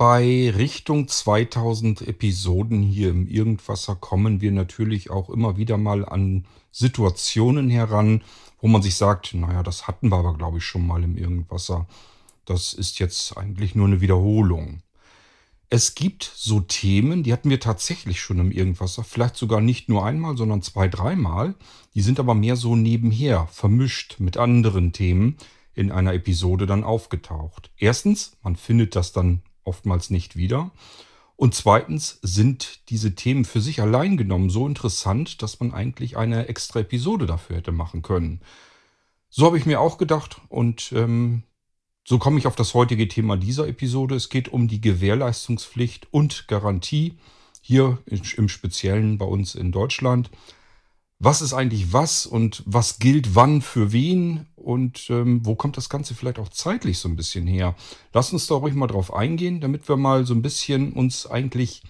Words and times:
Bei 0.00 0.50
Richtung 0.56 1.08
2000 1.08 2.08
Episoden 2.08 2.80
hier 2.80 3.10
im 3.10 3.26
Irgendwasser 3.26 3.94
kommen 3.96 4.40
wir 4.40 4.50
natürlich 4.50 5.10
auch 5.10 5.28
immer 5.28 5.58
wieder 5.58 5.76
mal 5.76 6.06
an 6.06 6.46
Situationen 6.72 7.68
heran, 7.68 8.22
wo 8.62 8.68
man 8.68 8.80
sich 8.80 8.94
sagt, 8.94 9.34
naja, 9.34 9.62
das 9.62 9.86
hatten 9.86 10.08
wir 10.08 10.16
aber, 10.16 10.38
glaube 10.38 10.56
ich, 10.56 10.64
schon 10.64 10.86
mal 10.86 11.04
im 11.04 11.18
Irgendwasser. 11.18 11.86
Das 12.46 12.72
ist 12.72 12.98
jetzt 12.98 13.36
eigentlich 13.36 13.74
nur 13.74 13.88
eine 13.88 14.00
Wiederholung. 14.00 14.80
Es 15.68 15.94
gibt 15.94 16.32
so 16.34 16.60
Themen, 16.60 17.22
die 17.22 17.34
hatten 17.34 17.50
wir 17.50 17.60
tatsächlich 17.60 18.22
schon 18.22 18.38
im 18.38 18.52
Irgendwasser, 18.52 19.04
vielleicht 19.04 19.36
sogar 19.36 19.60
nicht 19.60 19.90
nur 19.90 20.06
einmal, 20.06 20.34
sondern 20.34 20.62
zwei, 20.62 20.88
dreimal. 20.88 21.56
Die 21.94 22.00
sind 22.00 22.18
aber 22.18 22.34
mehr 22.34 22.56
so 22.56 22.74
nebenher, 22.74 23.48
vermischt 23.52 24.18
mit 24.18 24.38
anderen 24.38 24.94
Themen 24.94 25.36
in 25.74 25.92
einer 25.92 26.14
Episode 26.14 26.64
dann 26.64 26.84
aufgetaucht. 26.84 27.70
Erstens, 27.76 28.38
man 28.42 28.56
findet 28.56 28.96
das 28.96 29.12
dann 29.12 29.42
oftmals 29.70 30.10
nicht 30.10 30.36
wieder. 30.36 30.72
Und 31.36 31.54
zweitens 31.54 32.18
sind 32.20 32.90
diese 32.90 33.14
Themen 33.14 33.46
für 33.46 33.60
sich 33.60 33.80
allein 33.80 34.16
genommen 34.18 34.50
so 34.50 34.66
interessant, 34.66 35.40
dass 35.40 35.60
man 35.60 35.72
eigentlich 35.72 36.16
eine 36.18 36.48
extra 36.48 36.80
Episode 36.80 37.24
dafür 37.24 37.56
hätte 37.56 37.72
machen 37.72 38.02
können. 38.02 38.40
So 39.30 39.46
habe 39.46 39.56
ich 39.56 39.64
mir 39.64 39.80
auch 39.80 39.96
gedacht 39.96 40.40
und 40.48 40.92
ähm, 40.92 41.44
so 42.04 42.18
komme 42.18 42.38
ich 42.38 42.46
auf 42.46 42.56
das 42.56 42.74
heutige 42.74 43.08
Thema 43.08 43.36
dieser 43.36 43.68
Episode. 43.68 44.16
Es 44.16 44.28
geht 44.28 44.48
um 44.48 44.68
die 44.68 44.80
Gewährleistungspflicht 44.80 46.08
und 46.10 46.48
Garantie 46.48 47.14
hier 47.62 47.98
im 48.06 48.48
Speziellen 48.48 49.16
bei 49.16 49.24
uns 49.24 49.54
in 49.54 49.70
Deutschland 49.70 50.30
was 51.20 51.42
ist 51.42 51.52
eigentlich 51.52 51.92
was 51.92 52.26
und 52.26 52.62
was 52.66 52.98
gilt 52.98 53.34
wann 53.34 53.60
für 53.60 53.92
wen 53.92 54.46
und 54.60 55.08
ähm, 55.10 55.44
wo 55.44 55.54
kommt 55.54 55.76
das 55.76 55.88
Ganze 55.88 56.14
vielleicht 56.14 56.38
auch 56.38 56.48
zeitlich 56.48 56.98
so 56.98 57.08
ein 57.08 57.16
bisschen 57.16 57.46
her. 57.46 57.74
Lass 58.12 58.32
uns 58.32 58.46
da 58.46 58.54
ruhig 58.56 58.74
mal 58.74 58.86
drauf 58.86 59.12
eingehen, 59.12 59.60
damit 59.60 59.88
wir 59.88 59.96
mal 59.96 60.26
so 60.26 60.34
ein 60.34 60.42
bisschen 60.42 60.92
uns 60.92 61.26
eigentlich 61.26 61.82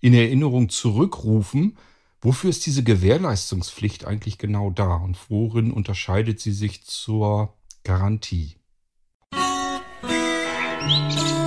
in 0.00 0.14
Erinnerung 0.14 0.68
zurückrufen, 0.68 1.76
wofür 2.20 2.50
ist 2.50 2.66
diese 2.66 2.84
Gewährleistungspflicht 2.84 4.04
eigentlich 4.04 4.38
genau 4.38 4.70
da 4.70 4.96
und 4.96 5.18
worin 5.28 5.72
unterscheidet 5.72 6.40
sie 6.40 6.52
sich 6.52 6.84
zur 6.84 7.54
Garantie. 7.82 8.56
Musik 10.86 11.37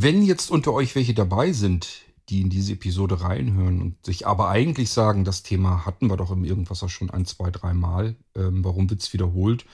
Wenn 0.00 0.22
jetzt 0.22 0.52
unter 0.52 0.74
euch 0.74 0.94
welche 0.94 1.12
dabei 1.12 1.50
sind, 1.50 1.88
die 2.28 2.40
in 2.40 2.50
diese 2.50 2.74
Episode 2.74 3.20
reinhören 3.20 3.82
und 3.82 4.06
sich 4.06 4.28
aber 4.28 4.48
eigentlich 4.48 4.90
sagen, 4.90 5.24
das 5.24 5.42
Thema 5.42 5.86
hatten 5.86 6.06
wir 6.06 6.16
doch 6.16 6.30
im 6.30 6.44
Irgendwas 6.44 6.88
schon 6.88 7.10
ein, 7.10 7.26
zwei, 7.26 7.50
drei 7.50 7.74
Mal, 7.74 8.14
ähm, 8.36 8.62
warum 8.64 8.88
wird 8.90 9.02
es 9.02 9.12
wiederholt, 9.12 9.66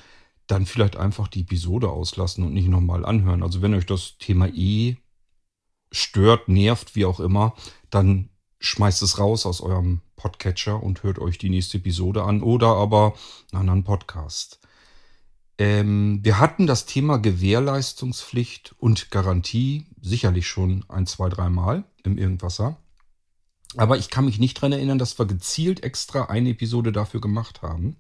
dann 0.47 0.65
vielleicht 0.65 0.97
einfach 0.97 1.29
die 1.29 1.43
Episode 1.43 1.91
auslassen 1.91 2.43
und 2.43 2.55
nicht 2.55 2.69
nochmal 2.69 3.05
anhören. 3.05 3.43
Also 3.43 3.61
wenn 3.61 3.75
euch 3.75 3.85
das 3.85 4.17
Thema 4.17 4.49
eh 4.49 4.97
stört, 5.93 6.49
nervt, 6.49 6.97
wie 6.97 7.05
auch 7.05 7.21
immer, 7.21 7.55
dann 7.91 8.31
schmeißt 8.61 9.03
es 9.03 9.19
raus 9.19 9.45
aus 9.45 9.61
eurem 9.61 10.01
Podcatcher 10.17 10.83
und 10.83 11.03
hört 11.03 11.19
euch 11.19 11.37
die 11.37 11.51
nächste 11.51 11.77
Episode 11.77 12.23
an 12.23 12.43
oder 12.43 12.69
aber 12.69 13.13
einen 13.53 13.61
anderen 13.61 13.85
Podcast. 13.85 14.59
Ähm, 15.59 16.21
wir 16.23 16.39
hatten 16.39 16.67
das 16.67 16.87
Thema 16.87 17.19
Gewährleistungspflicht 17.19 18.75
und 18.79 19.11
Garantie 19.11 19.87
sicherlich 20.01 20.49
schon 20.49 20.85
ein, 20.89 21.07
zwei, 21.07 21.29
dreimal 21.29 21.85
im 22.03 22.19
Irgendwasser. 22.19 22.77
Aber 23.77 23.99
ich 23.99 24.11
kann 24.11 24.25
mich 24.25 24.39
nicht 24.39 24.57
daran 24.59 24.73
erinnern, 24.73 24.99
dass 24.99 25.19
wir 25.19 25.27
gezielt 25.27 25.83
extra 25.83 26.25
eine 26.25 26.51
Episode 26.51 26.93
dafür 26.93 27.21
gemacht 27.21 27.63
haben. 27.63 27.97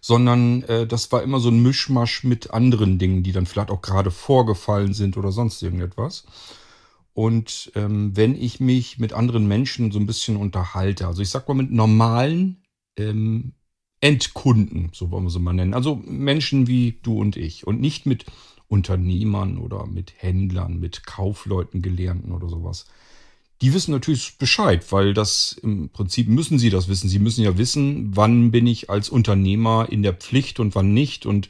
Sondern 0.00 0.62
äh, 0.64 0.86
das 0.86 1.10
war 1.12 1.22
immer 1.22 1.40
so 1.40 1.50
ein 1.50 1.62
Mischmasch 1.62 2.24
mit 2.24 2.50
anderen 2.50 2.98
Dingen, 2.98 3.22
die 3.22 3.32
dann 3.32 3.46
vielleicht 3.46 3.70
auch 3.70 3.82
gerade 3.82 4.10
vorgefallen 4.10 4.94
sind 4.94 5.16
oder 5.16 5.32
sonst 5.32 5.62
irgendetwas. 5.62 6.24
Und 7.12 7.72
ähm, 7.74 8.14
wenn 8.14 8.34
ich 8.34 8.60
mich 8.60 8.98
mit 8.98 9.14
anderen 9.14 9.48
Menschen 9.48 9.90
so 9.90 9.98
ein 9.98 10.06
bisschen 10.06 10.36
unterhalte, 10.36 11.06
also 11.06 11.22
ich 11.22 11.30
sag 11.30 11.48
mal 11.48 11.54
mit 11.54 11.72
normalen 11.72 12.62
ähm, 12.98 13.54
Endkunden, 14.00 14.90
so 14.92 15.10
wollen 15.10 15.24
wir 15.24 15.30
sie 15.30 15.38
mal 15.38 15.52
nennen. 15.52 15.74
Also 15.74 15.96
Menschen 16.04 16.66
wie 16.66 16.98
du 17.02 17.18
und 17.20 17.36
ich 17.36 17.66
und 17.66 17.80
nicht 17.80 18.06
mit 18.06 18.26
Unternehmern 18.68 19.58
oder 19.58 19.86
mit 19.86 20.12
Händlern, 20.16 20.78
mit 20.78 21.06
Kaufleuten, 21.06 21.82
Gelernten 21.82 22.32
oder 22.32 22.48
sowas. 22.48 22.86
Die 23.62 23.72
wissen 23.72 23.92
natürlich 23.92 24.36
Bescheid, 24.38 24.92
weil 24.92 25.14
das 25.14 25.58
im 25.62 25.88
Prinzip 25.88 26.28
müssen 26.28 26.58
sie 26.58 26.68
das 26.68 26.88
wissen. 26.88 27.08
Sie 27.08 27.18
müssen 27.18 27.42
ja 27.42 27.56
wissen, 27.56 28.14
wann 28.14 28.50
bin 28.50 28.66
ich 28.66 28.90
als 28.90 29.08
Unternehmer 29.08 29.88
in 29.90 30.02
der 30.02 30.12
Pflicht 30.12 30.60
und 30.60 30.74
wann 30.74 30.92
nicht 30.92 31.24
und 31.24 31.48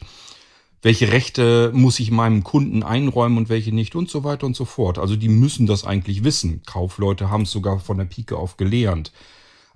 welche 0.81 1.11
Rechte 1.11 1.71
muss 1.73 1.99
ich 1.99 2.11
meinem 2.11 2.43
Kunden 2.43 2.83
einräumen 2.83 3.37
und 3.37 3.49
welche 3.49 3.73
nicht 3.73 3.95
und 3.95 4.09
so 4.09 4.23
weiter 4.23 4.45
und 4.45 4.55
so 4.55 4.63
fort. 4.63 4.99
Also 4.99 5.17
die 5.17 5.27
müssen 5.27 5.65
das 5.65 5.83
eigentlich 5.83 6.23
wissen. 6.23 6.61
Kaufleute 6.65 7.29
haben 7.29 7.43
es 7.43 7.51
sogar 7.51 7.79
von 7.79 7.97
der 7.97 8.05
Pike 8.05 8.37
auf 8.37 8.55
gelernt. 8.55 9.11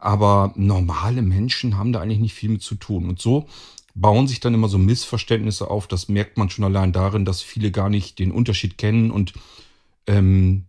Aber 0.01 0.51
normale 0.55 1.21
Menschen 1.21 1.77
haben 1.77 1.93
da 1.93 2.01
eigentlich 2.01 2.19
nicht 2.19 2.33
viel 2.33 2.49
mit 2.49 2.61
zu 2.61 2.75
tun. 2.75 3.07
Und 3.07 3.21
so 3.21 3.47
bauen 3.93 4.27
sich 4.27 4.39
dann 4.39 4.53
immer 4.53 4.67
so 4.67 4.77
Missverständnisse 4.77 5.69
auf. 5.69 5.87
Das 5.87 6.09
merkt 6.09 6.37
man 6.37 6.49
schon 6.49 6.65
allein 6.65 6.91
darin, 6.91 7.23
dass 7.23 7.41
viele 7.41 7.71
gar 7.71 7.89
nicht 7.89 8.19
den 8.19 8.31
Unterschied 8.31 8.77
kennen 8.77 9.11
und 9.11 9.33
ähm, 10.07 10.65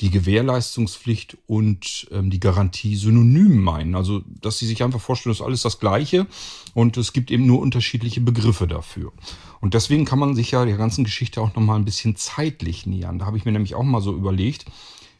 die 0.00 0.10
Gewährleistungspflicht 0.10 1.38
und 1.46 2.06
ähm, 2.12 2.30
die 2.30 2.40
Garantie 2.40 2.96
synonym 2.96 3.62
meinen. 3.62 3.94
Also, 3.94 4.22
dass 4.26 4.58
sie 4.58 4.66
sich 4.66 4.82
einfach 4.82 5.00
vorstellen, 5.00 5.32
das 5.32 5.40
ist 5.40 5.46
alles 5.46 5.62
das 5.62 5.80
Gleiche 5.80 6.26
und 6.74 6.96
es 6.96 7.12
gibt 7.12 7.30
eben 7.30 7.46
nur 7.46 7.60
unterschiedliche 7.60 8.20
Begriffe 8.20 8.66
dafür. 8.66 9.12
Und 9.60 9.74
deswegen 9.74 10.04
kann 10.04 10.18
man 10.18 10.34
sich 10.34 10.50
ja 10.50 10.64
der 10.64 10.76
ganzen 10.76 11.04
Geschichte 11.04 11.40
auch 11.40 11.54
nochmal 11.54 11.78
ein 11.78 11.86
bisschen 11.86 12.14
zeitlich 12.14 12.86
nähern. 12.86 13.18
Da 13.18 13.26
habe 13.26 13.38
ich 13.38 13.46
mir 13.46 13.52
nämlich 13.52 13.74
auch 13.74 13.82
mal 13.82 14.02
so 14.02 14.14
überlegt, 14.14 14.66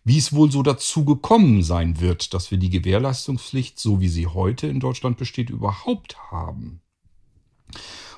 wie 0.07 0.19
es 0.19 0.33
wohl 0.33 0.53
so 0.53 0.63
dazu 0.63 1.05
gekommen 1.05 1.65
sein 1.65 2.01
wird, 2.01 2.33
dass 2.33 2.53
wir 2.53 2.59
die 2.59 2.71
Gewährleistungspflicht, 2.71 3.81
so 3.81 4.01
wie 4.01 4.09
sie 4.09 4.29
heute 4.29 4.69
in 4.69 4.79
Deutschland 4.79 5.17
besteht, 5.17 5.51
überhaupt 5.51 6.17
haben. 6.31 6.81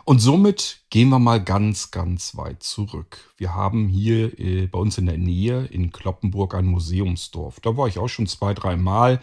Und 0.04 0.18
somit 0.18 0.82
gehen 0.90 1.08
wir 1.08 1.18
mal 1.18 1.42
ganz, 1.42 1.90
ganz 1.90 2.36
weit 2.36 2.62
zurück. 2.62 3.32
Wir 3.38 3.54
haben 3.54 3.88
hier 3.88 4.38
äh, 4.38 4.66
bei 4.66 4.78
uns 4.78 4.98
in 4.98 5.06
der 5.06 5.16
Nähe 5.16 5.64
in 5.64 5.90
Kloppenburg 5.90 6.54
ein 6.54 6.66
Museumsdorf. 6.66 7.58
Da 7.60 7.78
war 7.78 7.88
ich 7.88 7.98
auch 7.98 8.08
schon 8.08 8.26
zwei, 8.26 8.52
drei 8.52 8.76
Mal 8.76 9.18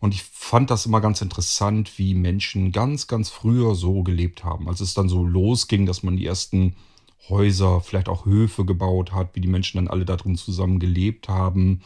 und 0.00 0.12
ich 0.12 0.24
fand 0.24 0.68
das 0.72 0.86
immer 0.86 1.00
ganz 1.00 1.22
interessant, 1.22 1.96
wie 1.96 2.14
Menschen 2.16 2.72
ganz, 2.72 3.06
ganz 3.06 3.30
früher 3.30 3.76
so 3.76 4.02
gelebt 4.02 4.42
haben. 4.42 4.68
Als 4.68 4.80
es 4.80 4.94
dann 4.94 5.08
so 5.08 5.24
losging, 5.24 5.86
dass 5.86 6.02
man 6.02 6.16
die 6.16 6.26
ersten 6.26 6.74
Häuser, 7.28 7.80
vielleicht 7.80 8.08
auch 8.08 8.24
Höfe 8.24 8.64
gebaut 8.64 9.12
hat, 9.12 9.34
wie 9.34 9.40
die 9.40 9.48
Menschen 9.48 9.78
dann 9.78 9.88
alle 9.88 10.04
darin 10.04 10.36
zusammen 10.36 10.78
gelebt 10.78 11.28
haben 11.28 11.82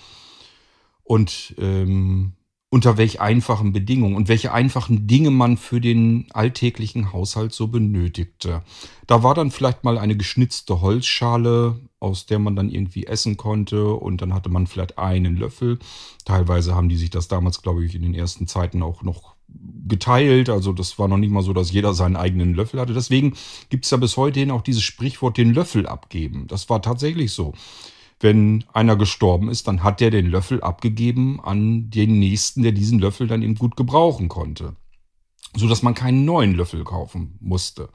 und 1.02 1.54
ähm, 1.58 2.32
unter 2.74 2.96
welch 2.96 3.20
einfachen 3.20 3.72
Bedingungen 3.72 4.16
und 4.16 4.26
welche 4.26 4.52
einfachen 4.52 5.06
Dinge 5.06 5.30
man 5.30 5.56
für 5.56 5.80
den 5.80 6.26
alltäglichen 6.32 7.12
Haushalt 7.12 7.52
so 7.52 7.68
benötigte. 7.68 8.62
Da 9.06 9.22
war 9.22 9.34
dann 9.34 9.52
vielleicht 9.52 9.84
mal 9.84 9.96
eine 9.96 10.16
geschnitzte 10.16 10.80
Holzschale, 10.80 11.78
aus 12.00 12.26
der 12.26 12.40
man 12.40 12.56
dann 12.56 12.70
irgendwie 12.70 13.06
essen 13.06 13.36
konnte 13.36 13.94
und 13.94 14.20
dann 14.22 14.34
hatte 14.34 14.48
man 14.48 14.66
vielleicht 14.66 14.98
einen 14.98 15.36
Löffel. 15.36 15.78
Teilweise 16.24 16.74
haben 16.74 16.88
die 16.88 16.96
sich 16.96 17.10
das 17.10 17.28
damals, 17.28 17.62
glaube 17.62 17.84
ich, 17.84 17.94
in 17.94 18.02
den 18.02 18.14
ersten 18.14 18.48
Zeiten 18.48 18.82
auch 18.82 19.02
noch 19.02 19.33
geteilt. 19.86 20.48
Also 20.48 20.72
das 20.72 20.98
war 20.98 21.08
noch 21.08 21.18
nicht 21.18 21.30
mal 21.30 21.42
so, 21.42 21.52
dass 21.52 21.72
jeder 21.72 21.94
seinen 21.94 22.16
eigenen 22.16 22.54
Löffel 22.54 22.80
hatte. 22.80 22.94
Deswegen 22.94 23.34
gibt 23.70 23.84
es 23.84 23.90
ja 23.90 23.96
bis 23.96 24.16
heute 24.16 24.40
hin 24.40 24.50
auch 24.50 24.62
dieses 24.62 24.82
Sprichwort, 24.82 25.36
den 25.36 25.54
Löffel 25.54 25.86
abgeben. 25.86 26.46
Das 26.48 26.68
war 26.68 26.82
tatsächlich 26.82 27.32
so. 27.32 27.54
Wenn 28.20 28.64
einer 28.72 28.96
gestorben 28.96 29.48
ist, 29.48 29.68
dann 29.68 29.82
hat 29.82 30.00
der 30.00 30.10
den 30.10 30.26
Löffel 30.26 30.62
abgegeben 30.62 31.40
an 31.42 31.90
den 31.90 32.18
nächsten, 32.18 32.62
der 32.62 32.72
diesen 32.72 32.98
Löffel 32.98 33.26
dann 33.26 33.42
eben 33.42 33.56
gut 33.56 33.76
gebrauchen 33.76 34.28
konnte. 34.28 34.76
So 35.56 35.68
dass 35.68 35.82
man 35.82 35.94
keinen 35.94 36.24
neuen 36.24 36.54
Löffel 36.54 36.84
kaufen 36.84 37.36
musste. 37.40 37.88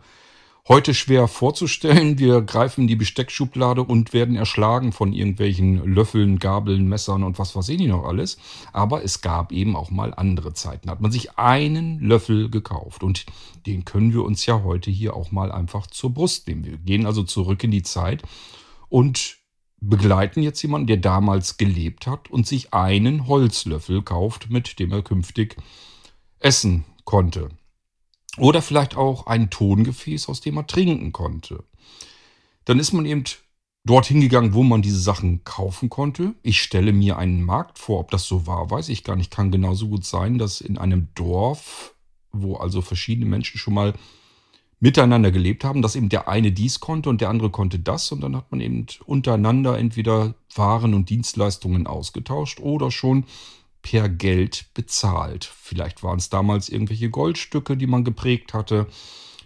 Heute 0.72 0.94
schwer 0.94 1.28
vorzustellen. 1.28 2.20
Wir 2.20 2.44
greifen 2.44 2.86
die 2.86 2.96
Besteckschublade 2.96 3.82
und 3.82 4.14
werden 4.14 4.36
erschlagen 4.36 4.92
von 4.92 5.14
irgendwelchen 5.14 5.84
Löffeln, 5.84 6.38
Gabeln, 6.38 6.88
Messern 6.88 7.24
und 7.24 7.40
was 7.40 7.56
weiß 7.56 7.70
ich 7.70 7.80
nicht 7.80 7.88
noch 7.88 8.06
alles. 8.06 8.38
Aber 8.72 9.04
es 9.04 9.22
gab 9.22 9.52
eben 9.52 9.76
auch 9.76 9.90
mal 9.90 10.14
andere 10.14 10.54
Zeiten. 10.54 10.92
Hat 10.92 11.02
man 11.02 11.12
sich 11.12 11.40
einen 11.40 12.00
Löffel 12.00 12.52
gekauft 12.52 13.02
und 13.02 13.26
den 13.66 13.84
können 13.84 14.14
wir 14.14 14.24
uns 14.24 14.46
ja 14.46 14.62
heute 14.62 14.92
hier 14.92 15.16
auch 15.16 15.32
mal 15.32 15.52
einfach 15.52 15.88
zur 15.88 16.14
Brust 16.14 16.48
nehmen. 16.48 16.64
Wir 16.64 16.78
gehen 16.78 17.08
also 17.08 17.24
zurück 17.24 17.64
in 17.64 17.72
die 17.72 17.82
Zeit 17.82 18.22
und 18.90 19.38
begleiten 19.82 20.44
jetzt 20.44 20.62
jemanden, 20.62 20.86
der 20.86 20.98
damals 20.98 21.58
gelebt 21.58 22.06
hat 22.06 22.30
und 22.30 22.46
sich 22.46 22.76
einen 22.76 23.26
Holzlöffel 23.26 24.04
kauft, 24.04 24.52
mit 24.52 24.78
dem 24.78 24.92
er 24.92 25.02
künftig 25.02 25.58
essen 26.40 26.86
konnte. 27.06 27.50
Oder 28.38 28.62
vielleicht 28.62 28.96
auch 28.96 29.28
ein 29.28 29.50
Tongefäß, 29.50 30.30
aus 30.30 30.42
dem 30.42 30.58
er 30.58 30.68
trinken 30.68 31.12
konnte. 31.12 31.64
Dann 32.66 32.80
ist 32.80 32.94
man 32.94 33.06
eben 33.06 33.24
dorthin 33.86 34.22
gegangen, 34.22 34.54
wo 34.54 34.64
man 34.64 34.82
diese 34.82 35.00
Sachen 35.00 35.44
kaufen 35.44 35.90
konnte. 35.90 36.36
Ich 36.44 36.62
stelle 36.62 36.94
mir 36.94 37.18
einen 37.18 37.42
Markt 37.42 37.80
vor, 37.80 38.00
ob 38.00 38.12
das 38.12 38.26
so 38.26 38.46
war, 38.46 38.70
weiß 38.70 38.90
ich 38.90 39.04
gar 39.04 39.16
nicht. 39.16 39.32
Kann 39.32 39.52
genauso 39.52 39.88
gut 39.88 40.06
sein, 40.06 40.38
dass 40.38 40.62
in 40.62 40.78
einem 40.78 41.08
Dorf, 41.16 41.96
wo 42.32 42.58
also 42.58 42.82
verschiedene 42.82 43.26
Menschen 43.26 43.58
schon 43.58 43.74
mal 43.74 43.94
miteinander 44.80 45.32
gelebt 45.32 45.64
haben, 45.64 45.82
dass 45.82 45.96
eben 45.96 46.10
der 46.10 46.28
eine 46.28 46.52
dies 46.52 46.80
konnte 46.80 47.10
und 47.10 47.22
der 47.22 47.30
andere 47.30 47.50
konnte 47.50 47.80
das 47.80 48.12
und 48.12 48.22
dann 48.22 48.36
hat 48.36 48.52
man 48.52 48.62
eben 48.62 48.86
untereinander 49.06 49.78
entweder 49.78 50.36
Waren 50.56 50.94
und 50.94 51.10
Dienstleistungen 51.10 51.86
ausgetauscht 51.86 52.60
oder 52.62 52.92
schon 52.92 53.26
per 53.82 54.10
Geld 54.10 54.66
bezahlt. 54.74 55.46
Vielleicht 55.46 56.04
waren 56.04 56.20
es 56.20 56.30
damals 56.30 56.70
irgendwelche 56.70 57.10
Goldstücke, 57.10 57.78
die 57.78 57.88
man 57.88 58.04
geprägt 58.04 58.54
hatte. 58.54 58.88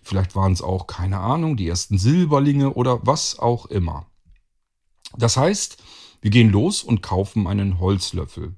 Vielleicht 0.01 0.35
waren 0.35 0.51
es 0.51 0.61
auch, 0.61 0.87
keine 0.87 1.19
Ahnung, 1.19 1.55
die 1.55 1.67
ersten 1.67 1.97
Silberlinge 1.97 2.73
oder 2.73 3.05
was 3.05 3.39
auch 3.39 3.67
immer. 3.67 4.07
Das 5.17 5.37
heißt, 5.37 5.81
wir 6.21 6.31
gehen 6.31 6.51
los 6.51 6.83
und 6.83 7.01
kaufen 7.01 7.47
einen 7.47 7.79
Holzlöffel. 7.79 8.55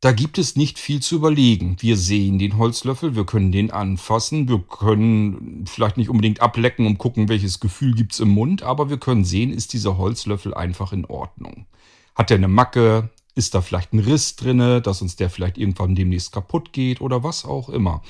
Da 0.00 0.12
gibt 0.12 0.38
es 0.38 0.56
nicht 0.56 0.78
viel 0.78 1.00
zu 1.00 1.16
überlegen. 1.16 1.76
Wir 1.80 1.96
sehen 1.96 2.38
den 2.38 2.58
Holzlöffel, 2.58 3.16
wir 3.16 3.24
können 3.24 3.50
den 3.50 3.70
anfassen, 3.70 4.48
wir 4.48 4.58
können 4.58 5.64
vielleicht 5.66 5.96
nicht 5.96 6.10
unbedingt 6.10 6.42
ablecken 6.42 6.86
und 6.86 6.98
gucken, 6.98 7.28
welches 7.28 7.60
Gefühl 7.60 7.94
gibt 7.94 8.12
es 8.12 8.20
im 8.20 8.28
Mund, 8.28 8.62
aber 8.62 8.90
wir 8.90 8.98
können 8.98 9.24
sehen, 9.24 9.52
ist 9.52 9.72
dieser 9.72 9.96
Holzlöffel 9.96 10.52
einfach 10.52 10.92
in 10.92 11.06
Ordnung. 11.06 11.66
Hat 12.14 12.30
er 12.30 12.36
eine 12.36 12.48
Macke? 12.48 13.10
Ist 13.36 13.54
da 13.54 13.60
vielleicht 13.60 13.92
ein 13.92 14.00
Riss 14.00 14.34
drinne, 14.34 14.80
dass 14.80 15.02
uns 15.02 15.14
der 15.14 15.30
vielleicht 15.30 15.58
irgendwann 15.58 15.94
demnächst 15.94 16.32
kaputt 16.32 16.72
geht 16.72 17.00
oder 17.00 17.22
was 17.22 17.44
auch 17.44 17.68
immer. 17.68 18.02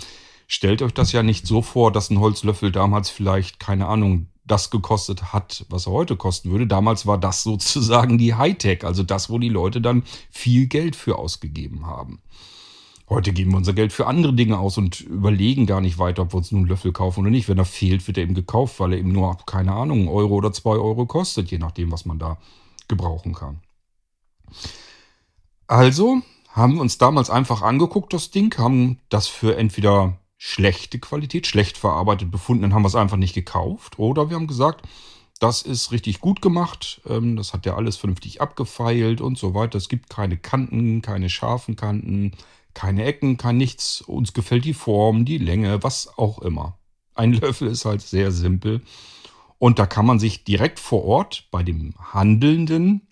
Stellt 0.47 0.81
euch 0.81 0.95
das 0.95 1.13
ja 1.13 1.23
nicht 1.23 1.47
so 1.47 1.61
vor, 1.61 1.93
dass 1.93 2.09
ein 2.09 2.21
Holzlöffel 2.21 2.73
damals 2.73 3.11
vielleicht, 3.11 3.61
keine 3.61 3.89
Ahnung, 3.89 4.29
das 4.45 4.71
gekostet 4.71 5.33
hat, 5.33 5.67
was 5.69 5.87
er 5.87 5.93
heute 5.93 6.17
kosten 6.17 6.51
würde. 6.51 6.67
Damals 6.67 7.07
war 7.07 7.19
das 7.19 7.43
sozusagen 7.43 8.19
die 8.19 8.35
Hightech, 8.35 8.85
also 8.85 9.03
das, 9.03 9.29
wo 9.29 9.39
die 9.39 9.49
Leute 9.49 9.81
dann 9.81 10.05
viel 10.31 10.67
Geld 10.67 10.97
für 10.97 11.19
ausgegeben 11.19 11.87
haben. 11.87 12.21
Heute 13.09 13.33
geben 13.33 13.53
wir 13.53 13.59
unser 13.59 13.73
Geld 13.73 13.93
für 13.93 14.07
andere 14.07 14.33
Dinge 14.33 14.59
aus 14.59 14.79
und 14.79 15.01
überlegen 15.01 15.67
gar 15.67 15.81
nicht 15.81 15.99
weiter, 15.99 16.23
ob 16.23 16.33
wir 16.33 16.39
uns 16.39 16.51
nun 16.51 16.63
einen 16.63 16.69
Löffel 16.69 16.93
kaufen 16.93 17.21
oder 17.21 17.31
nicht. 17.31 17.49
Wenn 17.49 17.59
er 17.59 17.65
fehlt, 17.65 18.07
wird 18.07 18.19
er 18.19 18.25
eben 18.25 18.35
gekauft, 18.35 18.81
weil 18.81 18.93
er 18.93 18.99
eben 18.99 19.13
nur, 19.13 19.37
keine 19.47 19.73
Ahnung, 19.73 20.01
einen 20.01 20.09
Euro 20.09 20.35
oder 20.35 20.53
zwei 20.53 20.73
Euro 20.73 21.07
kostet, 21.07 21.51
je 21.51 21.59
nachdem, 21.59 21.93
was 21.93 22.05
man 22.05 22.19
da 22.19 22.39
gebrauchen 22.89 23.33
kann. 23.35 23.61
Also 25.67 26.23
haben 26.51 26.75
wir 26.75 26.81
uns 26.81 26.99
damals 26.99 27.29
einfach 27.29 27.63
angeguckt, 27.63 28.13
das 28.13 28.31
Ding, 28.31 28.57
haben 28.59 28.99
das 29.09 29.27
für 29.27 29.57
entweder 29.57 30.19
schlechte 30.39 30.99
Qualität, 30.99 31.47
schlecht 31.47 31.77
verarbeitet 31.77 32.31
befunden, 32.31 32.63
dann 32.63 32.75
haben 32.75 32.83
wir 32.83 32.89
es 32.89 32.95
einfach 32.95 33.17
nicht 33.17 33.35
gekauft. 33.35 33.99
Oder 33.99 34.31
wir 34.31 34.37
haben 34.37 34.47
gesagt, 34.47 34.87
das 35.39 35.63
ist 35.63 35.93
richtig 35.93 36.21
gut 36.21 36.41
gemacht, 36.41 37.01
ähm, 37.09 37.37
das 37.37 37.53
hat 37.53 37.67
ja 37.67 37.75
alles 37.75 37.97
vernünftig 37.97 38.41
abgefeilt 38.41 39.21
und 39.21 39.39
so 39.39 39.55
weiter. 39.55 39.77
Es 39.77 39.89
gibt 39.89 40.09
keine 40.09 40.37
Kanten, 40.37 41.03
keine 41.03 41.29
scharfen 41.29 41.77
Kanten, 41.77 42.33
keine 42.75 43.05
Ecken, 43.05 43.37
kein 43.37 43.57
nichts. 43.57 44.01
Uns 44.03 44.33
gefällt 44.33 44.65
die 44.65 44.75
Form, 44.75 45.25
die 45.25 45.39
Länge, 45.39 45.83
was 45.83 46.17
auch 46.19 46.41
immer. 46.41 46.79
Ein 47.15 47.33
Löffel 47.33 47.69
ist 47.69 47.85
halt 47.85 48.03
sehr 48.03 48.31
simpel. 48.31 48.83
Und 49.59 49.79
da 49.79 49.87
kann 49.87 50.07
man 50.07 50.19
sich 50.19 50.45
direkt 50.45 50.79
vor 50.79 51.05
Ort 51.05 51.49
bei 51.51 51.63
dem 51.63 51.95
Handelnden 52.13 53.06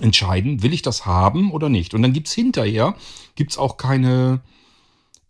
entscheiden, 0.00 0.62
will 0.62 0.72
ich 0.72 0.82
das 0.82 1.06
haben 1.06 1.52
oder 1.52 1.68
nicht. 1.68 1.94
Und 1.94 2.02
dann 2.02 2.12
gibt 2.12 2.28
es 2.28 2.34
hinterher, 2.34 2.94
gibt 3.34 3.58
auch 3.58 3.76
keine 3.76 4.40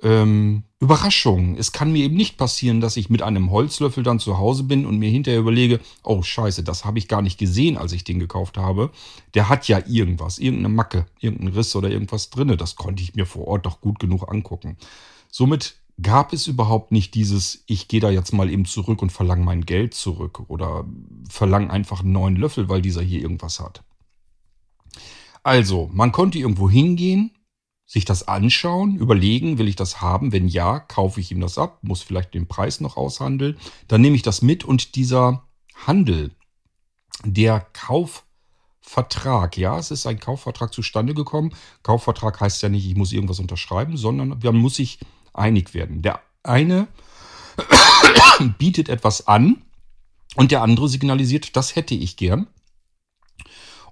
ähm, 0.02 0.64
Überraschung. 0.78 1.56
Es 1.56 1.72
kann 1.72 1.92
mir 1.92 2.04
eben 2.04 2.16
nicht 2.16 2.36
passieren, 2.36 2.80
dass 2.80 2.96
ich 2.96 3.08
mit 3.08 3.22
einem 3.22 3.50
Holzlöffel 3.50 4.02
dann 4.02 4.18
zu 4.18 4.38
Hause 4.38 4.64
bin 4.64 4.84
und 4.84 4.98
mir 4.98 5.10
hinterher 5.10 5.40
überlege, 5.40 5.80
oh 6.04 6.22
scheiße, 6.22 6.62
das 6.62 6.84
habe 6.84 6.98
ich 6.98 7.08
gar 7.08 7.22
nicht 7.22 7.38
gesehen, 7.38 7.78
als 7.78 7.92
ich 7.92 8.04
den 8.04 8.18
gekauft 8.18 8.58
habe. 8.58 8.90
Der 9.34 9.48
hat 9.48 9.68
ja 9.68 9.80
irgendwas, 9.86 10.38
irgendeine 10.38 10.74
Macke, 10.74 11.06
irgendein 11.18 11.54
Riss 11.54 11.74
oder 11.74 11.90
irgendwas 11.90 12.30
drinne. 12.30 12.56
Das 12.56 12.76
konnte 12.76 13.02
ich 13.02 13.14
mir 13.14 13.26
vor 13.26 13.48
Ort 13.48 13.66
doch 13.66 13.80
gut 13.80 13.98
genug 13.98 14.30
angucken. 14.30 14.76
Somit 15.30 15.76
gab 16.00 16.34
es 16.34 16.46
überhaupt 16.46 16.92
nicht 16.92 17.14
dieses, 17.14 17.64
ich 17.66 17.88
gehe 17.88 18.00
da 18.00 18.10
jetzt 18.10 18.32
mal 18.32 18.50
eben 18.50 18.66
zurück 18.66 19.00
und 19.00 19.12
verlange 19.12 19.44
mein 19.44 19.64
Geld 19.64 19.94
zurück 19.94 20.42
oder 20.48 20.84
verlange 21.28 21.70
einfach 21.70 22.00
einen 22.00 22.12
neuen 22.12 22.36
Löffel, 22.36 22.68
weil 22.68 22.82
dieser 22.82 23.02
hier 23.02 23.22
irgendwas 23.22 23.60
hat. 23.60 23.82
Also, 25.46 25.88
man 25.92 26.10
konnte 26.10 26.38
irgendwo 26.38 26.68
hingehen, 26.68 27.30
sich 27.86 28.04
das 28.04 28.26
anschauen, 28.26 28.96
überlegen, 28.96 29.58
will 29.58 29.68
ich 29.68 29.76
das 29.76 30.00
haben? 30.00 30.32
Wenn 30.32 30.48
ja, 30.48 30.80
kaufe 30.80 31.20
ich 31.20 31.30
ihm 31.30 31.40
das 31.40 31.56
ab, 31.56 31.78
muss 31.82 32.02
vielleicht 32.02 32.34
den 32.34 32.48
Preis 32.48 32.80
noch 32.80 32.96
aushandeln. 32.96 33.56
Dann 33.86 34.00
nehme 34.00 34.16
ich 34.16 34.22
das 34.22 34.42
mit 34.42 34.64
und 34.64 34.96
dieser 34.96 35.44
Handel, 35.86 36.32
der 37.22 37.64
Kaufvertrag, 37.74 39.56
ja, 39.56 39.78
es 39.78 39.92
ist 39.92 40.04
ein 40.08 40.18
Kaufvertrag 40.18 40.74
zustande 40.74 41.14
gekommen. 41.14 41.54
Kaufvertrag 41.84 42.40
heißt 42.40 42.60
ja 42.64 42.68
nicht, 42.68 42.84
ich 42.84 42.96
muss 42.96 43.12
irgendwas 43.12 43.38
unterschreiben, 43.38 43.96
sondern 43.96 44.30
man 44.42 44.56
muss 44.56 44.74
sich 44.74 44.98
einig 45.32 45.74
werden. 45.74 46.02
Der 46.02 46.22
eine 46.42 46.88
bietet 48.58 48.88
etwas 48.88 49.28
an 49.28 49.62
und 50.34 50.50
der 50.50 50.62
andere 50.62 50.88
signalisiert, 50.88 51.54
das 51.54 51.76
hätte 51.76 51.94
ich 51.94 52.16
gern. 52.16 52.48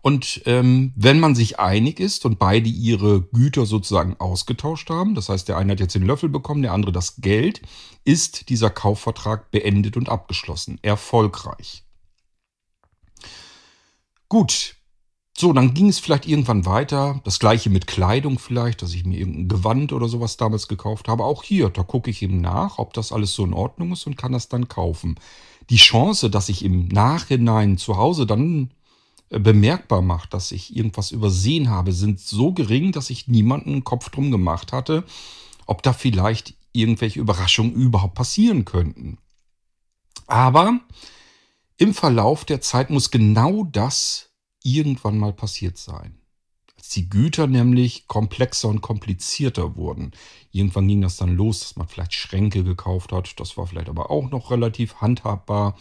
Und 0.05 0.43
ähm, 0.45 0.93
wenn 0.97 1.19
man 1.19 1.35
sich 1.35 1.59
einig 1.59 1.99
ist 1.99 2.27
und 2.27 2.39
beide 2.39 2.69
ihre 2.69 3.23
Güter 3.23 3.65
sozusagen 3.65 4.21
ausgetauscht 4.21 4.91
haben, 4.91 5.15
das 5.15 5.31
heißt, 5.31 5.49
der 5.49 5.57
eine 5.57 5.73
hat 5.73 5.81
jetzt 5.81 5.95
den 5.95 6.05
Löffel 6.05 6.29
bekommen, 6.29 6.61
der 6.61 6.75
andere 6.75 6.93
das 6.93 7.23
Geld, 7.23 7.63
ist 8.05 8.51
dieser 8.51 8.69
Kaufvertrag 8.69 9.51
beendet 9.51 9.97
und 9.97 10.11
abgeschlossen. 10.11 10.79
Erfolgreich. 10.83 11.85
Gut. 14.29 14.77
So, 15.35 15.55
dann 15.55 15.73
ging 15.73 15.89
es 15.89 16.01
vielleicht 16.01 16.29
irgendwann 16.29 16.67
weiter. 16.67 17.23
Das 17.25 17.39
gleiche 17.39 17.71
mit 17.71 17.87
Kleidung 17.87 18.39
vielleicht, 18.39 18.83
dass 18.83 18.93
ich 18.93 19.07
mir 19.07 19.19
irgendein 19.19 19.49
Gewand 19.49 19.91
oder 19.95 20.09
sowas 20.09 20.37
damals 20.37 20.69
gekauft 20.69 21.09
habe. 21.09 21.25
Auch 21.25 21.43
hier, 21.43 21.71
da 21.71 21.83
gucke 21.83 22.11
ich 22.11 22.21
eben 22.21 22.43
nach, 22.43 22.77
ob 22.77 22.93
das 22.93 23.11
alles 23.11 23.33
so 23.33 23.43
in 23.43 23.55
Ordnung 23.55 23.93
ist 23.93 24.07
und 24.07 24.19
kann 24.19 24.33
das 24.33 24.51
dann 24.51 24.69
kaufen. 24.69 25.15
Die 25.71 25.77
Chance, 25.77 26.29
dass 26.29 26.51
ich 26.51 26.63
im 26.63 26.89
Nachhinein 26.89 27.79
zu 27.79 27.97
Hause 27.97 28.27
dann 28.27 28.71
bemerkbar 29.31 30.03
macht, 30.03 30.35
dass 30.35 30.53
ich 30.53 30.77
irgendwas 30.77 31.11
übersehen 31.11 31.71
habe, 31.71 31.93
sind 31.93 32.21
so 32.21 32.53
gering, 32.53 32.93
dass 32.93 33.11
ich 33.11 33.29
niemanden 33.29 33.73
einen 33.73 33.85
Kopf 33.85 34.11
drum 34.11 34.31
gemacht 34.31 34.73
hatte, 34.73 35.05
ob 35.67 35.83
da 35.83 35.93
vielleicht 35.93 36.55
irgendwelche 36.73 37.21
Überraschungen 37.21 37.73
überhaupt 37.73 38.15
passieren 38.15 38.65
könnten. 38.65 39.19
Aber 40.27 40.81
im 41.77 41.95
Verlauf 41.95 42.45
der 42.45 42.61
Zeit 42.61 42.91
muss 42.91 43.11
genau 43.11 43.65
das 43.65 44.31
irgendwann 44.63 45.19
mal 45.19 45.33
passiert 45.33 45.79
sein. 45.79 46.19
Als 46.77 46.89
die 46.91 47.09
Güter 47.09 47.47
nämlich 47.47 48.07
komplexer 48.09 48.69
und 48.69 48.81
komplizierter 48.81 49.77
wurden. 49.77 50.13
Irgendwann 50.51 50.89
ging 50.89 51.01
das 51.03 51.17
dann 51.17 51.37
los, 51.37 51.61
dass 51.61 51.77
man 51.77 51.89
vielleicht 51.89 52.15
Schränke 52.15 52.63
gekauft 52.63 53.13
hat. 53.13 53.39
Das 53.41 53.57
war 53.57 53.67
vielleicht 53.67 53.89
aber 53.89 54.11
auch 54.11 54.31
noch 54.31 54.51
relativ 54.51 54.97
handhabbar. 54.97 55.77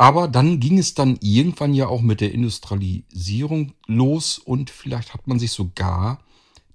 Aber 0.00 0.28
dann 0.28 0.60
ging 0.60 0.78
es 0.78 0.94
dann 0.94 1.18
irgendwann 1.20 1.74
ja 1.74 1.86
auch 1.86 2.00
mit 2.00 2.22
der 2.22 2.32
Industrialisierung 2.32 3.74
los 3.86 4.38
und 4.38 4.70
vielleicht 4.70 5.12
hat 5.12 5.26
man 5.26 5.38
sich 5.38 5.52
sogar 5.52 6.24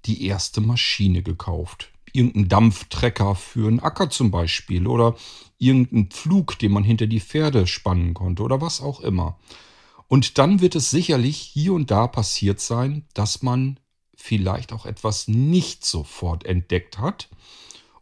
die 0.04 0.26
erste 0.26 0.60
Maschine 0.60 1.24
gekauft. 1.24 1.90
Irgendein 2.12 2.48
Dampftrecker 2.48 3.34
für 3.34 3.66
einen 3.66 3.80
Acker 3.80 4.10
zum 4.10 4.30
Beispiel 4.30 4.86
oder 4.86 5.16
irgendein 5.58 6.06
Pflug, 6.06 6.56
den 6.60 6.70
man 6.70 6.84
hinter 6.84 7.08
die 7.08 7.18
Pferde 7.18 7.66
spannen 7.66 8.14
konnte 8.14 8.44
oder 8.44 8.60
was 8.60 8.80
auch 8.80 9.00
immer. 9.00 9.40
Und 10.06 10.38
dann 10.38 10.60
wird 10.60 10.76
es 10.76 10.90
sicherlich 10.90 11.36
hier 11.36 11.72
und 11.72 11.90
da 11.90 12.06
passiert 12.06 12.60
sein, 12.60 13.08
dass 13.12 13.42
man 13.42 13.80
vielleicht 14.14 14.72
auch 14.72 14.86
etwas 14.86 15.26
nicht 15.26 15.84
sofort 15.84 16.46
entdeckt 16.46 17.00
hat 17.00 17.28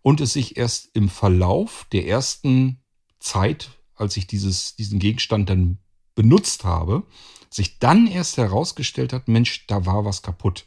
und 0.02 0.20
es 0.20 0.34
sich 0.34 0.58
erst 0.58 0.90
im 0.92 1.08
Verlauf 1.08 1.86
der 1.92 2.06
ersten 2.06 2.82
Zeit 3.20 3.70
als 3.96 4.16
ich 4.16 4.26
dieses, 4.26 4.76
diesen 4.76 4.98
Gegenstand 4.98 5.50
dann 5.50 5.78
benutzt 6.14 6.64
habe, 6.64 7.04
sich 7.50 7.78
dann 7.78 8.06
erst 8.06 8.36
herausgestellt 8.36 9.12
hat, 9.12 9.28
Mensch, 9.28 9.66
da 9.66 9.86
war 9.86 10.04
was 10.04 10.22
kaputt. 10.22 10.66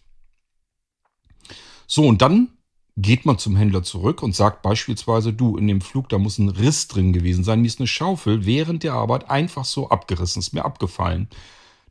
So, 1.87 2.05
und 2.05 2.21
dann 2.21 2.49
geht 2.97 3.25
man 3.25 3.37
zum 3.37 3.55
Händler 3.55 3.83
zurück 3.83 4.23
und 4.23 4.35
sagt 4.35 4.63
beispielsweise, 4.63 5.31
du, 5.31 5.55
in 5.55 5.67
dem 5.67 5.81
Flug, 5.81 6.09
da 6.09 6.17
muss 6.17 6.39
ein 6.39 6.49
Riss 6.49 6.87
drin 6.87 7.13
gewesen 7.13 7.43
sein, 7.43 7.61
mir 7.61 7.67
ist 7.67 7.79
eine 7.79 7.87
Schaufel 7.87 8.45
während 8.45 8.83
der 8.83 8.93
Arbeit 8.93 9.29
einfach 9.29 9.65
so 9.65 9.89
abgerissen, 9.89 10.39
ist 10.39 10.53
mir 10.53 10.65
abgefallen. 10.65 11.29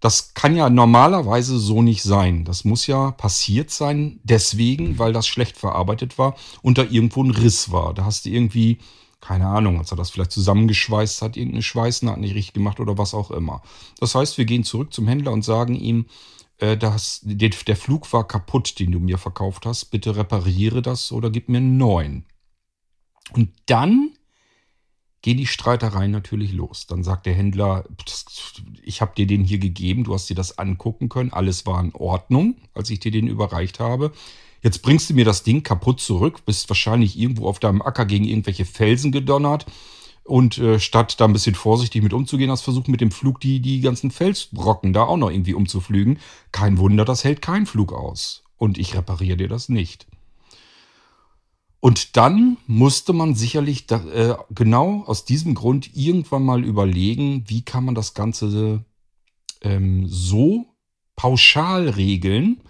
Das 0.01 0.35
kann 0.35 0.57
ja 0.57 0.69
normalerweise 0.69 1.59
so 1.59 1.81
nicht 1.81 2.03
sein. 2.03 2.45
Das 2.45 2.65
muss 2.65 2.87
ja 2.87 3.13
passiert 3.13 3.71
sein, 3.71 4.21
deswegen, 4.25 4.99
weil 4.99 5.13
das 5.13 5.27
schlecht 5.27 5.57
verarbeitet 5.57 6.19
war 6.19 6.37
und 6.61 6.77
da 6.77 6.83
irgendwo 6.83 7.23
ein 7.23 7.31
Riss 7.31 7.73
war. 7.73 7.95
Da 7.95 8.05
hast 8.05 8.27
du 8.27 8.31
irgendwie 8.31 8.79
keine 9.21 9.47
Ahnung, 9.47 9.79
als 9.79 9.91
er 9.91 9.97
das 9.97 10.11
vielleicht 10.11 10.33
zusammengeschweißt 10.33 11.23
hat, 11.23 11.37
irgendeine 11.37 11.63
Schweißnaht 11.63 12.19
nicht 12.19 12.35
richtig 12.35 12.55
gemacht 12.55 12.81
oder 12.81 12.99
was 12.99 13.15
auch 13.15 13.31
immer. 13.31 13.63
Das 13.99 14.15
heißt, 14.15 14.39
wir 14.39 14.45
gehen 14.45 14.65
zurück 14.65 14.93
zum 14.93 15.09
Händler 15.09 15.33
und 15.33 15.43
sagen 15.43 15.75
ihm, 15.75 16.07
äh, 16.59 16.77
der 16.77 17.77
Flug 17.77 18.13
war 18.13 18.27
kaputt, 18.27 18.79
den 18.79 18.93
du 18.93 19.01
mir 19.01 19.19
verkauft 19.19 19.67
hast. 19.67 19.87
Bitte 19.87 20.17
repariere 20.17 20.83
das 20.83 21.13
oder 21.13 21.31
gib 21.31 21.49
mir 21.49 21.59
einen 21.59 21.77
neuen. 21.77 22.25
Und 23.33 23.53
dann 23.67 24.11
gehen 25.23 25.39
die 25.39 25.47
Streitereien 25.47 26.13
natürlich 26.13 26.53
los. 26.53 26.87
Dann 26.87 27.03
sagt 27.03 27.27
der 27.27 27.35
Händler, 27.35 27.85
ich 28.83 29.01
habe 29.01 29.15
dir 29.17 29.27
den 29.27 29.43
hier 29.43 29.59
gegeben, 29.59 30.05
du 30.05 30.15
hast 30.15 30.31
dir 30.31 30.37
das 30.37 30.59
angucken 30.59 31.09
können, 31.09 31.33
alles 31.33 31.67
war 31.67 31.83
in 31.83 31.95
Ordnung, 31.95 32.57
als 32.75 32.91
ich 32.91 33.01
dir 33.01 33.11
den 33.11 33.27
überreicht 33.27 33.81
habe. 33.81 34.13
Jetzt 34.63 34.83
bringst 34.83 35.11
du 35.11 35.15
mir 35.15 35.25
das 35.25 35.43
Ding 35.43 35.63
kaputt 35.63 36.01
zurück, 36.01 36.45
bist 36.45 36.69
wahrscheinlich 36.69 37.19
irgendwo 37.19 37.49
auf 37.49 37.59
deinem 37.59 37.83
Acker 37.83 38.07
gegen 38.07 38.25
irgendwelche 38.25 38.65
Felsen 38.65 39.13
gedonnert 39.13 39.67
und 40.27 40.59
äh, 40.59 40.81
statt 40.81 41.21
da 41.21 41.25
ein 41.25 41.33
bisschen 41.33 41.55
vorsichtig 41.55 42.03
mit 42.03 42.13
umzugehen, 42.13 42.51
hast 42.51 42.63
versucht 42.63 42.89
mit 42.89 43.01
dem 43.01 43.11
Flug 43.11 43.41
die, 43.41 43.61
die 43.61 43.81
ganzen 43.81 44.11
Felsbrocken 44.11 44.93
da 44.93 45.05
auch 45.05 45.17
noch 45.17 45.31
irgendwie 45.31 45.55
umzuflügen. 45.55 46.19
Kein 46.53 46.79
Wunder, 46.79 47.05
das 47.05 47.25
hält 47.25 47.43
kein 47.43 47.67
Flug 47.67 47.93
aus. 47.93 48.43
Und 48.57 48.79
ich 48.79 48.97
repariere 48.97 49.37
dir 49.37 49.49
das 49.49 49.69
nicht. 49.69 50.07
Und 51.79 52.17
dann 52.17 52.57
musste 52.67 53.13
man 53.13 53.35
sicherlich 53.35 53.87
da, 53.87 54.05
äh, 54.07 54.37
genau 54.51 55.05
aus 55.07 55.25
diesem 55.25 55.55
Grund 55.55 55.95
irgendwann 55.95 56.45
mal 56.45 56.65
überlegen, 56.65 57.45
wie 57.47 57.63
kann 57.63 57.85
man 57.85 57.95
das 57.95 58.15
Ganze 58.15 58.85
ähm, 59.61 60.07
so 60.09 60.67
pauschal 61.15 61.89
regeln, 61.91 62.61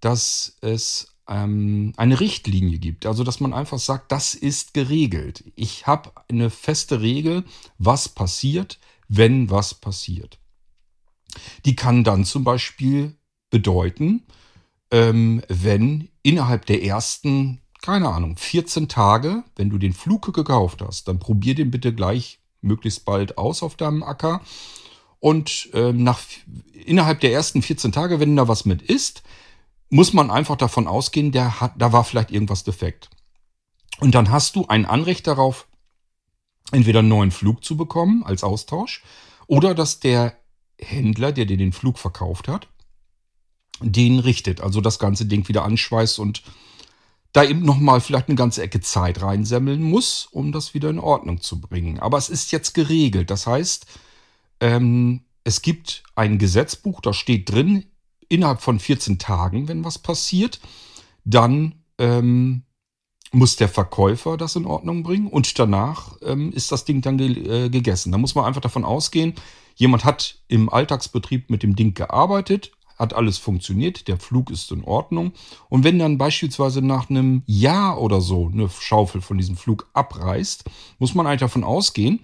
dass 0.00 0.56
es 0.60 1.14
ähm, 1.28 1.92
eine 1.96 2.20
Richtlinie 2.20 2.78
gibt. 2.78 3.06
Also 3.06 3.24
dass 3.24 3.40
man 3.40 3.52
einfach 3.52 3.78
sagt, 3.78 4.12
das 4.12 4.34
ist 4.34 4.74
geregelt. 4.74 5.44
Ich 5.56 5.86
habe 5.86 6.12
eine 6.28 6.50
feste 6.50 7.00
Regel, 7.00 7.44
was 7.78 8.08
passiert, 8.08 8.78
wenn 9.08 9.50
was 9.50 9.74
passiert. 9.74 10.38
Die 11.64 11.76
kann 11.76 12.04
dann 12.04 12.24
zum 12.24 12.44
Beispiel 12.44 13.16
bedeuten, 13.50 14.24
ähm, 14.90 15.42
wenn 15.48 16.08
innerhalb 16.22 16.66
der 16.66 16.82
ersten 16.82 17.60
keine 17.82 18.08
Ahnung, 18.08 18.36
14 18.36 18.88
Tage, 18.88 19.44
wenn 19.56 19.70
du 19.70 19.78
den 19.78 19.92
Flug 19.92 20.32
gekauft 20.34 20.82
hast, 20.82 21.08
dann 21.08 21.18
probier 21.18 21.54
den 21.54 21.70
bitte 21.70 21.94
gleich 21.94 22.40
möglichst 22.60 23.04
bald 23.04 23.38
aus 23.38 23.62
auf 23.62 23.76
deinem 23.76 24.02
Acker. 24.02 24.40
Und 25.20 25.70
äh, 25.72 25.92
nach, 25.92 26.20
innerhalb 26.84 27.20
der 27.20 27.32
ersten 27.32 27.62
14 27.62 27.92
Tage, 27.92 28.20
wenn 28.20 28.36
da 28.36 28.48
was 28.48 28.64
mit 28.64 28.82
ist, 28.82 29.22
muss 29.90 30.12
man 30.12 30.30
einfach 30.30 30.56
davon 30.56 30.86
ausgehen, 30.86 31.32
der 31.32 31.60
hat, 31.60 31.72
da 31.76 31.92
war 31.92 32.04
vielleicht 32.04 32.30
irgendwas 32.30 32.64
defekt. 32.64 33.10
Und 34.00 34.14
dann 34.14 34.30
hast 34.30 34.56
du 34.56 34.66
ein 34.68 34.86
Anrecht 34.86 35.26
darauf, 35.26 35.66
entweder 36.72 37.00
einen 37.00 37.08
neuen 37.08 37.30
Flug 37.30 37.64
zu 37.64 37.76
bekommen 37.76 38.22
als 38.24 38.44
Austausch 38.44 39.02
oder 39.46 39.74
dass 39.74 40.00
der 40.00 40.36
Händler, 40.78 41.32
der 41.32 41.46
dir 41.46 41.56
den 41.56 41.72
Flug 41.72 41.98
verkauft 41.98 42.48
hat, 42.48 42.68
den 43.80 44.18
richtet. 44.18 44.60
Also 44.60 44.80
das 44.80 44.98
ganze 44.98 45.26
Ding 45.26 45.48
wieder 45.48 45.64
anschweißt 45.64 46.18
und 46.18 46.42
da 47.32 47.44
eben 47.44 47.64
nochmal 47.64 48.00
vielleicht 48.00 48.28
eine 48.28 48.36
ganze 48.36 48.62
Ecke 48.62 48.80
Zeit 48.80 49.22
reinsemmeln 49.22 49.82
muss, 49.82 50.26
um 50.30 50.52
das 50.52 50.74
wieder 50.74 50.90
in 50.90 50.98
Ordnung 50.98 51.40
zu 51.40 51.60
bringen. 51.60 51.98
Aber 51.98 52.18
es 52.18 52.28
ist 52.28 52.52
jetzt 52.52 52.74
geregelt. 52.74 53.30
Das 53.30 53.46
heißt, 53.46 53.86
ähm, 54.60 55.24
es 55.44 55.62
gibt 55.62 56.02
ein 56.14 56.38
Gesetzbuch, 56.38 57.00
da 57.00 57.12
steht 57.12 57.50
drin, 57.50 57.86
innerhalb 58.28 58.60
von 58.60 58.78
14 58.78 59.18
Tagen, 59.18 59.68
wenn 59.68 59.84
was 59.84 59.98
passiert, 59.98 60.60
dann 61.24 61.74
ähm, 61.98 62.62
muss 63.32 63.56
der 63.56 63.68
Verkäufer 63.68 64.36
das 64.36 64.56
in 64.56 64.64
Ordnung 64.64 65.02
bringen 65.02 65.28
und 65.28 65.58
danach 65.58 66.16
ähm, 66.22 66.52
ist 66.52 66.72
das 66.72 66.84
Ding 66.84 67.02
dann 67.02 67.18
ge 67.18 67.66
äh, 67.66 67.68
gegessen. 67.68 68.12
Da 68.12 68.18
muss 68.18 68.34
man 68.34 68.44
einfach 68.44 68.60
davon 68.60 68.84
ausgehen, 68.84 69.34
jemand 69.76 70.04
hat 70.04 70.38
im 70.48 70.68
Alltagsbetrieb 70.68 71.50
mit 71.50 71.62
dem 71.62 71.76
Ding 71.76 71.94
gearbeitet, 71.94 72.72
hat 72.98 73.14
alles 73.14 73.38
funktioniert, 73.38 74.08
der 74.08 74.18
Flug 74.18 74.50
ist 74.50 74.72
in 74.72 74.82
Ordnung. 74.82 75.32
Und 75.68 75.84
wenn 75.84 75.98
dann 75.98 76.18
beispielsweise 76.18 76.82
nach 76.82 77.10
einem 77.10 77.42
Jahr 77.46 78.00
oder 78.00 78.20
so 78.20 78.50
eine 78.52 78.68
Schaufel 78.68 79.20
von 79.20 79.38
diesem 79.38 79.56
Flug 79.56 79.88
abreißt, 79.92 80.64
muss 80.98 81.14
man 81.14 81.26
eigentlich 81.26 81.40
davon 81.40 81.64
ausgehen, 81.64 82.20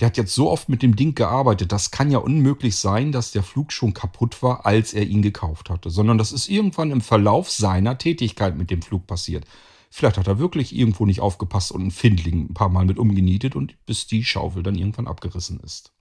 der 0.00 0.06
hat 0.06 0.16
jetzt 0.16 0.34
so 0.34 0.50
oft 0.50 0.68
mit 0.68 0.82
dem 0.82 0.96
Ding 0.96 1.14
gearbeitet, 1.14 1.70
das 1.70 1.90
kann 1.90 2.10
ja 2.10 2.18
unmöglich 2.18 2.76
sein, 2.76 3.12
dass 3.12 3.30
der 3.30 3.42
Flug 3.42 3.72
schon 3.72 3.94
kaputt 3.94 4.42
war, 4.42 4.66
als 4.66 4.92
er 4.92 5.06
ihn 5.06 5.22
gekauft 5.22 5.70
hatte, 5.70 5.90
sondern 5.90 6.18
das 6.18 6.32
ist 6.32 6.48
irgendwann 6.48 6.90
im 6.90 7.00
Verlauf 7.00 7.50
seiner 7.50 7.96
Tätigkeit 7.98 8.56
mit 8.56 8.70
dem 8.70 8.82
Flug 8.82 9.06
passiert. 9.06 9.44
Vielleicht 9.90 10.18
hat 10.18 10.26
er 10.26 10.40
wirklich 10.40 10.74
irgendwo 10.74 11.06
nicht 11.06 11.20
aufgepasst 11.20 11.70
und 11.70 11.82
einen 11.82 11.90
Findling 11.92 12.50
ein 12.50 12.54
paar 12.54 12.68
Mal 12.68 12.84
mit 12.84 12.98
umgenietet 12.98 13.54
und 13.54 13.76
bis 13.86 14.08
die 14.08 14.24
Schaufel 14.24 14.64
dann 14.64 14.74
irgendwann 14.74 15.06
abgerissen 15.06 15.60
ist. 15.60 15.92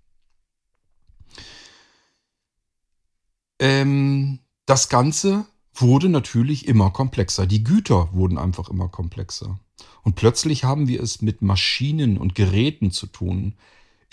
Ähm, 3.59 4.39
das 4.65 4.89
Ganze 4.89 5.45
wurde 5.75 6.09
natürlich 6.09 6.67
immer 6.67 6.89
komplexer. 6.89 7.45
Die 7.45 7.63
Güter 7.63 8.09
wurden 8.13 8.39
einfach 8.39 8.69
immer 8.69 8.89
komplexer. 8.89 9.59
Und 10.01 10.15
plötzlich 10.15 10.63
haben 10.63 10.88
wir 10.88 11.01
es 11.01 11.21
mit 11.21 11.41
Maschinen 11.41 12.17
und 12.17 12.35
Geräten 12.35 12.91
zu 12.91 13.07
tun, 13.07 13.55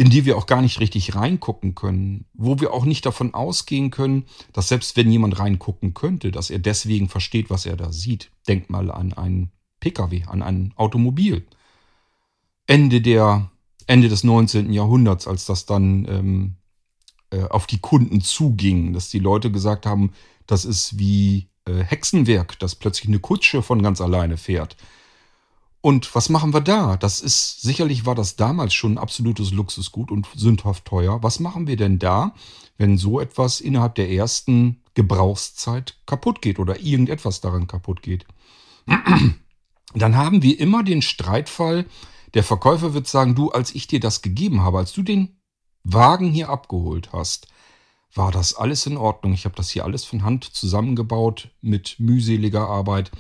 in 0.01 0.09
die 0.09 0.25
wir 0.25 0.39
auch 0.39 0.47
gar 0.47 0.63
nicht 0.63 0.81
richtig 0.81 1.15
reingucken 1.15 1.75
können, 1.75 2.25
wo 2.33 2.59
wir 2.59 2.73
auch 2.73 2.87
nicht 2.87 3.05
davon 3.05 3.35
ausgehen 3.35 3.91
können, 3.91 4.25
dass 4.55 4.69
selbst 4.69 4.97
wenn 4.97 5.11
jemand 5.11 5.39
reingucken 5.39 5.93
könnte, 5.93 6.31
dass 6.31 6.49
er 6.49 6.59
deswegen 6.59 7.11
versteht, 7.11 7.51
was 7.51 7.67
er 7.67 7.77
da 7.77 7.93
sieht. 7.93 8.31
Denk 8.49 8.71
mal 8.71 8.91
an 8.91 9.13
einen 9.13 9.51
Pkw, 9.79 10.23
an 10.27 10.41
ein 10.41 10.73
Automobil. 10.77 11.47
Ende 12.67 13.03
der 13.03 13.51
Ende 13.87 14.09
des 14.09 14.25
19. 14.25 14.73
Jahrhunderts, 14.73 15.29
als 15.29 15.45
das 15.45 15.67
dann 15.67 16.07
ähm, 16.09 16.55
äh, 17.29 17.45
auf 17.51 17.67
die 17.67 17.81
Kunden 17.81 18.23
zuging, 18.23 18.95
dass 18.95 19.11
die 19.11 19.19
Leute 19.19 19.53
gesagt 19.53 19.85
haben, 19.85 20.13
das 20.47 20.65
ist 20.65 20.99
wie 20.99 21.51
äh, 21.67 21.85
Hexenwerk, 21.85 22.59
dass 22.59 22.75
plötzlich 22.75 23.09
eine 23.09 23.19
Kutsche 23.19 23.61
von 23.61 23.83
ganz 23.83 24.01
alleine 24.01 24.39
fährt. 24.39 24.79
Und 25.83 26.15
was 26.15 26.29
machen 26.29 26.53
wir 26.53 26.61
da? 26.61 26.97
Das 26.97 27.21
ist, 27.21 27.63
sicherlich 27.63 28.05
war 28.05 28.15
das 28.15 28.37
damals 28.37 28.75
schon 28.75 28.95
ein 28.95 28.99
absolutes 28.99 29.51
Luxusgut 29.51 30.11
und 30.11 30.27
sündhaft 30.35 30.85
teuer. 30.85 31.23
Was 31.23 31.41
machen 31.41 31.67
wir 31.67 31.77
denn 31.77 31.99
da, 31.99 32.35
wenn 32.77 32.99
so 32.99 33.19
etwas 33.19 33.61
innerhalb 33.61 33.95
der 33.95 34.11
ersten 34.11 34.83
Gebrauchszeit 34.95 35.99
kaputt 36.05 36.43
geht 36.43 36.59
oder 36.59 36.81
irgendetwas 36.81 37.41
daran 37.41 37.67
kaputt 37.67 38.03
geht? 38.03 38.27
Dann 39.95 40.17
haben 40.17 40.43
wir 40.43 40.61
immer 40.61 40.85
den 40.85 41.03
Streitfall, 41.03 41.87
der 42.35 42.45
Verkäufer 42.45 42.95
wird 42.95 43.09
sagen, 43.09 43.35
du, 43.35 43.51
als 43.51 43.75
ich 43.75 43.87
dir 43.87 44.01
das 44.01 44.23
gegeben 44.23 44.63
habe, 44.63 44.79
als 44.79 44.93
du 44.93 45.03
den 45.03 45.41
Wagen 45.83 46.31
hier 46.31 46.49
abgeholt 46.49 47.13
hast, 47.13 47.49
war 48.15 48.31
das 48.31 48.55
alles 48.55 48.87
in 48.87 48.97
Ordnung. 48.97 49.33
Ich 49.33 49.45
habe 49.45 49.57
das 49.57 49.71
hier 49.71 49.85
alles 49.85 50.05
von 50.05 50.23
Hand 50.25 50.45
zusammengebaut 50.45 51.51
mit 51.61 51.97
mühseliger 51.99 52.69
Arbeit 52.69 53.11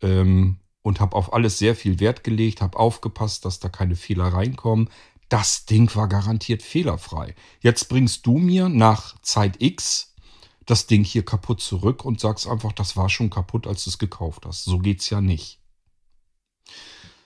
ähm, 0.00 0.58
und 0.88 1.00
habe 1.00 1.14
auf 1.14 1.34
alles 1.34 1.58
sehr 1.58 1.76
viel 1.76 2.00
Wert 2.00 2.24
gelegt, 2.24 2.62
habe 2.62 2.78
aufgepasst, 2.78 3.44
dass 3.44 3.60
da 3.60 3.68
keine 3.68 3.94
Fehler 3.94 4.28
reinkommen. 4.28 4.88
Das 5.28 5.66
Ding 5.66 5.94
war 5.94 6.08
garantiert 6.08 6.62
fehlerfrei. 6.62 7.34
Jetzt 7.60 7.90
bringst 7.90 8.26
du 8.26 8.38
mir 8.38 8.70
nach 8.70 9.20
Zeit 9.20 9.60
X 9.60 10.14
das 10.64 10.86
Ding 10.86 11.04
hier 11.04 11.26
kaputt 11.26 11.60
zurück 11.60 12.06
und 12.06 12.20
sagst 12.20 12.46
einfach, 12.46 12.72
das 12.72 12.96
war 12.96 13.10
schon 13.10 13.28
kaputt, 13.28 13.66
als 13.66 13.84
du 13.84 13.90
es 13.90 13.98
gekauft 13.98 14.46
hast. 14.46 14.64
So 14.64 14.78
geht's 14.78 15.10
ja 15.10 15.20
nicht. 15.20 15.60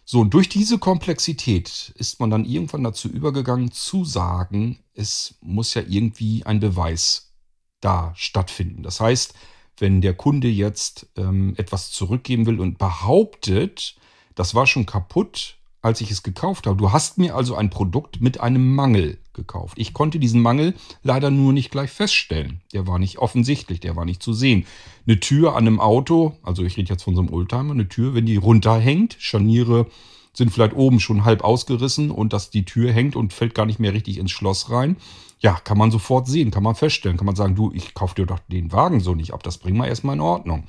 So, 0.04 0.18
und 0.18 0.34
durch 0.34 0.48
diese 0.48 0.78
Komplexität 0.78 1.92
ist 1.96 2.18
man 2.18 2.30
dann 2.30 2.44
irgendwann 2.44 2.82
dazu 2.82 3.08
übergegangen 3.08 3.70
zu 3.70 4.04
sagen, 4.04 4.80
es 4.92 5.36
muss 5.40 5.74
ja 5.74 5.82
irgendwie 5.86 6.44
ein 6.44 6.58
Beweis 6.58 7.32
da 7.80 8.12
stattfinden. 8.16 8.82
Das 8.82 8.98
heißt, 8.98 9.34
wenn 9.78 10.00
der 10.00 10.14
Kunde 10.14 10.48
jetzt 10.48 11.08
ähm, 11.16 11.54
etwas 11.56 11.90
zurückgeben 11.90 12.46
will 12.46 12.60
und 12.60 12.78
behauptet, 12.78 13.96
das 14.34 14.54
war 14.54 14.66
schon 14.66 14.86
kaputt, 14.86 15.56
als 15.82 16.00
ich 16.00 16.10
es 16.10 16.22
gekauft 16.22 16.66
habe. 16.66 16.76
Du 16.76 16.92
hast 16.92 17.18
mir 17.18 17.34
also 17.34 17.56
ein 17.56 17.70
Produkt 17.70 18.20
mit 18.20 18.40
einem 18.40 18.74
Mangel 18.74 19.18
gekauft. 19.32 19.78
Ich 19.78 19.92
konnte 19.92 20.18
diesen 20.18 20.40
Mangel 20.40 20.74
leider 21.02 21.30
nur 21.30 21.52
nicht 21.52 21.70
gleich 21.70 21.90
feststellen. 21.90 22.60
Der 22.72 22.86
war 22.86 22.98
nicht 22.98 23.18
offensichtlich, 23.18 23.80
der 23.80 23.96
war 23.96 24.04
nicht 24.04 24.22
zu 24.22 24.32
sehen. 24.32 24.66
Eine 25.06 25.18
Tür 25.18 25.56
an 25.56 25.66
einem 25.66 25.80
Auto, 25.80 26.36
also 26.42 26.62
ich 26.62 26.76
rede 26.76 26.90
jetzt 26.90 27.02
von 27.02 27.14
so 27.14 27.20
einem 27.20 27.32
Oldtimer, 27.32 27.72
eine 27.72 27.88
Tür, 27.88 28.14
wenn 28.14 28.26
die 28.26 28.36
runterhängt, 28.36 29.16
Scharniere 29.18 29.86
sind 30.32 30.50
vielleicht 30.50 30.74
oben 30.74 31.00
schon 31.00 31.24
halb 31.24 31.44
ausgerissen 31.44 32.10
und 32.10 32.32
dass 32.32 32.50
die 32.50 32.64
Tür 32.64 32.92
hängt 32.92 33.16
und 33.16 33.32
fällt 33.32 33.54
gar 33.54 33.66
nicht 33.66 33.78
mehr 33.78 33.92
richtig 33.92 34.18
ins 34.18 34.30
Schloss 34.30 34.70
rein. 34.70 34.96
Ja, 35.40 35.54
kann 35.54 35.78
man 35.78 35.90
sofort 35.90 36.26
sehen, 36.26 36.50
kann 36.50 36.62
man 36.62 36.74
feststellen, 36.74 37.16
kann 37.16 37.26
man 37.26 37.36
sagen, 37.36 37.54
du, 37.54 37.72
ich 37.74 37.94
kaufe 37.94 38.14
dir 38.14 38.26
doch 38.26 38.38
den 38.48 38.72
Wagen 38.72 39.00
so 39.00 39.14
nicht 39.14 39.34
ab, 39.34 39.42
das 39.42 39.58
bringen 39.58 39.78
wir 39.78 39.88
erstmal 39.88 40.14
in 40.14 40.20
Ordnung. 40.20 40.64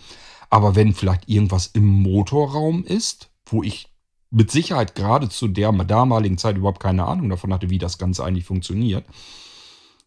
Aber 0.49 0.75
wenn 0.75 0.93
vielleicht 0.93 1.29
irgendwas 1.29 1.67
im 1.67 1.85
Motorraum 1.85 2.83
ist, 2.83 3.29
wo 3.45 3.63
ich 3.63 3.87
mit 4.33 4.51
Sicherheit 4.51 4.95
gerade 4.95 5.29
zu 5.29 5.47
der 5.47 5.71
damaligen 5.71 6.37
Zeit 6.37 6.57
überhaupt 6.57 6.81
keine 6.81 7.05
Ahnung 7.05 7.29
davon 7.29 7.53
hatte, 7.53 7.69
wie 7.69 7.77
das 7.77 7.97
Ganze 7.97 8.25
eigentlich 8.25 8.45
funktioniert. 8.45 9.05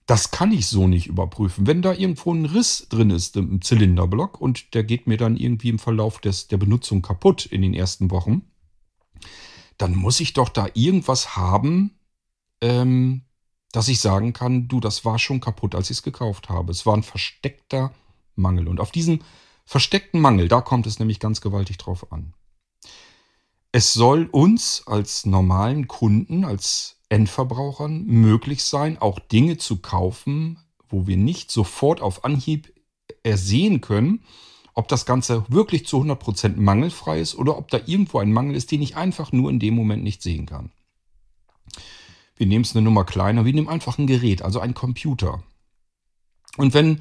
Das 0.07 0.31
kann 0.31 0.53
ich 0.53 0.67
so 0.67 0.87
nicht 0.87 1.07
überprüfen. 1.07 1.67
Wenn 1.67 1.83
da 1.83 1.93
irgendwo 1.93 2.33
ein 2.33 2.45
Riss 2.45 2.87
drin 2.89 3.11
ist 3.11 3.37
im 3.37 3.63
Zylinderblock 3.63 4.41
und 4.41 4.75
der 4.75 4.85
geht 4.85 5.07
mir 5.07 5.17
dann 5.17 5.37
irgendwie 5.37 5.69
im 5.69 5.79
Verlauf 5.79 6.21
des, 6.21 6.49
der 6.49 6.59
Benutzung 6.59 7.03
kaputt 7.03 7.47
in 7.47 7.63
den 7.63 7.75
ersten 7.75 8.11
Wochen, 8.11 8.43
dann 9.79 9.95
muss 9.95 10.21
ich 10.21 10.33
doch 10.33 10.49
da 10.49 10.69
irgendwas 10.75 11.37
haben, 11.37 11.99
ähm, 12.61 13.23
dass 13.73 13.89
ich 13.89 14.01
sagen 14.01 14.33
kann, 14.33 14.69
du, 14.69 14.81
das 14.81 15.05
war 15.05 15.19
schon 15.19 15.41
kaputt, 15.41 15.75
als 15.75 15.91
ich 15.91 15.99
es 15.99 16.03
gekauft 16.03 16.49
habe. 16.49 16.73
Es 16.73 16.87
war 16.87 16.97
ein 16.97 17.03
versteckter 17.03 17.93
Mangel. 18.35 18.69
Und 18.69 18.81
auf 18.81 18.91
diesen 18.91 19.23
versteckten 19.65 20.21
Mangel, 20.21 20.49
da 20.49 20.61
kommt 20.61 20.87
es 20.87 20.99
nämlich 20.99 21.21
ganz 21.21 21.41
gewaltig 21.41 21.77
drauf 21.77 22.11
an. 22.13 22.33
Es 23.73 23.93
soll 23.93 24.27
uns 24.33 24.85
als 24.87 25.27
normalen 25.27 25.89
Kunden, 25.89 26.45
als 26.45 26.97
Endverbrauchern 27.09 28.05
möglich 28.07 28.65
sein, 28.65 28.99
auch 28.99 29.19
Dinge 29.19 29.59
zu 29.59 29.79
kaufen, 29.79 30.59
wo 30.89 31.07
wir 31.07 31.17
nicht 31.17 31.51
sofort 31.51 32.01
auf 32.01 32.25
Anhieb 32.25 32.73
ersehen 33.23 33.81
können, 33.81 34.25
ob 34.77 34.89
das 34.89 35.07
Ganze 35.07 35.45
wirklich 35.49 35.87
zu 35.87 36.01
100% 36.01 36.57
mangelfrei 36.57 37.21
ist 37.21 37.35
oder 37.35 37.57
ob 37.57 37.71
da 37.71 37.81
irgendwo 37.87 38.19
ein 38.19 38.33
Mangel 38.33 38.55
ist, 38.55 38.71
den 38.71 38.83
ich 38.83 38.95
einfach 38.95 39.33
nur 39.33 39.51
in 39.51 39.59
dem 39.59 39.75
Moment 39.75 40.05
nicht 40.05 40.23
sehen 40.23 40.47
kann. 40.47 40.71
Wir 42.37 42.47
nehmen 42.47 42.63
es 42.63 42.77
eine 42.77 42.85
Nummer 42.85 43.05
kleiner, 43.05 43.47
wir 43.47 43.55
nehmen 43.55 43.69
einfach 43.69 43.99
ein 43.99 44.07
Gerät, 44.07 44.43
also 44.43 44.61
ein 44.61 44.75
Computer. 44.75 45.43
Und 46.59 46.75
wenn 46.75 47.01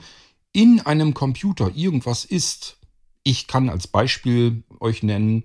in 0.53 0.79
einem 0.79 1.13
Computer 1.13 1.70
irgendwas 1.75 2.24
ist, 2.24 2.77
ich 3.24 3.46
kann 3.46 3.70
als 3.70 3.88
Beispiel 3.88 4.63
euch 4.79 5.03
nennen, 5.03 5.44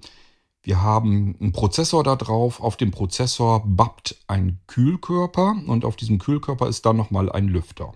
wir 0.62 0.82
haben 0.82 1.36
einen 1.40 1.52
Prozessor 1.52 2.04
da 2.04 2.14
drauf. 2.14 2.60
Auf 2.60 2.76
dem 2.76 2.92
Prozessor 2.92 3.64
bappt 3.66 4.16
ein 4.28 4.60
Kühlkörper 4.68 5.56
und 5.66 5.84
auf 5.84 5.96
diesem 5.96 6.18
Kühlkörper 6.18 6.68
ist 6.68 6.86
dann 6.86 6.96
nochmal 6.96 7.32
ein 7.32 7.48
Lüfter. 7.48 7.94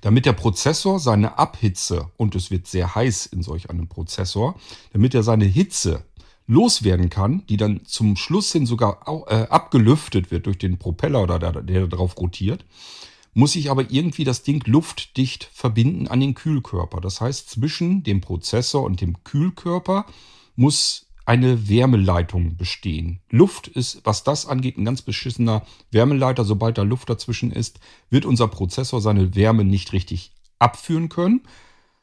Damit 0.00 0.26
der 0.26 0.32
Prozessor 0.32 0.98
seine 0.98 1.38
Abhitze, 1.38 2.10
und 2.16 2.34
es 2.34 2.50
wird 2.50 2.66
sehr 2.66 2.94
heiß 2.94 3.26
in 3.26 3.42
solch 3.42 3.70
einem 3.70 3.88
Prozessor, 3.88 4.54
damit 4.92 5.14
er 5.14 5.22
seine 5.22 5.44
Hitze 5.44 6.04
loswerden 6.46 7.10
kann, 7.10 7.42
die 7.48 7.56
dann 7.56 7.84
zum 7.84 8.16
Schluss 8.16 8.52
hin 8.52 8.66
sogar 8.66 9.00
äh, 9.28 9.48
abgelüftet 9.48 10.30
wird 10.30 10.46
durch 10.46 10.58
den 10.58 10.78
Propeller 10.78 11.22
oder 11.22 11.38
der, 11.38 11.62
der 11.62 11.86
darauf 11.86 12.16
rotiert, 12.18 12.64
muss 13.34 13.56
ich 13.56 13.70
aber 13.70 13.90
irgendwie 13.90 14.24
das 14.24 14.42
Ding 14.42 14.62
luftdicht 14.66 15.50
verbinden 15.52 16.08
an 16.08 16.20
den 16.20 16.34
Kühlkörper. 16.34 17.00
Das 17.00 17.20
heißt, 17.20 17.50
zwischen 17.50 18.02
dem 18.02 18.20
Prozessor 18.20 18.82
und 18.82 19.00
dem 19.00 19.22
Kühlkörper 19.24 20.06
muss 20.54 21.05
eine 21.26 21.68
Wärmeleitung 21.68 22.56
bestehen. 22.56 23.20
Luft 23.28 23.66
ist, 23.66 24.00
was 24.04 24.22
das 24.22 24.46
angeht, 24.46 24.78
ein 24.78 24.84
ganz 24.84 25.02
beschissener 25.02 25.66
Wärmeleiter. 25.90 26.44
Sobald 26.44 26.78
da 26.78 26.82
Luft 26.82 27.10
dazwischen 27.10 27.50
ist, 27.50 27.80
wird 28.08 28.24
unser 28.24 28.46
Prozessor 28.46 29.00
seine 29.00 29.34
Wärme 29.34 29.64
nicht 29.64 29.92
richtig 29.92 30.32
abführen 30.60 31.08
können. 31.08 31.42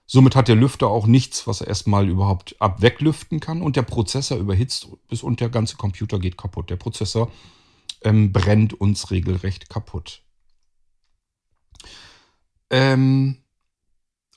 Somit 0.06 0.36
hat 0.36 0.50
der 0.50 0.58
Lüfter 0.58 0.88
auch 0.89 1.08
nichts, 1.08 1.48
was 1.48 1.62
er 1.62 1.68
erstmal 1.68 2.10
überhaupt 2.10 2.62
abweglüften 2.62 3.39
kann. 3.39 3.62
Und 3.62 3.77
der 3.77 3.84
Prozessor 3.84 4.38
überhitzt 4.38 4.89
bis 5.08 5.24
und 5.24 5.39
der 5.39 5.50
ganze 5.50 5.77
Computer 5.77 6.20
geht 6.20 6.38
kaputt. 6.38 6.70
Der 6.70 6.75
Prozessor 6.75 7.32
ähm, 8.01 8.34
brennt 8.34 8.74
uns 8.74 9.10
regelrecht 9.10 9.70
kaputt. 9.70 10.22
Ähm, 12.70 13.38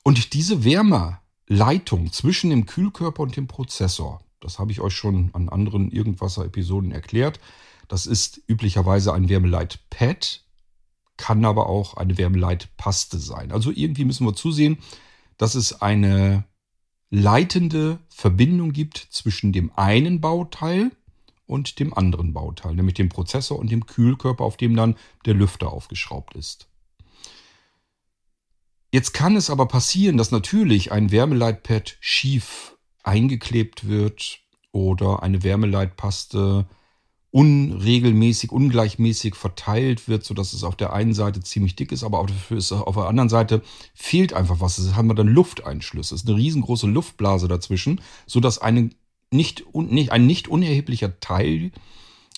und 0.05 0.33
diese 0.33 0.62
Wärmeleitung 0.62 2.12
zwischen 2.12 2.50
dem 2.50 2.66
Kühlkörper 2.66 3.25
und 3.25 3.37
dem 3.37 3.49
Prozessor, 3.49 4.21
das 4.47 4.61
habe 4.61 4.71
ich 4.71 4.81
euch 4.81 4.95
schon 4.95 5.31
an 5.33 5.49
anderen 5.49 5.91
Irgendwasser-Episoden 5.91 6.93
erklärt. 6.93 7.41
Das 7.88 8.07
ist 8.07 8.41
üblicherweise 8.47 9.12
ein 9.12 9.29
Wärmeleit-Pad, 9.29 10.45
kann 11.17 11.45
aber 11.45 11.69
auch 11.69 11.95
eine 11.95 12.17
Wärmeleitpaste 12.17 13.19
sein. 13.19 13.50
Also 13.50 13.73
irgendwie 13.75 14.05
müssen 14.05 14.25
wir 14.25 14.35
zusehen, 14.35 14.79
dass 15.37 15.57
es 15.57 15.83
eine 15.83 16.45
leitende 17.11 17.99
Verbindung 18.09 18.73
gibt 18.73 18.99
zwischen 19.11 19.53
dem 19.53 19.73
einen 19.75 20.21
Bauteil 20.21 20.93
und 21.47 21.81
dem 21.81 21.93
anderen 21.93 22.33
Bauteil, 22.33 22.76
nämlich 22.76 22.95
dem 22.95 23.09
Prozessor 23.09 23.59
und 23.59 23.73
dem 23.73 23.87
Kühlkörper, 23.87 24.45
auf 24.45 24.57
dem 24.57 24.76
dann 24.76 24.95
der 25.25 25.35
Lüfter 25.35 25.73
aufgeschraubt 25.73 26.35
ist. 26.37 26.69
Jetzt 28.93 29.12
kann 29.12 29.35
es 29.35 29.50
aber 29.50 29.67
passieren, 29.67 30.17
dass 30.17 30.31
natürlich 30.31 30.93
ein 30.93 31.11
Wärmeleitpad 31.11 31.97
schief 31.99 32.75
eingeklebt 33.07 33.89
wird 33.89 34.41
oder 34.73 35.23
eine 35.23 35.43
Wärmeleitpaste 35.43 36.67
unregelmäßig, 37.31 38.51
ungleichmäßig 38.51 39.35
verteilt 39.35 40.09
wird, 40.09 40.25
sodass 40.25 40.55
es 40.55 40.65
auf 40.65 40.75
der 40.75 40.95
einen 40.95 41.13
Seite 41.13 41.41
ziemlich 41.43 41.77
dick 41.77 41.93
ist, 41.93 42.03
aber 42.03 42.25
dafür 42.25 42.57
ist 42.57 42.73
auf 42.73 42.95
der 42.95 43.09
anderen 43.09 43.29
Seite 43.29 43.63
fehlt 43.95 44.33
einfach 44.33 44.61
was. 44.61 44.77
Das 44.77 44.95
haben 44.95 45.09
wir 45.09 45.15
dann 45.15 45.29
Lufteinschlüsse. 45.29 46.15
Es 46.15 46.23
ist 46.23 46.29
eine 46.29 46.39
riesengroße 46.39 46.87
Luftblase 46.87 47.47
dazwischen, 47.47 48.01
sodass 48.27 48.59
eine 48.59 48.90
nicht, 49.31 49.64
nicht, 49.75 50.12
ein 50.12 50.27
nicht 50.27 50.49
unerheblicher 50.49 51.21
Teil 51.21 51.73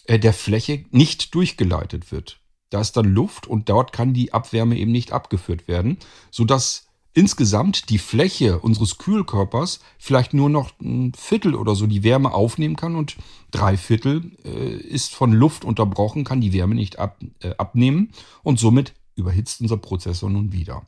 äh, 0.06 0.18
der 0.18 0.32
Fläche 0.32 0.84
nicht 0.90 1.32
durchgeleitet 1.34 2.10
wird. 2.10 2.40
Da 2.70 2.80
ist 2.80 2.96
dann 2.96 3.06
Luft 3.06 3.46
und 3.46 3.68
dort 3.68 3.92
kann 3.92 4.14
die 4.14 4.32
Abwärme 4.32 4.76
eben 4.76 4.90
nicht 4.90 5.12
abgeführt 5.12 5.68
werden, 5.68 5.98
sodass 6.32 6.87
insgesamt 7.14 7.90
die 7.90 7.98
Fläche 7.98 8.58
unseres 8.60 8.98
Kühlkörpers 8.98 9.80
vielleicht 9.98 10.34
nur 10.34 10.48
noch 10.50 10.70
ein 10.80 11.12
Viertel 11.16 11.54
oder 11.54 11.74
so 11.74 11.86
die 11.86 12.02
Wärme 12.02 12.32
aufnehmen 12.32 12.76
kann 12.76 12.96
und 12.96 13.16
drei 13.50 13.76
Viertel 13.76 14.32
äh, 14.44 14.76
ist 14.76 15.14
von 15.14 15.32
Luft 15.32 15.64
unterbrochen, 15.64 16.24
kann 16.24 16.40
die 16.40 16.52
Wärme 16.52 16.74
nicht 16.74 16.98
ab, 16.98 17.18
äh, 17.40 17.54
abnehmen 17.56 18.12
und 18.42 18.58
somit 18.58 18.94
überhitzt 19.16 19.60
unser 19.60 19.78
Prozessor 19.78 20.30
nun 20.30 20.52
wieder. 20.52 20.86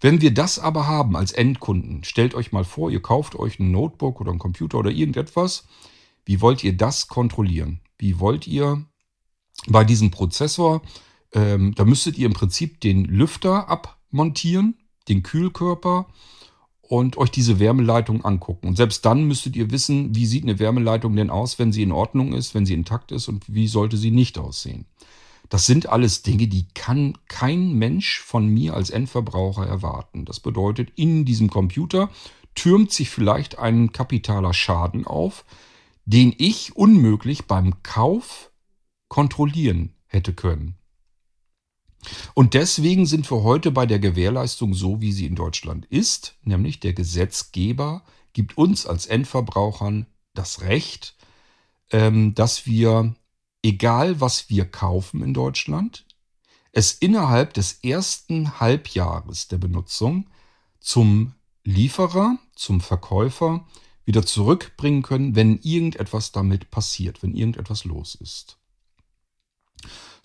Wenn 0.00 0.20
wir 0.20 0.32
das 0.32 0.58
aber 0.58 0.86
haben 0.86 1.16
als 1.16 1.32
Endkunden, 1.32 2.04
stellt 2.04 2.34
euch 2.34 2.52
mal 2.52 2.64
vor, 2.64 2.90
ihr 2.90 3.02
kauft 3.02 3.34
euch 3.36 3.58
ein 3.58 3.70
Notebook 3.70 4.20
oder 4.20 4.32
ein 4.32 4.38
Computer 4.38 4.78
oder 4.78 4.90
irgendetwas. 4.90 5.66
Wie 6.24 6.40
wollt 6.40 6.62
ihr 6.62 6.76
das 6.76 7.08
kontrollieren? 7.08 7.80
Wie 7.98 8.20
wollt 8.20 8.46
ihr 8.46 8.84
bei 9.66 9.84
diesem 9.84 10.10
Prozessor, 10.10 10.82
ähm, 11.32 11.74
da 11.74 11.84
müsstet 11.84 12.16
ihr 12.16 12.26
im 12.26 12.32
Prinzip 12.32 12.80
den 12.80 13.04
Lüfter 13.04 13.68
abmontieren, 13.68 14.76
den 15.08 15.22
Kühlkörper 15.22 16.06
und 16.82 17.18
euch 17.18 17.30
diese 17.30 17.58
Wärmeleitung 17.58 18.24
angucken. 18.24 18.68
Und 18.68 18.76
selbst 18.76 19.04
dann 19.04 19.24
müsstet 19.24 19.56
ihr 19.56 19.70
wissen, 19.70 20.14
wie 20.14 20.26
sieht 20.26 20.44
eine 20.44 20.58
Wärmeleitung 20.58 21.14
denn 21.16 21.30
aus, 21.30 21.58
wenn 21.58 21.72
sie 21.72 21.82
in 21.82 21.92
Ordnung 21.92 22.32
ist, 22.32 22.54
wenn 22.54 22.66
sie 22.66 22.74
intakt 22.74 23.12
ist 23.12 23.28
und 23.28 23.44
wie 23.46 23.68
sollte 23.68 23.96
sie 23.96 24.10
nicht 24.10 24.38
aussehen. 24.38 24.86
Das 25.50 25.66
sind 25.66 25.88
alles 25.88 26.22
Dinge, 26.22 26.46
die 26.46 26.66
kann 26.74 27.16
kein 27.28 27.72
Mensch 27.74 28.20
von 28.20 28.46
mir 28.46 28.74
als 28.74 28.90
Endverbraucher 28.90 29.66
erwarten. 29.66 30.24
Das 30.24 30.40
bedeutet, 30.40 30.90
in 30.96 31.24
diesem 31.24 31.48
Computer 31.50 32.10
türmt 32.54 32.92
sich 32.92 33.08
vielleicht 33.08 33.58
ein 33.58 33.92
kapitaler 33.92 34.52
Schaden 34.52 35.06
auf, 35.06 35.44
den 36.04 36.34
ich 36.38 36.74
unmöglich 36.74 37.46
beim 37.46 37.82
Kauf 37.82 38.50
kontrollieren 39.08 39.94
hätte 40.06 40.32
können. 40.32 40.77
Und 42.34 42.54
deswegen 42.54 43.06
sind 43.06 43.30
wir 43.30 43.42
heute 43.42 43.70
bei 43.70 43.86
der 43.86 43.98
Gewährleistung 43.98 44.74
so, 44.74 45.00
wie 45.00 45.12
sie 45.12 45.26
in 45.26 45.34
Deutschland 45.34 45.86
ist, 45.86 46.36
nämlich 46.42 46.80
der 46.80 46.92
Gesetzgeber 46.92 48.02
gibt 48.32 48.56
uns 48.56 48.86
als 48.86 49.06
Endverbrauchern 49.06 50.06
das 50.34 50.60
Recht, 50.60 51.16
ähm, 51.90 52.34
dass 52.34 52.66
wir, 52.66 53.14
egal 53.62 54.20
was 54.20 54.48
wir 54.50 54.64
kaufen 54.64 55.22
in 55.22 55.34
Deutschland, 55.34 56.06
es 56.72 56.92
innerhalb 56.92 57.54
des 57.54 57.80
ersten 57.82 58.60
Halbjahres 58.60 59.48
der 59.48 59.58
Benutzung 59.58 60.28
zum 60.78 61.34
Lieferer, 61.64 62.38
zum 62.54 62.80
Verkäufer 62.80 63.66
wieder 64.04 64.24
zurückbringen 64.24 65.02
können, 65.02 65.34
wenn 65.34 65.58
irgendetwas 65.58 66.32
damit 66.32 66.70
passiert, 66.70 67.22
wenn 67.22 67.34
irgendetwas 67.34 67.84
los 67.84 68.14
ist. 68.14 68.57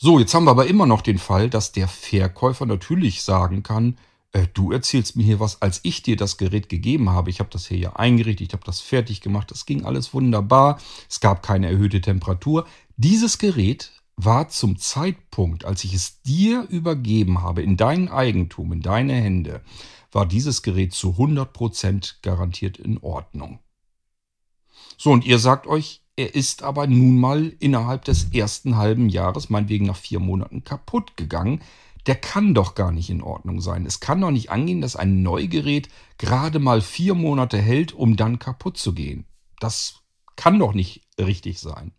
So, 0.03 0.19
jetzt 0.19 0.33
haben 0.33 0.43
wir 0.43 0.51
aber 0.51 0.67
immer 0.67 0.85
noch 0.85 0.99
den 0.99 1.17
Fall, 1.17 1.49
dass 1.49 1.71
der 1.71 1.87
Verkäufer 1.87 2.65
natürlich 2.65 3.23
sagen 3.23 3.63
kann, 3.63 3.97
äh, 4.33 4.47
du 4.53 4.73
erzählst 4.73 5.15
mir 5.15 5.23
hier 5.23 5.39
was, 5.39 5.61
als 5.61 5.79
ich 5.83 6.03
dir 6.03 6.17
das 6.17 6.35
Gerät 6.35 6.67
gegeben 6.67 7.11
habe. 7.11 7.29
Ich 7.29 7.39
habe 7.39 7.49
das 7.49 7.67
hier 7.67 7.77
ja 7.77 7.95
eingerichtet, 7.95 8.47
ich 8.47 8.53
habe 8.53 8.65
das 8.65 8.81
fertig 8.81 9.21
gemacht, 9.21 9.49
das 9.49 9.65
ging 9.65 9.85
alles 9.85 10.13
wunderbar, 10.13 10.77
es 11.09 11.21
gab 11.21 11.41
keine 11.41 11.67
erhöhte 11.67 12.01
Temperatur. 12.01 12.67
Dieses 12.97 13.37
Gerät 13.37 13.93
war 14.17 14.49
zum 14.49 14.77
Zeitpunkt, 14.77 15.63
als 15.63 15.85
ich 15.85 15.93
es 15.93 16.21
dir 16.21 16.67
übergeben 16.67 17.41
habe, 17.41 17.61
in 17.61 17.77
dein 17.77 18.09
Eigentum, 18.09 18.73
in 18.73 18.81
deine 18.81 19.13
Hände, 19.13 19.61
war 20.11 20.25
dieses 20.25 20.63
Gerät 20.63 20.91
zu 20.91 21.11
100% 21.11 22.15
garantiert 22.21 22.77
in 22.77 22.97
Ordnung. 22.97 23.59
So, 24.97 25.11
und 25.11 25.23
ihr 25.23 25.39
sagt 25.39 25.65
euch, 25.65 26.02
er 26.15 26.35
ist 26.35 26.63
aber 26.63 26.87
nun 26.87 27.19
mal 27.19 27.53
innerhalb 27.59 28.05
des 28.05 28.33
ersten 28.33 28.77
halben 28.77 29.09
Jahres, 29.09 29.49
meinetwegen 29.49 29.85
nach 29.85 29.95
vier 29.95 30.19
Monaten, 30.19 30.63
kaputt 30.63 31.17
gegangen. 31.17 31.61
Der 32.05 32.15
kann 32.15 32.53
doch 32.53 32.75
gar 32.75 32.91
nicht 32.91 33.09
in 33.09 33.21
Ordnung 33.21 33.61
sein. 33.61 33.85
Es 33.85 33.99
kann 33.99 34.21
doch 34.21 34.31
nicht 34.31 34.51
angehen, 34.51 34.81
dass 34.81 34.95
ein 34.95 35.23
Neugerät 35.23 35.87
gerade 36.17 36.59
mal 36.59 36.81
vier 36.81 37.15
Monate 37.15 37.57
hält, 37.57 37.93
um 37.93 38.17
dann 38.17 38.39
kaputt 38.39 38.77
zu 38.77 38.93
gehen. 38.93 39.25
Das 39.59 40.01
kann 40.35 40.59
doch 40.59 40.73
nicht 40.73 41.07
richtig 41.17 41.59
sein. 41.59 41.93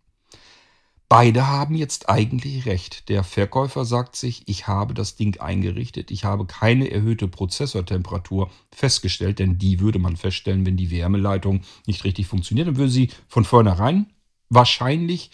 Beide 1.17 1.47
haben 1.47 1.75
jetzt 1.75 2.09
eigentlich 2.09 2.65
recht. 2.65 3.07
Der 3.07 3.23
Verkäufer 3.23 3.85
sagt 3.85 4.17
sich, 4.17 4.43
ich 4.47 4.67
habe 4.67 4.93
das 4.93 5.15
Ding 5.15 5.39
eingerichtet, 5.39 6.11
ich 6.11 6.25
habe 6.25 6.45
keine 6.45 6.91
erhöhte 6.91 7.29
Prozessortemperatur 7.29 8.51
festgestellt, 8.73 9.39
denn 9.39 9.57
die 9.57 9.79
würde 9.79 9.97
man 9.97 10.17
feststellen, 10.17 10.65
wenn 10.65 10.75
die 10.75 10.91
Wärmeleitung 10.91 11.61
nicht 11.87 12.03
richtig 12.03 12.27
funktioniert. 12.27 12.67
Dann 12.67 12.75
würde 12.75 12.91
sie 12.91 13.11
von 13.29 13.45
vornherein 13.45 14.07
wahrscheinlich 14.49 15.31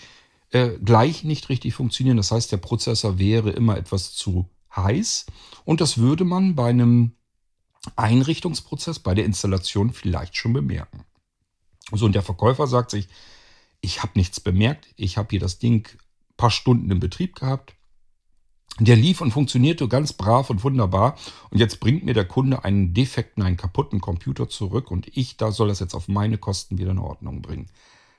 äh, 0.51 0.77
gleich 0.85 1.23
nicht 1.23 1.49
richtig 1.49 1.73
funktionieren. 1.73 2.17
Das 2.17 2.29
heißt, 2.29 2.51
der 2.51 2.57
Prozessor 2.57 3.17
wäre 3.17 3.49
immer 3.49 3.75
etwas 3.75 4.13
zu 4.13 4.47
heiß 4.75 5.25
und 5.65 5.81
das 5.81 5.97
würde 5.97 6.25
man 6.25 6.53
bei 6.53 6.69
einem 6.69 7.13
Einrichtungsprozess, 7.95 8.99
bei 8.99 9.15
der 9.15 9.25
Installation 9.25 9.93
vielleicht 9.93 10.37
schon 10.37 10.53
bemerken. 10.53 11.05
So, 11.91 12.05
und 12.05 12.13
der 12.13 12.21
Verkäufer 12.21 12.67
sagt 12.67 12.91
sich, 12.91 13.07
Ich 13.81 14.03
habe 14.03 14.13
nichts 14.15 14.39
bemerkt. 14.39 14.87
Ich 14.95 15.17
habe 15.17 15.29
hier 15.31 15.39
das 15.39 15.59
Ding 15.59 15.87
ein 15.87 16.35
paar 16.37 16.51
Stunden 16.51 16.89
im 16.91 16.99
Betrieb 16.99 17.35
gehabt. 17.35 17.75
Der 18.79 18.95
lief 18.95 19.21
und 19.21 19.31
funktionierte 19.31 19.87
ganz 19.87 20.13
brav 20.13 20.49
und 20.49 20.63
wunderbar. 20.63 21.17
Und 21.49 21.59
jetzt 21.59 21.79
bringt 21.79 22.05
mir 22.05 22.13
der 22.13 22.25
Kunde 22.25 22.63
einen 22.63 22.93
defekten, 22.93 23.43
einen 23.43 23.57
kaputten 23.57 23.99
Computer 23.99 24.47
zurück 24.47 24.91
und 24.91 25.15
ich 25.15 25.37
da 25.37 25.51
soll 25.51 25.67
das 25.67 25.79
jetzt 25.79 25.93
auf 25.93 26.07
meine 26.07 26.37
Kosten 26.37 26.77
wieder 26.77 26.91
in 26.91 26.99
Ordnung 26.99 27.41
bringen. 27.41 27.69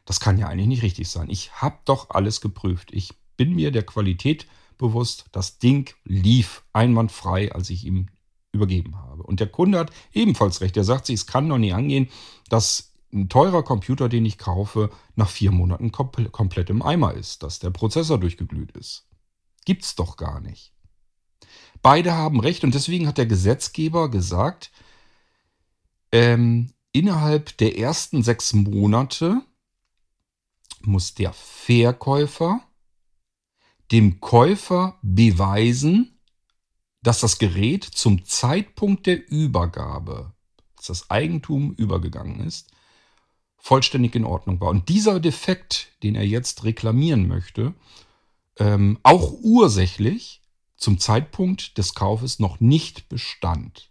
Das 0.04 0.20
kann 0.20 0.38
ja 0.38 0.48
eigentlich 0.48 0.68
nicht 0.68 0.82
richtig 0.82 1.08
sein. 1.08 1.30
Ich 1.30 1.52
habe 1.54 1.78
doch 1.84 2.10
alles 2.10 2.40
geprüft. 2.40 2.90
Ich 2.92 3.14
bin 3.36 3.54
mir 3.54 3.70
der 3.70 3.84
Qualität 3.84 4.46
bewusst. 4.78 5.26
Das 5.32 5.58
Ding 5.58 5.90
lief 6.04 6.64
einwandfrei, 6.72 7.52
als 7.52 7.70
ich 7.70 7.86
ihm 7.86 8.08
übergeben 8.52 8.96
habe. 8.96 9.22
Und 9.22 9.40
der 9.40 9.46
Kunde 9.46 9.78
hat 9.78 9.90
ebenfalls 10.12 10.60
recht. 10.60 10.76
Er 10.76 10.84
sagt 10.84 11.06
sich, 11.06 11.14
es 11.14 11.26
kann 11.26 11.48
doch 11.48 11.58
nicht 11.58 11.74
angehen, 11.74 12.08
dass 12.48 12.91
ein 13.12 13.28
teurer 13.28 13.62
Computer, 13.62 14.08
den 14.08 14.24
ich 14.24 14.38
kaufe, 14.38 14.90
nach 15.16 15.28
vier 15.28 15.50
Monaten 15.50 15.92
komplett 15.92 16.70
im 16.70 16.82
Eimer 16.82 17.14
ist, 17.14 17.42
dass 17.42 17.58
der 17.58 17.70
Prozessor 17.70 18.18
durchgeglüht 18.18 18.72
ist. 18.72 19.06
Gibt's 19.64 19.94
doch 19.94 20.16
gar 20.16 20.40
nicht. 20.40 20.72
Beide 21.82 22.12
haben 22.12 22.40
recht 22.40 22.64
und 22.64 22.74
deswegen 22.74 23.06
hat 23.06 23.18
der 23.18 23.26
Gesetzgeber 23.26 24.10
gesagt, 24.10 24.70
ähm, 26.10 26.72
innerhalb 26.92 27.56
der 27.58 27.78
ersten 27.78 28.22
sechs 28.22 28.52
Monate 28.52 29.42
muss 30.82 31.14
der 31.14 31.32
Verkäufer 31.32 32.60
dem 33.92 34.20
Käufer 34.20 34.98
beweisen, 35.02 36.18
dass 37.02 37.20
das 37.20 37.38
Gerät 37.38 37.84
zum 37.84 38.24
Zeitpunkt 38.24 39.06
der 39.06 39.28
Übergabe, 39.28 40.32
dass 40.76 40.86
das 40.86 41.10
Eigentum 41.10 41.74
übergegangen 41.74 42.40
ist, 42.40 42.70
vollständig 43.62 44.14
in 44.16 44.24
Ordnung 44.24 44.60
war. 44.60 44.68
Und 44.68 44.88
dieser 44.88 45.20
Defekt, 45.20 45.92
den 46.02 46.16
er 46.16 46.26
jetzt 46.26 46.64
reklamieren 46.64 47.28
möchte, 47.28 47.74
ähm, 48.58 48.98
auch 49.04 49.32
ursächlich 49.40 50.42
zum 50.76 50.98
Zeitpunkt 50.98 51.78
des 51.78 51.94
Kaufes 51.94 52.40
noch 52.40 52.58
nicht 52.60 53.08
bestand. 53.08 53.90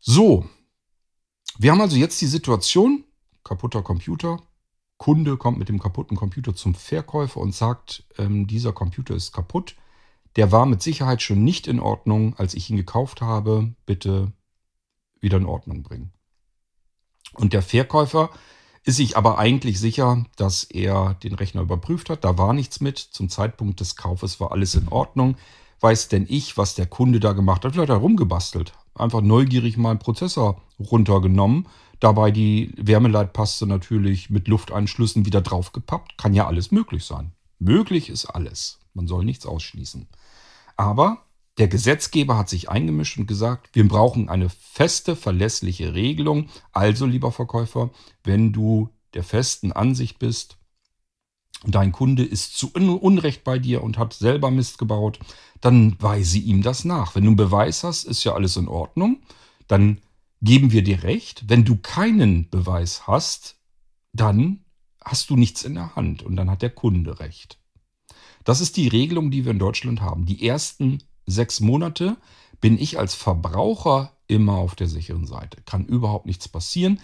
So, 0.00 0.48
wir 1.58 1.70
haben 1.70 1.80
also 1.80 1.96
jetzt 1.96 2.20
die 2.20 2.26
Situation, 2.26 3.04
kaputter 3.44 3.82
Computer, 3.82 4.42
Kunde 4.96 5.36
kommt 5.36 5.58
mit 5.58 5.68
dem 5.68 5.78
kaputten 5.78 6.16
Computer 6.16 6.56
zum 6.56 6.74
Verkäufer 6.74 7.38
und 7.38 7.54
sagt, 7.54 8.04
ähm, 8.18 8.48
dieser 8.48 8.72
Computer 8.72 9.14
ist 9.14 9.32
kaputt. 9.32 9.76
Der 10.34 10.50
war 10.50 10.66
mit 10.66 10.82
Sicherheit 10.82 11.22
schon 11.22 11.44
nicht 11.44 11.68
in 11.68 11.78
Ordnung, 11.78 12.34
als 12.36 12.54
ich 12.54 12.68
ihn 12.68 12.76
gekauft 12.76 13.20
habe. 13.20 13.74
Bitte 13.86 14.32
wieder 15.20 15.36
in 15.36 15.46
Ordnung 15.46 15.84
bringen. 15.84 16.12
Und 17.34 17.52
der 17.52 17.62
Verkäufer 17.62 18.30
ist 18.84 18.96
sich 18.96 19.16
aber 19.16 19.38
eigentlich 19.38 19.78
sicher, 19.80 20.24
dass 20.36 20.64
er 20.64 21.14
den 21.22 21.34
Rechner 21.34 21.62
überprüft 21.62 22.10
hat. 22.10 22.24
Da 22.24 22.38
war 22.38 22.52
nichts 22.54 22.80
mit. 22.80 22.98
Zum 22.98 23.28
Zeitpunkt 23.28 23.80
des 23.80 23.96
Kaufes 23.96 24.40
war 24.40 24.52
alles 24.52 24.74
in 24.74 24.88
Ordnung. 24.88 25.36
Weiß 25.80 26.08
denn 26.08 26.26
ich, 26.28 26.56
was 26.56 26.74
der 26.74 26.86
Kunde 26.86 27.20
da 27.20 27.32
gemacht 27.32 27.64
hat? 27.64 27.72
Vielleicht 27.72 27.90
hat 27.90 27.96
er 27.96 28.00
rumgebastelt. 28.00 28.72
Einfach 28.94 29.20
neugierig 29.20 29.76
mal 29.76 29.90
einen 29.90 29.98
Prozessor 29.98 30.60
runtergenommen. 30.80 31.66
Dabei 32.00 32.30
die 32.30 32.72
Wärmeleitpaste 32.76 33.66
natürlich 33.66 34.30
mit 34.30 34.48
Lufteinschlüssen 34.48 35.26
wieder 35.26 35.40
draufgepappt. 35.40 36.16
Kann 36.16 36.34
ja 36.34 36.46
alles 36.46 36.70
möglich 36.70 37.04
sein. 37.04 37.32
Möglich 37.58 38.08
ist 38.08 38.26
alles. 38.26 38.78
Man 38.94 39.06
soll 39.06 39.24
nichts 39.24 39.46
ausschließen. 39.46 40.08
Aber 40.76 41.24
der 41.58 41.68
Gesetzgeber 41.68 42.38
hat 42.38 42.48
sich 42.48 42.70
eingemischt 42.70 43.18
und 43.18 43.26
gesagt, 43.26 43.70
wir 43.74 43.86
brauchen 43.86 44.28
eine 44.28 44.48
feste, 44.48 45.16
verlässliche 45.16 45.94
Regelung. 45.94 46.48
Also, 46.72 47.04
lieber 47.04 47.32
Verkäufer, 47.32 47.90
wenn 48.22 48.52
du 48.52 48.90
der 49.14 49.24
festen 49.24 49.72
Ansicht 49.72 50.18
bist, 50.18 50.58
dein 51.66 51.90
Kunde 51.90 52.24
ist 52.24 52.56
zu 52.56 52.70
Unrecht 52.72 53.42
bei 53.42 53.58
dir 53.58 53.82
und 53.82 53.98
hat 53.98 54.14
selber 54.14 54.50
Mist 54.50 54.78
gebaut, 54.78 55.18
dann 55.60 56.00
weise 56.00 56.38
ihm 56.38 56.62
das 56.62 56.84
nach. 56.84 57.14
Wenn 57.14 57.24
du 57.24 57.30
einen 57.30 57.36
Beweis 57.36 57.82
hast, 57.82 58.04
ist 58.04 58.22
ja 58.22 58.34
alles 58.34 58.56
in 58.56 58.68
Ordnung. 58.68 59.22
Dann 59.66 59.98
geben 60.40 60.70
wir 60.70 60.84
dir 60.84 61.02
recht. 61.02 61.48
Wenn 61.48 61.64
du 61.64 61.76
keinen 61.76 62.48
Beweis 62.48 63.08
hast, 63.08 63.56
dann 64.12 64.64
hast 65.04 65.30
du 65.30 65.36
nichts 65.36 65.64
in 65.64 65.74
der 65.74 65.96
Hand 65.96 66.22
und 66.22 66.36
dann 66.36 66.50
hat 66.50 66.62
der 66.62 66.70
Kunde 66.70 67.18
recht. 67.18 67.58
Das 68.44 68.60
ist 68.60 68.76
die 68.76 68.88
Regelung, 68.88 69.30
die 69.30 69.44
wir 69.44 69.52
in 69.52 69.58
Deutschland 69.58 70.00
haben. 70.00 70.26
Die 70.26 70.46
ersten 70.46 71.02
sechs 71.28 71.60
Monate 71.60 72.16
bin 72.60 72.78
ich 72.78 72.98
als 72.98 73.14
Verbraucher 73.14 74.12
immer 74.26 74.54
auf 74.54 74.74
der 74.74 74.88
sicheren 74.88 75.26
Seite. 75.26 75.62
Kann 75.62 75.86
überhaupt 75.86 76.26
nichts 76.26 76.48
passieren, 76.48 77.00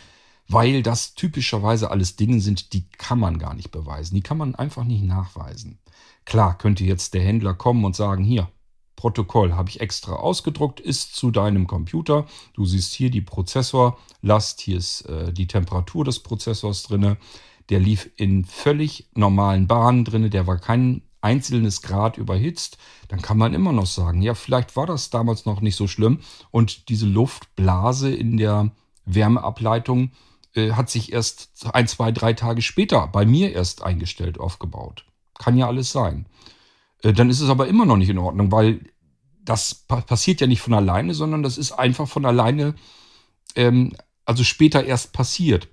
weil 0.49 0.83
das 0.83 1.15
typischerweise 1.15 1.91
alles 1.91 2.17
Dinge 2.17 2.41
sind, 2.41 2.73
die 2.73 2.89
kann 2.99 3.19
man 3.19 3.39
gar 3.39 3.55
nicht 3.55 3.71
beweisen. 3.71 4.15
Die 4.15 4.23
kann 4.23 4.37
man 4.37 4.55
einfach 4.55 4.85
nicht 4.85 5.05
nachweisen. 5.05 5.79
Klar 6.25 6.59
könnte 6.59 6.85
jetzt 6.85 7.15
der 7.15 7.23
Händler 7.23 7.55
kommen 7.55 7.85
und 7.85 7.97
sagen, 7.97 8.25
hier, 8.25 8.49
Protokoll 8.97 9.55
habe 9.55 9.69
ich 9.69 9.81
extra 9.81 10.15
ausgedruckt, 10.15 10.81
ist 10.81 11.15
zu 11.15 11.31
deinem 11.31 11.67
Computer. 11.67 12.27
Du 12.55 12.65
siehst 12.65 12.95
hier 12.95 13.11
die 13.11 13.21
Prozessorlast, 13.21 14.61
hier 14.61 14.79
ist 14.79 15.03
äh, 15.03 15.33
die 15.33 15.47
Temperatur 15.47 16.05
des 16.05 16.21
Prozessors 16.21 16.85
drinne. 16.85 17.19
Der 17.69 17.81
lief 17.81 18.11
in 18.17 18.45
völlig 18.45 19.09
normalen 19.15 19.67
Bahnen 19.67 20.05
drinne, 20.05 20.31
der 20.31 20.47
war 20.47 20.59
kein 20.59 21.03
einzelnes 21.25 21.83
Grad 21.83 22.19
überhitzt, 22.19 22.79
dann 23.09 23.23
kann 23.23 23.39
man 23.39 23.55
immer 23.55 23.73
noch 23.73 23.87
sagen, 23.87 24.23
ja, 24.23 24.35
vielleicht 24.35 24.77
war 24.77 24.87
das 24.87 25.11
damals 25.11 25.47
noch 25.47 25.61
nicht 25.61 25.77
so 25.77 25.89
schlimm 25.89 26.21
und 26.51 26.89
diese 26.89 27.07
Luftblase 27.07 28.15
in 28.15 28.37
der 28.37 28.71
Wärmeableitung 29.07 30.13
äh, 30.55 30.73
hat 30.73 30.91
sich 30.91 31.13
erst 31.13 31.67
ein, 31.73 31.89
zwei, 31.89 32.13
drei 32.13 32.33
Tage 32.35 32.63
später 32.63 33.07
bei 33.09 33.27
mir 33.27 33.53
erst 33.53 33.83
eingestellt, 33.83 34.39
aufgebaut. 34.39 35.07
Kann 35.39 35.57
ja 35.57 35.67
alles 35.67 35.91
sein. 35.91 36.27
Äh, 37.03 37.13
dann 37.13 37.31
ist 37.31 37.41
es 37.41 37.51
aber 37.51 37.67
immer 37.69 37.87
noch 37.87 37.97
nicht 37.97 38.11
in 38.11 38.19
Ordnung, 38.19 38.53
weil 38.53 38.81
das 39.43 39.75
pa 39.75 40.01
passiert 40.01 40.41
ja 40.41 40.47
nicht 40.47 40.63
von 40.63 40.75
alleine, 40.75 41.15
sondern 41.15 41.43
das 41.43 41.59
ist 41.59 41.73
einfach 41.73 42.09
von 42.09 42.25
alleine, 42.25 42.75
ähm, 43.57 43.93
also 44.25 44.45
später 44.45 44.85
erst 44.85 45.13
passiert. 45.13 45.69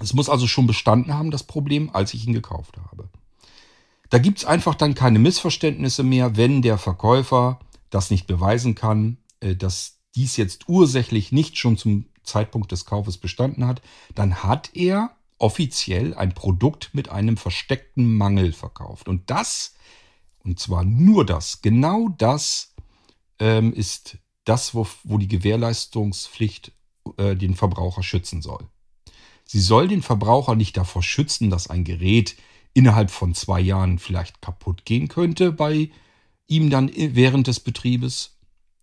Es 0.00 0.14
muss 0.14 0.28
also 0.28 0.46
schon 0.46 0.66
bestanden 0.66 1.14
haben, 1.14 1.30
das 1.30 1.44
Problem, 1.44 1.90
als 1.92 2.14
ich 2.14 2.26
ihn 2.26 2.32
gekauft 2.32 2.78
habe. 2.78 3.10
Da 4.14 4.20
gibt 4.20 4.38
es 4.38 4.44
einfach 4.44 4.76
dann 4.76 4.94
keine 4.94 5.18
Missverständnisse 5.18 6.04
mehr, 6.04 6.36
wenn 6.36 6.62
der 6.62 6.78
Verkäufer 6.78 7.58
das 7.90 8.12
nicht 8.12 8.28
beweisen 8.28 8.76
kann, 8.76 9.18
äh, 9.40 9.56
dass 9.56 9.98
dies 10.14 10.36
jetzt 10.36 10.68
ursächlich 10.68 11.32
nicht 11.32 11.58
schon 11.58 11.76
zum 11.76 12.06
Zeitpunkt 12.22 12.70
des 12.70 12.84
Kaufes 12.84 13.18
bestanden 13.18 13.66
hat, 13.66 13.82
dann 14.14 14.44
hat 14.44 14.70
er 14.74 15.16
offiziell 15.38 16.14
ein 16.14 16.32
Produkt 16.32 16.90
mit 16.92 17.08
einem 17.08 17.36
versteckten 17.36 18.16
Mangel 18.16 18.52
verkauft. 18.52 19.08
Und 19.08 19.30
das, 19.30 19.74
und 20.44 20.60
zwar 20.60 20.84
nur 20.84 21.26
das, 21.26 21.60
genau 21.60 22.08
das 22.16 22.72
ähm, 23.40 23.72
ist 23.72 24.18
das, 24.44 24.76
wo, 24.76 24.86
wo 25.02 25.18
die 25.18 25.26
Gewährleistungspflicht 25.26 26.70
äh, 27.16 27.34
den 27.34 27.56
Verbraucher 27.56 28.04
schützen 28.04 28.42
soll. 28.42 28.64
Sie 29.44 29.60
soll 29.60 29.88
den 29.88 30.02
Verbraucher 30.02 30.54
nicht 30.54 30.76
davor 30.76 31.02
schützen, 31.02 31.50
dass 31.50 31.68
ein 31.68 31.82
Gerät 31.82 32.36
innerhalb 32.74 33.10
von 33.10 33.34
zwei 33.34 33.60
Jahren 33.60 33.98
vielleicht 33.98 34.42
kaputt 34.42 34.84
gehen 34.84 35.08
könnte 35.08 35.52
bei 35.52 35.90
ihm 36.46 36.68
dann 36.70 36.90
während 36.94 37.46
des 37.46 37.60
Betriebes. 37.60 38.36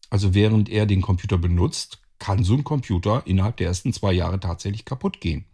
Also 0.09 0.33
während 0.33 0.69
er 0.69 0.85
den 0.85 1.01
Computer 1.01 1.37
benutzt, 1.37 1.99
kann 2.17 2.43
so 2.43 2.53
ein 2.53 2.63
Computer 2.63 3.23
innerhalb 3.25 3.57
der 3.57 3.67
ersten 3.67 3.93
zwei 3.93 4.13
Jahre 4.13 4.39
tatsächlich 4.39 4.85
kaputt 4.85 5.21
gehen. 5.21 5.45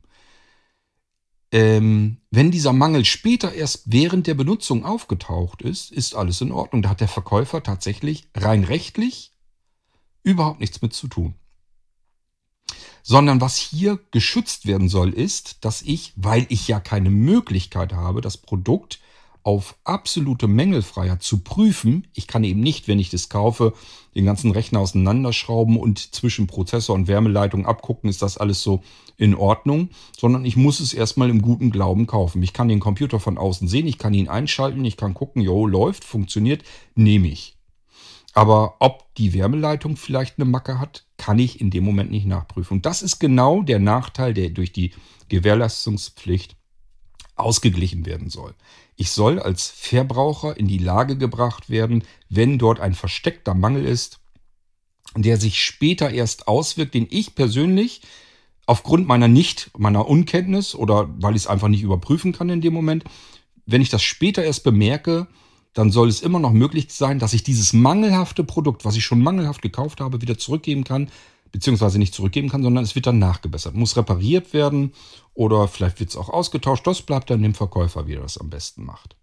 Ähm, 1.52 2.18
wenn 2.30 2.52
dieser 2.52 2.74
Mangel 2.74 3.06
später 3.06 3.54
erst 3.54 3.84
während 3.86 4.28
der 4.28 4.34
Benutzung 4.34 4.84
aufgetaucht 4.84 5.62
ist, 5.62 5.92
ist 5.92 6.16
alles 6.16 6.42
in 6.42 6.52
Ordnung. 6.52 6.82
Da 6.82 6.90
hat 6.90 7.02
der 7.02 7.08
Verkäufer 7.08 7.64
tatsächlich 7.64 8.28
rein 8.36 8.64
rechtlich 8.64 9.34
überhaupt 10.24 10.60
nichts 10.60 10.82
mit 10.82 10.94
zu 10.94 11.08
tun 11.08 11.36
sondern 13.08 13.40
was 13.40 13.56
hier 13.56 14.00
geschützt 14.12 14.66
werden 14.66 14.90
soll, 14.90 15.14
ist, 15.14 15.64
dass 15.64 15.82
ich, 15.82 16.12
weil 16.18 16.46
ich 16.50 16.68
ja 16.68 16.82
keine 16.82 17.10
Möglichkeit 17.10 17.94
habe, 17.94 18.20
das 18.20 18.36
Produkt 18.36 19.00
auf 19.44 19.78
absolute 19.86 20.50
Mängelfreiheit 20.50 21.24
zu 21.24 21.40
prüfen. 21.40 22.06
Ich 22.14 22.28
kann 22.28 22.44
eben 22.44 22.60
nicht, 22.60 22.90
wenn 22.90 23.00
ich 23.00 23.10
das 23.10 23.30
kaufe, 23.30 23.72
den 24.14 24.26
ganzen 24.26 24.52
Rechner 24.52 24.82
auseinanderschrauben 24.82 25.78
und 25.78 26.14
zwischen 26.14 26.48
Prozessor 26.48 26.96
und 26.96 27.08
Wärmeleitung 27.08 27.66
abgucken, 27.66 28.10
ist 28.10 28.22
das 28.22 28.38
alles 28.38 28.62
so 28.62 28.84
in 29.16 29.36
Ordnung, 29.36 29.88
sondern 30.18 30.44
ich 30.44 30.58
muss 30.58 30.82
es 30.82 30.94
erstmal 30.94 31.30
im 31.30 31.42
guten 31.42 31.72
Glauben 31.72 32.08
kaufen. 32.08 32.44
Ich 32.44 32.52
kann 32.52 32.68
den 32.68 32.82
Computer 32.82 33.22
von 33.22 33.38
außen 33.38 33.70
sehen, 33.70 33.88
ich 33.88 33.98
kann 33.98 34.14
ihn 34.14 34.28
einschalten, 34.28 34.84
ich 34.84 34.98
kann 34.98 35.14
gucken, 35.14 35.42
jo, 35.42 35.66
läuft, 35.66 36.04
funktioniert, 36.04 36.64
nehme 36.94 37.30
ich. 37.30 37.57
Aber 38.38 38.76
ob 38.78 39.16
die 39.16 39.34
Wärmeleitung 39.34 39.98
vielleicht 39.98 40.38
eine 40.38 40.46
Macke 40.46 40.80
hat, 40.80 41.08
kann 41.18 41.40
ich 41.40 41.60
in 41.60 41.72
dem 41.72 41.84
Moment 41.84 42.12
nicht 42.12 42.28
nachprüfen. 42.28 42.76
Und 42.76 42.86
das 42.86 43.02
ist 43.02 43.18
genau 43.18 43.64
der 43.64 43.80
Nachteil, 43.80 44.36
der 44.36 44.52
durch 44.52 44.72
die 44.72 44.92
Gewährleistungspflicht 45.28 46.56
ausgeglichen 47.36 48.06
werden 48.06 48.30
soll. 48.30 48.54
Ich 48.96 49.10
soll 49.10 49.40
als 49.40 49.72
Verbraucher 49.72 50.56
in 50.56 50.68
die 50.68 50.78
Lage 50.78 51.18
gebracht 51.18 51.72
werden, 51.72 52.04
wenn 52.30 52.60
dort 52.60 52.80
ein 52.80 52.94
versteckter 52.94 53.56
Mangel 53.56 53.88
ist, 53.88 54.20
der 55.16 55.38
sich 55.38 55.64
später 55.64 56.12
erst 56.12 56.48
auswirkt, 56.48 56.94
den 56.94 57.08
ich 57.10 57.34
persönlich 57.34 58.02
aufgrund 58.68 59.08
meiner 59.08 59.28
nicht, 59.28 59.72
meiner 59.76 60.08
Unkenntnis 60.08 60.76
oder 60.76 61.10
weil 61.20 61.36
ich 61.36 61.42
es 61.42 61.48
einfach 61.48 61.70
nicht 61.70 61.82
überprüfen 61.82 62.34
kann 62.34 62.50
in 62.50 62.62
dem 62.62 62.76
Moment, 62.76 63.04
wenn 63.66 63.82
ich 63.82 63.90
das 63.90 64.04
später 64.04 64.44
erst 64.44 64.64
bemerke, 64.64 65.28
dann 65.78 65.92
soll 65.92 66.10
es 66.10 66.22
immer 66.22 66.40
noch 66.40 66.54
möglich 66.54 66.88
sein, 66.90 67.20
dass 67.20 67.34
ich 67.34 67.44
dieses 67.44 67.72
mangelhafte 67.72 68.44
Produkt, 68.44 68.84
was 68.84 68.96
ich 68.96 69.06
schon 69.06 69.22
mangelhaft 69.22 69.62
gekauft 69.62 70.02
habe, 70.02 70.22
wieder 70.22 70.38
zurückgeben 70.38 70.84
kann, 70.84 71.12
beziehungsweise 71.52 72.00
nicht 72.00 72.16
zurückgeben 72.16 72.50
kann, 72.50 72.64
sondern 72.64 72.84
es 72.84 72.96
wird 72.96 73.06
dann 73.06 73.20
nachgebessert, 73.20 73.76
muss 73.76 73.96
repariert 73.96 74.54
werden 74.54 74.94
oder 75.34 75.68
vielleicht 75.68 76.00
wird 76.00 76.10
es 76.10 76.18
auch 76.18 76.30
ausgetauscht. 76.30 76.88
Das 76.88 77.04
bleibt 77.04 77.30
dann 77.30 77.44
dem 77.44 77.54
Verkäufer, 77.54 78.08
wie 78.08 78.16
er 78.16 78.22
das 78.22 78.40
am 78.40 78.50
besten 78.50 78.86
macht. 78.86 79.16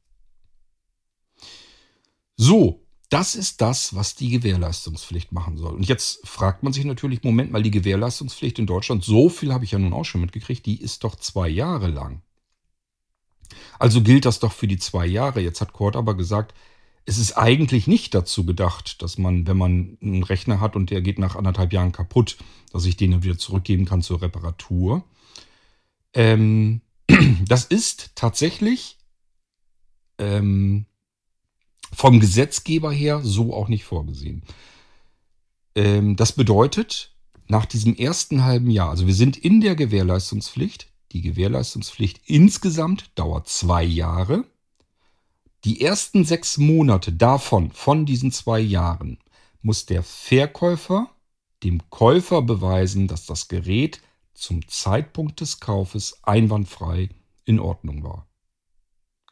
So, 2.37 2.85
das 3.11 3.35
ist 3.35 3.61
das, 3.61 3.95
was 3.95 4.15
die 4.15 4.31
Gewährleistungspflicht 4.31 5.33
machen 5.33 5.57
soll. 5.57 5.75
Und 5.75 5.89
jetzt 5.89 6.27
fragt 6.27 6.63
man 6.63 6.73
sich 6.73 6.85
natürlich, 6.85 7.23
Moment 7.25 7.51
mal, 7.51 7.63
die 7.63 7.71
Gewährleistungspflicht 7.71 8.59
in 8.59 8.67
Deutschland, 8.67 9.05
so 9.05 9.29
viel 9.29 9.53
habe 9.53 9.65
ich 9.65 9.73
ja 9.73 9.79
nun 9.79 9.93
auch 9.93 10.05
schon 10.05 10.21
mitgekriegt, 10.21 10.67
die 10.67 10.81
ist 10.81 11.05
doch 11.05 11.17
zwei 11.17 11.49
Jahre 11.49 11.89
lang. 11.89 12.23
Also 13.79 14.03
gilt 14.03 14.25
das 14.25 14.41
doch 14.41 14.53
für 14.53 14.69
die 14.69 14.79
zwei 14.79 15.07
Jahre. 15.07 15.41
Jetzt 15.41 15.61
hat 15.61 15.73
Kurt 15.73 15.97
aber 15.97 16.15
gesagt, 16.17 16.55
es 17.07 17.19
ist 17.19 17.37
eigentlich 17.37 17.87
nicht 17.87 18.15
dazu 18.15 18.47
gedacht, 18.47 19.03
dass 19.03 19.19
man, 19.19 19.47
wenn 19.47 19.59
man 19.59 19.99
einen 20.01 20.23
Rechner 20.23 20.61
hat 20.61 20.75
und 20.75 20.91
der 20.91 21.03
geht 21.03 21.19
nach 21.19 21.37
anderthalb 21.37 21.73
Jahren 21.73 21.93
kaputt, 21.93 22.39
dass 22.73 22.87
ich 22.87 22.97
den 22.97 23.11
dann 23.11 23.23
wieder 23.23 23.39
zurückgeben 23.39 23.85
kann 23.85 24.03
zur 24.03 24.23
Reparatur. 24.23 25.05
Ähm, 26.15 26.81
das 27.47 27.65
ist 27.67 28.13
tatsächlich 28.15 28.99
ähm, 30.19 30.87
vom 31.93 32.21
Gesetzgeber 32.21 32.91
her 32.91 33.21
so 33.23 33.55
auch 33.55 33.69
nicht 33.69 33.85
vorgesehen. 33.85 34.43
Ähm, 35.75 36.17
das 36.17 36.33
bedeutet, 36.33 37.15
nach 37.47 37.67
diesem 37.67 37.95
ersten 37.95 38.45
halben 38.45 38.71
Jahr, 38.71 38.91
also 38.91 39.07
wir 39.07 39.15
sind 39.15 39.37
in 39.37 39.61
der 39.61 39.77
Gewährleistungspflicht, 39.77 40.89
die 41.13 41.21
Gewährleistungspflicht 41.23 42.21
insgesamt 42.27 43.11
dauert 43.15 43.49
zwei 43.49 43.85
Jahre. 43.85 44.45
Die 45.65 45.81
ersten 45.81 46.25
sechs 46.25 46.59
Monate 46.59 47.13
davon, 47.13 47.71
von 47.71 48.05
diesen 48.05 48.33
zwei 48.33 48.61
Jahren, 48.61 49.19
muss 49.63 49.87
der 49.87 50.03
Verkäufer 50.03 51.11
dem 51.65 51.89
Käufer 51.91 52.43
beweisen, 52.43 53.09
dass 53.09 53.27
das 53.27 53.49
Gerät 53.49 54.01
zum 54.35 54.67
Zeitpunkt 54.69 55.41
des 55.41 55.61
Kaufes 55.61 56.23
einwandfrei 56.23 57.09
in 57.45 57.59
Ordnung 57.59 58.05
war. 58.05 58.29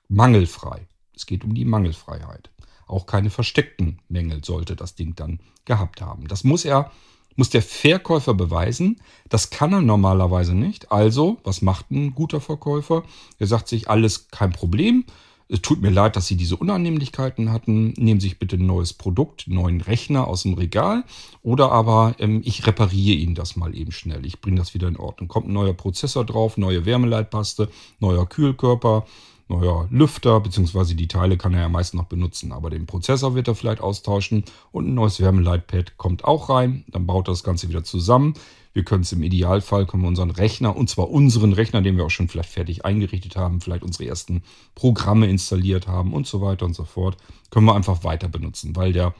Mangelfrei. 0.08 0.88
Es 1.14 1.26
geht 1.26 1.44
um 1.44 1.54
die 1.54 1.64
Mangelfreiheit. 1.64 2.50
Auch 2.86 3.06
keine 3.06 3.30
versteckten 3.30 4.00
Mängel 4.08 4.44
sollte 4.44 4.76
das 4.76 4.94
Ding 4.94 5.14
dann 5.14 5.40
gehabt 5.64 6.00
haben. 6.00 6.26
Das 6.26 6.44
muss 6.44 6.64
er, 6.64 6.90
muss 7.36 7.50
der 7.50 7.62
Verkäufer 7.62 8.34
beweisen. 8.34 9.00
Das 9.28 9.50
kann 9.50 9.72
er 9.72 9.82
normalerweise 9.82 10.54
nicht. 10.54 10.92
Also, 10.92 11.38
was 11.44 11.62
macht 11.62 11.90
ein 11.90 12.14
guter 12.14 12.40
Verkäufer? 12.40 13.04
Er 13.38 13.46
sagt 13.46 13.68
sich, 13.68 13.88
alles 13.88 14.28
kein 14.28 14.52
Problem. 14.52 15.04
Es 15.52 15.60
tut 15.60 15.82
mir 15.82 15.90
leid, 15.90 16.16
dass 16.16 16.26
Sie 16.28 16.36
diese 16.36 16.56
Unannehmlichkeiten 16.56 17.52
hatten. 17.52 17.92
Nehmen 17.98 18.20
Sie 18.20 18.28
sich 18.28 18.38
bitte 18.38 18.56
ein 18.56 18.64
neues 18.64 18.94
Produkt, 18.94 19.44
einen 19.46 19.56
neuen 19.56 19.80
Rechner 19.82 20.26
aus 20.26 20.44
dem 20.44 20.54
Regal. 20.54 21.04
Oder 21.42 21.70
aber 21.70 22.14
ähm, 22.18 22.40
ich 22.42 22.66
repariere 22.66 23.18
Ihnen 23.18 23.34
das 23.34 23.54
mal 23.54 23.76
eben 23.76 23.92
schnell. 23.92 24.24
Ich 24.24 24.40
bringe 24.40 24.56
das 24.56 24.72
wieder 24.72 24.88
in 24.88 24.96
Ordnung. 24.96 25.28
Kommt 25.28 25.48
ein 25.48 25.52
neuer 25.52 25.74
Prozessor 25.74 26.24
drauf, 26.24 26.56
neue 26.56 26.86
Wärmeleitpaste, 26.86 27.68
neuer 28.00 28.26
Kühlkörper, 28.26 29.04
neuer 29.48 29.88
Lüfter, 29.90 30.40
beziehungsweise 30.40 30.94
die 30.94 31.08
Teile 31.08 31.36
kann 31.36 31.54
er 31.54 31.60
ja 31.60 31.68
meist 31.68 31.94
noch 31.94 32.04
benutzen. 32.04 32.52
Aber 32.52 32.70
den 32.70 32.86
Prozessor 32.86 33.34
wird 33.34 33.48
er 33.48 33.54
vielleicht 33.54 33.80
austauschen 33.80 34.44
und 34.70 34.88
ein 34.88 34.94
neues 34.94 35.20
Wärmeleitpad 35.20 35.96
kommt 35.96 36.24
auch 36.24 36.48
rein. 36.48 36.84
Dann 36.88 37.06
baut 37.06 37.28
er 37.28 37.32
das 37.32 37.44
Ganze 37.44 37.68
wieder 37.68 37.84
zusammen. 37.84 38.34
Wir 38.72 38.84
können 38.84 39.02
es 39.02 39.12
im 39.12 39.22
Idealfall, 39.22 39.86
können 39.86 40.02
wir 40.02 40.08
unseren 40.08 40.30
Rechner, 40.30 40.74
und 40.74 40.88
zwar 40.88 41.10
unseren 41.10 41.52
Rechner, 41.52 41.82
den 41.82 41.96
wir 41.96 42.04
auch 42.04 42.10
schon 42.10 42.28
vielleicht 42.28 42.48
fertig 42.48 42.84
eingerichtet 42.86 43.36
haben, 43.36 43.60
vielleicht 43.60 43.82
unsere 43.82 44.06
ersten 44.06 44.42
Programme 44.74 45.26
installiert 45.26 45.88
haben 45.88 46.14
und 46.14 46.26
so 46.26 46.40
weiter 46.40 46.64
und 46.64 46.74
so 46.74 46.84
fort, 46.84 47.18
können 47.50 47.66
wir 47.66 47.74
einfach 47.74 48.02
weiter 48.02 48.28
benutzen, 48.28 48.74
weil 48.74 48.92
der 48.92 49.14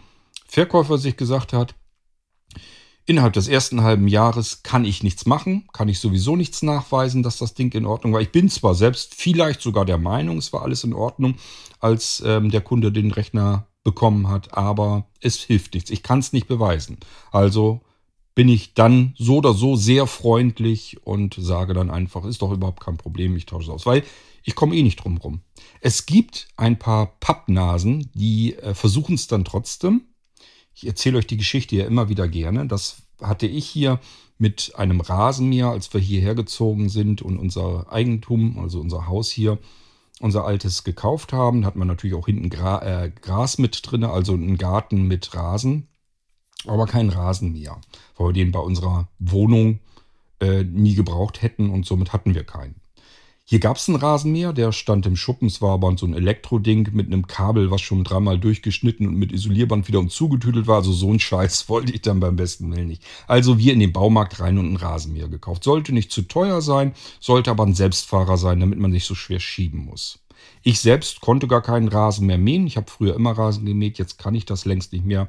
Verkäufer 0.46 0.96
sich 0.96 1.18
gesagt 1.18 1.52
hat, 1.52 1.74
Innerhalb 3.04 3.32
des 3.32 3.48
ersten 3.48 3.82
halben 3.82 4.06
Jahres 4.06 4.62
kann 4.62 4.84
ich 4.84 5.02
nichts 5.02 5.26
machen, 5.26 5.66
kann 5.72 5.88
ich 5.88 5.98
sowieso 5.98 6.36
nichts 6.36 6.62
nachweisen, 6.62 7.24
dass 7.24 7.36
das 7.36 7.54
Ding 7.54 7.72
in 7.72 7.84
Ordnung 7.84 8.12
war. 8.12 8.20
Ich 8.20 8.30
bin 8.30 8.48
zwar 8.48 8.74
selbst 8.74 9.14
vielleicht 9.16 9.60
sogar 9.60 9.84
der 9.84 9.98
Meinung, 9.98 10.38
es 10.38 10.52
war 10.52 10.62
alles 10.62 10.84
in 10.84 10.94
Ordnung, 10.94 11.34
als 11.80 12.22
ähm, 12.24 12.50
der 12.50 12.60
Kunde 12.60 12.92
den 12.92 13.10
Rechner 13.10 13.66
bekommen 13.82 14.28
hat, 14.28 14.56
aber 14.56 15.06
es 15.20 15.42
hilft 15.42 15.74
nichts. 15.74 15.90
Ich 15.90 16.04
kann 16.04 16.20
es 16.20 16.32
nicht 16.32 16.46
beweisen. 16.46 16.98
Also 17.32 17.80
bin 18.34 18.48
ich 18.48 18.74
dann 18.74 19.14
so 19.18 19.38
oder 19.38 19.52
so 19.52 19.76
sehr 19.76 20.06
freundlich 20.06 21.04
und 21.04 21.34
sage 21.38 21.74
dann 21.74 21.90
einfach, 21.90 22.24
ist 22.24 22.40
doch 22.40 22.52
überhaupt 22.52 22.80
kein 22.80 22.96
Problem, 22.96 23.36
ich 23.36 23.46
tausche 23.46 23.64
es 23.64 23.74
aus, 23.74 23.86
weil 23.86 24.04
ich 24.44 24.54
komme 24.54 24.74
eh 24.74 24.82
nicht 24.82 24.96
drum 24.96 25.18
rum. 25.18 25.42
Es 25.80 26.06
gibt 26.06 26.48
ein 26.56 26.78
paar 26.78 27.18
Pappnasen, 27.20 28.10
die 28.14 28.54
äh, 28.54 28.74
versuchen 28.74 29.14
es 29.16 29.26
dann 29.26 29.44
trotzdem. 29.44 30.02
Ich 30.74 30.87
erzähle 30.87 31.18
euch 31.18 31.26
die 31.26 31.37
Geschichte 31.37 31.76
ja 31.76 31.87
immer 31.87 32.08
wieder 32.08 32.28
gerne. 32.28 32.66
Das 32.66 33.02
hatte 33.20 33.46
ich 33.46 33.66
hier 33.66 34.00
mit 34.38 34.72
einem 34.76 35.00
Rasenmäher, 35.00 35.68
als 35.68 35.92
wir 35.92 36.00
hierher 36.00 36.35
gezogen 36.35 36.88
sind 36.88 37.22
und 37.22 37.38
unser 37.38 37.92
Eigentum, 37.92 38.58
also 38.58 38.80
unser 38.80 39.06
Haus 39.06 39.30
hier, 39.30 39.58
unser 40.20 40.44
altes 40.44 40.85
gekauft 40.85 41.32
haben. 41.32 41.62
Da 41.62 41.68
hat 41.68 41.76
man 41.76 41.88
natürlich 41.88 42.16
auch 42.16 42.26
hinten 42.26 42.50
Gra 42.50 43.04
äh, 43.04 43.11
Gras 43.11 43.58
mit 43.58 43.80
drin, 43.85 44.04
also 44.04 44.35
einen 44.35 44.58
Garten 44.58 45.02
mit 45.02 45.35
Rasen 45.35 45.88
aber 46.66 46.87
kein 46.87 47.08
Rasenmäher, 47.08 47.80
weil 48.16 48.28
wir 48.28 48.32
den 48.32 48.52
bei 48.52 48.61
unserer 48.61 49.08
Wohnung 49.18 49.80
äh, 50.40 50.64
nie 50.64 50.94
gebraucht 50.94 51.42
hätten 51.42 51.70
und 51.70 51.87
somit 51.87 52.12
hatten 52.12 52.35
wir 52.35 52.44
keinen. 52.44 52.76
Hier 53.52 53.60
gab 53.60 53.76
es 53.76 53.86
einen 53.86 53.98
Rasenmäher, 53.98 54.54
der 54.54 54.72
stand 54.72 55.04
im 55.04 55.14
Schuppen. 55.14 55.46
Es 55.46 55.60
war 55.60 55.72
aber 55.72 55.94
so 55.98 56.06
ein 56.06 56.14
Elektroding 56.14 56.88
mit 56.92 57.08
einem 57.08 57.26
Kabel, 57.26 57.70
was 57.70 57.82
schon 57.82 58.02
dreimal 58.02 58.38
durchgeschnitten 58.38 59.06
und 59.06 59.16
mit 59.16 59.30
Isolierband 59.30 59.88
wieder 59.88 59.98
und 59.98 60.10
zugetüdelt 60.10 60.66
war. 60.66 60.76
Also 60.76 60.90
so 60.92 61.12
ein 61.12 61.20
Scheiß 61.20 61.68
wollte 61.68 61.92
ich 61.92 62.00
dann 62.00 62.18
beim 62.18 62.36
besten 62.36 62.74
Willen 62.74 62.88
nicht. 62.88 63.04
Also 63.26 63.58
wir 63.58 63.74
in 63.74 63.80
den 63.80 63.92
Baumarkt 63.92 64.40
rein 64.40 64.56
und 64.56 64.68
einen 64.68 64.76
Rasenmäher 64.76 65.28
gekauft. 65.28 65.64
Sollte 65.64 65.92
nicht 65.92 66.10
zu 66.10 66.22
teuer 66.22 66.62
sein, 66.62 66.94
sollte 67.20 67.50
aber 67.50 67.66
ein 67.66 67.74
Selbstfahrer 67.74 68.38
sein, 68.38 68.58
damit 68.58 68.78
man 68.78 68.90
nicht 68.90 69.04
so 69.04 69.14
schwer 69.14 69.38
schieben 69.38 69.84
muss. 69.84 70.20
Ich 70.62 70.80
selbst 70.80 71.20
konnte 71.20 71.46
gar 71.46 71.60
keinen 71.60 71.88
Rasen 71.88 72.26
mehr 72.26 72.38
mähen. 72.38 72.66
Ich 72.66 72.78
habe 72.78 72.90
früher 72.90 73.14
immer 73.14 73.32
Rasen 73.32 73.66
gemäht, 73.66 73.98
jetzt 73.98 74.16
kann 74.16 74.34
ich 74.34 74.46
das 74.46 74.64
längst 74.64 74.94
nicht 74.94 75.04
mehr 75.04 75.28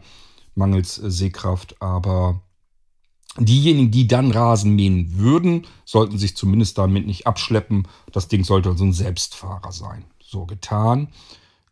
mangels 0.56 0.96
Sehkraft. 0.96 1.76
Aber 1.82 2.42
diejenigen, 3.40 3.92
die 3.92 4.08
dann 4.08 4.32
Rasen 4.32 4.76
mähen 4.76 5.18
würden, 5.18 5.66
sollten 5.86 6.18
sich 6.18 6.38
zumindest 6.38 6.78
damit 6.78 7.08
nicht 7.08 7.26
abschleppen. 7.26 7.88
Das 8.12 8.28
Ding 8.28 8.44
sollte 8.44 8.70
also 8.70 8.84
ein 8.84 8.94
Selbstfahrer 8.94 9.72
sein. 9.72 10.06
So 10.22 10.46
getan, 10.46 11.10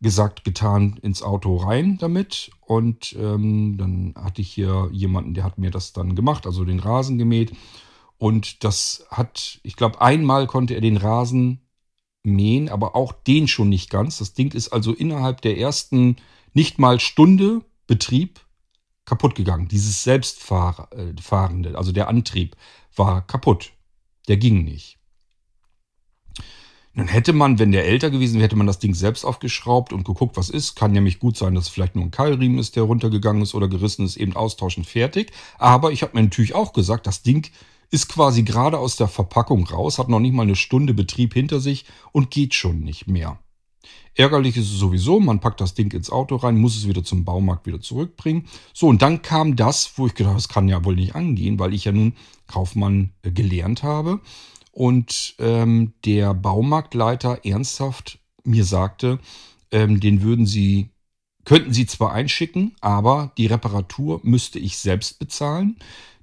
gesagt, 0.01 0.43
getan 0.43 0.97
ins 1.01 1.21
Auto 1.21 1.57
rein 1.57 1.97
damit. 1.99 2.51
Und 2.61 3.15
ähm, 3.19 3.77
dann 3.77 4.13
hatte 4.15 4.41
ich 4.41 4.51
hier 4.51 4.89
jemanden, 4.91 5.33
der 5.33 5.43
hat 5.43 5.57
mir 5.57 5.71
das 5.71 5.93
dann 5.93 6.15
gemacht, 6.15 6.45
also 6.45 6.65
den 6.65 6.79
Rasen 6.79 7.17
gemäht. 7.17 7.53
Und 8.17 8.63
das 8.63 9.05
hat, 9.09 9.59
ich 9.63 9.75
glaube, 9.75 10.01
einmal 10.01 10.47
konnte 10.47 10.73
er 10.75 10.81
den 10.81 10.97
Rasen 10.97 11.61
mähen, 12.23 12.69
aber 12.69 12.95
auch 12.95 13.13
den 13.13 13.47
schon 13.47 13.69
nicht 13.69 13.89
ganz. 13.89 14.17
Das 14.19 14.33
Ding 14.33 14.53
ist 14.53 14.69
also 14.69 14.93
innerhalb 14.93 15.41
der 15.41 15.57
ersten 15.57 16.17
nicht 16.53 16.79
mal 16.79 16.99
Stunde 16.99 17.61
Betrieb 17.87 18.39
kaputt 19.05 19.35
gegangen. 19.35 19.67
Dieses 19.67 20.03
Selbstfahrende, 20.03 21.69
äh, 21.69 21.75
also 21.75 21.91
der 21.91 22.07
Antrieb, 22.07 22.55
war 22.95 23.25
kaputt. 23.25 23.71
Der 24.27 24.37
ging 24.37 24.63
nicht. 24.63 24.97
Nun 26.93 27.07
hätte 27.07 27.31
man, 27.31 27.57
wenn 27.57 27.71
der 27.71 27.85
älter 27.85 28.09
gewesen 28.09 28.35
wäre, 28.35 28.43
hätte 28.43 28.57
man 28.57 28.67
das 28.67 28.79
Ding 28.79 28.93
selbst 28.93 29.23
aufgeschraubt 29.23 29.93
und 29.93 30.03
geguckt, 30.03 30.35
was 30.35 30.49
ist. 30.49 30.75
Kann 30.75 30.91
nämlich 30.91 31.19
gut 31.19 31.37
sein, 31.37 31.55
dass 31.55 31.65
es 31.65 31.69
vielleicht 31.69 31.95
nur 31.95 32.03
ein 32.03 32.11
Keilriemen 32.11 32.59
ist, 32.59 32.75
der 32.75 32.83
runtergegangen 32.83 33.41
ist 33.41 33.55
oder 33.55 33.69
gerissen 33.69 34.05
ist, 34.05 34.17
eben 34.17 34.35
austauschen, 34.35 34.83
fertig. 34.83 35.31
Aber 35.57 35.93
ich 35.93 36.01
habe 36.01 36.17
mir 36.17 36.23
natürlich 36.23 36.53
auch 36.53 36.73
gesagt, 36.73 37.07
das 37.07 37.23
Ding 37.23 37.49
ist 37.91 38.09
quasi 38.09 38.43
gerade 38.43 38.77
aus 38.77 38.97
der 38.97 39.07
Verpackung 39.07 39.65
raus, 39.67 39.99
hat 39.99 40.09
noch 40.09 40.19
nicht 40.19 40.33
mal 40.33 40.43
eine 40.43 40.55
Stunde 40.55 40.93
Betrieb 40.93 41.33
hinter 41.33 41.61
sich 41.61 41.85
und 42.11 42.29
geht 42.29 42.55
schon 42.55 42.81
nicht 42.81 43.07
mehr. 43.07 43.39
Ärgerlich 44.15 44.57
ist 44.57 44.71
es 44.71 44.77
sowieso, 44.77 45.19
man 45.19 45.39
packt 45.39 45.61
das 45.61 45.73
Ding 45.73 45.93
ins 45.93 46.09
Auto 46.09 46.35
rein, 46.35 46.59
muss 46.59 46.75
es 46.75 46.87
wieder 46.87 47.03
zum 47.03 47.23
Baumarkt 47.23 47.65
wieder 47.65 47.79
zurückbringen. 47.79 48.45
So, 48.73 48.87
und 48.87 49.01
dann 49.01 49.21
kam 49.21 49.55
das, 49.55 49.93
wo 49.95 50.05
ich 50.05 50.15
gedacht 50.15 50.31
habe, 50.31 50.41
das 50.41 50.49
kann 50.49 50.67
ja 50.67 50.83
wohl 50.83 50.95
nicht 50.95 51.15
angehen, 51.15 51.59
weil 51.59 51.73
ich 51.73 51.85
ja 51.85 51.93
nun 51.93 52.13
Kaufmann 52.47 53.11
äh, 53.23 53.31
gelernt 53.31 53.83
habe. 53.83 54.19
Und 54.73 55.35
ähm, 55.39 55.93
der 56.05 56.33
Baumarktleiter 56.33 57.45
ernsthaft 57.45 58.19
mir 58.43 58.65
sagte, 58.65 59.19
ähm, 59.71 60.01
den 60.01 60.21
würden 60.21 60.45
sie, 60.45 60.89
könnten 61.45 61.73
sie 61.73 61.85
zwar 61.85 62.11
einschicken, 62.11 62.75
aber 62.81 63.31
die 63.37 63.47
Reparatur 63.47 64.19
müsste 64.23 64.59
ich 64.59 64.77
selbst 64.77 65.19
bezahlen. 65.19 65.77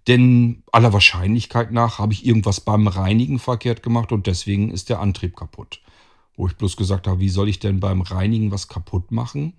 Denn 0.06 0.62
aller 0.72 0.92
Wahrscheinlichkeit 0.92 1.72
nach 1.72 1.98
habe 1.98 2.12
ich 2.12 2.24
irgendwas 2.24 2.60
beim 2.60 2.86
Reinigen 2.86 3.38
verkehrt 3.38 3.82
gemacht 3.82 4.12
und 4.12 4.26
deswegen 4.26 4.70
ist 4.70 4.88
der 4.90 5.00
Antrieb 5.00 5.36
kaputt 5.36 5.80
wo 6.38 6.46
ich 6.46 6.56
bloß 6.56 6.76
gesagt 6.76 7.06
habe, 7.06 7.20
wie 7.20 7.28
soll 7.28 7.48
ich 7.48 7.58
denn 7.58 7.80
beim 7.80 8.00
Reinigen 8.00 8.50
was 8.52 8.68
kaputt 8.68 9.10
machen, 9.10 9.54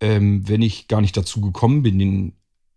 ähm, 0.00 0.46
wenn 0.46 0.62
ich 0.62 0.86
gar 0.86 1.00
nicht 1.00 1.16
dazu 1.16 1.40
gekommen 1.40 1.82
bin, 1.82 1.98
den 1.98 2.32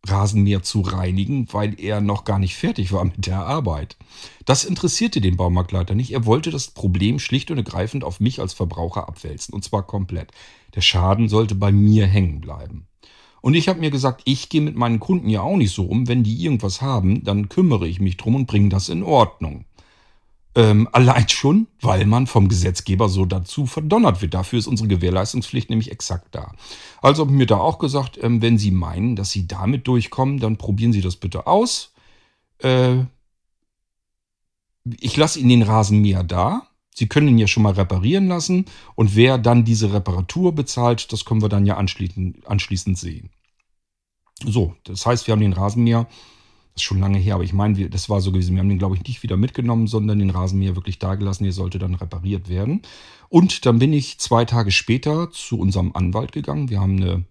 Rasenmäher 0.07 0.63
zu 0.63 0.81
reinigen, 0.81 1.51
weil 1.51 1.79
er 1.79 1.99
noch 1.99 2.23
gar 2.23 2.39
nicht 2.39 2.55
fertig 2.55 2.91
war 2.91 3.03
mit 3.03 3.25
der 3.25 3.45
Arbeit. 3.45 3.97
Das 4.45 4.63
interessierte 4.63 5.19
den 5.19 5.35
Baumarktleiter 5.35 5.95
nicht. 5.95 6.11
Er 6.11 6.25
wollte 6.25 6.49
das 6.49 6.69
Problem 6.69 7.19
schlicht 7.19 7.51
und 7.51 7.57
ergreifend 7.57 8.03
auf 8.03 8.19
mich 8.19 8.39
als 8.39 8.53
Verbraucher 8.53 9.09
abwälzen. 9.09 9.53
Und 9.53 9.63
zwar 9.63 9.83
komplett. 9.83 10.31
Der 10.75 10.81
Schaden 10.81 11.27
sollte 11.27 11.55
bei 11.55 11.71
mir 11.71 12.05
hängen 12.05 12.39
bleiben. 12.39 12.87
Und 13.41 13.55
ich 13.55 13.67
habe 13.67 13.79
mir 13.79 13.91
gesagt, 13.91 14.21
ich 14.25 14.49
gehe 14.49 14.61
mit 14.61 14.75
meinen 14.75 14.99
Kunden 14.99 15.29
ja 15.29 15.41
auch 15.41 15.57
nicht 15.57 15.73
so 15.73 15.85
um. 15.85 16.07
Wenn 16.07 16.23
die 16.23 16.41
irgendwas 16.41 16.81
haben, 16.81 17.23
dann 17.23 17.49
kümmere 17.49 17.87
ich 17.87 17.99
mich 17.99 18.17
drum 18.17 18.35
und 18.35 18.45
bringe 18.45 18.69
das 18.69 18.89
in 18.89 19.03
Ordnung. 19.03 19.65
Ähm, 20.57 20.87
allein 20.93 21.27
schon, 21.27 21.67
weil 21.81 22.05
man 22.05 22.27
vom 22.27 22.47
Gesetzgeber 22.47 23.09
so 23.09 23.25
dazu 23.25 23.65
verdonnert 23.65 24.21
wird. 24.21 24.33
Dafür 24.33 24.59
ist 24.59 24.67
unsere 24.67 24.87
Gewährleistungspflicht 24.87 25.69
nämlich 25.69 25.91
exakt 25.91 26.33
da. 26.33 26.53
Also 27.01 27.25
mir 27.25 27.45
da 27.45 27.57
auch 27.57 27.77
gesagt, 27.77 28.17
ähm, 28.21 28.41
wenn 28.41 28.57
Sie 28.57 28.71
meinen, 28.71 29.17
dass 29.17 29.31
Sie 29.31 29.47
damit 29.47 29.85
durchkommen, 29.87 30.39
dann 30.39 30.57
probieren 30.57 30.93
Sie 30.93 31.01
das 31.01 31.17
bitte 31.17 31.45
aus. 31.45 31.93
Äh, 32.59 33.03
ich 34.85 35.17
lasse 35.17 35.39
Ihnen 35.39 35.49
den 35.49 35.61
Rasenmäher 35.63 36.23
da. 36.23 36.67
Sie 36.95 37.07
können 37.07 37.27
ihn 37.27 37.37
ja 37.37 37.47
schon 37.47 37.63
mal 37.63 37.73
reparieren 37.73 38.29
lassen. 38.29 38.65
Und 38.95 39.15
wer 39.15 39.37
dann 39.37 39.65
diese 39.65 39.91
Reparatur 39.91 40.55
bezahlt, 40.55 41.11
das 41.11 41.25
können 41.25 41.41
wir 41.41 41.49
dann 41.49 41.65
ja 41.65 41.75
anschließend, 41.75 42.47
anschließend 42.47 42.97
sehen. 42.97 43.29
So, 44.43 44.75
das 44.85 45.05
heißt, 45.05 45.27
wir 45.27 45.33
haben 45.33 45.41
den 45.41 45.53
Rasenmäher 45.53 46.07
das 46.75 46.81
ist 46.81 46.87
schon 46.87 46.99
lange 46.99 47.17
her, 47.17 47.35
aber 47.35 47.45
ich 47.45 47.53
meine, 47.53 47.89
das 47.89 48.09
war 48.09 48.19
so 48.19 48.33
gewesen. 48.33 48.53
Wir 48.53 48.59
haben 48.59 48.67
den, 48.67 48.79
glaube 48.79 48.97
ich, 48.97 49.03
nicht 49.03 49.23
wieder 49.23 49.37
mitgenommen, 49.37 49.87
sondern 49.87 50.19
den 50.19 50.29
Rasenmäher 50.29 50.75
wirklich 50.75 50.99
da 50.99 51.15
gelassen. 51.15 51.45
Der 51.45 51.53
sollte 51.53 51.79
dann 51.79 51.95
repariert 51.95 52.49
werden. 52.49 52.81
Und 53.29 53.65
dann 53.65 53.79
bin 53.79 53.93
ich 53.93 54.19
zwei 54.19 54.43
Tage 54.43 54.71
später 54.71 55.31
zu 55.31 55.57
unserem 55.57 55.95
Anwalt 55.95 56.33
gegangen. 56.33 56.69
Wir 56.69 56.81
haben 56.81 57.01
eine 57.01 57.23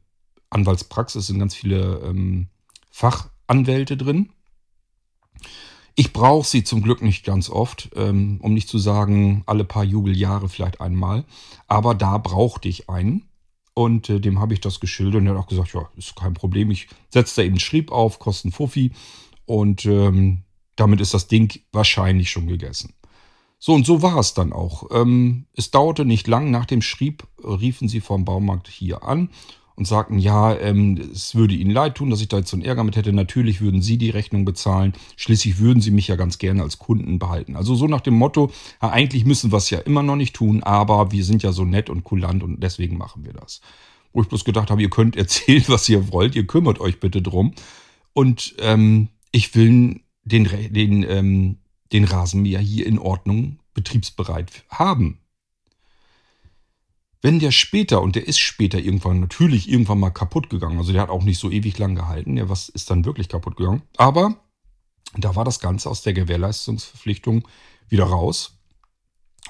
Anwaltspraxis, 0.48 1.26
sind 1.26 1.40
ganz 1.40 1.54
viele 1.54 2.00
ähm, 2.07 2.46
Fachanwälte 2.90 3.98
drin. 3.98 4.30
Ich 5.94 6.14
brauche 6.14 6.48
sie 6.48 6.64
zum 6.64 6.83
Glück 6.83 7.02
nicht 7.02 7.22
ganz 7.22 7.50
oft, 7.50 7.90
ähm, 7.96 8.38
um 8.40 8.54
nicht 8.54 8.70
zu 8.70 8.78
sagen, 8.78 9.42
alle 9.44 9.64
paar 9.64 9.85
Jubeljahre 9.85 10.48
vielleicht 10.48 10.80
einmal. 10.80 11.24
Aber 11.68 11.94
da 11.94 12.16
brauchte 12.16 12.66
ich 12.66 12.88
einen. 12.88 13.28
Und 13.74 14.09
äh, 14.09 14.20
dem 14.20 14.38
habe 14.38 14.54
ich 14.54 14.61
das 14.61 14.80
geschildert 14.80 15.20
und 15.20 15.26
er 15.26 15.35
hat 15.35 15.40
auch 15.40 15.48
gesagt, 15.48 15.74
ja, 15.74 15.87
ist 15.96 16.16
kein 16.16 16.33
Problem. 16.33 16.70
Ich 16.70 16.88
setze 17.11 17.42
da 17.42 17.46
eben 17.46 17.59
Schrieb 17.59 17.92
auf, 17.92 18.20
kosten 18.20 18.52
Fuffi. 18.52 18.92
Und 19.46 19.85
ähm, 19.87 20.42
damit 20.76 21.00
ist 21.00 21.14
das 21.14 21.28
Ding 21.28 21.61
wahrscheinlich 21.72 22.30
schon 22.30 22.46
gegessen. 22.46 22.94
So, 23.59 23.72
und 23.72 23.87
so 23.87 24.02
war 24.02 24.18
es 24.18 24.35
dann 24.35 24.52
auch. 24.52 24.90
Ähm, 24.92 25.46
es 25.57 25.70
dauerte 25.70 26.04
nicht 26.04 26.26
lang. 26.26 26.50
Nach 26.50 26.66
dem 26.66 26.83
Schrieb 26.83 27.26
riefen 27.42 27.88
sie 27.88 28.00
vom 28.00 28.24
Baumarkt 28.24 28.68
hier 28.68 29.04
an 29.04 29.30
und 29.76 29.87
sagten, 29.87 30.18
ja, 30.18 30.54
ähm, 30.54 31.00
es 31.12 31.35
würde 31.35 31.54
ihnen 31.54 31.70
leid 31.70 31.96
tun, 31.96 32.11
dass 32.11 32.20
ich 32.20 32.28
da 32.28 32.38
jetzt 32.38 32.50
so 32.50 32.57
einen 32.57 32.64
Ärger 32.64 32.85
mit 32.85 32.96
hätte. 32.96 33.12
Natürlich 33.12 33.61
würden 33.61 33.83
sie 33.83 33.98
die 33.98 34.11
Rechnung 34.11 34.44
bezahlen. 34.44 34.92
Schließlich 35.16 35.59
würden 35.59 35.80
sie 35.80 35.90
mich 35.90 36.09
ja 36.09 36.16
ganz 36.16 36.38
gerne 36.38 36.62
als 36.62 36.78
Kunden 36.78 37.18
behalten. 37.18 37.57
Also 37.57 37.74
so 37.74 37.87
nach 37.87 38.00
dem 38.00 38.14
Motto, 38.14 38.50
ja, 38.83 38.90
eigentlich 38.90 39.24
müssen 39.24 39.50
wir 39.50 39.57
es 39.57 39.70
ja 39.70 39.78
immer 39.80 40.02
noch 40.02 40.16
nicht 40.16 40.37
tun, 40.37 40.62
aber 40.62 41.11
wir 41.11 41.24
sind 41.24 41.42
ja 41.42 41.52
so 41.52 41.64
nett 41.64 41.90
und 41.90 42.04
kulant 42.04 42.42
und 42.42 42.62
deswegen 42.62 42.98
machen 42.98 43.24
wir 43.24 43.33
das. 43.33 43.61
Wo 44.12 44.22
ich 44.22 44.28
bloß 44.28 44.44
gedacht 44.44 44.70
habe, 44.70 44.83
ihr 44.83 44.90
könnt 44.90 45.16
erzählen, 45.16 45.64
was 45.68 45.88
ihr 45.88 46.12
wollt, 46.12 46.37
ihr 46.37 46.46
kümmert 46.46 46.80
euch 46.80 47.00
bitte 47.00 47.20
drum. 47.20 47.54
Und 48.12 48.54
ähm, 48.61 49.09
ich 49.35 49.57
will 49.57 50.01
den, 50.23 50.73
den, 50.73 51.03
ähm, 51.03 51.59
den 51.92 52.05
Rasenmäher 52.05 52.61
hier 52.61 52.87
in 52.87 53.01
Ordnung 53.01 53.59
betriebsbereit 53.75 54.64
haben. 54.68 55.18
Wenn 57.20 57.40
der 57.40 57.51
später, 57.51 58.01
und 58.01 58.14
der 58.14 58.29
ist 58.29 58.38
später 58.38 58.79
irgendwann, 58.79 59.18
natürlich 59.18 59.68
irgendwann 59.68 59.99
mal 59.99 60.11
kaputt 60.11 60.51
gegangen, 60.51 60.79
also 60.79 60.92
der 60.92 61.03
hat 61.03 61.09
auch 61.09 61.25
nicht 61.25 61.40
so 61.40 61.51
ewig 61.51 61.77
lang 61.79 61.97
gehalten, 61.97 62.37
der 62.37 62.49
was 62.49 62.68
ist 62.68 62.90
dann 62.90 63.05
wirklich 63.05 63.29
kaputt 63.29 63.57
gegangen, 63.57 63.83
aber 63.97 64.37
da 65.16 65.35
war 65.35 65.44
das 65.44 65.59
Ganze 65.59 65.90
aus 65.90 66.03
der 66.03 66.12
Gewährleistungsverpflichtung 66.12 67.49
wieder 67.88 68.05
raus. 68.05 68.57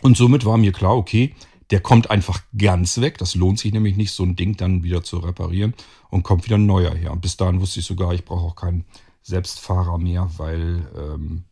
Und 0.00 0.16
somit 0.16 0.46
war 0.46 0.56
mir 0.56 0.72
klar, 0.72 0.96
okay, 0.96 1.34
der 1.70 1.80
kommt 1.80 2.10
einfach 2.10 2.42
ganz 2.56 3.00
weg. 3.00 3.18
Das 3.18 3.34
lohnt 3.34 3.58
sich 3.58 3.72
nämlich 3.72 3.96
nicht, 3.96 4.12
so 4.12 4.22
ein 4.22 4.36
Ding 4.36 4.56
dann 4.56 4.82
wieder 4.82 5.02
zu 5.02 5.18
reparieren 5.18 5.74
und 6.10 6.22
kommt 6.22 6.44
wieder 6.44 6.56
ein 6.56 6.66
neuer 6.66 6.94
her. 6.94 7.12
Und 7.12 7.20
bis 7.20 7.36
dahin 7.36 7.60
wusste 7.60 7.80
ich 7.80 7.86
sogar, 7.86 8.14
ich 8.14 8.24
brauche 8.24 8.44
auch 8.44 8.56
keinen 8.56 8.84
Selbstfahrer 9.24 9.98
mehr, 9.98 10.30
weil 10.36 10.86
ähm, 10.96 11.44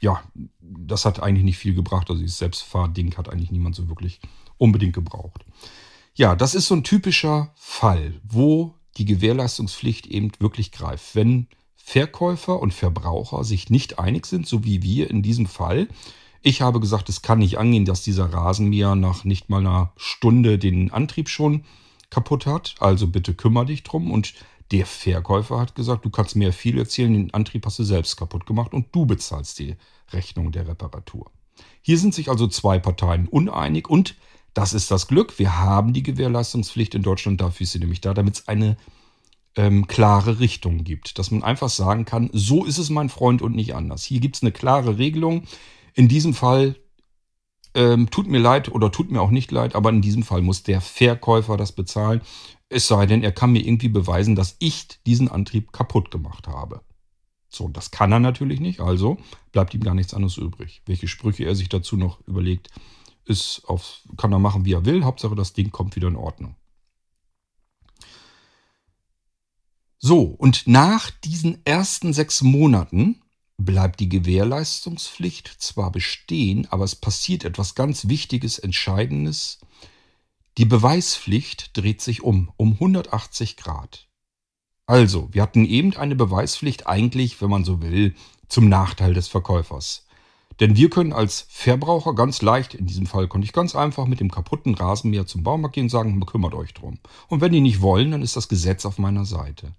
ja, 0.00 0.22
das 0.60 1.06
hat 1.06 1.22
eigentlich 1.22 1.44
nicht 1.44 1.58
viel 1.58 1.74
gebracht. 1.74 2.10
Also 2.10 2.20
dieses 2.20 2.38
Selbstfahrding 2.38 3.16
hat 3.16 3.30
eigentlich 3.30 3.50
niemand 3.50 3.74
so 3.74 3.88
wirklich 3.88 4.20
unbedingt 4.58 4.92
gebraucht. 4.92 5.46
Ja, 6.14 6.36
das 6.36 6.54
ist 6.54 6.66
so 6.66 6.74
ein 6.74 6.84
typischer 6.84 7.52
Fall, 7.54 8.20
wo 8.22 8.74
die 8.98 9.04
Gewährleistungspflicht 9.04 10.06
eben 10.06 10.30
wirklich 10.38 10.72
greift. 10.72 11.14
Wenn 11.14 11.48
Verkäufer 11.76 12.60
und 12.60 12.72
Verbraucher 12.72 13.44
sich 13.44 13.70
nicht 13.70 13.98
einig 13.98 14.26
sind, 14.26 14.46
so 14.46 14.64
wie 14.64 14.82
wir 14.82 15.10
in 15.10 15.22
diesem 15.22 15.46
Fall. 15.46 15.88
Ich 16.42 16.62
habe 16.62 16.80
gesagt, 16.80 17.08
es 17.08 17.22
kann 17.22 17.38
nicht 17.38 17.58
angehen, 17.58 17.84
dass 17.84 18.02
dieser 18.02 18.32
Rasenmäher 18.32 18.94
nach 18.94 19.24
nicht 19.24 19.48
mal 19.50 19.60
einer 19.60 19.92
Stunde 19.96 20.58
den 20.58 20.92
Antrieb 20.92 21.28
schon 21.28 21.64
kaputt 22.10 22.46
hat. 22.46 22.74
Also 22.80 23.06
bitte 23.06 23.34
kümmere 23.34 23.66
dich 23.66 23.82
drum. 23.82 24.10
Und 24.10 24.34
der 24.74 24.86
Verkäufer 24.86 25.60
hat 25.60 25.76
gesagt, 25.76 26.04
du 26.04 26.10
kannst 26.10 26.34
mir 26.34 26.52
viel 26.52 26.78
erzählen, 26.78 27.12
den 27.12 27.32
Antrieb 27.32 27.64
hast 27.64 27.78
du 27.78 27.84
selbst 27.84 28.16
kaputt 28.16 28.44
gemacht 28.44 28.72
und 28.72 28.92
du 28.92 29.06
bezahlst 29.06 29.60
die 29.60 29.76
Rechnung 30.12 30.50
der 30.50 30.66
Reparatur. 30.66 31.30
Hier 31.80 31.96
sind 31.96 32.12
sich 32.12 32.28
also 32.28 32.48
zwei 32.48 32.80
Parteien 32.80 33.28
uneinig 33.28 33.88
und 33.88 34.16
das 34.52 34.74
ist 34.74 34.90
das 34.90 35.06
Glück. 35.06 35.38
Wir 35.38 35.58
haben 35.60 35.92
die 35.92 36.02
Gewährleistungspflicht 36.02 36.96
in 36.96 37.02
Deutschland, 37.02 37.40
dafür 37.40 37.62
ist 37.62 37.72
sie 37.72 37.78
nämlich 37.78 38.00
da, 38.00 38.14
damit 38.14 38.34
es 38.34 38.48
eine 38.48 38.76
ähm, 39.54 39.86
klare 39.86 40.40
Richtung 40.40 40.82
gibt. 40.82 41.20
Dass 41.20 41.30
man 41.30 41.44
einfach 41.44 41.68
sagen 41.68 42.04
kann, 42.04 42.28
so 42.32 42.64
ist 42.64 42.78
es 42.78 42.90
mein 42.90 43.10
Freund 43.10 43.42
und 43.42 43.54
nicht 43.54 43.76
anders. 43.76 44.02
Hier 44.02 44.18
gibt 44.18 44.34
es 44.34 44.42
eine 44.42 44.50
klare 44.50 44.98
Regelung. 44.98 45.44
In 45.94 46.08
diesem 46.08 46.34
Fall 46.34 46.74
ähm, 47.74 48.10
tut 48.10 48.26
mir 48.26 48.40
leid 48.40 48.72
oder 48.72 48.90
tut 48.90 49.12
mir 49.12 49.20
auch 49.20 49.30
nicht 49.30 49.52
leid, 49.52 49.76
aber 49.76 49.90
in 49.90 50.02
diesem 50.02 50.24
Fall 50.24 50.42
muss 50.42 50.64
der 50.64 50.80
Verkäufer 50.80 51.56
das 51.56 51.70
bezahlen. 51.70 52.22
Es 52.74 52.88
sei 52.88 53.06
denn, 53.06 53.22
er 53.22 53.30
kann 53.30 53.52
mir 53.52 53.64
irgendwie 53.64 53.88
beweisen, 53.88 54.34
dass 54.34 54.56
ich 54.58 54.88
diesen 55.06 55.28
Antrieb 55.28 55.70
kaputt 55.72 56.10
gemacht 56.10 56.48
habe. 56.48 56.80
So, 57.48 57.68
das 57.68 57.92
kann 57.92 58.10
er 58.10 58.18
natürlich 58.18 58.58
nicht, 58.58 58.80
also 58.80 59.16
bleibt 59.52 59.74
ihm 59.74 59.84
gar 59.84 59.94
nichts 59.94 60.12
anderes 60.12 60.38
übrig. 60.38 60.82
Welche 60.84 61.06
Sprüche 61.06 61.44
er 61.44 61.54
sich 61.54 61.68
dazu 61.68 61.96
noch 61.96 62.18
überlegt, 62.26 62.70
ist 63.26 63.62
auf, 63.66 64.00
kann 64.16 64.32
er 64.32 64.40
machen, 64.40 64.64
wie 64.64 64.72
er 64.72 64.84
will. 64.84 65.04
Hauptsache, 65.04 65.36
das 65.36 65.52
Ding 65.52 65.70
kommt 65.70 65.94
wieder 65.94 66.08
in 66.08 66.16
Ordnung. 66.16 66.56
So, 70.00 70.22
und 70.22 70.66
nach 70.66 71.12
diesen 71.12 71.64
ersten 71.64 72.12
sechs 72.12 72.42
Monaten 72.42 73.22
bleibt 73.56 74.00
die 74.00 74.08
Gewährleistungspflicht 74.08 75.46
zwar 75.62 75.92
bestehen, 75.92 76.66
aber 76.72 76.82
es 76.82 76.96
passiert 76.96 77.44
etwas 77.44 77.76
ganz 77.76 78.08
Wichtiges, 78.08 78.58
Entscheidendes. 78.58 79.60
Die 80.56 80.64
Beweispflicht 80.64 81.76
dreht 81.76 82.00
sich 82.00 82.22
um, 82.22 82.52
um 82.56 82.74
180 82.74 83.56
Grad. 83.56 84.08
Also, 84.86 85.28
wir 85.32 85.42
hatten 85.42 85.64
eben 85.64 85.96
eine 85.96 86.14
Beweispflicht 86.14 86.86
eigentlich, 86.86 87.40
wenn 87.40 87.50
man 87.50 87.64
so 87.64 87.82
will, 87.82 88.14
zum 88.48 88.68
Nachteil 88.68 89.14
des 89.14 89.26
Verkäufers. 89.28 90.06
Denn 90.60 90.76
wir 90.76 90.90
können 90.90 91.12
als 91.12 91.46
Verbraucher 91.48 92.14
ganz 92.14 92.40
leicht, 92.40 92.74
in 92.74 92.86
diesem 92.86 93.06
Fall 93.06 93.26
konnte 93.26 93.44
ich 93.46 93.52
ganz 93.52 93.74
einfach 93.74 94.06
mit 94.06 94.20
dem 94.20 94.30
kaputten 94.30 94.74
Rasenmäher 94.74 95.26
zum 95.26 95.42
Baumarkt 95.42 95.74
gehen 95.74 95.84
und 95.84 95.90
sagen, 95.90 96.24
kümmert 96.24 96.54
euch 96.54 96.72
drum. 96.74 97.00
Und 97.28 97.40
wenn 97.40 97.50
die 97.50 97.60
nicht 97.60 97.80
wollen, 97.80 98.12
dann 98.12 98.22
ist 98.22 98.36
das 98.36 98.48
Gesetz 98.48 98.86
auf 98.86 98.98
meiner 98.98 99.24
Seite. 99.24 99.74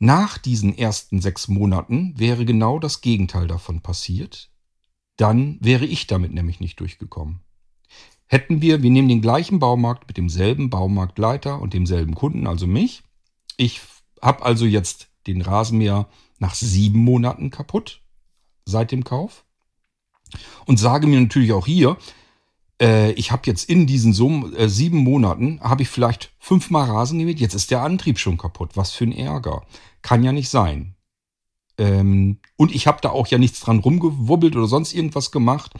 Nach 0.00 0.38
diesen 0.38 0.76
ersten 0.76 1.20
sechs 1.20 1.46
Monaten 1.46 2.18
wäre 2.18 2.44
genau 2.44 2.78
das 2.78 3.02
Gegenteil 3.02 3.46
davon 3.46 3.82
passiert. 3.82 4.50
Dann 5.16 5.58
wäre 5.60 5.84
ich 5.84 6.06
damit 6.06 6.32
nämlich 6.32 6.58
nicht 6.58 6.80
durchgekommen. 6.80 7.42
Hätten 8.32 8.62
wir, 8.62 8.80
wir 8.84 8.90
nehmen 8.90 9.08
den 9.08 9.22
gleichen 9.22 9.58
Baumarkt 9.58 10.06
mit 10.06 10.16
demselben 10.16 10.70
Baumarktleiter 10.70 11.60
und 11.60 11.74
demselben 11.74 12.14
Kunden, 12.14 12.46
also 12.46 12.68
mich. 12.68 13.02
Ich 13.56 13.80
habe 14.22 14.44
also 14.44 14.66
jetzt 14.66 15.08
den 15.26 15.42
Rasenmäher 15.42 16.08
nach 16.38 16.54
sieben 16.54 17.00
Monaten 17.00 17.50
kaputt 17.50 18.02
seit 18.64 18.92
dem 18.92 19.02
Kauf 19.02 19.44
und 20.64 20.78
sage 20.78 21.08
mir 21.08 21.20
natürlich 21.20 21.52
auch 21.52 21.66
hier, 21.66 21.96
äh, 22.80 23.10
ich 23.14 23.32
habe 23.32 23.42
jetzt 23.46 23.68
in 23.68 23.88
diesen 23.88 24.12
Summen, 24.12 24.54
äh, 24.54 24.68
sieben 24.68 24.98
Monaten, 24.98 25.60
habe 25.60 25.82
ich 25.82 25.88
vielleicht 25.88 26.32
fünfmal 26.38 26.88
Rasen 26.88 27.18
gemäht, 27.18 27.40
jetzt 27.40 27.54
ist 27.54 27.72
der 27.72 27.82
Antrieb 27.82 28.20
schon 28.20 28.38
kaputt. 28.38 28.76
Was 28.76 28.92
für 28.92 29.06
ein 29.06 29.12
Ärger. 29.12 29.66
Kann 30.02 30.22
ja 30.22 30.30
nicht 30.30 30.50
sein. 30.50 30.94
Ähm, 31.78 32.38
und 32.54 32.72
ich 32.72 32.86
habe 32.86 33.00
da 33.02 33.10
auch 33.10 33.26
ja 33.26 33.38
nichts 33.38 33.58
dran 33.58 33.80
rumgewubbelt 33.80 34.54
oder 34.54 34.68
sonst 34.68 34.94
irgendwas 34.94 35.32
gemacht. 35.32 35.72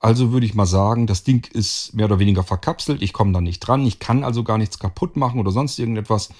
Also 0.00 0.32
würde 0.32 0.46
ich 0.46 0.54
mal 0.54 0.66
sagen, 0.66 1.06
das 1.06 1.24
Ding 1.24 1.46
ist 1.52 1.94
mehr 1.94 2.06
oder 2.06 2.18
weniger 2.18 2.42
verkapselt. 2.42 3.02
Ich 3.02 3.12
komme 3.12 3.32
da 3.32 3.42
nicht 3.42 3.60
dran. 3.60 3.84
Ich 3.86 3.98
kann 3.98 4.24
also 4.24 4.42
gar 4.42 4.56
nichts 4.56 4.78
kaputt 4.78 5.16
machen 5.16 5.38
oder 5.38 5.50
sonst 5.50 5.78
irgendetwas. 5.78 6.30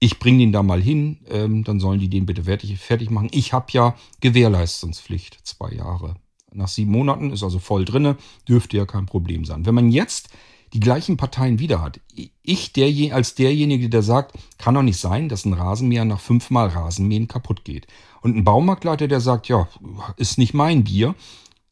Ich 0.00 0.18
bringe 0.18 0.38
den 0.38 0.52
da 0.52 0.64
mal 0.64 0.82
hin. 0.82 1.20
Ähm, 1.30 1.62
dann 1.62 1.78
sollen 1.78 2.00
die 2.00 2.10
den 2.10 2.26
bitte 2.26 2.42
fertig, 2.42 3.10
machen. 3.10 3.28
Ich 3.30 3.52
habe 3.52 3.66
ja 3.70 3.94
Gewährleistungspflicht. 4.20 5.38
Zwei 5.46 5.72
Jahre. 5.72 6.16
Nach 6.52 6.66
sieben 6.66 6.90
Monaten 6.90 7.30
ist 7.30 7.44
also 7.44 7.60
voll 7.60 7.84
drinne. 7.84 8.16
Dürfte 8.48 8.76
ja 8.76 8.84
kein 8.84 9.06
Problem 9.06 9.44
sein. 9.44 9.64
Wenn 9.64 9.76
man 9.76 9.92
jetzt 9.92 10.28
die 10.72 10.80
gleichen 10.80 11.16
Parteien 11.16 11.60
wieder 11.60 11.80
hat. 11.80 12.00
Ich 12.42 12.72
der, 12.72 13.14
als 13.14 13.36
derjenige, 13.36 13.88
der 13.88 14.02
sagt, 14.02 14.36
kann 14.58 14.74
doch 14.74 14.82
nicht 14.82 14.98
sein, 14.98 15.28
dass 15.28 15.44
ein 15.44 15.52
Rasenmäher 15.52 16.04
nach 16.04 16.18
fünfmal 16.18 16.68
Rasenmähen 16.68 17.28
kaputt 17.28 17.64
geht. 17.64 17.86
Und 18.22 18.36
ein 18.36 18.42
Baumarktleiter, 18.42 19.06
der 19.06 19.20
sagt, 19.20 19.46
ja, 19.46 19.68
ist 20.16 20.36
nicht 20.36 20.52
mein 20.52 20.82
Bier, 20.82 21.14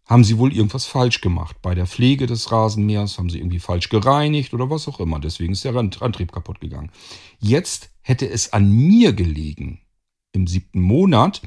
haben 0.07 0.25
sie 0.25 0.39
wohl 0.39 0.53
irgendwas 0.53 0.87
falsch 0.87 1.21
gemacht. 1.21 1.57
Bei 1.63 1.75
der 1.75 1.87
Pflege 1.87 2.27
des 2.27 2.51
Rasenmähers 2.51 3.19
haben 3.19 3.31
sie 3.31 3.39
irgendwie 3.39 3.61
falsch 3.61 3.89
gereinigt 3.89 4.53
oder 4.53 4.69
was 4.69 4.89
auch 4.89 5.01
immer. 5.01 5.21
Deswegen 5.21 5.53
ist 5.53 5.65
der 5.65 5.77
Antrieb 5.77 6.33
kaputt 6.33 6.61
gegangen. 6.61 6.91
Jetzt 7.39 7.91
hätte 8.03 8.29
es 8.29 8.53
an 8.53 8.71
mir 8.71 9.13
gelegen, 9.13 9.81
im 10.33 10.47
siebten 10.47 10.81
Monat, 10.81 11.43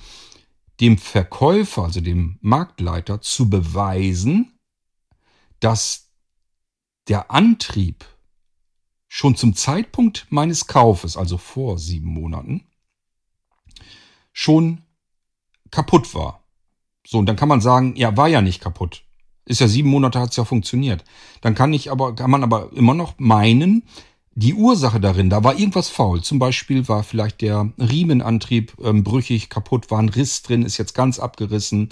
dem 0.80 0.98
Verkäufer, 0.98 1.84
also 1.84 2.02
dem 2.02 2.38
Marktleiter, 2.42 3.22
zu 3.22 3.50
beweisen, 3.50 4.58
dass 5.60 6.12
der 7.08 7.32
Antrieb 7.32 8.06
schon 9.08 9.36
zum 9.36 9.56
Zeitpunkt 9.56 10.28
meines 10.30 10.68
Kaufes, 10.68 11.18
also 11.18 11.38
vor 11.38 11.78
sieben 11.78 12.10
Monaten, 12.10 12.66
schon 14.34 14.82
kaputt 15.72 16.14
war. 16.14 16.45
So, 17.06 17.20
und 17.20 17.28
dann 17.28 17.36
kann 17.36 17.50
man 17.50 17.62
sagen, 17.62 17.96
ja, 17.96 18.18
war 18.18 18.28
ja 18.28 18.42
nicht 18.42 18.62
kaputt. 18.62 19.04
Ist 19.46 19.62
ja 19.62 19.68
sieben 19.68 19.90
Monate, 19.90 20.20
hat 20.20 20.32
es 20.32 20.38
ja 20.38 20.44
funktioniert. 20.44 21.04
Dann 21.42 21.54
kann 21.54 21.72
ich 21.72 21.92
aber, 21.92 22.16
kann 22.16 22.32
man 22.32 22.44
aber 22.44 22.72
immer 22.74 22.96
noch 22.96 23.14
meinen, 23.18 23.84
die 24.38 24.54
Ursache 24.54 25.00
darin, 25.00 25.30
da 25.30 25.44
war 25.44 25.58
irgendwas 25.58 25.88
faul. 25.88 26.22
Zum 26.22 26.40
Beispiel 26.40 26.90
war 26.90 27.04
vielleicht 27.04 27.42
der 27.42 27.72
Riemenantrieb 27.80 28.74
ähm, 28.84 29.04
brüchig, 29.04 29.50
kaputt, 29.50 29.90
war 29.92 30.00
ein 30.00 30.10
Riss 30.10 30.42
drin, 30.42 30.64
ist 30.64 30.78
jetzt 30.78 30.94
ganz 30.94 31.20
abgerissen, 31.20 31.90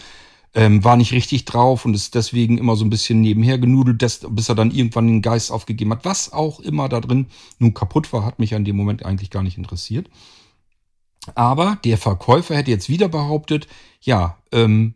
ähm, 0.54 0.84
war 0.84 0.98
nicht 0.98 1.14
richtig 1.14 1.46
drauf 1.46 1.86
und 1.86 1.94
ist 1.94 2.16
deswegen 2.16 2.58
immer 2.58 2.76
so 2.76 2.84
ein 2.84 2.90
bisschen 2.90 3.22
nebenher 3.22 3.58
genudelt, 3.58 4.02
das, 4.02 4.28
bis 4.30 4.50
er 4.50 4.56
dann 4.56 4.72
irgendwann 4.72 5.08
den 5.08 5.22
Geist 5.22 5.52
aufgegeben 5.52 5.92
hat. 5.92 6.04
Was 6.04 6.34
auch 6.34 6.60
immer 6.60 6.90
da 6.90 7.00
drin 7.00 7.28
nun 7.60 7.74
kaputt 7.74 8.12
war, 8.12 8.26
hat 8.26 8.40
mich 8.40 8.54
an 8.56 8.66
dem 8.66 8.76
Moment 8.76 9.06
eigentlich 9.06 9.30
gar 9.30 9.42
nicht 9.42 9.58
interessiert. 9.58 10.10
Aber 11.36 11.78
der 11.86 11.98
Verkäufer 11.98 12.58
hätte 12.58 12.72
jetzt 12.72 12.90
wieder 12.90 13.08
behauptet, 13.08 13.68
ja, 14.02 14.38
ähm, 14.52 14.96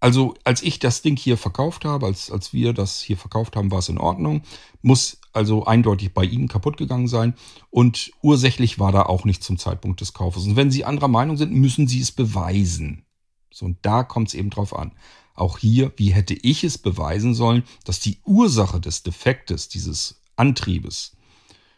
also 0.00 0.34
als 0.44 0.62
ich 0.62 0.78
das 0.78 1.02
Ding 1.02 1.16
hier 1.16 1.38
verkauft 1.38 1.84
habe, 1.84 2.06
als, 2.06 2.30
als 2.30 2.52
wir 2.52 2.72
das 2.72 3.00
hier 3.00 3.16
verkauft 3.16 3.56
haben, 3.56 3.70
war 3.70 3.78
es 3.78 3.88
in 3.88 3.98
Ordnung. 3.98 4.42
Muss 4.82 5.18
also 5.32 5.64
eindeutig 5.64 6.12
bei 6.12 6.24
Ihnen 6.24 6.48
kaputt 6.48 6.76
gegangen 6.76 7.08
sein. 7.08 7.34
Und 7.70 8.12
ursächlich 8.22 8.78
war 8.78 8.92
da 8.92 9.02
auch 9.02 9.24
nicht 9.24 9.42
zum 9.42 9.58
Zeitpunkt 9.58 10.00
des 10.00 10.12
Kaufes. 10.12 10.44
Und 10.44 10.56
wenn 10.56 10.70
Sie 10.70 10.84
anderer 10.84 11.08
Meinung 11.08 11.36
sind, 11.36 11.52
müssen 11.52 11.88
Sie 11.88 12.00
es 12.00 12.12
beweisen. 12.12 13.04
So, 13.50 13.66
und 13.66 13.78
da 13.82 14.02
kommt 14.02 14.28
es 14.28 14.34
eben 14.34 14.50
drauf 14.50 14.76
an. 14.76 14.92
Auch 15.34 15.58
hier, 15.58 15.92
wie 15.96 16.12
hätte 16.12 16.34
ich 16.34 16.62
es 16.64 16.78
beweisen 16.78 17.34
sollen, 17.34 17.64
dass 17.84 18.00
die 18.00 18.20
Ursache 18.24 18.80
des 18.80 19.02
Defektes, 19.02 19.68
dieses 19.68 20.22
Antriebes, 20.36 21.16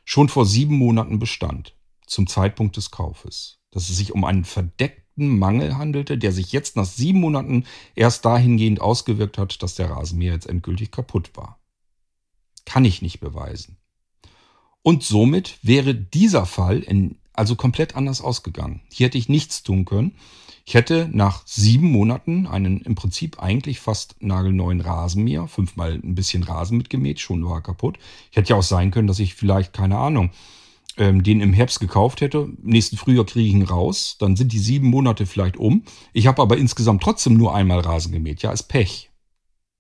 schon 0.05 0.29
vor 0.29 0.45
sieben 0.45 0.77
Monaten 0.77 1.19
bestand, 1.19 1.75
zum 2.07 2.27
Zeitpunkt 2.27 2.77
des 2.77 2.91
Kaufes. 2.91 3.59
Dass 3.71 3.91
es 3.91 3.97
sich 3.97 4.13
um 4.13 4.25
einen 4.25 4.45
verdeckten 4.45 5.08
echten 5.19 5.39
Mangel 5.39 5.77
handelte, 5.77 6.17
der 6.17 6.31
sich 6.31 6.53
jetzt 6.53 6.77
nach 6.77 6.85
sieben 6.85 7.21
Monaten 7.21 7.65
erst 7.97 8.25
dahingehend 8.25 8.81
ausgewirkt 8.81 9.37
hat, 9.37 9.63
dass 9.63 9.75
der 9.75 9.91
Rasenmäher 9.91 10.33
jetzt 10.33 10.49
endgültig 10.49 10.93
kaputt 10.93 11.31
war. 11.35 11.59
Kann 12.65 12.85
ich 12.85 13.03
nicht 13.03 13.19
beweisen. 13.19 13.77
Und 14.83 15.03
somit 15.03 15.59
wäre 15.63 15.95
dieser 15.95 16.47
Fall 16.47 16.79
in, 16.81 17.17
also 17.33 17.57
komplett 17.57 17.97
anders 17.97 18.21
ausgegangen. 18.21 18.83
Hier 18.93 19.07
hätte 19.07 19.19
ich 19.19 19.29
nichts 19.29 19.65
tun 19.65 19.85
können. 19.85 20.15
Ich 20.65 20.75
hätte 20.75 21.09
nach 21.11 21.43
sieben 21.47 21.91
Monaten 21.91 22.47
einen 22.47 22.83
im 22.83 22.95
Prinzip 22.95 23.43
eigentlich 23.43 23.81
fast 23.81 24.23
nagelneuen 24.23 24.81
Rasenmäher, 24.81 25.49
fünfmal 25.49 25.95
ein 25.95 26.15
bisschen 26.15 26.45
Rasen 26.45 26.77
mitgemäht, 26.77 27.19
schon 27.19 27.45
war 27.45 27.57
er 27.57 27.63
kaputt. 27.63 27.99
Ich 28.31 28.37
hätte 28.37 28.51
ja 28.51 28.57
auch 28.57 28.63
sein 28.63 28.93
können, 28.93 29.09
dass 29.09 29.19
ich 29.19 29.35
vielleicht, 29.35 29.73
keine 29.73 29.99
Ahnung, 29.99 30.31
ähm, 30.99 31.23
den 31.23 31.41
im 31.41 31.53
Herbst 31.53 31.81
gekauft 31.81 32.21
hätte, 32.21 32.49
nächsten 32.63 32.97
Frühjahr 32.97 33.25
kriege 33.25 33.49
ich 33.49 33.55
ihn 33.55 33.63
raus, 33.63 34.17
dann 34.19 34.37
sind 34.37 34.53
die 34.53 34.59
sieben 34.59 34.89
Monate 34.89 35.27
vielleicht 35.27 35.57
um. 35.57 35.85
Ich 36.13 36.27
habe 36.27 36.43
aber 36.43 36.59
insgesamt 36.59 37.03
trotzdem 37.03 37.35
nur 37.35 37.55
einmal 37.55 37.81
Rasen 37.81 38.13
gemäht. 38.13 38.43
Ja, 38.43 38.53
ist 38.53 38.65
Pech. 38.65 39.11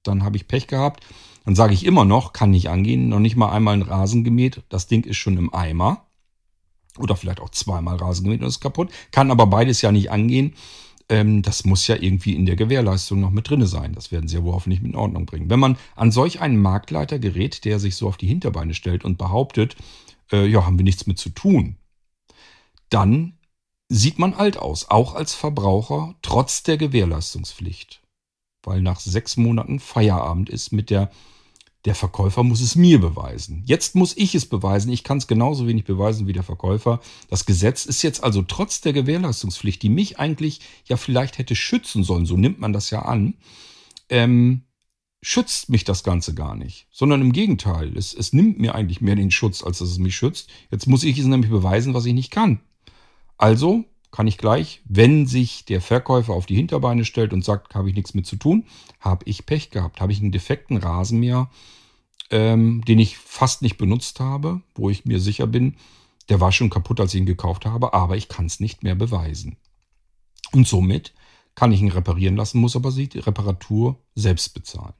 Dann 0.04 0.24
habe 0.24 0.36
ich 0.36 0.48
Pech 0.48 0.68
gehabt. 0.68 1.04
Dann 1.44 1.54
sage 1.54 1.74
ich 1.74 1.84
immer 1.84 2.04
noch, 2.04 2.32
kann 2.32 2.50
nicht 2.50 2.68
angehen, 2.68 3.08
noch 3.08 3.18
nicht 3.18 3.36
mal 3.36 3.50
einmal 3.50 3.74
einen 3.74 3.82
Rasen 3.82 4.22
gemäht. 4.22 4.62
Das 4.68 4.86
Ding 4.86 5.04
ist 5.04 5.16
schon 5.16 5.36
im 5.36 5.52
Eimer. 5.52 6.06
Oder 6.98 7.16
vielleicht 7.16 7.40
auch 7.40 7.50
zweimal 7.50 7.96
Rasen 7.96 8.24
gemäht 8.24 8.40
und 8.40 8.48
ist 8.48 8.60
kaputt. 8.60 8.90
Kann 9.10 9.30
aber 9.30 9.46
beides 9.46 9.82
ja 9.82 9.92
nicht 9.92 10.10
angehen. 10.10 10.54
Ähm, 11.08 11.42
das 11.42 11.64
muss 11.64 11.86
ja 11.86 11.96
irgendwie 11.96 12.34
in 12.34 12.44
der 12.44 12.56
Gewährleistung 12.56 13.20
noch 13.20 13.30
mit 13.30 13.48
drinne 13.48 13.66
sein. 13.66 13.92
Das 13.94 14.12
werden 14.12 14.28
sie 14.28 14.36
ja 14.36 14.44
wohl 14.44 14.52
hoffentlich 14.52 14.82
mit 14.82 14.92
in 14.92 14.98
Ordnung 14.98 15.26
bringen. 15.26 15.48
Wenn 15.48 15.60
man 15.60 15.78
an 15.96 16.12
solch 16.12 16.40
einen 16.40 16.60
Marktleiter 16.60 17.18
gerät, 17.18 17.64
der 17.64 17.78
sich 17.78 17.96
so 17.96 18.08
auf 18.08 18.16
die 18.16 18.26
Hinterbeine 18.26 18.74
stellt 18.74 19.04
und 19.04 19.16
behauptet, 19.16 19.76
äh, 20.32 20.46
ja, 20.46 20.64
haben 20.64 20.78
wir 20.78 20.84
nichts 20.84 21.06
mit 21.06 21.18
zu 21.18 21.30
tun. 21.30 21.76
Dann 22.90 23.38
sieht 23.88 24.18
man 24.18 24.34
alt 24.34 24.56
aus, 24.56 24.90
auch 24.90 25.14
als 25.14 25.34
Verbraucher, 25.34 26.14
trotz 26.22 26.62
der 26.62 26.76
Gewährleistungspflicht. 26.76 28.02
Weil 28.62 28.82
nach 28.82 29.00
sechs 29.00 29.36
Monaten 29.36 29.80
Feierabend 29.80 30.50
ist 30.50 30.72
mit 30.72 30.90
der, 30.90 31.10
der 31.84 31.94
Verkäufer 31.94 32.42
muss 32.42 32.60
es 32.60 32.76
mir 32.76 33.00
beweisen. 33.00 33.62
Jetzt 33.66 33.94
muss 33.94 34.16
ich 34.16 34.34
es 34.34 34.46
beweisen. 34.46 34.92
Ich 34.92 35.04
kann 35.04 35.18
es 35.18 35.26
genauso 35.26 35.66
wenig 35.66 35.84
beweisen 35.84 36.26
wie 36.26 36.32
der 36.32 36.42
Verkäufer. 36.42 37.00
Das 37.30 37.46
Gesetz 37.46 37.86
ist 37.86 38.02
jetzt 38.02 38.22
also 38.22 38.42
trotz 38.42 38.80
der 38.80 38.92
Gewährleistungspflicht, 38.92 39.82
die 39.82 39.88
mich 39.88 40.18
eigentlich 40.18 40.60
ja 40.86 40.96
vielleicht 40.96 41.38
hätte 41.38 41.56
schützen 41.56 42.04
sollen, 42.04 42.26
so 42.26 42.36
nimmt 42.36 42.58
man 42.58 42.72
das 42.72 42.90
ja 42.90 43.02
an, 43.02 43.34
ähm, 44.10 44.64
schützt 45.20 45.68
mich 45.68 45.84
das 45.84 46.04
Ganze 46.04 46.34
gar 46.34 46.54
nicht, 46.54 46.86
sondern 46.90 47.20
im 47.20 47.32
Gegenteil, 47.32 47.96
es, 47.96 48.14
es 48.14 48.32
nimmt 48.32 48.58
mir 48.58 48.74
eigentlich 48.74 49.00
mehr 49.00 49.16
den 49.16 49.30
Schutz, 49.30 49.62
als 49.62 49.78
dass 49.78 49.88
es 49.88 49.98
mich 49.98 50.16
schützt. 50.16 50.48
Jetzt 50.70 50.86
muss 50.86 51.04
ich 51.04 51.18
es 51.18 51.26
nämlich 51.26 51.50
beweisen, 51.50 51.94
was 51.94 52.04
ich 52.04 52.14
nicht 52.14 52.30
kann. 52.30 52.60
Also 53.36 53.84
kann 54.10 54.26
ich 54.26 54.38
gleich, 54.38 54.80
wenn 54.84 55.26
sich 55.26 55.64
der 55.64 55.80
Verkäufer 55.80 56.32
auf 56.32 56.46
die 56.46 56.56
Hinterbeine 56.56 57.04
stellt 57.04 57.32
und 57.32 57.44
sagt, 57.44 57.74
habe 57.74 57.88
ich 57.88 57.94
nichts 57.94 58.14
mit 58.14 58.26
zu 58.26 58.36
tun, 58.36 58.64
habe 59.00 59.24
ich 59.26 59.44
Pech 59.44 59.70
gehabt, 59.70 60.00
habe 60.00 60.12
ich 60.12 60.20
einen 60.20 60.32
defekten 60.32 60.76
Rasenmäher, 60.76 61.50
ähm, 62.30 62.82
den 62.86 62.98
ich 62.98 63.18
fast 63.18 63.62
nicht 63.62 63.76
benutzt 63.76 64.20
habe, 64.20 64.62
wo 64.74 64.88
ich 64.88 65.04
mir 65.04 65.20
sicher 65.20 65.46
bin, 65.46 65.76
der 66.28 66.40
war 66.40 66.52
schon 66.52 66.70
kaputt, 66.70 67.00
als 67.00 67.14
ich 67.14 67.20
ihn 67.20 67.26
gekauft 67.26 67.66
habe, 67.66 67.92
aber 67.92 68.16
ich 68.16 68.28
kann 68.28 68.46
es 68.46 68.60
nicht 68.60 68.82
mehr 68.82 68.94
beweisen. 68.94 69.56
Und 70.52 70.66
somit 70.66 71.12
kann 71.54 71.72
ich 71.72 71.80
ihn 71.80 71.90
reparieren 71.90 72.36
lassen, 72.36 72.60
muss 72.60 72.76
aber 72.76 72.92
die 72.92 73.18
Reparatur 73.18 73.98
selbst 74.14 74.54
bezahlen. 74.54 74.94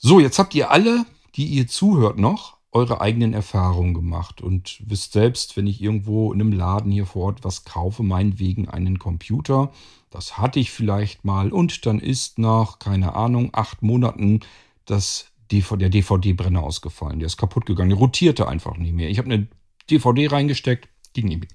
So, 0.00 0.20
jetzt 0.20 0.38
habt 0.38 0.54
ihr 0.54 0.70
alle, 0.70 1.04
die 1.34 1.46
ihr 1.46 1.66
zuhört, 1.66 2.18
noch 2.18 2.56
eure 2.70 3.00
eigenen 3.00 3.34
Erfahrungen 3.34 3.94
gemacht 3.94 4.40
und 4.40 4.80
wisst 4.86 5.12
selbst, 5.12 5.56
wenn 5.56 5.66
ich 5.66 5.82
irgendwo 5.82 6.32
in 6.32 6.40
einem 6.40 6.52
Laden 6.52 6.92
hier 6.92 7.04
vor 7.04 7.24
Ort 7.24 7.42
was 7.42 7.64
kaufe, 7.64 8.04
meinetwegen 8.04 8.68
einen 8.68 9.00
Computer, 9.00 9.72
das 10.10 10.38
hatte 10.38 10.60
ich 10.60 10.70
vielleicht 10.70 11.24
mal 11.24 11.50
und 11.50 11.84
dann 11.84 11.98
ist 11.98 12.38
nach, 12.38 12.78
keine 12.78 13.16
Ahnung, 13.16 13.50
acht 13.52 13.82
Monaten 13.82 14.40
das 14.84 15.32
der 15.50 15.88
DVD-Brenner 15.88 16.62
ausgefallen. 16.62 17.18
Der 17.18 17.26
ist 17.26 17.38
kaputt 17.38 17.66
gegangen, 17.66 17.88
der 17.88 17.98
rotierte 17.98 18.46
einfach 18.46 18.76
nicht 18.76 18.92
mehr. 18.92 19.08
Ich 19.08 19.18
habe 19.18 19.32
eine 19.32 19.48
DVD 19.90 20.28
reingesteckt, 20.28 20.88
ging 21.14 21.26
nicht 21.26 21.40
mehr. 21.40 21.48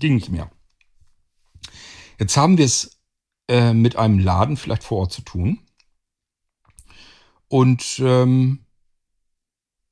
Ging 0.00 0.14
nicht 0.14 0.30
mehr. 0.30 0.50
Jetzt 2.18 2.36
haben 2.38 2.56
wir 2.56 2.64
es 2.64 2.98
äh, 3.48 3.74
mit 3.74 3.96
einem 3.96 4.18
Laden 4.18 4.56
vielleicht 4.56 4.82
vor 4.82 5.00
Ort 5.00 5.12
zu 5.12 5.22
tun 5.22 5.60
und 7.48 8.00
ähm, 8.00 8.60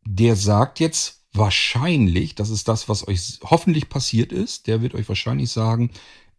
der 0.04 0.36
sagt 0.36 0.80
jetzt 0.80 1.22
wahrscheinlich, 1.32 2.34
das 2.34 2.50
ist 2.50 2.68
das, 2.68 2.88
was 2.88 3.06
euch 3.08 3.38
hoffentlich 3.42 3.88
passiert 3.88 4.32
ist, 4.32 4.66
der 4.66 4.82
wird 4.82 4.94
euch 4.94 5.08
wahrscheinlich 5.08 5.50
sagen, 5.50 5.90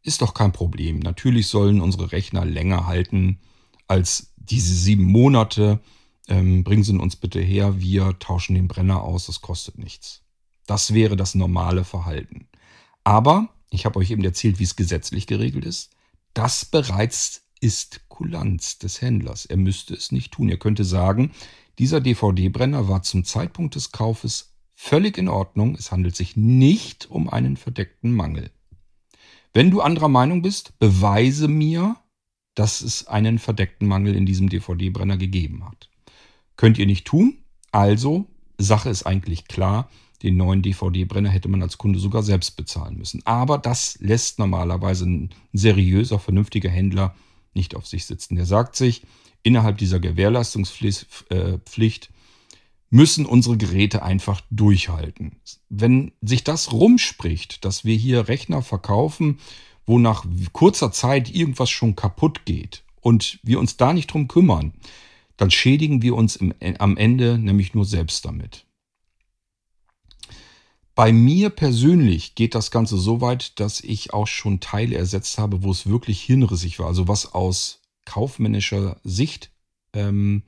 ist 0.03 0.21
doch 0.21 0.33
kein 0.33 0.51
Problem. 0.51 0.99
Natürlich 0.99 1.47
sollen 1.47 1.81
unsere 1.81 2.11
Rechner 2.11 2.45
länger 2.45 2.85
halten 2.85 3.39
als 3.87 4.33
diese 4.35 4.73
sieben 4.73 5.05
Monate. 5.05 5.79
Ähm, 6.27 6.63
bringen 6.63 6.83
Sie 6.83 6.97
uns 6.97 7.15
bitte 7.15 7.41
her, 7.41 7.79
wir 7.79 8.17
tauschen 8.19 8.55
den 8.55 8.67
Brenner 8.67 9.01
aus, 9.01 9.25
das 9.25 9.41
kostet 9.41 9.77
nichts. 9.77 10.21
Das 10.67 10.93
wäre 10.93 11.15
das 11.15 11.35
normale 11.35 11.83
Verhalten. 11.83 12.47
Aber, 13.03 13.49
ich 13.69 13.85
habe 13.85 13.99
euch 13.99 14.11
eben 14.11 14.23
erzählt, 14.23 14.59
wie 14.59 14.63
es 14.63 14.75
gesetzlich 14.75 15.27
geregelt 15.27 15.65
ist, 15.65 15.91
das 16.33 16.65
bereits 16.65 17.42
ist 17.63 18.01
Kulanz 18.09 18.77
des 18.77 19.01
Händlers. 19.01 19.45
Er 19.45 19.55
müsste 19.55 19.93
es 19.93 20.11
nicht 20.11 20.33
tun. 20.33 20.49
Er 20.49 20.57
könnte 20.57 20.83
sagen, 20.83 21.31
dieser 21.79 22.01
DVD-Brenner 22.01 22.89
war 22.89 23.03
zum 23.03 23.23
Zeitpunkt 23.23 23.75
des 23.75 23.93
Kaufes 23.93 24.53
völlig 24.75 25.17
in 25.17 25.29
Ordnung. 25.29 25.75
Es 25.75 25.89
handelt 25.89 26.13
sich 26.13 26.35
nicht 26.35 27.09
um 27.09 27.29
einen 27.29 27.55
verdeckten 27.55 28.11
Mangel. 28.11 28.51
Wenn 29.53 29.71
du 29.71 29.79
anderer 29.79 30.09
Meinung 30.09 30.41
bist, 30.41 30.77
beweise 30.77 31.47
mir, 31.47 31.95
dass 32.53 32.81
es 32.81 33.07
einen 33.07 33.39
verdeckten 33.39 33.87
Mangel 33.87 34.13
in 34.13 34.25
diesem 34.25 34.49
DVD-Brenner 34.49 35.17
gegeben 35.17 35.63
hat. 35.63 35.89
Könnt 36.57 36.77
ihr 36.77 36.85
nicht 36.85 37.05
tun, 37.05 37.45
also 37.71 38.27
Sache 38.57 38.89
ist 38.89 39.03
eigentlich 39.03 39.47
klar, 39.47 39.89
den 40.21 40.35
neuen 40.35 40.61
DVD-Brenner 40.61 41.29
hätte 41.29 41.47
man 41.47 41.61
als 41.61 41.77
Kunde 41.77 41.99
sogar 41.99 42.23
selbst 42.23 42.57
bezahlen 42.57 42.97
müssen. 42.97 43.21
Aber 43.25 43.57
das 43.57 43.97
lässt 44.01 44.37
normalerweise 44.37 45.05
ein 45.05 45.29
seriöser, 45.53 46.19
vernünftiger 46.19 46.69
Händler 46.69 47.15
nicht 47.55 47.75
auf 47.75 47.87
sich 47.87 48.05
sitzen. 48.05 48.35
Der 48.35 48.45
sagt 48.45 48.75
sich, 48.75 49.03
innerhalb 49.43 49.77
dieser 49.77 49.99
Gewährleistungspflicht 49.99 52.09
müssen 52.89 53.25
unsere 53.25 53.57
Geräte 53.57 54.03
einfach 54.03 54.41
durchhalten. 54.51 55.37
Wenn 55.69 56.11
sich 56.21 56.43
das 56.43 56.71
rumspricht, 56.71 57.65
dass 57.65 57.85
wir 57.85 57.95
hier 57.95 58.27
Rechner 58.27 58.61
verkaufen, 58.61 59.39
wo 59.85 59.99
nach 59.99 60.25
kurzer 60.53 60.91
Zeit 60.91 61.33
irgendwas 61.33 61.69
schon 61.69 61.95
kaputt 61.95 62.45
geht 62.45 62.83
und 63.01 63.39
wir 63.43 63.59
uns 63.59 63.77
da 63.77 63.93
nicht 63.93 64.13
drum 64.13 64.27
kümmern, 64.27 64.73
dann 65.37 65.51
schädigen 65.51 66.01
wir 66.01 66.15
uns 66.15 66.35
im, 66.35 66.53
am 66.77 66.97
Ende 66.97 67.37
nämlich 67.37 67.73
nur 67.73 67.85
selbst 67.85 68.25
damit. 68.25 68.65
Bei 70.95 71.11
mir 71.11 71.49
persönlich 71.49 72.35
geht 72.35 72.53
das 72.53 72.69
Ganze 72.69 72.97
so 72.97 73.19
weit, 73.19 73.59
dass 73.59 73.81
ich 73.81 74.13
auch 74.13 74.27
schon 74.27 74.59
Teile 74.59 74.95
ersetzt 74.95 75.39
habe, 75.39 75.63
wo 75.63 75.71
es 75.71 75.87
wirklich 75.87 76.21
hirnrissig 76.21 76.77
war. 76.77 76.87
Also 76.87 77.07
was 77.07 77.33
aus 77.33 77.81
kaufmännischer 78.05 78.97
Sicht 79.03 79.51
ähm, 79.93 80.43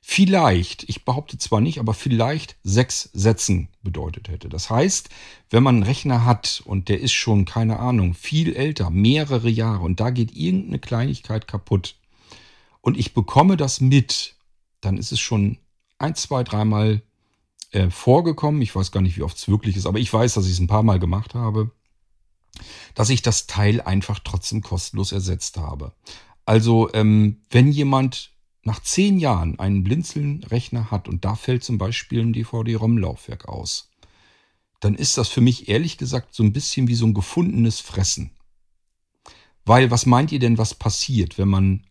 vielleicht, 0.00 0.88
ich 0.88 1.04
behaupte 1.04 1.38
zwar 1.38 1.60
nicht, 1.60 1.80
aber 1.80 1.94
vielleicht 1.94 2.56
sechs 2.62 3.10
Sätzen 3.12 3.68
bedeutet 3.82 4.28
hätte. 4.28 4.48
Das 4.48 4.68
heißt, 4.68 5.08
wenn 5.50 5.62
man 5.62 5.76
einen 5.76 5.84
Rechner 5.84 6.24
hat 6.24 6.62
und 6.64 6.88
der 6.88 7.00
ist 7.00 7.12
schon, 7.12 7.44
keine 7.44 7.78
Ahnung, 7.78 8.14
viel 8.14 8.54
älter, 8.54 8.90
mehrere 8.90 9.48
Jahre 9.48 9.82
und 9.82 9.98
da 9.98 10.10
geht 10.10 10.36
irgendeine 10.36 10.78
Kleinigkeit 10.78 11.48
kaputt 11.48 11.96
und 12.82 12.96
ich 12.98 13.14
bekomme 13.14 13.56
das 13.56 13.80
mit, 13.80 14.36
dann 14.80 14.98
ist 14.98 15.10
es 15.10 15.20
schon 15.20 15.58
ein, 15.98 16.14
zwei, 16.14 16.44
dreimal 16.44 17.02
äh, 17.76 17.90
vorgekommen. 17.90 18.62
Ich 18.62 18.74
weiß 18.74 18.90
gar 18.90 19.02
nicht, 19.02 19.18
wie 19.18 19.22
oft 19.22 19.36
es 19.36 19.48
wirklich 19.48 19.76
ist, 19.76 19.86
aber 19.86 19.98
ich 19.98 20.10
weiß, 20.10 20.34
dass 20.34 20.46
ich 20.46 20.52
es 20.52 20.60
ein 20.60 20.66
paar 20.66 20.82
Mal 20.82 20.98
gemacht 20.98 21.34
habe, 21.34 21.70
dass 22.94 23.10
ich 23.10 23.20
das 23.20 23.46
Teil 23.46 23.82
einfach 23.82 24.18
trotzdem 24.18 24.62
kostenlos 24.62 25.12
ersetzt 25.12 25.58
habe. 25.58 25.92
Also, 26.46 26.90
ähm, 26.94 27.42
wenn 27.50 27.70
jemand 27.70 28.32
nach 28.62 28.80
zehn 28.80 29.18
Jahren 29.18 29.58
einen 29.58 29.84
Blinzeln-Rechner 29.84 30.90
hat 30.90 31.06
und 31.06 31.24
da 31.24 31.34
fällt 31.34 31.64
zum 31.64 31.76
Beispiel 31.76 32.22
ein 32.22 32.32
DVD-ROM-Laufwerk 32.32 33.46
aus, 33.46 33.90
dann 34.80 34.94
ist 34.94 35.18
das 35.18 35.28
für 35.28 35.42
mich 35.42 35.68
ehrlich 35.68 35.98
gesagt 35.98 36.34
so 36.34 36.42
ein 36.42 36.54
bisschen 36.54 36.88
wie 36.88 36.94
so 36.94 37.04
ein 37.04 37.14
gefundenes 37.14 37.80
Fressen. 37.80 38.30
Weil, 39.66 39.90
was 39.90 40.06
meint 40.06 40.32
ihr 40.32 40.38
denn, 40.38 40.56
was 40.56 40.74
passiert, 40.74 41.36
wenn 41.36 41.48
man 41.48 41.86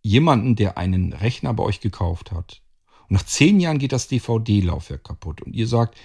jemanden, 0.00 0.56
der 0.56 0.78
einen 0.78 1.12
Rechner 1.12 1.52
bei 1.52 1.62
euch 1.62 1.80
gekauft 1.80 2.32
hat, 2.32 2.62
und 3.08 3.14
nach 3.14 3.24
zehn 3.24 3.60
Jahren 3.60 3.78
geht 3.78 3.92
das 3.92 4.08
DVD-Laufwerk 4.08 5.04
kaputt 5.04 5.42
und 5.42 5.54
ihr 5.54 5.66
sagt, 5.66 5.96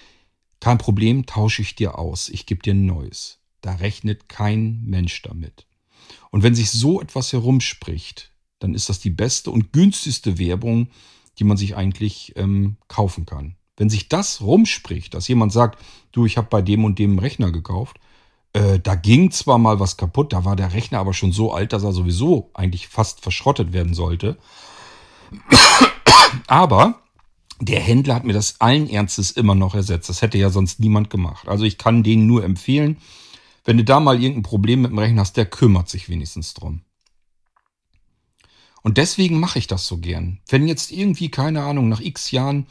kein 0.60 0.78
Problem, 0.78 1.26
tausche 1.26 1.64
ich 1.64 1.76
dir 1.76 1.98
aus, 1.98 2.30
ich 2.30 2.46
gebe 2.46 2.62
dir 2.62 2.74
ein 2.74 2.86
neues. 2.86 3.40
Da 3.62 3.74
rechnet 3.76 4.30
kein 4.30 4.82
Mensch 4.84 5.22
damit. 5.24 5.66
Und 6.30 6.44
wenn 6.44 6.56
sich 6.56 6.72
so 6.72 7.02
etwas 7.02 7.34
herumspricht, 7.34 8.32
dann 8.60 8.76
ist 8.76 8.90
das 8.90 9.00
die 9.00 9.10
beste 9.10 9.52
und 9.52 9.74
günstigste 9.74 10.38
Werbung, 10.38 10.90
die 11.40 11.44
man 11.44 11.58
sich 11.58 11.76
eigentlich 11.76 12.34
ähm, 12.36 12.78
kaufen 12.88 13.26
kann. 13.26 13.56
Wenn 13.78 13.90
sich 13.90 14.10
das 14.10 14.42
rumspricht, 14.42 15.14
dass 15.14 15.28
jemand 15.28 15.52
sagt, 15.52 15.80
du, 16.12 16.26
ich 16.26 16.38
habe 16.38 16.48
bei 16.50 16.62
dem 16.62 16.86
und 16.86 17.00
dem 17.00 17.18
Rechner 17.18 17.52
gekauft, 17.52 17.98
äh, 18.54 18.80
da 18.80 18.96
ging 18.96 19.32
zwar 19.32 19.58
mal 19.58 19.80
was 19.80 19.98
kaputt, 19.98 20.34
da 20.34 20.46
war 20.46 20.56
der 20.56 20.74
Rechner 20.74 21.00
aber 21.00 21.14
schon 21.14 21.32
so 21.32 21.54
alt, 21.54 21.74
dass 21.74 21.84
er 21.84 21.94
sowieso 21.94 22.52
eigentlich 22.54 22.88
fast 22.88 23.22
verschrottet 23.22 23.74
werden 23.74 23.94
sollte. 23.94 24.38
Aber 26.48 27.02
der 27.60 27.80
Händler 27.80 28.16
hat 28.16 28.24
mir 28.24 28.34
das 28.34 28.60
allen 28.60 28.90
Ernstes 28.90 29.32
immer 29.32 29.56
noch 29.56 29.76
ersetzt. 29.76 30.10
Das 30.10 30.22
hätte 30.22 30.38
ja 30.38 30.50
sonst 30.50 30.80
niemand 30.80 31.10
gemacht. 31.10 31.48
Also 31.48 31.64
ich 31.64 31.78
kann 31.78 32.04
denen 32.04 32.26
nur 32.26 32.44
empfehlen, 32.44 32.98
wenn 33.64 33.78
du 33.78 33.84
da 33.84 34.00
mal 34.00 34.22
irgendein 34.22 34.44
Problem 34.44 34.82
mit 34.82 34.92
dem 34.92 34.98
Rechner 34.98 35.22
hast, 35.22 35.38
der 35.38 35.46
kümmert 35.46 35.88
sich 35.88 36.10
wenigstens 36.10 36.54
drum. 36.54 36.82
Und 38.82 38.98
deswegen 38.98 39.40
mache 39.40 39.60
ich 39.60 39.68
das 39.68 39.86
so 39.86 39.98
gern. 39.98 40.40
Wenn 40.50 40.68
jetzt 40.68 40.92
irgendwie, 40.92 41.30
keine 41.30 41.64
Ahnung, 41.64 41.88
nach 41.88 42.02
x 42.02 42.32
Jahren, 42.32 42.66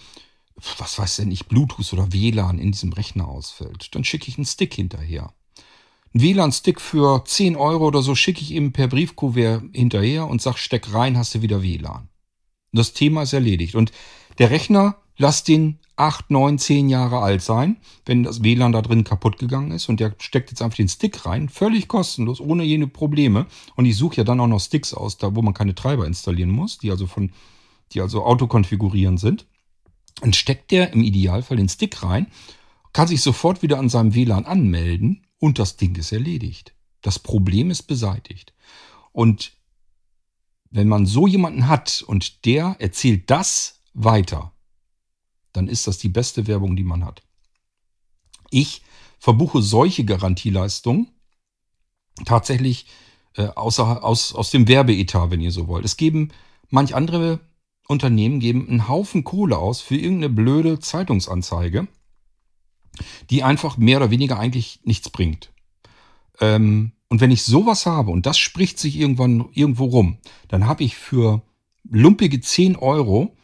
was 0.79 0.99
weiß 0.99 1.17
denn 1.17 1.31
ich, 1.31 1.47
Bluetooth 1.47 1.93
oder 1.93 2.13
WLAN 2.13 2.59
in 2.59 2.73
diesem 2.73 2.93
Rechner 2.93 3.29
ausfällt, 3.29 3.95
dann 3.95 4.05
schicke 4.05 4.29
ich 4.29 4.37
einen 4.37 4.45
Stick 4.45 4.75
hinterher. 4.75 5.33
Ein 6.13 6.23
WLAN-Stick 6.23 6.81
für 6.81 7.25
10 7.25 7.55
Euro 7.55 7.87
oder 7.87 8.03
so 8.03 8.17
schicke 8.17 8.41
ich 8.41 8.53
eben 8.53 8.73
per 8.73 8.89
Briefkuvert 8.89 9.63
hinterher 9.73 10.27
und 10.27 10.43
sag, 10.43 10.59
steck 10.59 10.93
rein, 10.93 11.17
hast 11.17 11.37
du 11.37 11.43
wieder 11.43 11.63
WLAN. 11.63 12.10
Das 12.73 12.93
Thema 12.93 13.23
ist 13.23 13.33
erledigt. 13.33 13.75
Und 13.75 13.93
der 14.39 14.51
Rechner, 14.51 14.97
lasst 15.17 15.49
den 15.49 15.79
8, 15.97 16.31
9, 16.31 16.59
10 16.59 16.89
Jahre 16.89 17.19
alt 17.19 17.43
sein, 17.43 17.77
wenn 18.07 18.23
das 18.23 18.43
WLAN 18.43 18.73
da 18.73 18.81
drin 18.81 19.05
kaputt 19.05 19.39
gegangen 19.39 19.71
ist 19.71 19.91
und 19.91 20.01
der 20.01 20.15
steckt 20.19 20.51
jetzt 20.51 20.63
einfach 20.63 20.77
den 20.77 20.89
Stick 20.89 21.27
rein, 21.27 21.51
völlig 21.51 21.89
kostenlos, 21.89 22.41
ohne 22.41 22.65
jene 22.65 22.87
Probleme. 22.87 23.47
Und 23.77 23.85
ich 23.85 23.97
suche 23.97 24.17
ja 24.17 24.25
dann 24.25 24.41
auch 24.41 24.47
noch 24.47 24.61
Sticks 24.61 24.95
aus, 24.95 25.19
da 25.19 25.37
wo 25.37 25.43
man 25.43 25.53
keine 25.53 25.75
Treiber 25.75 26.07
installieren 26.07 26.51
muss, 26.51 26.79
die 26.79 26.91
also 26.91 27.07
von, 27.07 27.33
die 27.93 28.01
also 28.01 28.25
autokonfigurieren 28.25 29.19
sind. 29.19 29.47
Dann 30.23 30.33
steckt 30.33 30.71
der 30.71 30.93
im 30.95 31.03
Idealfall 31.03 31.59
den 31.59 31.69
Stick 31.69 32.03
rein, 32.03 32.29
kann 32.95 33.07
sich 33.07 33.21
sofort 33.21 33.63
wieder 33.63 33.79
an 33.79 33.91
seinem 33.91 34.15
WLAN 34.15 34.47
anmelden 34.47 35.27
und 35.39 35.59
das 35.59 35.77
Ding 35.77 35.97
ist 35.97 36.13
erledigt. 36.13 36.75
Das 37.03 37.19
Problem 37.19 37.71
ist 37.71 37.83
beseitigt. 37.83 38.55
Und 39.13 39.53
wenn 40.71 40.89
man 40.89 41.07
so 41.07 41.27
jemanden 41.27 41.69
hat 41.69 42.03
und 42.07 42.45
der 42.45 42.77
erzählt 42.79 43.31
das 43.31 43.81
weiter, 43.93 44.53
dann 45.53 45.69
ist 45.69 45.87
das 45.87 45.99
die 45.99 46.09
beste 46.09 46.47
Werbung, 46.47 46.77
die 46.77 46.85
man 46.85 47.05
hat. 47.05 47.23
Ich 48.51 48.83
verbuche 49.19 49.63
solche 49.63 50.05
Garantieleistungen 50.05 51.09
tatsächlich 52.25 52.87
äh, 53.35 53.47
außer, 53.47 54.05
aus, 54.05 54.35
aus 54.35 54.51
dem 54.51 54.69
Werbeetat, 54.69 55.31
wenn 55.31 55.41
ihr 55.41 55.53
so 55.53 55.69
wollt. 55.69 55.85
Es 55.85 55.97
geben 55.97 56.31
manch 56.69 56.95
andere 56.95 57.41
Unternehmen 57.89 58.39
geben 58.39 58.69
einen 58.69 58.89
Haufen 58.89 59.25
Kohle 59.25 59.59
aus 59.59 59.81
für 59.81 59.97
irgendeine 59.97 60.33
blöde 60.33 60.79
Zeitungsanzeige, 60.79 61.89
die 63.31 63.43
einfach 63.43 63.77
mehr 63.77 63.97
oder 63.97 64.11
weniger 64.11 64.39
eigentlich 64.39 64.81
nichts 64.85 65.11
bringt. 65.11 65.53
Ähm, 66.41 66.93
und 67.11 67.21
wenn 67.21 67.33
ich 67.33 67.43
sowas 67.43 67.87
habe 67.87 68.13
und 68.13 68.25
das 68.25 68.39
spricht 68.39 68.79
sich 68.79 68.97
irgendwann 68.97 69.49
irgendwo 69.53 69.85
rum, 69.87 70.19
dann 70.49 70.67
habe 70.67 70.85
ich 70.85 70.97
für 70.97 71.43
lumpige 71.89 72.41
10 72.41 72.77
Euro 72.77 73.37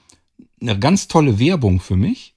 eine 0.61 0.79
ganz 0.79 1.09
tolle 1.09 1.39
Werbung 1.39 1.81
für 1.81 1.97
mich, 1.97 2.37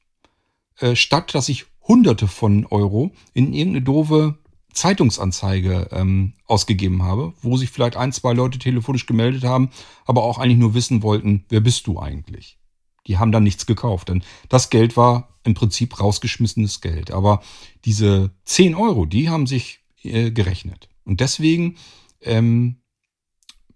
äh, 0.79 0.95
statt 0.95 1.33
dass 1.35 1.47
ich 1.47 1.67
hunderte 1.87 2.27
von 2.27 2.65
Euro 2.65 3.11
in 3.33 3.53
irgendeine 3.53 3.85
doofe 3.85 4.39
Zeitungsanzeige 4.73 5.89
ähm, 5.91 6.33
ausgegeben 6.45 7.03
habe, 7.03 7.33
wo 7.41 7.57
sich 7.57 7.69
vielleicht 7.69 7.95
ein, 7.95 8.11
zwei 8.11 8.33
Leute 8.33 8.59
telefonisch 8.59 9.05
gemeldet 9.05 9.43
haben, 9.43 9.69
aber 10.05 10.23
auch 10.23 10.39
eigentlich 10.39 10.57
nur 10.57 10.73
wissen 10.73 11.03
wollten, 11.03 11.45
wer 11.49 11.59
bist 11.59 11.87
du 11.87 11.99
eigentlich? 11.99 12.57
Die 13.07 13.17
haben 13.17 13.31
dann 13.31 13.43
nichts 13.43 13.65
gekauft, 13.65 14.09
denn 14.09 14.23
das 14.49 14.69
Geld 14.69 14.97
war 14.97 15.39
im 15.43 15.53
Prinzip 15.53 15.99
rausgeschmissenes 15.99 16.81
Geld. 16.81 17.11
Aber 17.11 17.41
diese 17.85 18.31
10 18.45 18.75
Euro, 18.75 19.05
die 19.05 19.29
haben 19.29 19.47
sich 19.47 19.79
äh, 20.03 20.31
gerechnet. 20.31 20.89
Und 21.09 21.21
deswegen 21.21 21.75
ähm, 22.21 22.77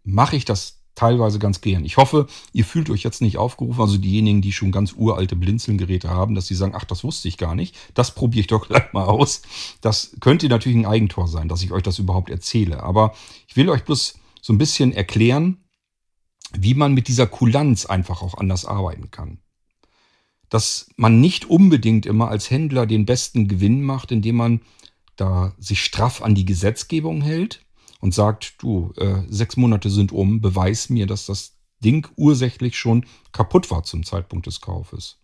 mache 0.03 0.35
ich 0.35 0.45
das 0.45 0.83
teilweise 0.93 1.39
ganz 1.39 1.61
gern. 1.61 1.83
Ich 1.83 1.97
hoffe, 1.97 2.27
ihr 2.51 2.63
fühlt 2.63 2.91
euch 2.91 3.01
jetzt 3.01 3.23
nicht 3.23 3.39
aufgerufen, 3.39 3.81
also 3.81 3.97
diejenigen, 3.97 4.43
die 4.43 4.51
schon 4.51 4.71
ganz 4.71 4.93
uralte 4.93 5.35
Blinzelgeräte 5.35 6.11
haben, 6.11 6.35
dass 6.35 6.45
sie 6.45 6.53
sagen, 6.53 6.75
ach, 6.75 6.85
das 6.85 7.03
wusste 7.03 7.27
ich 7.27 7.37
gar 7.39 7.55
nicht, 7.55 7.75
das 7.95 8.13
probiere 8.13 8.41
ich 8.41 8.47
doch 8.47 8.67
gleich 8.67 8.93
mal 8.93 9.05
aus. 9.05 9.41
Das 9.81 10.15
könnte 10.19 10.47
natürlich 10.47 10.77
ein 10.77 10.85
Eigentor 10.85 11.27
sein, 11.27 11.49
dass 11.49 11.63
ich 11.63 11.71
euch 11.71 11.81
das 11.81 11.97
überhaupt 11.97 12.29
erzähle. 12.29 12.83
Aber 12.83 13.15
ich 13.47 13.55
will 13.55 13.67
euch 13.69 13.83
bloß 13.83 14.19
so 14.39 14.53
ein 14.53 14.59
bisschen 14.59 14.93
erklären, 14.93 15.57
wie 16.55 16.75
man 16.75 16.93
mit 16.93 17.07
dieser 17.07 17.25
Kulanz 17.25 17.87
einfach 17.87 18.21
auch 18.21 18.35
anders 18.35 18.65
arbeiten 18.65 19.09
kann. 19.09 19.39
Dass 20.49 20.91
man 20.97 21.19
nicht 21.19 21.45
unbedingt 21.45 22.05
immer 22.05 22.27
als 22.27 22.51
Händler 22.51 22.85
den 22.85 23.07
besten 23.07 23.47
Gewinn 23.47 23.81
macht, 23.81 24.11
indem 24.11 24.35
man 24.35 24.61
da 25.15 25.53
sich 25.57 25.83
straff 25.83 26.21
an 26.21 26.35
die 26.35 26.45
Gesetzgebung 26.45 27.21
hält 27.21 27.65
und 27.99 28.13
sagt, 28.13 28.55
du, 28.61 28.93
äh, 28.97 29.21
sechs 29.29 29.57
Monate 29.57 29.89
sind 29.89 30.11
um, 30.11 30.41
beweis 30.41 30.89
mir, 30.89 31.07
dass 31.07 31.25
das 31.25 31.57
Ding 31.83 32.07
ursächlich 32.15 32.77
schon 32.77 33.05
kaputt 33.31 33.69
war 33.71 33.83
zum 33.83 34.03
Zeitpunkt 34.03 34.47
des 34.47 34.61
Kaufes. 34.61 35.19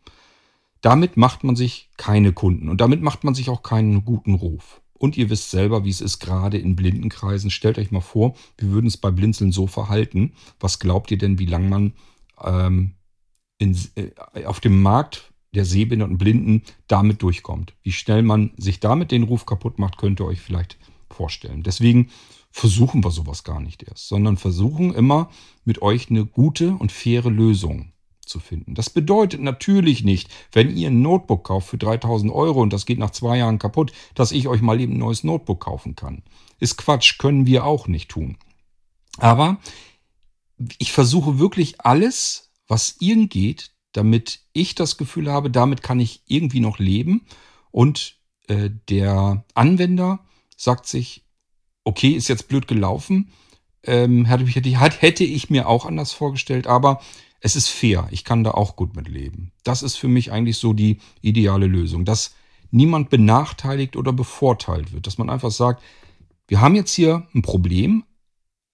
Damit 0.81 1.17
macht 1.17 1.43
man 1.43 1.55
sich 1.55 1.89
keine 1.97 2.31
Kunden 2.31 2.69
und 2.69 2.79
damit 2.79 3.01
macht 3.01 3.23
man 3.23 3.33
sich 3.33 3.49
auch 3.49 3.63
keinen 3.63 4.05
guten 4.05 4.35
Ruf. 4.35 4.81
Und 4.93 5.15
ihr 5.17 5.29
wisst 5.29 5.49
selber, 5.49 5.85
wie 5.85 5.89
es 5.89 6.01
ist, 6.01 6.19
gerade 6.19 6.57
in 6.57 6.75
Blindenkreisen. 6.75 7.49
Stellt 7.49 7.77
euch 7.77 7.89
mal 7.89 8.01
vor, 8.01 8.35
wir 8.57 8.69
würden 8.71 8.87
es 8.87 8.97
bei 8.97 9.11
Blinzeln 9.11 9.53
so 9.53 9.65
verhalten. 9.65 10.33
Was 10.59 10.79
glaubt 10.79 11.09
ihr 11.11 11.17
denn, 11.17 11.39
wie 11.39 11.45
lange 11.45 11.69
man 11.69 11.93
ähm, 12.43 12.95
in, 13.57 13.77
äh, 13.95 14.45
auf 14.45 14.59
dem 14.59 14.81
Markt 14.81 15.28
der 15.53 15.65
Sehbehinderten 15.65 16.13
und 16.13 16.19
Blinden 16.19 16.63
damit 16.87 17.21
durchkommt. 17.21 17.73
Wie 17.83 17.91
schnell 17.91 18.21
man 18.21 18.51
sich 18.57 18.79
damit 18.79 19.11
den 19.11 19.23
Ruf 19.23 19.45
kaputt 19.45 19.79
macht, 19.79 19.97
könnt 19.97 20.19
ihr 20.19 20.25
euch 20.25 20.41
vielleicht 20.41 20.77
vorstellen. 21.09 21.63
Deswegen 21.63 22.09
versuchen 22.51 23.03
wir 23.03 23.11
sowas 23.11 23.43
gar 23.43 23.59
nicht 23.59 23.83
erst, 23.83 24.07
sondern 24.07 24.37
versuchen 24.37 24.93
immer 24.93 25.29
mit 25.65 25.81
euch 25.81 26.09
eine 26.09 26.25
gute 26.25 26.71
und 26.73 26.91
faire 26.91 27.29
Lösung 27.29 27.91
zu 28.25 28.39
finden. 28.39 28.75
Das 28.75 28.89
bedeutet 28.89 29.41
natürlich 29.41 30.03
nicht, 30.03 30.29
wenn 30.51 30.75
ihr 30.75 30.89
ein 30.89 31.01
Notebook 31.01 31.45
kauft 31.45 31.69
für 31.69 31.77
3000 31.77 32.31
Euro 32.31 32.61
und 32.61 32.71
das 32.71 32.85
geht 32.85 32.99
nach 32.99 33.09
zwei 33.09 33.37
Jahren 33.37 33.59
kaputt, 33.59 33.91
dass 34.13 34.31
ich 34.31 34.47
euch 34.47 34.61
mal 34.61 34.79
eben 34.79 34.93
ein 34.93 34.99
neues 34.99 35.23
Notebook 35.23 35.61
kaufen 35.61 35.95
kann. 35.95 36.23
Ist 36.59 36.77
Quatsch, 36.77 37.17
können 37.17 37.47
wir 37.47 37.65
auch 37.65 37.87
nicht 37.87 38.09
tun. 38.09 38.37
Aber 39.17 39.57
ich 40.77 40.91
versuche 40.91 41.39
wirklich 41.39 41.81
alles, 41.81 42.51
was 42.67 42.97
irgend 42.99 43.31
geht, 43.31 43.71
damit 43.93 44.41
ich 44.53 44.75
das 44.75 44.97
Gefühl 44.97 45.31
habe, 45.31 45.49
damit 45.49 45.81
kann 45.81 45.99
ich 45.99 46.23
irgendwie 46.27 46.59
noch 46.59 46.79
leben. 46.79 47.25
Und 47.71 48.17
äh, 48.47 48.69
der 48.89 49.43
Anwender 49.53 50.19
sagt 50.55 50.87
sich, 50.87 51.25
okay, 51.83 52.09
ist 52.09 52.27
jetzt 52.27 52.47
blöd 52.47 52.67
gelaufen, 52.67 53.31
ähm, 53.83 54.25
hätte, 54.25 54.45
hätte 54.45 55.23
ich 55.23 55.49
mir 55.49 55.67
auch 55.67 55.85
anders 55.85 56.11
vorgestellt, 56.11 56.67
aber 56.67 57.01
es 57.41 57.55
ist 57.55 57.69
fair. 57.69 58.07
Ich 58.11 58.23
kann 58.23 58.43
da 58.43 58.51
auch 58.51 58.75
gut 58.75 58.95
mit 58.95 59.07
leben. 59.07 59.51
Das 59.63 59.81
ist 59.81 59.95
für 59.95 60.09
mich 60.09 60.31
eigentlich 60.31 60.57
so 60.57 60.73
die 60.73 60.99
ideale 61.21 61.67
Lösung, 61.67 62.05
dass 62.05 62.35
niemand 62.71 63.09
benachteiligt 63.09 63.95
oder 63.95 64.13
bevorteilt 64.13 64.91
wird, 64.91 65.07
dass 65.07 65.17
man 65.17 65.29
einfach 65.29 65.51
sagt, 65.51 65.81
wir 66.47 66.61
haben 66.61 66.75
jetzt 66.75 66.93
hier 66.93 67.27
ein 67.33 67.41
Problem, 67.41 68.03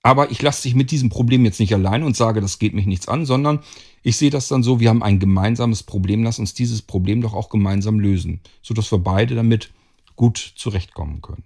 aber 0.06 0.30
ich 0.30 0.40
lasse 0.40 0.62
dich 0.62 0.76
mit 0.76 0.92
diesem 0.92 1.10
Problem 1.10 1.46
jetzt 1.46 1.60
nicht 1.60 1.74
allein 1.74 2.04
und 2.04 2.16
sage, 2.16 2.40
das 2.40 2.60
geht 2.60 2.76
mich 2.76 2.86
nichts 2.86 3.08
an, 3.08 3.26
sondern 3.26 3.62
ich 4.04 4.18
sehe 4.18 4.30
das 4.30 4.48
dann 4.48 4.62
so, 4.62 4.80
wir 4.80 4.90
haben 4.90 5.02
ein 5.02 5.18
gemeinsames 5.18 5.82
Problem, 5.82 6.22
lass 6.22 6.38
uns 6.38 6.54
dieses 6.54 6.84
Problem 6.84 7.22
doch 7.22 7.34
auch 7.34 7.50
gemeinsam 7.50 8.00
lösen, 8.00 8.40
sodass 8.62 8.92
wir 8.92 9.00
beide 9.00 9.34
damit 9.34 9.72
gut 10.16 10.38
zurechtkommen 10.38 11.24
können. 11.24 11.44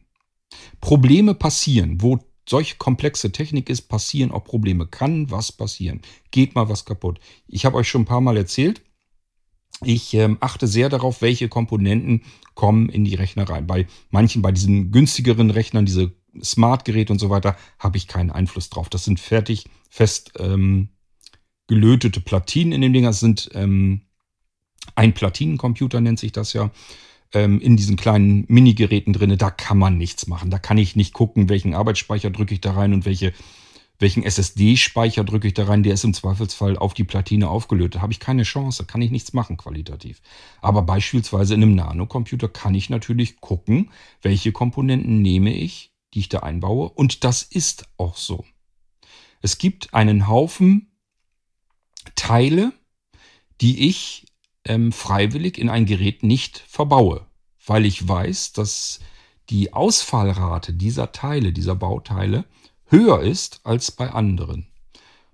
Probleme 0.82 1.36
passieren, 1.36 2.02
wo 2.02 2.20
solch 2.50 2.80
komplexe 2.80 3.32
Technik 3.32 3.70
ist, 3.70 3.84
passieren 3.84 4.32
auch 4.32 4.44
Probleme. 4.44 4.88
Kann 4.88 5.32
was 5.32 5.54
passieren? 5.54 6.02
Geht 6.32 6.54
mal 6.54 6.68
was 6.68 6.84
kaputt? 6.84 7.22
Ich 7.48 7.64
habe 7.64 7.78
euch 7.78 7.88
schon 7.88 8.02
ein 8.02 8.06
paar 8.06 8.20
Mal 8.20 8.36
erzählt, 8.36 8.82
ich 9.82 10.14
ähm, 10.16 10.36
achte 10.42 10.68
sehr 10.68 10.90
darauf, 10.90 11.22
welche 11.22 11.48
Komponenten 11.48 12.24
kommen 12.56 12.90
in 12.90 13.06
die 13.06 13.16
Rechner 13.16 13.48
rein. 13.50 13.68
Bei 13.68 13.88
manchen, 14.10 14.42
bei 14.42 14.52
diesen 14.52 14.92
günstigeren 14.92 15.50
Rechnern, 15.50 15.86
diese 15.86 16.12
Smart-Geräte 16.42 17.14
und 17.14 17.20
so 17.20 17.30
weiter, 17.30 17.56
habe 17.78 17.98
ich 17.98 18.08
keinen 18.08 18.32
Einfluss 18.32 18.70
drauf. 18.70 18.90
Das 18.90 19.04
sind 19.04 19.20
fertig, 19.20 19.66
fest 19.90 20.34
ähm, 20.40 20.90
gelötete 21.68 22.22
Platinen 22.22 22.74
in 22.74 22.82
dem 22.82 22.94
Ding. 22.94 23.04
Das 23.04 23.20
sind 23.20 23.50
ähm, 23.54 24.02
ein 24.96 25.14
Platinencomputer, 25.14 26.02
nennt 26.02 26.20
sich 26.20 26.32
das 26.32 26.54
ja 26.54 26.72
ähm, 27.34 27.60
in 27.60 27.78
diesen 27.78 27.96
kleinen 27.96 28.46
Mini-Geräten 28.48 29.14
drin, 29.14 29.38
da 29.38 29.52
kann 29.52 29.78
man 29.78 29.98
nichts 29.98 30.28
machen. 30.28 30.50
Da 30.50 30.60
kann 30.60 30.78
ich 30.78 30.96
nicht 30.96 31.14
gucken, 31.14 31.50
welchen 31.50 31.74
Arbeitsspeicher 31.74 32.30
drücke 32.30 32.54
ich 32.54 32.62
da 32.62 32.74
rein 32.74 32.94
und 32.94 33.06
welche, 33.06 33.34
welchen 34.00 34.24
SSD-Speicher 34.24 35.24
drücke 35.24 35.48
ich 35.48 35.54
da 35.54 35.66
rein. 35.66 35.84
Der 35.84 35.94
ist 35.94 36.04
im 36.04 36.14
Zweifelsfall 36.14 36.78
auf 36.78 36.94
die 36.94 37.04
Platine 37.04 37.50
aufgelötet. 37.50 37.96
Da 37.96 38.02
habe 38.02 38.14
ich 38.14 38.20
keine 38.20 38.44
Chance, 38.44 38.86
kann 38.86 39.02
ich 39.02 39.12
nichts 39.12 39.34
machen 39.34 39.58
qualitativ. 39.58 40.22
Aber 40.62 40.82
beispielsweise 40.82 41.54
in 41.54 41.64
einem 41.64 41.76
Nanocomputer 41.76 42.50
kann 42.50 42.74
ich 42.74 42.90
natürlich 42.90 43.40
gucken, 43.42 43.92
welche 44.22 44.52
Komponenten 44.52 45.22
nehme 45.22 45.54
ich, 45.54 45.92
die 46.14 46.20
ich 46.20 46.30
da 46.30 46.40
einbaue. 46.40 46.90
Und 46.90 47.24
das 47.24 47.44
ist 47.44 47.86
auch 47.98 48.18
so. 48.18 48.46
Es 49.42 49.58
gibt 49.58 49.94
einen 49.94 50.28
Haufen 50.28 50.92
Teile, 52.16 52.74
die 53.62 53.88
ich 53.88 54.26
ähm, 54.66 54.92
freiwillig 54.92 55.58
in 55.58 55.70
ein 55.70 55.86
Gerät 55.86 56.24
nicht 56.24 56.64
verbaue, 56.68 57.26
weil 57.66 57.86
ich 57.86 58.08
weiß, 58.08 58.54
dass 58.54 59.00
die 59.50 59.74
Ausfallrate 59.74 60.74
dieser 60.74 61.12
Teile, 61.12 61.52
dieser 61.54 61.76
Bauteile 61.76 62.46
höher 62.86 63.22
ist 63.22 63.62
als 63.64 63.92
bei 63.92 64.12
anderen. 64.12 64.68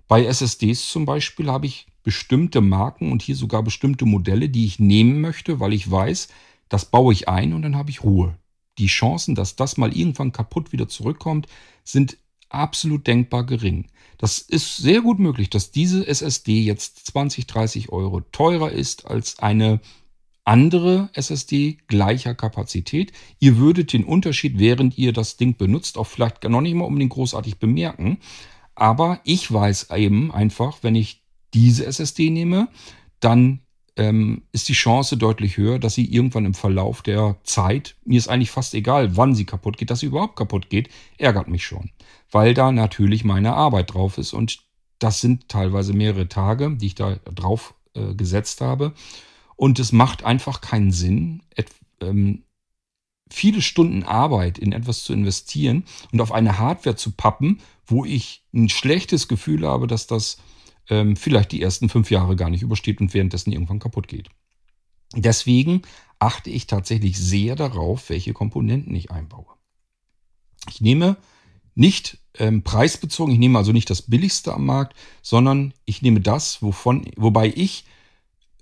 Bei 0.08 0.24
SSDs 0.24 0.88
zum 0.88 1.04
Beispiel 1.04 1.50
habe 1.50 1.66
ich 1.66 1.86
bestimmte 2.02 2.60
Marken 2.60 3.10
und 3.10 3.22
hier 3.22 3.34
sogar 3.34 3.62
bestimmte 3.62 4.06
Modelle, 4.06 4.48
die 4.48 4.64
ich 4.64 4.78
nehmen 4.78 5.20
möchte, 5.20 5.58
weil 5.58 5.72
ich 5.72 5.90
weiß, 5.90 6.28
das 6.68 6.84
baue 6.84 7.12
ich 7.12 7.28
ein 7.28 7.52
und 7.52 7.62
dann 7.62 7.76
habe 7.76 7.90
ich 7.90 8.04
Ruhe. 8.04 8.38
Die 8.78 8.86
Chancen, 8.86 9.34
dass 9.34 9.56
das 9.56 9.76
mal 9.76 9.96
irgendwann 9.96 10.32
kaputt 10.32 10.72
wieder 10.72 10.88
zurückkommt, 10.88 11.46
sind 11.84 12.18
absolut 12.48 13.06
denkbar 13.06 13.44
gering. 13.44 13.86
Das 14.18 14.38
ist 14.38 14.76
sehr 14.76 15.02
gut 15.02 15.18
möglich, 15.18 15.50
dass 15.50 15.70
diese 15.70 16.06
SSD 16.06 16.62
jetzt 16.62 17.06
20, 17.06 17.46
30 17.46 17.90
Euro 17.90 18.20
teurer 18.20 18.70
ist 18.70 19.06
als 19.06 19.38
eine 19.38 19.80
andere 20.44 21.10
SSD 21.12 21.78
gleicher 21.88 22.34
Kapazität. 22.34 23.12
Ihr 23.40 23.58
würdet 23.58 23.92
den 23.92 24.04
Unterschied, 24.04 24.58
während 24.58 24.96
ihr 24.96 25.12
das 25.12 25.36
Ding 25.36 25.56
benutzt, 25.56 25.98
auch 25.98 26.06
vielleicht 26.06 26.44
noch 26.44 26.60
nicht 26.60 26.74
mal 26.74 26.84
unbedingt 26.84 27.12
großartig 27.12 27.58
bemerken. 27.58 28.18
Aber 28.74 29.20
ich 29.24 29.52
weiß 29.52 29.90
eben 29.96 30.30
einfach, 30.32 30.78
wenn 30.82 30.94
ich 30.94 31.22
diese 31.52 31.84
SSD 31.86 32.30
nehme, 32.30 32.68
dann 33.20 33.60
ähm, 33.96 34.42
ist 34.52 34.68
die 34.68 34.74
Chance 34.74 35.16
deutlich 35.16 35.56
höher, 35.56 35.78
dass 35.78 35.94
sie 35.94 36.04
irgendwann 36.04 36.44
im 36.44 36.54
Verlauf 36.54 37.02
der 37.02 37.36
Zeit, 37.44 37.96
mir 38.04 38.18
ist 38.18 38.28
eigentlich 38.28 38.50
fast 38.50 38.74
egal, 38.74 39.16
wann 39.16 39.34
sie 39.34 39.44
kaputt 39.44 39.78
geht, 39.78 39.90
dass 39.90 40.00
sie 40.00 40.06
überhaupt 40.06 40.36
kaputt 40.36 40.68
geht, 40.68 40.90
ärgert 41.18 41.48
mich 41.48 41.64
schon. 41.64 41.90
Weil 42.30 42.54
da 42.54 42.72
natürlich 42.72 43.24
meine 43.24 43.54
Arbeit 43.54 43.94
drauf 43.94 44.18
ist 44.18 44.32
und 44.32 44.60
das 44.98 45.20
sind 45.20 45.48
teilweise 45.48 45.92
mehrere 45.92 46.28
Tage, 46.28 46.76
die 46.76 46.86
ich 46.86 46.94
da 46.94 47.16
drauf 47.34 47.74
äh, 47.94 48.14
gesetzt 48.14 48.60
habe. 48.60 48.92
Und 49.56 49.78
es 49.78 49.92
macht 49.92 50.24
einfach 50.24 50.60
keinen 50.60 50.90
Sinn, 50.90 51.42
ähm, 52.00 52.42
viele 53.30 53.62
Stunden 53.62 54.02
Arbeit 54.02 54.58
in 54.58 54.72
etwas 54.72 55.02
zu 55.02 55.12
investieren 55.12 55.84
und 56.12 56.20
auf 56.20 56.32
eine 56.32 56.58
Hardware 56.58 56.96
zu 56.96 57.12
pappen, 57.12 57.60
wo 57.86 58.04
ich 58.04 58.44
ein 58.54 58.68
schlechtes 58.68 59.28
Gefühl 59.28 59.66
habe, 59.66 59.86
dass 59.86 60.06
das 60.06 60.38
ähm, 60.88 61.16
vielleicht 61.16 61.52
die 61.52 61.62
ersten 61.62 61.88
fünf 61.88 62.10
Jahre 62.10 62.36
gar 62.36 62.50
nicht 62.50 62.62
übersteht 62.62 63.00
und 63.00 63.14
währenddessen 63.14 63.52
irgendwann 63.52 63.78
kaputt 63.78 64.08
geht. 64.08 64.28
Deswegen 65.14 65.82
achte 66.18 66.50
ich 66.50 66.66
tatsächlich 66.66 67.18
sehr 67.18 67.56
darauf, 67.56 68.10
welche 68.10 68.32
Komponenten 68.32 68.94
ich 68.94 69.10
einbaue. 69.10 69.46
Ich 70.68 70.80
nehme 70.80 71.16
nicht 71.74 72.18
ähm, 72.38 72.62
preisbezogen, 72.62 73.32
ich 73.32 73.38
nehme 73.38 73.58
also 73.58 73.72
nicht 73.72 73.90
das 73.90 74.02
billigste 74.02 74.52
am 74.52 74.66
Markt, 74.66 74.96
sondern 75.22 75.74
ich 75.84 76.02
nehme 76.02 76.20
das, 76.20 76.62
wovon, 76.62 77.06
wobei 77.16 77.52
ich 77.54 77.84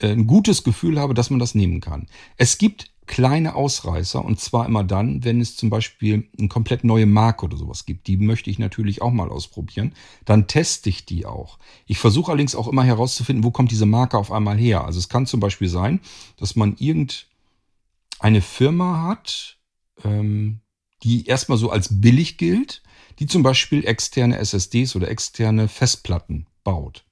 äh, 0.00 0.08
ein 0.08 0.26
gutes 0.26 0.64
Gefühl 0.64 1.00
habe, 1.00 1.14
dass 1.14 1.30
man 1.30 1.38
das 1.38 1.54
nehmen 1.54 1.80
kann. 1.80 2.08
Es 2.36 2.58
gibt 2.58 2.90
kleine 3.06 3.54
Ausreißer 3.54 4.24
und 4.24 4.40
zwar 4.40 4.66
immer 4.66 4.82
dann, 4.82 5.24
wenn 5.24 5.40
es 5.40 5.56
zum 5.56 5.70
Beispiel 5.70 6.28
eine 6.38 6.48
komplett 6.48 6.84
neue 6.84 7.06
Marke 7.06 7.44
oder 7.44 7.56
sowas 7.56 7.84
gibt. 7.84 8.06
Die 8.06 8.16
möchte 8.16 8.50
ich 8.50 8.58
natürlich 8.58 9.02
auch 9.02 9.10
mal 9.10 9.28
ausprobieren. 9.28 9.92
Dann 10.24 10.46
teste 10.46 10.88
ich 10.88 11.04
die 11.04 11.26
auch. 11.26 11.58
Ich 11.86 11.98
versuche 11.98 12.30
allerdings 12.30 12.54
auch 12.54 12.68
immer 12.68 12.84
herauszufinden, 12.84 13.44
wo 13.44 13.50
kommt 13.50 13.70
diese 13.70 13.86
Marke 13.86 14.16
auf 14.16 14.32
einmal 14.32 14.56
her. 14.56 14.84
Also 14.84 14.98
es 14.98 15.08
kann 15.08 15.26
zum 15.26 15.40
Beispiel 15.40 15.68
sein, 15.68 16.00
dass 16.36 16.56
man 16.56 16.76
irgendeine 16.78 18.40
Firma 18.40 19.02
hat, 19.02 19.58
ähm, 20.04 20.60
die 21.02 21.26
erstmal 21.26 21.58
so 21.58 21.70
als 21.70 22.00
billig 22.00 22.38
gilt, 22.38 22.82
die 23.18 23.26
zum 23.26 23.42
Beispiel 23.42 23.86
externe 23.86 24.38
SSDs 24.38 24.96
oder 24.96 25.08
externe 25.08 25.68
Festplatten 25.68 26.46
baut. 26.64 27.03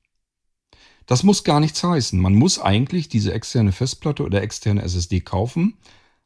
Das 1.06 1.22
muss 1.22 1.44
gar 1.44 1.60
nichts 1.60 1.82
heißen. 1.82 2.18
Man 2.20 2.34
muss 2.34 2.58
eigentlich 2.58 3.08
diese 3.08 3.32
externe 3.32 3.72
Festplatte 3.72 4.24
oder 4.24 4.42
externe 4.42 4.82
SSD 4.82 5.20
kaufen, 5.20 5.74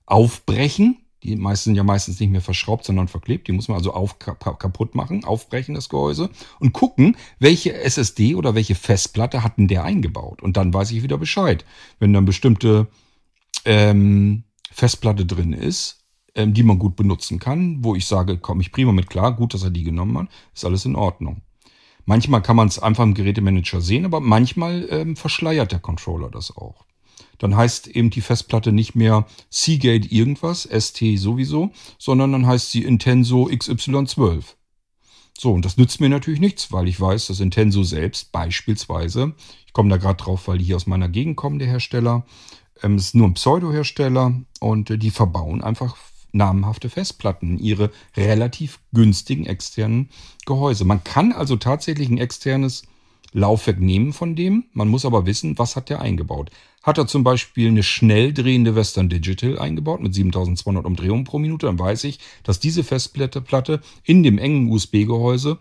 aufbrechen. 0.05 0.99
Die 1.23 1.35
meisten 1.35 1.71
sind 1.71 1.77
ja 1.77 1.83
meistens 1.83 2.21
nicht 2.21 2.31
mehr 2.31 2.41
verschraubt, 2.41 2.85
sondern 2.85 3.09
verklebt. 3.09 3.49
Die 3.49 3.53
muss 3.53 3.69
man 3.69 3.79
also 3.79 3.93
auf, 3.93 4.19
kaputt 4.19 4.95
machen, 4.95 5.25
aufbrechen, 5.25 5.75
das 5.75 5.89
Gehäuse, 5.89 6.31
und 6.61 6.73
gucken, 6.73 7.17
welche 7.39 7.75
SSD 7.75 8.35
oder 8.35 8.55
welche 8.55 8.75
Festplatte 8.75 9.43
hat 9.43 9.59
denn 9.59 9.67
der 9.67 9.85
eingebaut. 9.85 10.43
Und 10.43 10.57
dann 10.57 10.73
weiß 10.73 10.93
ich 10.93 11.03
wieder 11.03 11.19
Bescheid. 11.19 11.65
Wenn 11.99 12.13
dann 12.13 12.27
bestimmte 12.27 12.87
ähm, 13.65 14.45
Festplatte 14.71 15.27
drin 15.27 15.53
ist, 15.53 16.05
ähm, 16.37 16.53
die 16.53 16.63
man 16.63 16.79
gut 16.79 16.97
benutzen 16.97 17.39
kann, 17.39 17.83
wo 17.83 17.95
ich 17.95 18.07
sage, 18.07 18.39
komme 18.39 18.61
ich 18.61 18.71
prima 18.71 18.93
mit 18.93 19.09
klar, 19.09 19.35
gut, 19.35 19.55
dass 19.55 19.63
er 19.63 19.71
die 19.71 19.85
genommen 19.85 20.19
hat, 20.19 20.29
ist 20.55 20.65
alles 20.65 20.85
in 20.85 20.95
Ordnung. 20.95 21.41
Manchmal 22.07 22.41
kann 22.41 22.57
man 22.57 22.69
es 22.69 22.79
einfach 22.79 23.05
im 23.05 23.15
Gerätemanager 23.15 23.81
sehen, 23.81 24.05
aber 24.05 24.21
manchmal 24.21 24.87
ähm, 24.91 25.17
verschleiert 25.17 25.73
der 25.73 25.81
Controller 25.81 26.31
das 26.31 26.57
auch. 26.57 26.87
Dann 27.39 27.57
heißt 27.57 27.89
eben 27.89 28.11
die 28.11 28.21
Festplatte 28.21 28.73
nicht 28.73 28.95
mehr 28.95 29.27
Seagate 29.51 30.09
irgendwas, 30.09 30.63
ST 30.63 31.03
sowieso, 31.19 31.73
sondern 31.99 32.33
dann 32.33 32.47
heißt 32.47 32.71
sie 32.71 32.85
Intenso 32.85 33.49
XY12. 33.49 34.45
So, 35.39 35.53
und 35.53 35.65
das 35.65 35.77
nützt 35.77 36.01
mir 36.01 36.09
natürlich 36.09 36.41
nichts, 36.41 36.73
weil 36.73 36.89
ich 36.89 36.99
weiß, 36.99 37.27
dass 37.27 37.41
Intenso 37.41 37.83
selbst 37.83 38.33
beispielsweise, 38.33 39.35
ich 39.67 39.73
komme 39.75 39.91
da 39.91 39.99
gerade 39.99 40.23
drauf, 40.23 40.49
weil 40.49 40.59
die 40.59 40.65
hier 40.65 40.77
aus 40.77 40.87
meiner 40.87 41.11
Gegend 41.11 41.37
kommen, 41.37 41.59
der 41.59 41.69
Hersteller, 41.69 42.25
ähm, 42.83 42.97
ist 42.97 43.15
nur 43.15 43.27
ein 43.27 43.35
Pseudo-Hersteller 43.35 44.41
und 44.61 44.91
äh, 44.91 44.99
die 44.99 45.11
verbauen 45.11 45.63
einfach 45.63 45.97
namhafte 46.37 46.89
Festplatten, 46.89 47.59
ihre 47.59 47.91
relativ 48.17 48.81
günstigen 48.93 49.47
externen 49.47 50.11
Gehäuse. 50.45 50.85
Man 50.85 51.05
kann 51.05 51.33
also 51.33 51.57
tatsächlich 51.57 52.09
ein 52.09 52.19
externes 52.19 52.85
Laufwerk 53.33 53.81
nehmen 53.81 54.13
von 54.13 54.35
dem, 54.35 54.65
man 54.73 54.89
muss 54.89 55.05
aber 55.05 55.27
wissen, 55.27 55.59
was 55.59 55.77
hat 55.77 55.91
der 55.91 56.01
eingebaut. 56.01 56.51
Hat 56.83 56.99
er 56.99 57.07
zum 57.07 57.25
Beispiel 57.25 57.69
eine 57.69 57.83
schnell 57.83 58.33
drehende 58.33 58.77
Western 58.77 59.09
Digital 59.09 59.59
eingebaut 59.59 60.01
mit 60.01 60.15
7200 60.15 60.85
Umdrehungen 60.87 61.25
pro 61.25 61.39
Minute, 61.39 61.67
dann 61.67 61.79
weiß 61.79 62.05
ich, 62.05 62.21
dass 62.45 62.61
diese 62.61 62.85
Festplatte 62.85 63.81
in 64.05 64.23
dem 64.23 64.39
engen 64.39 64.71
USB-Gehäuse 64.71 65.59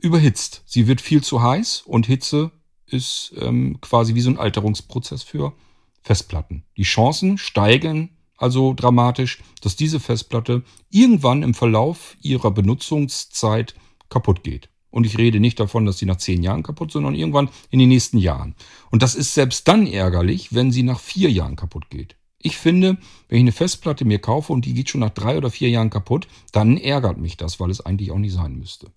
überhitzt. 0.00 0.62
Sie 0.66 0.86
wird 0.86 1.00
viel 1.00 1.22
zu 1.22 1.42
heiß 1.42 1.82
und 1.86 2.06
Hitze 2.06 2.52
ist 2.86 3.32
ähm, 3.40 3.78
quasi 3.80 4.14
wie 4.14 4.20
so 4.20 4.30
ein 4.30 4.38
Alterungsprozess 4.38 5.22
für 5.22 5.54
Festplatten. 6.02 6.64
Die 6.76 6.84
Chancen 6.84 7.38
steigen 7.38 8.15
also 8.36 8.74
dramatisch, 8.74 9.42
dass 9.60 9.76
diese 9.76 10.00
Festplatte 10.00 10.62
irgendwann 10.90 11.42
im 11.42 11.54
Verlauf 11.54 12.16
ihrer 12.20 12.50
Benutzungszeit 12.50 13.74
kaputt 14.08 14.42
geht. 14.42 14.68
Und 14.90 15.04
ich 15.04 15.18
rede 15.18 15.40
nicht 15.40 15.60
davon, 15.60 15.84
dass 15.84 15.98
sie 15.98 16.06
nach 16.06 16.16
zehn 16.16 16.42
Jahren 16.42 16.62
kaputt 16.62 16.90
sondern 16.90 17.14
irgendwann 17.14 17.50
in 17.70 17.78
den 17.78 17.88
nächsten 17.88 18.18
Jahren. 18.18 18.54
Und 18.90 19.02
das 19.02 19.14
ist 19.14 19.34
selbst 19.34 19.68
dann 19.68 19.86
ärgerlich, 19.86 20.54
wenn 20.54 20.72
sie 20.72 20.82
nach 20.82 21.00
vier 21.00 21.30
Jahren 21.30 21.56
kaputt 21.56 21.90
geht. 21.90 22.16
Ich 22.38 22.56
finde, 22.56 22.98
wenn 23.28 23.38
ich 23.38 23.42
eine 23.42 23.52
Festplatte 23.52 24.04
mir 24.04 24.20
kaufe 24.20 24.52
und 24.52 24.64
die 24.64 24.74
geht 24.74 24.88
schon 24.88 25.00
nach 25.00 25.10
drei 25.10 25.36
oder 25.36 25.50
vier 25.50 25.68
Jahren 25.68 25.90
kaputt, 25.90 26.28
dann 26.52 26.76
ärgert 26.76 27.18
mich 27.18 27.36
das, 27.36 27.58
weil 27.60 27.70
es 27.70 27.80
eigentlich 27.80 28.10
auch 28.10 28.18
nicht 28.18 28.34
sein 28.34 28.56
müsste. 28.56 28.92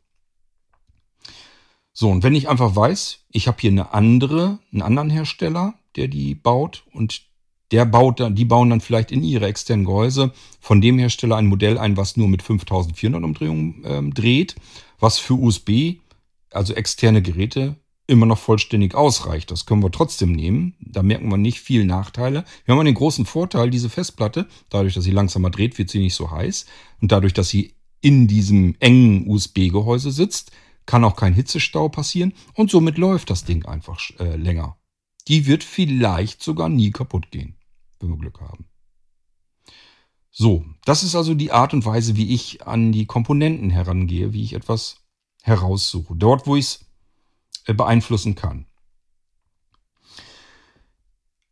So, 1.93 2.09
und 2.09 2.23
wenn 2.23 2.35
ich 2.35 2.47
einfach 2.47 2.75
weiß, 2.75 3.25
ich 3.31 3.47
habe 3.47 3.57
hier 3.59 3.71
eine 3.71 3.93
andere, 3.93 4.59
einen 4.71 4.81
anderen 4.81 5.09
Hersteller, 5.09 5.73
der 5.95 6.07
die 6.07 6.35
baut 6.35 6.85
und 6.93 7.28
der 7.71 7.85
baut 7.85 8.19
dann, 8.19 8.35
die 8.35 8.45
bauen 8.45 8.69
dann 8.69 8.81
vielleicht 8.81 9.11
in 9.11 9.23
ihre 9.23 9.45
externen 9.45 9.85
Gehäuse 9.85 10.31
von 10.59 10.81
dem 10.81 10.97
Hersteller 10.97 11.35
ein 11.35 11.45
Modell 11.45 11.77
ein, 11.77 11.97
was 11.97 12.17
nur 12.17 12.27
mit 12.27 12.41
5400 12.41 13.23
Umdrehungen 13.23 13.83
ähm, 13.85 14.13
dreht, 14.13 14.55
was 14.99 15.19
für 15.19 15.35
USB, 15.35 15.97
also 16.51 16.73
externe 16.73 17.21
Geräte, 17.21 17.75
immer 18.07 18.25
noch 18.25 18.39
vollständig 18.39 18.95
ausreicht. 18.95 19.51
Das 19.51 19.67
können 19.67 19.83
wir 19.83 19.91
trotzdem 19.91 20.31
nehmen. 20.31 20.75
Da 20.79 21.03
merken 21.03 21.29
wir 21.29 21.37
nicht 21.37 21.59
viel 21.59 21.85
Nachteile. 21.85 22.43
Wir 22.65 22.75
haben 22.75 22.83
den 22.85 22.95
großen 22.95 23.25
Vorteil, 23.27 23.69
diese 23.69 23.89
Festplatte, 23.89 24.47
dadurch, 24.71 24.95
dass 24.95 25.03
sie 25.03 25.11
langsamer 25.11 25.51
dreht, 25.51 25.77
wird 25.77 25.91
sie 25.91 25.99
nicht 25.99 26.15
so 26.15 26.31
heiß. 26.31 26.65
Und 27.01 27.11
dadurch, 27.11 27.33
dass 27.33 27.49
sie 27.49 27.75
in 28.01 28.27
diesem 28.27 28.75
engen 28.79 29.29
USB-Gehäuse 29.29 30.11
sitzt, 30.11 30.51
kann 30.87 31.03
auch 31.03 31.15
kein 31.15 31.35
Hitzestau 31.35 31.89
passieren 31.89 32.33
und 32.55 32.71
somit 32.71 32.97
läuft 32.97 33.29
das 33.29 33.43
Ding 33.43 33.65
einfach 33.65 34.01
äh, 34.17 34.35
länger. 34.37 34.77
Die 35.27 35.45
wird 35.45 35.63
vielleicht 35.63 36.41
sogar 36.41 36.67
nie 36.67 36.89
kaputt 36.89 37.29
gehen 37.29 37.58
wenn 37.99 38.09
wir 38.09 38.17
Glück 38.17 38.41
haben. 38.41 38.65
So, 40.31 40.63
das 40.85 41.03
ist 41.03 41.15
also 41.15 41.33
die 41.33 41.51
Art 41.51 41.73
und 41.73 41.85
Weise, 41.85 42.15
wie 42.15 42.33
ich 42.33 42.65
an 42.65 42.91
die 42.91 43.05
Komponenten 43.05 43.69
herangehe, 43.69 44.31
wie 44.31 44.43
ich 44.43 44.53
etwas 44.53 44.97
heraussuche. 45.41 46.15
Dort, 46.15 46.47
wo 46.47 46.55
ich 46.55 46.65
es 46.65 46.85
äh, 47.65 47.73
beeinflussen 47.73 48.35
kann. 48.35 48.65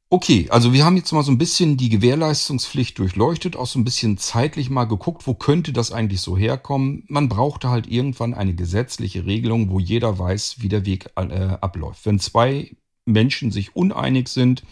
Okay, 0.09 0.47
also 0.51 0.71
wir 0.71 0.85
haben 0.85 0.95
jetzt 0.95 1.11
mal 1.11 1.23
so 1.23 1.33
ein 1.33 1.37
bisschen 1.37 1.75
die 1.75 1.89
Gewährleistungspflicht 1.89 2.97
durchleuchtet, 2.97 3.57
auch 3.57 3.67
so 3.67 3.77
ein 3.77 3.83
bisschen 3.83 4.17
zeitlich 4.17 4.69
mal 4.69 4.85
geguckt, 4.85 5.27
wo 5.27 5.33
könnte 5.33 5.73
das 5.73 5.91
eigentlich 5.91 6.21
so 6.21 6.37
herkommen. 6.37 7.03
Man 7.09 7.27
brauchte 7.27 7.69
halt 7.69 7.87
irgendwann 7.87 8.33
eine 8.33 8.55
gesetzliche 8.55 9.25
Regelung, 9.25 9.69
wo 9.69 9.81
jeder 9.81 10.17
weiß, 10.17 10.61
wie 10.61 10.69
der 10.69 10.85
Weg 10.85 11.09
äh, 11.17 11.57
abläuft. 11.59 12.05
Wenn 12.05 12.19
zwei 12.19 12.71
Menschen 13.03 13.51
sich 13.51 13.75
uneinig 13.75 14.29
sind, 14.29 14.63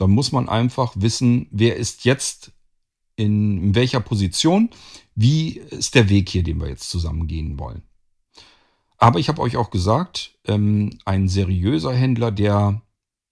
dann 0.00 0.10
muss 0.10 0.32
man 0.32 0.48
einfach 0.48 0.94
wissen, 0.96 1.46
wer 1.50 1.76
ist 1.76 2.04
jetzt 2.04 2.52
in, 3.16 3.74
welcher 3.74 4.00
Position, 4.00 4.70
wie 5.14 5.58
ist 5.58 5.94
der 5.94 6.08
Weg 6.08 6.30
hier, 6.30 6.42
den 6.42 6.58
wir 6.58 6.68
jetzt 6.68 6.88
zusammen 6.88 7.26
gehen 7.26 7.58
wollen. 7.58 7.82
Aber 8.96 9.18
ich 9.18 9.28
habe 9.28 9.42
euch 9.42 9.58
auch 9.58 9.70
gesagt, 9.70 10.38
ähm, 10.46 10.98
ein 11.04 11.28
seriöser 11.28 11.92
Händler, 11.92 12.30
der 12.30 12.80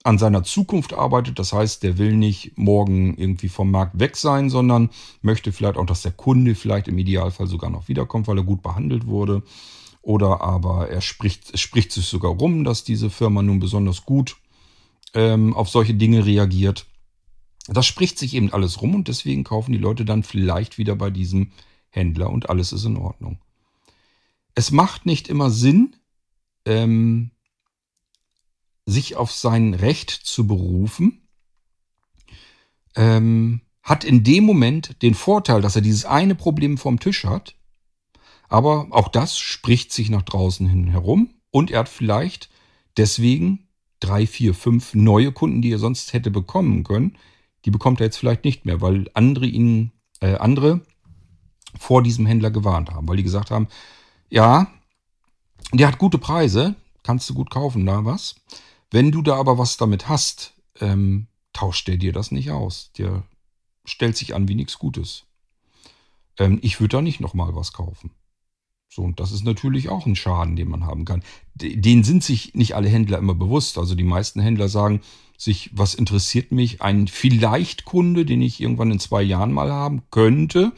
an 0.04 0.18
seiner 0.18 0.42
Zukunft 0.42 0.92
arbeitet, 0.92 1.38
das 1.38 1.54
heißt, 1.54 1.82
der 1.82 1.96
will 1.96 2.14
nicht 2.14 2.56
morgen 2.56 3.16
irgendwie 3.16 3.48
vom 3.48 3.70
Markt 3.70 3.98
weg 3.98 4.16
sein, 4.16 4.50
sondern 4.50 4.90
möchte 5.22 5.52
vielleicht 5.52 5.76
auch, 5.76 5.86
dass 5.86 6.02
der 6.02 6.12
Kunde 6.12 6.54
vielleicht 6.54 6.88
im 6.88 6.98
Idealfall 6.98 7.46
sogar 7.46 7.70
noch 7.70 7.88
wiederkommt, 7.88 8.28
weil 8.28 8.38
er 8.38 8.44
gut 8.44 8.62
behandelt 8.62 9.06
wurde. 9.06 9.42
Oder 10.02 10.42
aber 10.42 10.88
er 10.88 11.00
spricht, 11.00 11.58
spricht 11.58 11.92
sich 11.92 12.06
sogar 12.06 12.32
rum, 12.32 12.64
dass 12.64 12.84
diese 12.84 13.10
Firma 13.10 13.42
nun 13.42 13.58
besonders 13.58 14.04
gut 14.04 14.36
ähm, 15.14 15.54
auf 15.54 15.68
solche 15.68 15.94
Dinge 15.94 16.24
reagiert. 16.26 16.86
Das 17.66 17.86
spricht 17.86 18.18
sich 18.18 18.34
eben 18.34 18.52
alles 18.52 18.80
rum 18.80 18.94
und 18.94 19.08
deswegen 19.08 19.44
kaufen 19.44 19.72
die 19.72 19.78
Leute 19.78 20.04
dann 20.04 20.22
vielleicht 20.22 20.78
wieder 20.78 20.96
bei 20.96 21.10
diesem 21.10 21.52
Händler 21.90 22.30
und 22.30 22.48
alles 22.48 22.72
ist 22.72 22.84
in 22.84 22.96
Ordnung. 22.96 23.38
Es 24.54 24.70
macht 24.70 25.06
nicht 25.06 25.28
immer 25.28 25.50
Sinn, 25.50 25.96
ähm, 26.64 27.30
sich 28.86 29.16
auf 29.16 29.32
sein 29.32 29.74
Recht 29.74 30.10
zu 30.10 30.46
berufen. 30.46 31.28
Ähm, 32.96 33.60
hat 33.82 34.04
in 34.04 34.24
dem 34.24 34.44
Moment 34.44 35.02
den 35.02 35.14
Vorteil, 35.14 35.62
dass 35.62 35.76
er 35.76 35.82
dieses 35.82 36.04
eine 36.04 36.34
Problem 36.34 36.78
vom 36.78 36.98
Tisch 36.98 37.24
hat. 37.24 37.54
Aber 38.48 38.88
auch 38.90 39.08
das 39.08 39.38
spricht 39.38 39.92
sich 39.92 40.10
nach 40.10 40.22
draußen 40.22 40.66
hin 40.66 40.88
herum 40.88 41.34
und 41.50 41.70
er 41.70 41.80
hat 41.80 41.88
vielleicht 41.88 42.48
deswegen 42.96 43.67
drei, 44.00 44.26
vier, 44.26 44.54
fünf 44.54 44.94
neue 44.94 45.32
Kunden, 45.32 45.62
die 45.62 45.72
er 45.72 45.78
sonst 45.78 46.12
hätte 46.12 46.30
bekommen 46.30 46.84
können, 46.84 47.16
die 47.64 47.70
bekommt 47.70 48.00
er 48.00 48.06
jetzt 48.06 48.18
vielleicht 48.18 48.44
nicht 48.44 48.64
mehr, 48.64 48.80
weil 48.80 49.10
andere 49.14 49.46
ihn, 49.46 49.92
äh, 50.20 50.36
andere 50.36 50.80
vor 51.78 52.02
diesem 52.02 52.26
Händler 52.26 52.50
gewarnt 52.50 52.90
haben, 52.90 53.08
weil 53.08 53.16
die 53.16 53.22
gesagt 53.22 53.50
haben, 53.50 53.68
ja, 54.30 54.68
der 55.72 55.88
hat 55.88 55.98
gute 55.98 56.18
Preise, 56.18 56.74
kannst 57.02 57.28
du 57.28 57.34
gut 57.34 57.50
kaufen, 57.50 57.84
da 57.86 58.04
was. 58.04 58.36
Wenn 58.90 59.12
du 59.12 59.22
da 59.22 59.36
aber 59.36 59.58
was 59.58 59.76
damit 59.76 60.08
hast, 60.08 60.54
ähm, 60.80 61.26
tauscht 61.52 61.88
der 61.88 61.96
dir 61.96 62.12
das 62.12 62.30
nicht 62.30 62.50
aus. 62.50 62.92
Der 62.98 63.24
stellt 63.84 64.16
sich 64.16 64.34
an 64.34 64.48
wie 64.48 64.54
nichts 64.54 64.78
Gutes. 64.78 65.24
Ähm, 66.38 66.58
ich 66.62 66.80
würde 66.80 66.98
da 66.98 67.02
nicht 67.02 67.20
nochmal 67.20 67.54
was 67.54 67.72
kaufen. 67.72 68.10
So, 68.88 69.02
und 69.02 69.20
das 69.20 69.32
ist 69.32 69.44
natürlich 69.44 69.88
auch 69.90 70.06
ein 70.06 70.16
Schaden, 70.16 70.56
den 70.56 70.70
man 70.70 70.86
haben 70.86 71.04
kann. 71.04 71.22
Den 71.54 72.04
sind 72.04 72.24
sich 72.24 72.54
nicht 72.54 72.74
alle 72.74 72.88
Händler 72.88 73.18
immer 73.18 73.34
bewusst. 73.34 73.78
Also 73.78 73.94
die 73.94 74.04
meisten 74.04 74.40
Händler 74.40 74.68
sagen 74.68 75.02
sich, 75.36 75.70
was 75.72 75.94
interessiert 75.94 76.52
mich? 76.52 76.82
Ein 76.82 77.06
vielleicht 77.06 77.84
Kunde, 77.84 78.24
den 78.24 78.42
ich 78.42 78.60
irgendwann 78.60 78.90
in 78.90 78.98
zwei 78.98 79.22
Jahren 79.22 79.52
mal 79.52 79.70
haben 79.70 80.02
könnte, 80.10 80.72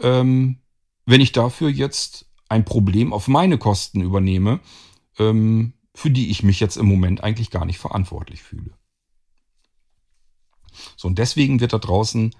ähm, 0.00 0.58
wenn 1.04 1.20
ich 1.20 1.32
dafür 1.32 1.68
jetzt 1.68 2.26
ein 2.48 2.64
Problem 2.64 3.12
auf 3.12 3.28
meine 3.28 3.58
Kosten 3.58 4.00
übernehme, 4.00 4.60
ähm, 5.18 5.74
für 5.94 6.10
die 6.10 6.30
ich 6.30 6.42
mich 6.42 6.60
jetzt 6.60 6.76
im 6.76 6.86
Moment 6.86 7.22
eigentlich 7.22 7.50
gar 7.50 7.64
nicht 7.64 7.78
verantwortlich 7.78 8.42
fühle. 8.42 8.72
So, 10.96 11.08
und 11.08 11.18
deswegen 11.18 11.60
wird 11.60 11.72
da 11.72 11.78
draußen 11.78 12.34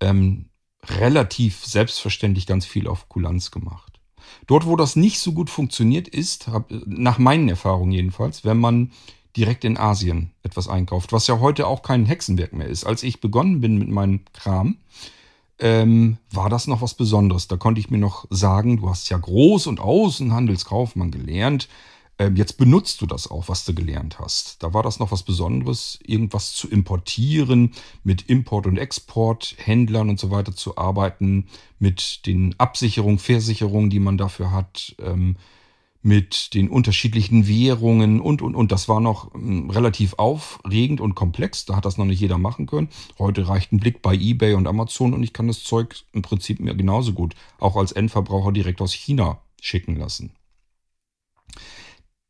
ähm, 0.00 0.50
relativ 0.84 1.64
selbstverständlich 1.64 2.46
ganz 2.46 2.66
viel 2.66 2.88
auf 2.88 3.08
Kulanz 3.08 3.50
gemacht. 3.50 3.89
Dort, 4.46 4.66
wo 4.66 4.76
das 4.76 4.96
nicht 4.96 5.18
so 5.18 5.32
gut 5.32 5.50
funktioniert, 5.50 6.08
ist, 6.08 6.50
nach 6.86 7.18
meinen 7.18 7.48
Erfahrungen 7.48 7.92
jedenfalls, 7.92 8.44
wenn 8.44 8.58
man 8.58 8.92
direkt 9.36 9.64
in 9.64 9.76
Asien 9.76 10.32
etwas 10.42 10.68
einkauft, 10.68 11.12
was 11.12 11.26
ja 11.26 11.40
heute 11.40 11.66
auch 11.66 11.82
kein 11.82 12.06
Hexenwerk 12.06 12.52
mehr 12.52 12.66
ist. 12.66 12.84
Als 12.84 13.02
ich 13.02 13.20
begonnen 13.20 13.60
bin 13.60 13.78
mit 13.78 13.88
meinem 13.88 14.20
Kram, 14.32 14.78
ähm, 15.60 16.16
war 16.32 16.48
das 16.48 16.66
noch 16.66 16.82
was 16.82 16.94
Besonderes. 16.94 17.46
Da 17.46 17.56
konnte 17.56 17.80
ich 17.80 17.90
mir 17.90 17.98
noch 17.98 18.26
sagen, 18.30 18.78
du 18.78 18.88
hast 18.88 19.08
ja 19.10 19.18
Groß- 19.18 19.68
und 19.68 19.78
Außenhandelskaufmann 19.78 21.10
gelernt. 21.10 21.68
Ähm, 22.20 22.36
jetzt 22.36 22.58
benutzt 22.58 23.00
du 23.00 23.06
das 23.06 23.30
auch, 23.30 23.48
was 23.48 23.64
du 23.64 23.74
gelernt 23.74 24.18
hast. 24.18 24.62
Da 24.62 24.74
war 24.74 24.82
das 24.82 24.98
noch 24.98 25.10
was 25.10 25.22
Besonderes, 25.22 25.98
irgendwas 26.04 26.52
zu 26.52 26.68
importieren, 26.68 27.72
mit 28.04 28.28
Import- 28.28 28.66
und 28.66 28.76
Exporthändlern 28.76 30.10
und 30.10 30.20
so 30.20 30.30
weiter 30.30 30.54
zu 30.54 30.76
arbeiten, 30.76 31.46
mit 31.78 32.26
den 32.26 32.54
Absicherungen, 32.58 33.18
Versicherungen, 33.18 33.88
die 33.88 34.00
man 34.00 34.18
dafür 34.18 34.50
hat, 34.52 34.94
ähm, 35.02 35.36
mit 36.02 36.52
den 36.52 36.68
unterschiedlichen 36.68 37.48
Währungen 37.48 38.20
und, 38.20 38.42
und, 38.42 38.54
und. 38.54 38.70
Das 38.70 38.86
war 38.86 39.00
noch 39.00 39.34
ähm, 39.34 39.70
relativ 39.70 40.12
aufregend 40.18 41.00
und 41.00 41.14
komplex. 41.14 41.64
Da 41.64 41.76
hat 41.76 41.86
das 41.86 41.96
noch 41.96 42.04
nicht 42.04 42.20
jeder 42.20 42.36
machen 42.36 42.66
können. 42.66 42.90
Heute 43.18 43.48
reicht 43.48 43.72
ein 43.72 43.80
Blick 43.80 44.02
bei 44.02 44.14
eBay 44.14 44.54
und 44.54 44.66
Amazon 44.66 45.14
und 45.14 45.22
ich 45.22 45.32
kann 45.32 45.48
das 45.48 45.64
Zeug 45.64 46.04
im 46.12 46.20
Prinzip 46.20 46.60
mir 46.60 46.74
genauso 46.74 47.14
gut 47.14 47.34
auch 47.58 47.76
als 47.76 47.92
Endverbraucher 47.92 48.52
direkt 48.52 48.82
aus 48.82 48.92
China 48.92 49.40
schicken 49.58 49.96
lassen. 49.96 50.32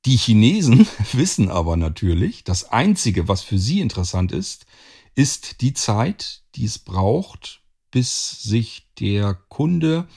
Die 0.07 0.17
Chinesen 0.17 0.87
wissen 1.13 1.51
aber 1.51 1.77
natürlich, 1.77 2.45
das 2.45 2.65
Einzige, 2.71 3.29
was 3.29 3.43
für 3.43 3.59
sie 3.59 3.81
interessant 3.81 4.33
ist, 4.33 4.67
ist 5.15 5.61
die 5.61 5.75
Zeit, 5.75 6.43
die 6.55 6.65
es 6.65 6.79
braucht, 6.79 7.63
bis 7.91 8.43
sich 8.43 8.89
der 8.99 9.35
Kunde 9.49 10.09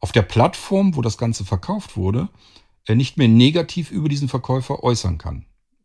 auf 0.00 0.12
der 0.12 0.22
Plattform, 0.22 0.96
wo 0.96 1.02
das 1.02 1.18
Ganze 1.18 1.44
verkauft 1.44 1.96
wurde, 1.96 2.28
äh, 2.86 2.94
nicht 2.94 3.16
mehr 3.16 3.28
negativ 3.28 3.90
über 3.90 4.08
diesen 4.08 4.28
Verkäufer 4.28 4.82
äußern 4.82 5.18
kann. 5.18 5.44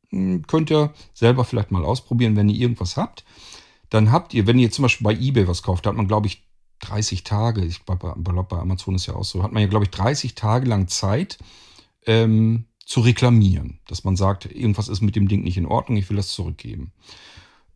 Hm, 0.09 0.47
könnt 0.47 0.71
ihr 0.71 0.93
selber 1.13 1.43
vielleicht 1.43 1.71
mal 1.71 1.85
ausprobieren, 1.85 2.35
wenn 2.35 2.49
ihr 2.49 2.59
irgendwas 2.59 2.97
habt. 2.97 3.25
Dann 3.89 4.11
habt 4.11 4.33
ihr, 4.33 4.47
wenn 4.47 4.59
ihr 4.59 4.71
zum 4.71 4.83
Beispiel 4.83 5.05
bei 5.05 5.13
eBay 5.13 5.47
was 5.47 5.63
kauft, 5.63 5.85
da 5.85 5.89
hat 5.89 5.97
man, 5.97 6.07
glaube 6.07 6.27
ich, 6.27 6.47
30 6.79 7.23
Tage, 7.23 7.63
ich 7.63 7.85
glaube, 7.85 8.13
bei 8.17 8.57
Amazon 8.57 8.95
ist 8.95 9.05
ja 9.05 9.15
auch 9.15 9.23
so, 9.23 9.43
hat 9.43 9.51
man 9.51 9.61
ja, 9.61 9.69
glaube 9.69 9.85
ich, 9.85 9.91
30 9.91 10.35
Tage 10.35 10.67
lang 10.67 10.87
Zeit, 10.87 11.37
ähm, 12.05 12.65
zu 12.85 13.01
reklamieren. 13.01 13.79
Dass 13.87 14.03
man 14.03 14.15
sagt, 14.15 14.45
irgendwas 14.45 14.87
ist 14.89 15.01
mit 15.01 15.15
dem 15.15 15.27
Ding 15.27 15.43
nicht 15.43 15.57
in 15.57 15.65
Ordnung, 15.65 15.97
ich 15.97 16.09
will 16.09 16.17
das 16.17 16.29
zurückgeben. 16.29 16.91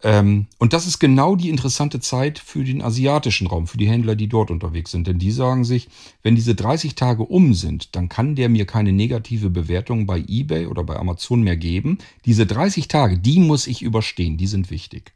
Ähm, 0.04 0.46
und 0.60 0.74
das 0.74 0.86
ist 0.86 1.00
genau 1.00 1.36
die 1.36 1.50
interessante 1.50 2.00
Zeit 2.00 2.38
für 2.38 2.64
den 2.64 2.84
asiatischen 2.84 3.48
Raum, 3.48 3.66
für 3.66 3.78
die 3.78 3.90
Händler, 3.90 4.16
die 4.16 4.28
dort 4.28 4.52
unterwegs 4.52 4.92
sind. 4.92 5.08
Denn 5.08 5.18
die 5.18 5.32
sagen 5.32 5.64
sich, 5.64 5.90
wenn 6.22 6.36
diese 6.36 6.54
30 6.54 6.96
Tage 6.96 7.24
um 7.24 7.54
sind, 7.54 7.96
dann 7.96 8.08
kann 8.10 8.36
der 8.36 8.50
mir 8.50 8.66
keine 8.66 8.94
negative 8.94 9.50
Bewertung 9.50 10.06
bei 10.06 10.24
eBay 10.28 10.68
oder 10.68 10.84
bei 10.84 10.98
Amazon 10.98 11.42
mehr 11.42 11.58
geben. 11.58 11.98
Diese 12.26 12.46
30 12.46 12.88
Tage, 12.88 13.18
die 13.18 13.40
muss 13.40 13.66
ich 13.66 13.82
überstehen, 13.82 14.38
die 14.38 14.48
sind 14.48 14.70
wichtig. 14.70 15.14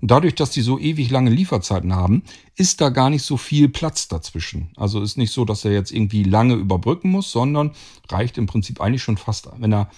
Und 0.00 0.10
dadurch, 0.10 0.34
dass 0.34 0.50
die 0.50 0.62
so 0.62 0.78
ewig 0.78 1.10
lange 1.10 1.30
Lieferzeiten 1.30 1.94
haben, 1.94 2.22
ist 2.56 2.80
da 2.80 2.88
gar 2.90 3.10
nicht 3.10 3.22
so 3.22 3.36
viel 3.36 3.68
Platz 3.68 4.08
dazwischen. 4.08 4.70
Also 4.76 5.02
ist 5.02 5.18
nicht 5.18 5.32
so, 5.32 5.44
dass 5.44 5.64
er 5.64 5.72
jetzt 5.72 5.92
irgendwie 5.92 6.24
lange 6.24 6.54
überbrücken 6.54 7.10
muss, 7.10 7.30
sondern 7.30 7.72
reicht 8.08 8.38
im 8.38 8.46
Prinzip 8.46 8.80
eigentlich 8.80 9.02
schon 9.02 9.16
fast, 9.16 9.48
wenn 9.58 9.72
er 9.72 9.90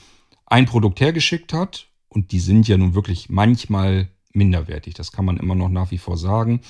ein 0.47 0.67
Produkt 0.67 1.01
hergeschickt 1.01 1.53
hat, 1.53 1.89
und 2.09 2.33
die 2.33 2.41
sind 2.41 2.67
ja 2.67 2.79
nun 2.79 2.95
wirklich 2.95 3.29
manchmal 3.29 4.09
minderwertig, 4.33 4.95
das 4.95 5.13
kann 5.13 5.25
man 5.25 5.37
immer 5.37 5.55
noch 5.55 5.69
nach 5.69 5.91
wie 5.91 5.99
vor 5.99 6.17
sagen 6.17 6.61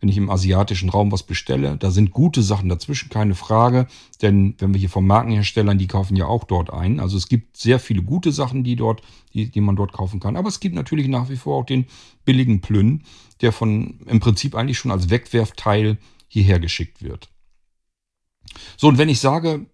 wenn 0.00 0.08
ich 0.08 0.16
im 0.16 0.30
asiatischen 0.30 0.88
Raum 0.88 1.12
was 1.12 1.22
bestelle. 1.22 1.76
Da 1.76 1.90
sind 1.90 2.10
gute 2.10 2.42
Sachen 2.42 2.68
dazwischen, 2.68 3.10
keine 3.10 3.34
Frage. 3.34 3.86
Denn 4.22 4.54
wenn 4.58 4.72
wir 4.72 4.80
hier 4.80 4.88
von 4.88 5.06
Markenherstellern, 5.06 5.78
die 5.78 5.86
kaufen 5.86 6.16
ja 6.16 6.26
auch 6.26 6.44
dort 6.44 6.72
ein. 6.72 7.00
Also 7.00 7.18
es 7.18 7.28
gibt 7.28 7.56
sehr 7.56 7.78
viele 7.78 8.02
gute 8.02 8.32
Sachen, 8.32 8.64
die 8.64 8.76
dort, 8.76 9.02
die, 9.34 9.50
die 9.50 9.60
man 9.60 9.76
dort 9.76 9.92
kaufen 9.92 10.18
kann. 10.18 10.36
Aber 10.36 10.48
es 10.48 10.60
gibt 10.60 10.74
natürlich 10.74 11.08
nach 11.08 11.28
wie 11.28 11.36
vor 11.36 11.58
auch 11.58 11.66
den 11.66 11.86
billigen 12.24 12.62
Plünn, 12.62 13.02
der 13.42 13.52
von 13.52 14.00
im 14.06 14.20
Prinzip 14.20 14.54
eigentlich 14.54 14.78
schon 14.78 14.90
als 14.90 15.10
Wegwerfteil 15.10 15.98
hierher 16.28 16.58
geschickt 16.58 17.02
wird. 17.02 17.28
So, 18.78 18.88
und 18.88 18.98
wenn 18.98 19.08
ich 19.10 19.20
sage, 19.20 19.66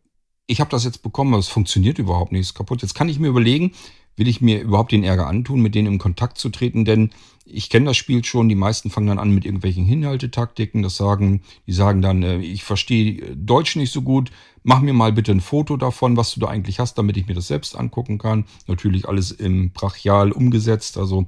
ich 0.49 0.61
habe 0.61 0.71
das 0.71 0.85
jetzt 0.85 1.03
bekommen, 1.03 1.35
aber 1.35 1.41
es 1.41 1.49
funktioniert 1.49 1.99
überhaupt 1.99 2.33
nicht, 2.33 2.43
ist 2.43 2.55
kaputt. 2.55 2.83
Jetzt 2.83 2.95
kann 2.95 3.09
ich 3.09 3.19
mir 3.19 3.29
überlegen, 3.29 3.73
will 4.17 4.29
ich 4.29 4.41
mir 4.41 4.61
überhaupt 4.61 4.93
den 4.93 5.05
Ärger 5.05 5.27
antun, 5.27 5.61
mit 5.61 5.75
denen 5.75 5.95
in 5.95 5.99
Kontakt 5.99 6.39
zu 6.39 6.49
treten, 6.49 6.85
denn 6.85 7.11
ich 7.45 7.71
kenne 7.71 7.87
das 7.87 7.97
Spiel 7.97 8.25
schon, 8.25 8.49
die 8.49 8.57
meisten 8.57 8.91
fangen 8.91 9.07
dann 9.07 9.19
an 9.21 9.31
mit 9.31 9.45
irgendwelchen 9.45 9.85
Hinhaltetaktiken, 9.85 10.83
das 10.83 10.97
sagen, 10.97 11.43
die 11.67 11.73
sagen 11.73 12.03
dann, 12.03 12.23
äh, 12.23 12.39
ich 12.39 12.65
verstehe 12.65 13.37
Deutsch 13.37 13.77
nicht 13.77 13.93
so 13.93 14.03
gut, 14.03 14.33
mach 14.65 14.81
mir 14.81 14.93
mal 14.93 15.13
bitte 15.13 15.33
ein 15.33 15.41
Foto 15.41 15.77
davon, 15.77 16.17
was 16.17 16.35
du 16.35 16.41
da 16.41 16.49
eigentlich 16.49 16.81
hast, 16.81 16.99
damit 16.99 17.17
ich 17.17 17.29
mir 17.29 17.35
das 17.35 17.47
selbst 17.47 17.77
angucken 17.77 18.19
kann. 18.19 18.47
Natürlich 18.67 19.09
alles 19.09 19.31
im 19.31 19.71
Brachial 19.71 20.33
umgesetzt, 20.33 20.99
also 20.99 21.27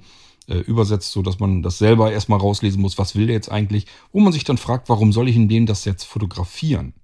äh, 0.49 0.59
übersetzt, 0.59 1.12
so 1.12 1.22
dass 1.22 1.39
man 1.39 1.62
das 1.62 1.78
selber 1.78 2.11
erstmal 2.11 2.41
rauslesen 2.41 2.82
muss, 2.82 2.99
was 2.99 3.14
will 3.14 3.26
der 3.26 3.36
jetzt 3.36 3.53
eigentlich, 3.53 3.86
wo 4.12 4.20
man 4.20 4.32
sich 4.32 4.45
dann 4.45 4.59
fragt, 4.59 4.89
warum 4.89 5.12
soll 5.12 5.28
ich 5.28 5.36
in 5.36 5.49
dem 5.49 5.66
das 5.66 5.84
jetzt 5.84 6.05
fotografieren? 6.05 6.95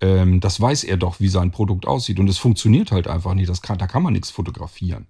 Ähm, 0.00 0.40
das 0.40 0.60
weiß 0.60 0.84
er 0.84 0.96
doch, 0.96 1.20
wie 1.20 1.28
sein 1.28 1.50
Produkt 1.50 1.86
aussieht. 1.86 2.18
Und 2.18 2.28
es 2.28 2.38
funktioniert 2.38 2.92
halt 2.92 3.08
einfach 3.08 3.34
nicht. 3.34 3.48
Das 3.48 3.62
kann, 3.62 3.78
da 3.78 3.86
kann 3.86 4.02
man 4.02 4.12
nichts 4.12 4.30
fotografieren. 4.30 5.06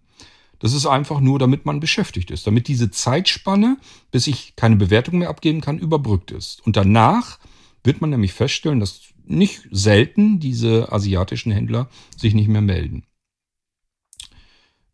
Das 0.59 0.73
ist 0.73 0.87
einfach 0.87 1.21
nur, 1.21 1.39
damit 1.39 1.67
man 1.67 1.81
beschäftigt 1.81 2.31
ist. 2.31 2.47
Damit 2.47 2.69
diese 2.69 2.91
Zeitspanne, 2.91 3.77
bis 4.11 4.27
ich 4.27 4.55
keine 4.57 4.77
Bewertung 4.77 5.19
mehr 5.19 5.29
abgeben 5.29 5.61
kann, 5.61 5.79
überbrückt 5.79 6.31
ist. 6.31 6.65
Und 6.67 6.77
danach 6.77 7.39
wird 7.85 8.01
man 8.01 8.11
nämlich 8.11 8.33
feststellen, 8.33 8.81
dass 8.81 9.03
nicht 9.25 9.69
selten 9.71 10.41
diese 10.41 10.91
asiatischen 10.91 11.53
Händler 11.53 11.89
sich 12.17 12.35
nicht 12.35 12.49
mehr 12.49 12.63
melden. 12.63 13.05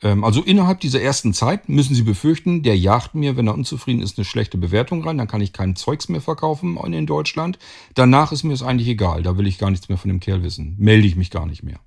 Ähm, 0.05 0.22
also 0.22 0.42
innerhalb 0.42 0.80
dieser 0.80 1.00
ersten 1.00 1.32
Zeit 1.32 1.68
müssen 1.68 1.96
Sie 1.96 2.02
befürchten, 2.02 2.62
der 2.62 2.78
jagt 2.78 3.16
mir, 3.16 3.36
wenn 3.36 3.48
er 3.48 3.55
unzufrieden 3.55 4.02
ist, 4.02 4.18
eine 4.18 4.24
schlechte 4.24 4.59
Bewertung 4.59 5.02
rein. 5.02 5.18
Dann 5.18 5.26
kann 5.26 5.40
ich 5.40 5.52
kein 5.52 5.74
Zeugs 5.74 6.09
mehr 6.09 6.20
verkaufen 6.20 6.76
in 6.76 7.07
Deutschland. 7.07 7.59
Danach 7.94 8.30
ist 8.30 8.44
mir 8.44 8.52
es 8.52 8.62
eigentlich 8.62 8.88
egal. 8.88 9.22
Da 9.22 9.36
will 9.36 9.48
ich 9.48 9.59
gar 9.59 9.70
nichts 9.70 9.88
mehr 9.88 9.98
von 9.98 10.11
dem 10.11 10.20
Kerl 10.20 10.44
wissen. 10.44 10.76
Melde 10.78 11.09
ich 11.09 11.16
mich 11.16 11.30
gar 11.30 11.46
nicht 11.46 11.64
mehr. 11.64 11.80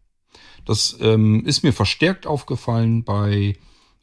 Das 0.65 0.97
ähm, 0.99 1.45
ist 1.45 1.63
mir 1.63 1.71
verstärkt 1.71 2.27
aufgefallen 2.27 3.03
bei 3.03 3.55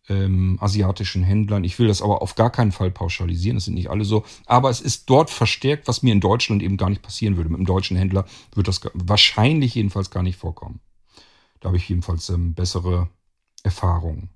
ähm, 0.09 0.59
asiatischen 0.61 1.23
Händlern. 1.23 1.65
Ich 1.65 1.79
will 1.79 1.89
das 1.89 2.01
aber 2.01 2.23
auf 2.23 2.37
gar 2.37 2.51
keinen 2.51 2.73
Fall 2.73 2.91
pauschalisieren. 2.91 3.57
Das 3.57 3.65
sind 3.65 3.75
nicht 3.75 3.91
alle 3.91 4.05
so. 4.05 4.25
Aber 4.47 4.71
es 4.71 4.81
ist 4.81 5.11
dort 5.11 5.29
verstärkt, 5.29 5.89
was 5.89 6.03
mir 6.03 6.13
in 6.13 6.21
Deutschland 6.21 6.63
eben 6.63 6.77
gar 6.77 6.89
nicht 6.89 7.03
passieren 7.03 7.37
würde. 7.37 7.51
Mit 7.51 7.59
einem 7.59 7.67
deutschen 7.67 7.97
Händler 7.97 8.25
wird 8.55 8.69
das 8.69 8.81
wahrscheinlich 8.95 9.75
jedenfalls 9.75 10.11
gar 10.11 10.23
nicht 10.23 10.37
vorkommen. 10.39 10.81
Da 11.61 11.69
habe 11.69 11.77
ich 11.77 11.89
jedenfalls 11.89 12.29
ähm, 12.29 12.55
bessere 12.55 13.09
Erfahrungen. 13.65 14.31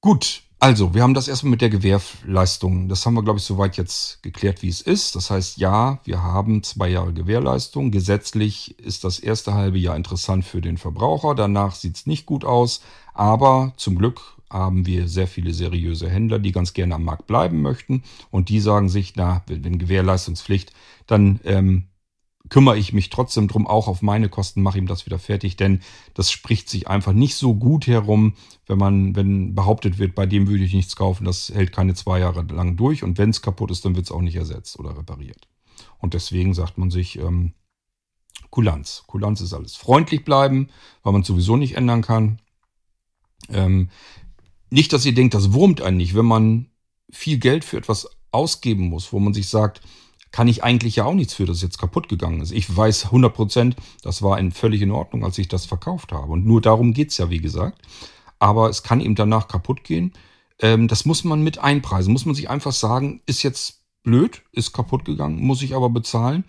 Gut, 0.00 0.42
also 0.58 0.94
wir 0.94 1.02
haben 1.02 1.14
das 1.14 1.28
erstmal 1.28 1.52
mit 1.52 1.60
der 1.60 1.70
Gewährleistung. 1.70 2.88
Das 2.88 3.04
haben 3.06 3.14
wir, 3.14 3.22
glaube 3.22 3.38
ich, 3.38 3.44
soweit 3.44 3.76
jetzt 3.76 4.22
geklärt, 4.22 4.62
wie 4.62 4.68
es 4.68 4.80
ist. 4.80 5.14
Das 5.14 5.30
heißt, 5.30 5.58
ja, 5.58 6.00
wir 6.04 6.22
haben 6.22 6.62
zwei 6.62 6.88
Jahre 6.88 7.12
Gewährleistung. 7.12 7.90
Gesetzlich 7.90 8.78
ist 8.80 9.04
das 9.04 9.18
erste 9.18 9.54
halbe 9.54 9.78
Jahr 9.78 9.96
interessant 9.96 10.44
für 10.44 10.60
den 10.60 10.78
Verbraucher. 10.78 11.34
Danach 11.34 11.74
sieht 11.74 11.96
es 11.96 12.06
nicht 12.06 12.26
gut 12.26 12.44
aus. 12.44 12.80
Aber 13.12 13.72
zum 13.76 13.98
Glück 13.98 14.20
haben 14.50 14.86
wir 14.86 15.08
sehr 15.08 15.26
viele 15.26 15.52
seriöse 15.52 16.08
Händler, 16.08 16.38
die 16.38 16.52
ganz 16.52 16.72
gerne 16.74 16.94
am 16.94 17.04
Markt 17.04 17.26
bleiben 17.26 17.62
möchten. 17.62 18.04
Und 18.30 18.48
die 18.48 18.60
sagen 18.60 18.88
sich, 18.88 19.14
na, 19.16 19.42
wenn 19.46 19.78
Gewährleistungspflicht, 19.78 20.72
dann 21.06 21.40
ähm, 21.44 21.88
kümmere 22.48 22.76
ich 22.76 22.92
mich 22.92 23.10
trotzdem 23.10 23.48
drum, 23.48 23.66
auch 23.66 23.88
auf 23.88 24.02
meine 24.02 24.28
Kosten 24.28 24.62
mache 24.62 24.78
ihm 24.78 24.86
das 24.86 25.06
wieder 25.06 25.18
fertig, 25.18 25.56
denn 25.56 25.80
das 26.14 26.30
spricht 26.30 26.68
sich 26.68 26.88
einfach 26.88 27.12
nicht 27.12 27.36
so 27.36 27.54
gut 27.54 27.86
herum, 27.86 28.34
wenn 28.66 28.78
man, 28.78 29.16
wenn 29.16 29.54
behauptet 29.54 29.98
wird, 29.98 30.14
bei 30.14 30.26
dem 30.26 30.48
würde 30.48 30.64
ich 30.64 30.74
nichts 30.74 30.96
kaufen, 30.96 31.24
das 31.24 31.50
hält 31.54 31.72
keine 31.72 31.94
zwei 31.94 32.18
Jahre 32.18 32.42
lang 32.42 32.76
durch 32.76 33.04
und 33.04 33.18
wenn 33.18 33.30
es 33.30 33.42
kaputt 33.42 33.70
ist, 33.70 33.84
dann 33.84 33.94
wird 33.94 34.06
es 34.06 34.12
auch 34.12 34.20
nicht 34.20 34.36
ersetzt 34.36 34.78
oder 34.78 34.96
repariert. 34.96 35.48
Und 35.98 36.14
deswegen 36.14 36.52
sagt 36.52 36.78
man 36.78 36.90
sich, 36.90 37.18
ähm, 37.18 37.54
Kulanz. 38.50 39.04
Kulanz 39.06 39.40
ist 39.40 39.54
alles. 39.54 39.76
Freundlich 39.76 40.24
bleiben, 40.24 40.68
weil 41.02 41.12
man 41.12 41.22
sowieso 41.22 41.56
nicht 41.56 41.76
ändern 41.76 42.02
kann. 42.02 42.38
Ähm, 43.48 43.88
nicht, 44.68 44.92
dass 44.92 45.06
ihr 45.06 45.14
denkt, 45.14 45.34
das 45.34 45.52
wurmt 45.52 45.80
einen 45.80 45.96
nicht, 45.96 46.14
wenn 46.14 46.26
man 46.26 46.66
viel 47.10 47.38
Geld 47.38 47.64
für 47.64 47.76
etwas 47.76 48.08
ausgeben 48.30 48.88
muss, 48.88 49.12
wo 49.12 49.18
man 49.18 49.34
sich 49.34 49.48
sagt, 49.48 49.80
kann 50.32 50.48
ich 50.48 50.64
eigentlich 50.64 50.96
ja 50.96 51.04
auch 51.04 51.14
nichts 51.14 51.34
für, 51.34 51.44
dass 51.44 51.58
es 51.58 51.62
jetzt 51.62 51.78
kaputt 51.78 52.08
gegangen 52.08 52.40
ist. 52.40 52.52
Ich 52.52 52.74
weiß 52.74 53.06
100 53.06 53.32
Prozent, 53.32 53.76
das 54.02 54.22
war 54.22 54.38
in, 54.38 54.50
völlig 54.50 54.80
in 54.80 54.90
Ordnung, 54.90 55.24
als 55.24 55.38
ich 55.38 55.46
das 55.46 55.66
verkauft 55.66 56.10
habe. 56.12 56.32
Und 56.32 56.46
nur 56.46 56.60
darum 56.60 56.94
geht's 56.94 57.18
ja, 57.18 57.30
wie 57.30 57.40
gesagt. 57.40 57.80
Aber 58.38 58.68
es 58.70 58.82
kann 58.82 59.00
eben 59.00 59.14
danach 59.14 59.46
kaputt 59.46 59.84
gehen. 59.84 60.12
Ähm, 60.58 60.88
das 60.88 61.04
muss 61.04 61.22
man 61.22 61.42
mit 61.42 61.58
einpreisen. 61.58 62.12
Muss 62.12 62.24
man 62.24 62.34
sich 62.34 62.48
einfach 62.48 62.72
sagen, 62.72 63.20
ist 63.26 63.42
jetzt 63.42 63.82
blöd, 64.02 64.42
ist 64.52 64.72
kaputt 64.72 65.04
gegangen, 65.04 65.40
muss 65.40 65.62
ich 65.62 65.74
aber 65.74 65.90
bezahlen. 65.90 66.44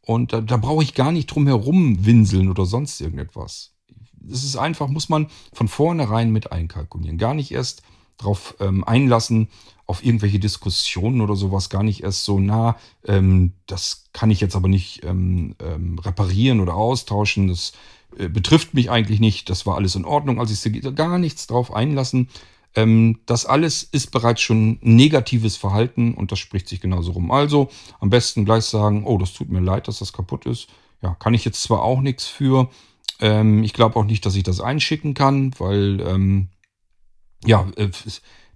Und 0.00 0.32
da, 0.32 0.40
da 0.40 0.56
brauche 0.56 0.82
ich 0.82 0.94
gar 0.94 1.12
nicht 1.12 1.26
drum 1.26 1.46
herum 1.46 2.06
winseln 2.06 2.48
oder 2.48 2.66
sonst 2.66 3.00
irgendetwas. 3.00 3.74
Das 4.16 4.44
ist 4.44 4.56
einfach, 4.56 4.88
muss 4.88 5.08
man 5.08 5.26
von 5.52 5.68
vornherein 5.68 6.30
mit 6.30 6.52
einkalkulieren. 6.52 7.18
Gar 7.18 7.34
nicht 7.34 7.50
erst 7.50 7.82
drauf 8.16 8.54
ähm, 8.60 8.84
einlassen, 8.84 9.48
auf 9.86 10.04
irgendwelche 10.04 10.38
Diskussionen 10.38 11.20
oder 11.20 11.36
sowas 11.36 11.68
gar 11.68 11.82
nicht 11.82 12.02
erst 12.02 12.24
so 12.24 12.40
nah. 12.40 12.76
Ähm, 13.04 13.52
das 13.66 14.04
kann 14.12 14.30
ich 14.30 14.40
jetzt 14.40 14.56
aber 14.56 14.68
nicht 14.68 15.04
ähm, 15.04 15.54
ähm, 15.62 15.98
reparieren 15.98 16.60
oder 16.60 16.74
austauschen. 16.74 17.48
Das 17.48 17.72
äh, 18.18 18.28
betrifft 18.28 18.74
mich 18.74 18.90
eigentlich 18.90 19.20
nicht. 19.20 19.50
Das 19.50 19.66
war 19.66 19.76
alles 19.76 19.94
in 19.94 20.04
Ordnung, 20.04 20.40
als 20.40 20.50
ich 20.50 20.60
sie 20.60 20.80
gar 20.80 21.18
nichts 21.18 21.46
drauf 21.46 21.72
einlassen. 21.72 22.28
Ähm, 22.74 23.20
das 23.26 23.46
alles 23.46 23.82
ist 23.82 24.10
bereits 24.10 24.40
schon 24.40 24.78
negatives 24.80 25.56
Verhalten 25.56 26.14
und 26.14 26.32
das 26.32 26.38
spricht 26.38 26.68
sich 26.68 26.80
genauso 26.80 27.12
rum. 27.12 27.30
Also 27.30 27.68
am 28.00 28.10
besten 28.10 28.44
gleich 28.44 28.64
sagen, 28.64 29.04
oh, 29.04 29.18
das 29.18 29.32
tut 29.32 29.48
mir 29.48 29.60
leid, 29.60 29.86
dass 29.86 29.98
das 29.98 30.12
kaputt 30.12 30.46
ist. 30.46 30.68
Ja, 31.02 31.14
kann 31.14 31.34
ich 31.34 31.44
jetzt 31.44 31.62
zwar 31.62 31.82
auch 31.82 32.00
nichts 32.00 32.26
für. 32.26 32.70
Ähm, 33.20 33.62
ich 33.62 33.74
glaube 33.74 33.96
auch 33.96 34.04
nicht, 34.04 34.24
dass 34.26 34.34
ich 34.34 34.42
das 34.42 34.60
einschicken 34.60 35.14
kann, 35.14 35.52
weil 35.58 36.00
ähm, 36.00 36.48
ja, 37.44 37.66
äh, 37.76 37.90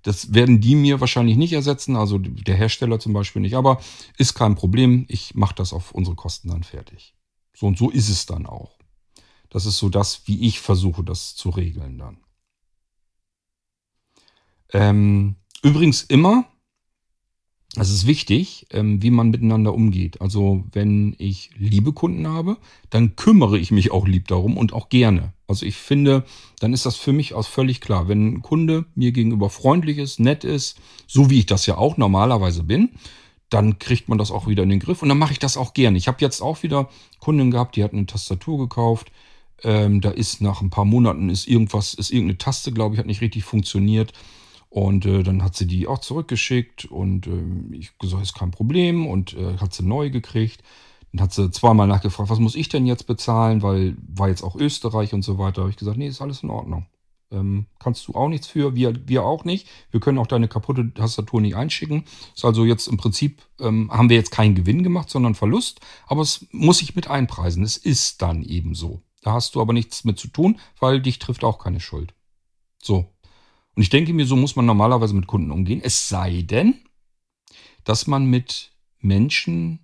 das 0.02 0.32
werden 0.34 0.60
die 0.60 0.74
mir 0.74 1.00
wahrscheinlich 1.00 1.36
nicht 1.36 1.52
ersetzen, 1.52 1.96
also 1.96 2.18
der 2.18 2.56
Hersteller 2.56 2.98
zum 2.98 3.12
Beispiel 3.12 3.42
nicht, 3.42 3.56
aber 3.56 3.80
ist 4.16 4.34
kein 4.34 4.54
Problem. 4.54 5.04
Ich 5.08 5.34
mache 5.34 5.54
das 5.54 5.72
auf 5.72 5.92
unsere 5.92 6.16
Kosten 6.16 6.48
dann 6.48 6.62
fertig. 6.62 7.14
So 7.54 7.66
und 7.66 7.78
so 7.78 7.90
ist 7.90 8.08
es 8.08 8.26
dann 8.26 8.46
auch. 8.46 8.78
Das 9.50 9.66
ist 9.66 9.78
so 9.78 9.88
das, 9.88 10.26
wie 10.26 10.46
ich 10.46 10.60
versuche, 10.60 11.02
das 11.02 11.34
zu 11.34 11.50
regeln 11.50 11.98
dann. 11.98 12.18
Ähm, 14.72 15.36
übrigens 15.62 16.02
immer, 16.02 16.46
es 17.76 17.90
ist 17.90 18.06
wichtig, 18.06 18.66
ähm, 18.70 19.02
wie 19.02 19.10
man 19.10 19.30
miteinander 19.30 19.74
umgeht. 19.74 20.20
Also 20.20 20.64
wenn 20.72 21.14
ich 21.18 21.50
liebe 21.58 21.92
Kunden 21.92 22.26
habe, 22.26 22.56
dann 22.90 23.14
kümmere 23.14 23.58
ich 23.58 23.70
mich 23.70 23.90
auch 23.90 24.06
lieb 24.06 24.26
darum 24.28 24.56
und 24.56 24.72
auch 24.72 24.88
gerne. 24.88 25.32
Also 25.46 25.66
ich 25.66 25.76
finde, 25.76 26.24
dann 26.60 26.72
ist 26.72 26.86
das 26.86 26.96
für 26.96 27.12
mich 27.12 27.34
auch 27.34 27.46
völlig 27.46 27.80
klar. 27.80 28.08
Wenn 28.08 28.34
ein 28.34 28.42
Kunde 28.42 28.86
mir 28.94 29.12
gegenüber 29.12 29.50
freundlich 29.50 29.98
ist, 29.98 30.18
nett 30.18 30.44
ist, 30.44 30.78
so 31.06 31.30
wie 31.30 31.40
ich 31.40 31.46
das 31.46 31.66
ja 31.66 31.76
auch 31.76 31.98
normalerweise 31.98 32.62
bin, 32.62 32.90
dann 33.50 33.78
kriegt 33.78 34.08
man 34.08 34.18
das 34.18 34.30
auch 34.30 34.46
wieder 34.46 34.62
in 34.62 34.68
den 34.70 34.80
Griff 34.80 35.02
und 35.02 35.08
dann 35.08 35.18
mache 35.18 35.32
ich 35.32 35.38
das 35.38 35.56
auch 35.56 35.72
gerne. 35.72 35.96
Ich 35.98 36.08
habe 36.08 36.18
jetzt 36.20 36.40
auch 36.40 36.62
wieder 36.62 36.88
Kunden 37.18 37.50
gehabt, 37.50 37.76
die 37.76 37.84
hat 37.84 37.92
eine 37.92 38.06
Tastatur 38.06 38.58
gekauft. 38.58 39.10
Ähm, 39.62 40.00
da 40.00 40.10
ist 40.10 40.40
nach 40.40 40.60
ein 40.60 40.70
paar 40.70 40.84
Monaten 40.84 41.30
ist 41.30 41.48
irgendwas, 41.48 41.94
ist 41.94 42.10
irgendeine 42.10 42.38
Taste, 42.38 42.72
glaube 42.72 42.94
ich, 42.94 42.98
hat 42.98 43.06
nicht 43.06 43.20
richtig 43.20 43.44
funktioniert. 43.44 44.12
Und 44.70 45.06
äh, 45.06 45.22
dann 45.22 45.42
hat 45.42 45.56
sie 45.56 45.66
die 45.66 45.86
auch 45.86 45.98
zurückgeschickt 45.98 46.84
und 46.84 47.26
äh, 47.26 47.74
ich 47.74 47.96
gesagt, 47.98 48.22
ist 48.22 48.34
kein 48.34 48.50
Problem 48.50 49.06
und 49.06 49.34
äh, 49.34 49.56
hat 49.58 49.72
sie 49.72 49.82
neu 49.82 50.10
gekriegt. 50.10 50.62
Dann 51.12 51.22
hat 51.22 51.32
sie 51.32 51.50
zweimal 51.50 51.86
nachgefragt, 51.86 52.28
was 52.28 52.38
muss 52.38 52.54
ich 52.54 52.68
denn 52.68 52.86
jetzt 52.86 53.06
bezahlen, 53.06 53.62
weil 53.62 53.96
war 54.06 54.28
jetzt 54.28 54.42
auch 54.42 54.56
Österreich 54.56 55.14
und 55.14 55.22
so 55.22 55.38
weiter. 55.38 55.62
Habe 55.62 55.70
ich 55.70 55.78
gesagt, 55.78 55.96
nee, 55.96 56.08
ist 56.08 56.20
alles 56.20 56.42
in 56.42 56.50
Ordnung. 56.50 56.86
Ähm, 57.30 57.66
kannst 57.78 58.08
du 58.08 58.14
auch 58.14 58.28
nichts 58.28 58.46
für, 58.46 58.74
wir, 58.74 59.06
wir 59.06 59.24
auch 59.24 59.44
nicht. 59.44 59.68
Wir 59.90 60.00
können 60.00 60.18
auch 60.18 60.26
deine 60.26 60.48
kaputte 60.48 60.92
Tastatur 60.92 61.40
nicht 61.40 61.56
einschicken. 61.56 62.04
Ist 62.34 62.44
also 62.44 62.64
jetzt 62.64 62.88
im 62.88 62.96
Prinzip, 62.96 63.42
ähm, 63.60 63.90
haben 63.90 64.08
wir 64.08 64.16
jetzt 64.16 64.30
keinen 64.30 64.54
Gewinn 64.54 64.82
gemacht, 64.82 65.10
sondern 65.10 65.34
Verlust. 65.34 65.80
Aber 66.06 66.22
es 66.22 66.46
muss 66.52 66.82
ich 66.82 66.96
mit 66.96 67.08
einpreisen. 67.08 67.62
Es 67.62 67.76
ist 67.76 68.22
dann 68.22 68.42
eben 68.42 68.74
so. 68.74 69.02
Da 69.22 69.32
hast 69.32 69.54
du 69.54 69.60
aber 69.60 69.72
nichts 69.72 70.04
mit 70.04 70.18
zu 70.18 70.28
tun, 70.28 70.58
weil 70.78 71.00
dich 71.00 71.18
trifft 71.18 71.44
auch 71.44 71.58
keine 71.58 71.80
Schuld. 71.80 72.14
So, 72.80 73.12
Und 73.78 73.82
ich 73.82 73.90
denke 73.90 74.12
mir, 74.12 74.26
so 74.26 74.34
muss 74.34 74.56
man 74.56 74.66
normalerweise 74.66 75.14
mit 75.14 75.28
Kunden 75.28 75.52
umgehen. 75.52 75.80
Es 75.80 76.08
sei 76.08 76.42
denn, 76.42 76.80
dass 77.84 78.08
man 78.08 78.26
mit 78.26 78.72
Menschen 78.98 79.78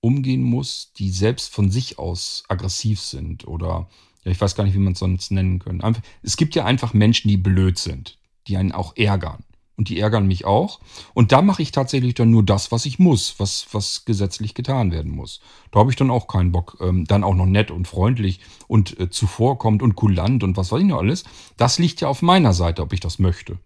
umgehen 0.00 0.42
muss, 0.42 0.92
die 0.92 1.08
selbst 1.08 1.54
von 1.54 1.70
sich 1.70 1.98
aus 1.98 2.44
aggressiv 2.48 3.00
sind 3.00 3.48
oder 3.48 3.88
ja, 4.22 4.32
ich 4.32 4.38
weiß 4.38 4.54
gar 4.54 4.64
nicht, 4.64 4.74
wie 4.74 4.80
man 4.80 4.92
es 4.92 4.98
sonst 4.98 5.30
nennen. 5.30 5.62
Einfach, 5.80 6.02
es 6.22 6.36
gibt 6.36 6.56
ja 6.56 6.66
einfach 6.66 6.92
Menschen, 6.92 7.28
die 7.28 7.38
blöd 7.38 7.78
sind, 7.78 8.18
die 8.48 8.58
einen 8.58 8.72
auch 8.72 8.94
ärgern. 8.98 9.42
Und 9.78 9.88
die 9.88 10.00
ärgern 10.00 10.26
mich 10.26 10.44
auch. 10.44 10.80
Und 11.14 11.30
da 11.30 11.40
mache 11.40 11.62
ich 11.62 11.70
tatsächlich 11.70 12.14
dann 12.14 12.32
nur 12.32 12.42
das, 12.42 12.72
was 12.72 12.84
ich 12.84 12.98
muss, 12.98 13.36
was, 13.38 13.68
was 13.70 14.04
gesetzlich 14.04 14.54
getan 14.54 14.90
werden 14.90 15.12
muss. 15.12 15.40
Da 15.70 15.78
habe 15.78 15.90
ich 15.90 15.96
dann 15.96 16.10
auch 16.10 16.26
keinen 16.26 16.50
Bock. 16.50 16.78
Ähm, 16.80 17.04
dann 17.04 17.22
auch 17.22 17.36
noch 17.36 17.46
nett 17.46 17.70
und 17.70 17.86
freundlich 17.86 18.40
und 18.66 18.98
äh, 18.98 19.08
zuvorkommt 19.08 19.80
und 19.80 19.94
kulant 19.94 20.42
und 20.42 20.56
was 20.56 20.72
weiß 20.72 20.80
ich 20.80 20.86
noch 20.86 20.98
alles. 20.98 21.22
Das 21.56 21.78
liegt 21.78 22.00
ja 22.00 22.08
auf 22.08 22.22
meiner 22.22 22.54
Seite, 22.54 22.82
ob 22.82 22.92
ich 22.92 22.98
das 22.98 23.20
möchte. 23.20 23.60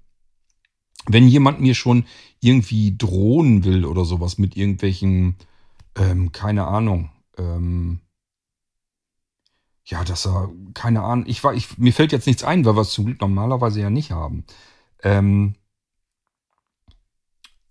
Wenn 1.07 1.29
jemand 1.29 1.63
mir 1.63 1.75
schon 1.75 2.05
irgendwie 2.41 2.95
drohen 2.95 3.65
will 3.65 3.87
oder 3.87 4.05
sowas 4.05 4.37
mit 4.37 4.55
irgendwelchen, 4.55 5.37
ähm, 5.97 6.31
keine 6.31 6.67
Ahnung, 6.67 7.11
ähm, 7.39 8.01
ja, 9.87 10.05
dass 10.05 10.27
er, 10.27 10.51
keine 10.75 11.03
Ahnung, 11.05 11.25
ich 11.27 11.43
war, 11.43 11.55
ich, 11.55 11.79
mir 11.79 11.95
fällt 11.95 12.13
jetzt 12.13 12.27
nichts 12.27 12.45
ein, 12.45 12.67
weil 12.67 12.77
wir 12.77 12.83
es 12.83 12.93
zum 12.93 13.07
Glück 13.07 13.21
normalerweise 13.23 13.81
ja 13.81 13.89
nicht 13.89 14.11
haben. 14.11 14.45
Ähm, 15.03 15.55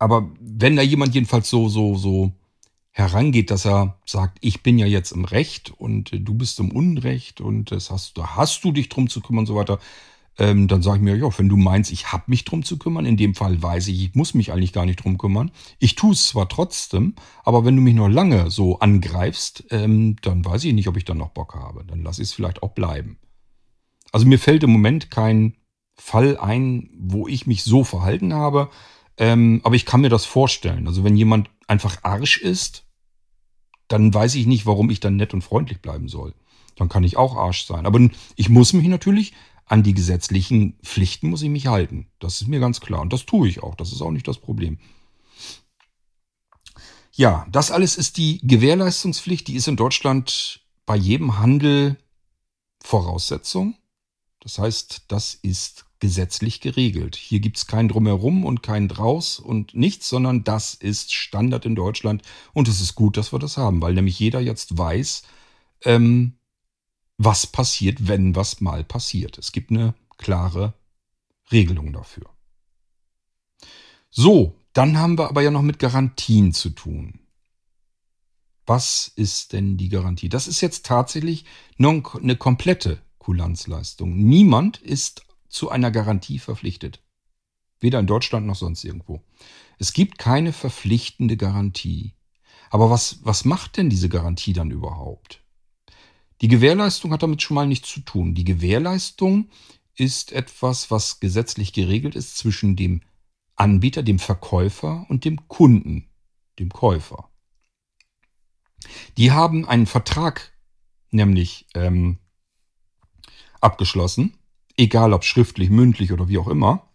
aber 0.02 0.32
wenn 0.40 0.76
da 0.76 0.82
jemand 0.82 1.14
jedenfalls 1.14 1.48
so, 1.48 1.70
so, 1.70 1.96
so 1.96 2.32
herangeht, 2.90 3.52
dass 3.52 3.68
er 3.68 4.00
sagt, 4.04 4.40
ich 4.42 4.64
bin 4.64 4.80
ja 4.80 4.88
jetzt 4.88 5.12
im 5.12 5.26
Recht 5.26 5.70
und 5.78 6.12
äh, 6.12 6.20
du 6.20 6.34
bist 6.34 6.60
im 6.60 6.72
Unrecht 6.72 7.40
und 7.40 7.72
das 7.72 7.92
hast, 7.92 8.18
da 8.18 8.36
hast 8.36 8.64
du 8.64 8.72
dich 8.72 8.90
drum 8.90 9.10
zu 9.10 9.22
kümmern 9.22 9.42
und 9.42 9.46
so 9.46 9.56
weiter, 9.56 9.78
ähm, 10.40 10.68
dann 10.68 10.82
sage 10.82 10.98
ich 10.98 11.04
mir, 11.04 11.16
ja, 11.18 11.30
wenn 11.38 11.50
du 11.50 11.56
meinst, 11.56 11.92
ich 11.92 12.12
habe 12.12 12.24
mich 12.26 12.46
drum 12.46 12.64
zu 12.64 12.80
kümmern, 12.80 13.06
in 13.06 13.16
dem 13.16 13.36
Fall 13.36 13.62
weiß 13.62 13.90
ich, 13.90 14.04
ich 14.04 14.16
muss 14.16 14.34
mich 14.34 14.52
eigentlich 14.52 14.74
gar 14.74 14.88
nicht 14.88 15.04
drum 15.04 15.20
kümmern. 15.20 15.52
Ich 15.78 15.94
tue 15.94 16.14
es 16.14 16.30
zwar 16.30 16.50
trotzdem, 16.50 17.14
aber 17.44 17.64
wenn 17.64 17.76
du 17.76 17.84
mich 17.84 17.94
noch 17.94 18.10
lange 18.10 18.50
so 18.50 18.80
angreifst, 18.80 19.66
ähm, 19.70 20.16
dann 20.24 20.44
weiß 20.44 20.64
ich 20.64 20.74
nicht, 20.74 20.88
ob 20.88 20.98
ich 20.98 21.06
dann 21.06 21.20
noch 21.20 21.30
Bock 21.30 21.54
habe. 21.54 21.86
Dann 21.86 22.02
lasse 22.02 22.24
ich 22.24 22.30
es 22.30 22.34
vielleicht 22.34 22.64
auch 22.64 22.72
bleiben. 22.72 23.20
Also 24.12 24.26
mir 24.26 24.40
fällt 24.40 24.64
im 24.64 24.72
Moment 24.72 25.12
kein 25.12 25.58
Fall 25.96 26.38
ein, 26.40 26.90
wo 26.98 27.28
ich 27.28 27.46
mich 27.46 27.64
so 27.64 27.84
verhalten 27.84 28.34
habe, 28.34 28.72
ähm, 29.22 29.62
aber 29.64 29.76
ich 29.76 29.86
kann 29.86 30.02
mir 30.02 30.10
das 30.10 30.26
vorstellen. 30.26 30.88
Also 30.88 31.04
wenn 31.04 31.16
jemand 31.16 31.52
einfach 31.68 32.00
Arsch 32.02 32.38
ist, 32.38 32.88
dann 33.88 34.12
weiß 34.12 34.34
ich 34.34 34.48
nicht, 34.48 34.66
warum 34.66 34.90
ich 34.90 35.00
dann 35.00 35.16
nett 35.16 35.36
und 35.36 35.44
freundlich 35.44 35.80
bleiben 35.80 36.08
soll. 36.08 36.34
Dann 36.76 36.90
kann 36.90 37.04
ich 37.04 37.18
auch 37.18 37.38
Arsch 37.38 37.66
sein. 37.66 37.86
Aber 37.86 38.00
ich 38.36 38.50
muss 38.50 38.74
mich 38.74 38.88
natürlich 38.88 39.34
an 39.66 39.84
die 39.84 39.94
gesetzlichen 39.94 40.76
Pflichten 40.82 41.30
muss 41.30 41.44
ich 41.44 41.50
mich 41.50 41.68
halten. 41.68 42.08
Das 42.18 42.42
ist 42.42 42.48
mir 42.48 42.60
ganz 42.60 42.82
klar. 42.82 43.02
Und 43.02 43.14
das 43.14 43.28
tue 43.28 43.48
ich 43.48 43.62
auch. 43.62 43.76
Das 43.76 43.92
ist 43.92 44.02
auch 44.02 44.10
nicht 44.10 44.28
das 44.28 44.40
Problem. 44.40 44.80
Ja, 47.12 47.46
das 47.52 47.70
alles 47.70 47.98
ist 47.98 48.18
die 48.18 48.40
Gewährleistungspflicht. 48.42 49.48
Die 49.48 49.56
ist 49.56 49.68
in 49.68 49.76
Deutschland 49.76 50.62
bei 50.88 50.96
jedem 50.96 51.38
Handel 51.38 51.96
Voraussetzung. 52.84 53.76
Das 54.40 54.58
heißt, 54.58 55.04
das 55.10 55.36
ist 55.36 55.86
gesetzlich 56.02 56.60
geregelt. 56.60 57.16
Hier 57.16 57.40
gibt 57.40 57.58
es 57.58 57.68
kein 57.68 57.88
Drumherum 57.88 58.44
und 58.44 58.62
kein 58.62 58.90
Draus 58.90 59.40
und 59.40 59.74
nichts, 59.74 60.10
sondern 60.10 60.44
das 60.44 60.74
ist 60.74 61.14
Standard 61.14 61.66
in 61.66 61.76
Deutschland. 61.76 62.24
Und 62.52 62.68
es 62.68 62.82
ist 62.82 62.96
gut, 62.96 63.16
dass 63.16 63.32
wir 63.32 63.40
das 63.40 63.56
haben, 63.56 63.82
weil 63.82 63.94
nämlich 63.94 64.20
jeder 64.20 64.42
jetzt 64.42 64.78
weiß, 64.78 65.24
ähm, 65.86 66.34
was 67.18 67.48
passiert, 67.48 68.08
wenn 68.08 68.36
was 68.36 68.60
mal 68.60 68.84
passiert. 68.84 69.38
Es 69.38 69.52
gibt 69.52 69.72
eine 69.72 69.94
klare 70.18 70.74
Regelung 71.52 71.94
dafür. 71.94 72.30
So, 74.10 74.56
dann 74.74 74.98
haben 74.98 75.18
wir 75.18 75.30
aber 75.30 75.42
ja 75.42 75.52
noch 75.52 75.62
mit 75.62 75.80
Garantien 75.80 76.52
zu 76.52 76.72
tun. 76.72 77.20
Was 78.66 79.12
ist 79.16 79.54
denn 79.54 79.78
die 79.78 79.90
Garantie? 79.90 80.30
Das 80.30 80.48
ist 80.48 80.62
jetzt 80.62 80.86
tatsächlich 80.86 81.46
eine 81.78 82.36
komplette 82.38 83.02
Kulanzleistung. 83.20 84.18
Niemand 84.18 84.78
ist 84.78 85.24
zu 85.52 85.70
einer 85.70 85.92
Garantie 85.92 86.40
verpflichtet. 86.40 87.04
Weder 87.80 88.00
in 88.00 88.08
Deutschland 88.08 88.46
noch 88.46 88.56
sonst 88.56 88.84
irgendwo. 88.84 89.22
Es 89.78 89.94
gibt 89.94 90.18
keine 90.18 90.54
verpflichtende 90.54 91.38
Garantie. 91.38 92.14
Aber 92.70 92.90
was, 92.90 93.20
was 93.24 93.44
macht 93.46 93.78
denn 93.78 93.90
diese 93.90 94.10
Garantie 94.10 94.54
dann 94.54 94.72
überhaupt? 94.72 95.44
Die 96.42 96.48
Gewährleistung 96.48 97.12
hat 97.12 97.22
damit 97.22 97.42
schon 97.42 97.56
mal 97.56 97.68
nichts 97.68 97.90
zu 97.90 98.00
tun. 98.00 98.34
Die 98.34 98.44
Gewährleistung 98.44 99.50
ist 99.96 100.32
etwas, 100.32 100.90
was 100.90 101.20
gesetzlich 101.20 101.74
geregelt 101.74 102.16
ist 102.16 102.38
zwischen 102.38 102.76
dem 102.76 103.02
Anbieter, 103.56 104.02
dem 104.02 104.20
Verkäufer 104.20 105.06
und 105.10 105.26
dem 105.26 105.48
Kunden, 105.48 106.10
dem 106.58 106.70
Käufer. 106.70 107.30
Die 109.18 109.32
haben 109.32 109.68
einen 109.68 109.86
Vertrag 109.86 110.54
nämlich 111.12 111.68
ähm, 111.76 112.18
abgeschlossen, 113.60 114.38
egal 114.82 115.14
ob 115.14 115.24
schriftlich, 115.24 115.70
mündlich 115.70 116.12
oder 116.12 116.28
wie 116.28 116.38
auch 116.38 116.48
immer. 116.48 116.88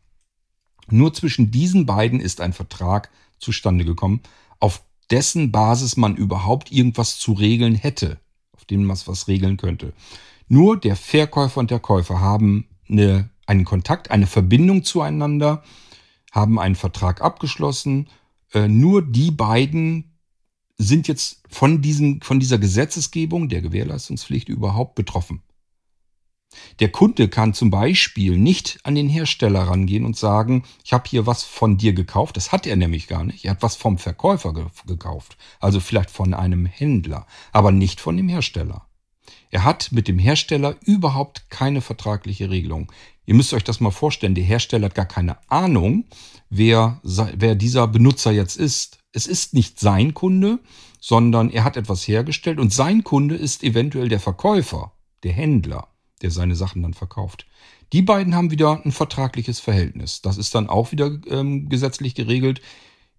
Nur 0.89 1.13
zwischen 1.15 1.51
diesen 1.51 1.87
beiden 1.87 2.21
ist 2.21 2.41
ein 2.41 2.53
Vertrag 2.53 3.11
zustande 3.39 3.85
gekommen, 3.85 4.21
auf 4.61 4.83
dessen 5.11 5.53
Basis 5.53 5.97
man 5.97 6.17
überhaupt 6.17 6.73
irgendwas 6.73 7.19
zu 7.19 7.33
regeln 7.33 7.75
hätte 7.75 8.19
dem 8.71 8.85
man 8.85 8.99
was 9.07 9.29
regeln 9.29 9.57
könnte. 9.57 9.93
Nur 10.49 10.79
der 10.79 10.97
Verkäufer 10.97 11.61
und 11.61 11.71
der 11.71 11.81
Käufer 11.81 12.21
haben 12.21 12.67
eine, 12.89 13.31
einen 13.47 13.65
Kontakt, 13.65 14.11
eine 14.11 14.27
Verbindung 14.27 14.85
zueinander, 14.85 15.63
haben 16.33 16.59
einen 16.59 16.75
Vertrag 16.75 17.21
abgeschlossen. 17.21 18.09
Äh, 18.53 18.69
nur 18.69 19.03
die 19.03 19.31
beiden 19.31 20.17
sind 20.79 21.09
jetzt 21.09 21.43
von, 21.49 21.81
diesen, 21.81 22.21
von 22.23 22.39
dieser 22.39 22.59
Gesetzesgebung 22.59 23.49
der 23.49 23.63
Gewährleistungspflicht 23.63 24.49
überhaupt 24.49 24.95
betroffen. 24.95 25.43
Der 26.81 26.91
Kunde 26.91 27.29
kann 27.29 27.55
zum 27.55 27.71
Beispiel 27.71 28.39
nicht 28.39 28.79
an 28.83 28.95
den 28.95 29.09
Hersteller 29.09 29.63
rangehen 29.63 30.05
und 30.05 30.17
sagen, 30.17 30.65
ich 30.85 30.93
habe 30.93 31.09
hier 31.09 31.27
was 31.27 31.43
von 31.43 31.79
dir 31.79 31.93
gekauft. 31.93 32.37
Das 32.37 32.53
hat 32.53 32.67
er 32.67 32.77
nämlich 32.77 33.09
gar 33.09 33.25
nicht. 33.25 33.45
Er 33.45 33.53
hat 33.53 33.63
was 33.63 33.77
vom 33.77 33.99
Verkäufer 33.99 34.53
ge 34.53 34.67
gekauft. 34.87 35.37
Also 35.61 35.81
vielleicht 35.81 36.11
von 36.11 36.35
einem 36.35 36.67
Händler, 36.67 37.27
aber 37.53 37.73
nicht 37.73 38.01
von 38.01 38.17
dem 38.17 38.29
Hersteller. 38.29 38.87
Er 39.51 39.65
hat 39.65 39.93
mit 39.93 40.09
dem 40.09 40.19
Hersteller 40.19 40.77
überhaupt 40.83 41.49
keine 41.51 41.81
vertragliche 41.81 42.51
Regelung. 42.51 42.93
Ihr 43.25 43.35
müsst 43.35 43.55
euch 43.55 43.65
das 43.65 43.81
mal 43.81 43.91
vorstellen. 43.91 44.35
Der 44.35 44.45
Hersteller 44.45 44.87
hat 44.87 44.95
gar 44.95 45.07
keine 45.07 45.39
Ahnung, 45.49 46.05
wer, 46.51 47.01
wer 47.03 47.55
dieser 47.55 47.89
Benutzer 47.89 48.33
jetzt 48.33 48.57
ist. 48.57 48.99
Es 49.13 49.27
ist 49.27 49.55
nicht 49.55 49.81
sein 49.81 50.15
Kunde, 50.15 50.59
sondern 51.01 51.51
er 51.51 51.65
hat 51.65 51.77
etwas 51.77 52.07
hergestellt 52.07 52.59
und 52.59 52.73
sein 52.73 53.05
Kunde 53.05 53.35
ist 53.35 53.63
eventuell 53.63 54.09
der 54.09 54.21
Verkäufer, 54.21 54.93
der 55.23 55.33
Händler 55.33 55.89
der 56.23 56.31
seine 56.31 56.57
Sachen 56.57 56.83
dann 56.83 56.95
verkauft. 56.95 57.47
Die 57.93 58.03
beiden 58.03 58.35
haben 58.35 58.51
wieder 58.51 58.85
ein 58.85 58.93
vertragliches 58.93 59.61
Verhältnis. 59.61 60.23
Das 60.23 60.39
ist 60.39 60.55
dann 60.55 60.69
auch 60.69 60.93
wieder 60.93 61.19
ähm, 61.29 61.69
gesetzlich 61.69 62.15
geregelt, 62.15 62.61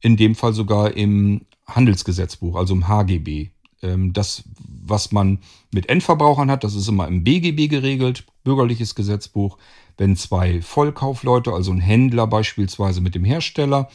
in 0.01 0.17
dem 0.17 0.35
Fall 0.35 0.53
sogar 0.53 0.95
im 0.95 1.45
Handelsgesetzbuch, 1.67 2.55
also 2.55 2.73
im 2.73 2.87
HGB. 2.87 3.49
Ähm, 3.81 4.13
das, 4.13 4.43
was 4.59 5.11
man 5.11 5.39
mit 5.71 5.89
Endverbrauchern 5.89 6.51
hat, 6.51 6.63
das 6.63 6.75
ist 6.75 6.87
immer 6.87 7.07
im 7.07 7.23
BGB 7.23 7.69
geregelt, 7.69 8.25
bürgerliches 8.43 8.95
Gesetzbuch. 8.95 9.57
Wenn 9.97 10.15
zwei 10.15 10.61
Vollkaufleute, 10.61 11.53
also 11.53 11.71
ein 11.71 11.79
Händler 11.79 12.27
beispielsweise 12.27 13.01
mit 13.01 13.15
dem 13.15 13.23
Hersteller, 13.23 13.89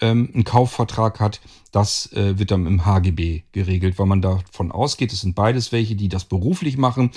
ähm, 0.00 0.30
einen 0.32 0.44
Kaufvertrag 0.44 1.20
hat, 1.20 1.40
das 1.70 2.12
äh, 2.12 2.38
wird 2.38 2.50
dann 2.50 2.66
im 2.66 2.84
HGB 2.86 3.42
geregelt, 3.52 3.98
weil 3.98 4.06
man 4.06 4.22
davon 4.22 4.72
ausgeht, 4.72 5.12
es 5.12 5.20
sind 5.20 5.34
beides 5.34 5.70
welche, 5.70 5.94
die 5.96 6.08
das 6.08 6.24
beruflich 6.24 6.76
machen 6.76 7.10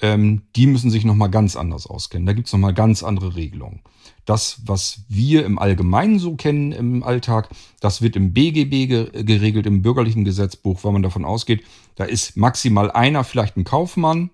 ähm, 0.00 0.42
die 0.54 0.66
müssen 0.66 0.90
sich 0.90 1.04
nochmal 1.04 1.30
ganz 1.30 1.56
anders 1.56 1.86
auskennen. 1.86 2.26
Da 2.26 2.32
gibt 2.32 2.46
es 2.46 2.52
nochmal 2.52 2.74
ganz 2.74 3.02
andere 3.02 3.34
Regelungen. 3.34 3.82
Das, 4.24 4.60
was 4.64 5.04
wir 5.08 5.44
im 5.44 5.58
Allgemeinen 5.58 6.18
so 6.18 6.36
kennen 6.36 6.72
im 6.72 7.02
Alltag, 7.02 7.48
das 7.80 8.02
wird 8.02 8.14
im 8.14 8.32
BGB 8.32 8.86
geregelt, 9.24 9.66
im 9.66 9.82
bürgerlichen 9.82 10.24
Gesetzbuch, 10.24 10.84
weil 10.84 10.92
man 10.92 11.02
davon 11.02 11.24
ausgeht, 11.24 11.64
da 11.96 12.04
ist 12.04 12.36
maximal 12.36 12.90
einer, 12.90 13.24
vielleicht 13.24 13.56
ein 13.56 13.64
Kaufmann, 13.64 14.30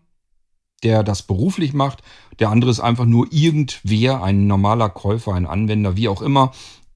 der 0.82 1.02
das 1.02 1.22
beruflich 1.22 1.72
macht. 1.72 2.02
Der 2.38 2.50
andere 2.50 2.70
ist 2.70 2.80
einfach 2.80 3.06
nur 3.06 3.28
irgendwer, 3.30 4.22
ein 4.22 4.46
normaler 4.46 4.90
Käufer, 4.90 5.34
ein 5.34 5.46
Anwender, 5.46 5.96
wie 5.96 6.08
auch 6.08 6.22
immer. 6.22 6.52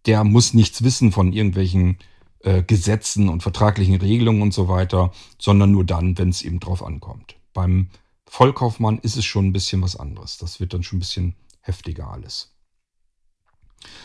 Der 0.06 0.24
muss 0.24 0.52
nichts 0.52 0.82
wissen 0.82 1.12
von 1.12 1.32
irgendwelchen 1.32 1.98
äh, 2.40 2.62
Gesetzen 2.62 3.28
und 3.28 3.42
vertraglichen 3.42 3.96
Regelungen 3.96 4.42
und 4.42 4.52
so 4.52 4.68
weiter, 4.68 5.12
sondern 5.38 5.70
nur 5.70 5.84
dann, 5.84 6.18
wenn 6.18 6.28
es 6.28 6.42
eben 6.42 6.60
drauf 6.60 6.84
ankommt. 6.84 7.36
Beim 7.54 7.88
Vollkaufmann 8.28 8.98
ist 8.98 9.16
es 9.16 9.24
schon 9.24 9.46
ein 9.46 9.52
bisschen 9.52 9.82
was 9.82 9.96
anderes. 9.96 10.36
Das 10.38 10.60
wird 10.60 10.74
dann 10.74 10.82
schon 10.82 10.98
ein 10.98 11.00
bisschen 11.00 11.34
heftiger 11.60 12.10
alles. 12.10 12.54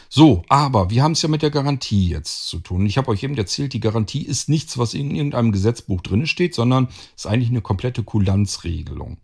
So, 0.10 0.44
aber 0.50 0.90
wir 0.92 1.04
haben 1.04 1.14
es 1.14 1.22
ja 1.24 1.30
mit 1.30 1.42
der 1.42 1.50
Garantie 1.50 2.08
jetzt 2.08 2.48
zu 2.48 2.60
tun. 2.60 2.86
Ich 2.86 2.98
habe 2.98 3.10
euch 3.10 3.24
eben 3.24 3.36
erzählt, 3.36 3.74
die 3.74 3.80
Garantie 3.80 4.24
ist 4.24 4.48
nichts, 4.48 4.78
was 4.78 4.94
in 4.94 5.16
irgendeinem 5.16 5.52
Gesetzbuch 5.52 6.02
drin 6.02 6.28
steht, 6.28 6.54
sondern 6.54 6.90
ist 7.16 7.26
eigentlich 7.26 7.50
eine 7.50 7.62
komplette 7.62 8.04
Kulanzregelung. 8.04 9.18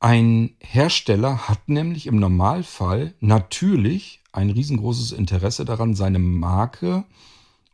Ein 0.00 0.56
Hersteller 0.60 1.48
hat 1.48 1.68
nämlich 1.68 2.06
im 2.06 2.16
Normalfall 2.16 3.14
natürlich 3.20 4.22
ein 4.32 4.50
riesengroßes 4.50 5.12
Interesse 5.12 5.64
daran, 5.64 5.94
seine 5.94 6.18
Marke 6.18 7.04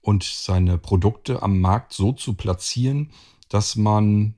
und 0.00 0.24
seine 0.24 0.78
Produkte 0.78 1.42
am 1.42 1.60
Markt 1.60 1.92
so 1.92 2.12
zu 2.12 2.34
platzieren, 2.34 3.10
dass 3.48 3.76
man 3.76 4.34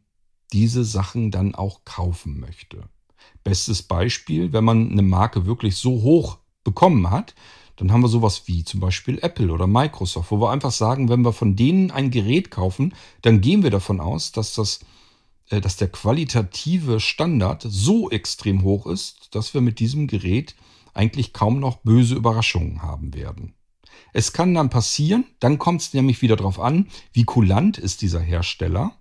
diese 0.52 0.84
Sachen 0.84 1.30
dann 1.30 1.54
auch 1.54 1.84
kaufen 1.84 2.40
möchte. 2.40 2.84
Bestes 3.44 3.82
Beispiel, 3.82 4.52
wenn 4.52 4.64
man 4.64 4.90
eine 4.90 5.02
Marke 5.02 5.46
wirklich 5.46 5.76
so 5.76 6.02
hoch 6.02 6.38
bekommen 6.64 7.10
hat, 7.10 7.34
dann 7.76 7.90
haben 7.90 8.02
wir 8.02 8.08
sowas 8.08 8.42
wie 8.46 8.64
zum 8.64 8.80
Beispiel 8.80 9.18
Apple 9.22 9.50
oder 9.50 9.66
Microsoft, 9.66 10.30
wo 10.30 10.40
wir 10.40 10.50
einfach 10.50 10.70
sagen, 10.70 11.08
wenn 11.08 11.22
wir 11.22 11.32
von 11.32 11.56
denen 11.56 11.90
ein 11.90 12.10
Gerät 12.10 12.50
kaufen, 12.50 12.94
dann 13.22 13.40
gehen 13.40 13.62
wir 13.62 13.70
davon 13.70 14.00
aus, 14.00 14.30
dass 14.30 14.54
das 14.54 14.80
äh, 15.52 15.60
dass 15.60 15.76
der 15.76 15.88
qualitative 15.88 16.98
Standard 16.98 17.64
so 17.68 18.10
extrem 18.10 18.62
hoch 18.62 18.86
ist, 18.86 19.34
dass 19.34 19.54
wir 19.54 19.60
mit 19.60 19.78
diesem 19.80 20.06
Gerät 20.06 20.54
eigentlich 20.94 21.32
kaum 21.32 21.60
noch 21.60 21.76
böse 21.76 22.14
Überraschungen 22.14 22.82
haben 22.82 23.14
werden. 23.14 23.54
Es 24.12 24.32
kann 24.32 24.54
dann 24.54 24.70
passieren, 24.70 25.24
dann 25.40 25.58
kommt 25.58 25.82
es 25.82 25.94
nämlich 25.94 26.22
wieder 26.22 26.36
darauf 26.36 26.58
an, 26.58 26.88
wie 27.12 27.24
kulant 27.24 27.78
ist 27.78 28.02
dieser 28.02 28.20
Hersteller. 28.20 28.96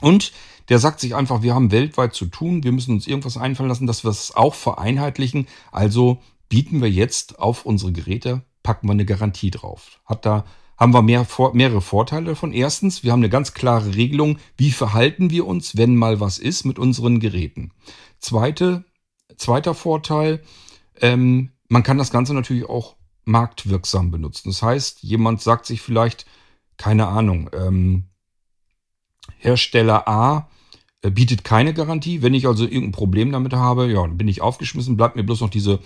Und 0.00 0.32
der 0.68 0.78
sagt 0.78 1.00
sich 1.00 1.14
einfach, 1.14 1.42
wir 1.42 1.54
haben 1.54 1.70
weltweit 1.70 2.14
zu 2.14 2.26
tun, 2.26 2.64
wir 2.64 2.72
müssen 2.72 2.94
uns 2.94 3.06
irgendwas 3.06 3.36
einfallen 3.36 3.68
lassen, 3.68 3.86
dass 3.86 4.04
wir 4.04 4.10
es 4.10 4.34
auch 4.34 4.54
vereinheitlichen. 4.54 5.46
Also 5.72 6.20
bieten 6.48 6.80
wir 6.80 6.90
jetzt 6.90 7.38
auf 7.38 7.66
unsere 7.66 7.92
Geräte, 7.92 8.42
packen 8.62 8.88
wir 8.88 8.92
eine 8.92 9.04
Garantie 9.04 9.50
drauf. 9.50 10.00
Hat 10.04 10.24
da 10.24 10.44
haben 10.76 10.92
wir 10.92 11.02
mehr, 11.02 11.26
mehrere 11.52 11.80
Vorteile 11.80 12.26
davon. 12.26 12.52
Erstens, 12.52 13.04
wir 13.04 13.12
haben 13.12 13.20
eine 13.20 13.28
ganz 13.28 13.54
klare 13.54 13.94
Regelung, 13.94 14.38
wie 14.56 14.70
verhalten 14.70 15.30
wir 15.30 15.46
uns, 15.46 15.76
wenn 15.76 15.94
mal 15.96 16.20
was 16.20 16.38
ist 16.38 16.64
mit 16.64 16.78
unseren 16.78 17.20
Geräten. 17.20 17.72
Zweite, 18.18 18.84
zweiter 19.36 19.74
Vorteil, 19.74 20.42
ähm, 21.00 21.52
man 21.68 21.82
kann 21.82 21.98
das 21.98 22.10
Ganze 22.10 22.34
natürlich 22.34 22.68
auch 22.68 22.96
marktwirksam 23.24 24.10
benutzen. 24.10 24.50
Das 24.50 24.62
heißt, 24.62 25.02
jemand 25.02 25.40
sagt 25.40 25.66
sich 25.66 25.80
vielleicht, 25.80 26.26
keine 26.76 27.06
Ahnung, 27.06 27.50
ähm, 27.52 28.08
Hersteller 29.44 30.08
A 30.08 30.48
äh, 31.02 31.10
bietet 31.10 31.44
keine 31.44 31.74
Garantie. 31.74 32.22
Wenn 32.22 32.34
ich 32.34 32.46
also 32.46 32.64
irgendein 32.64 32.92
Problem 32.92 33.30
damit 33.30 33.52
habe, 33.52 33.90
ja, 33.90 34.00
dann 34.02 34.16
bin 34.16 34.28
ich 34.28 34.40
aufgeschmissen, 34.40 34.96
bleibt 34.96 35.16
mir 35.16 35.24
bloß 35.24 35.42
noch 35.42 35.50
diese 35.50 35.80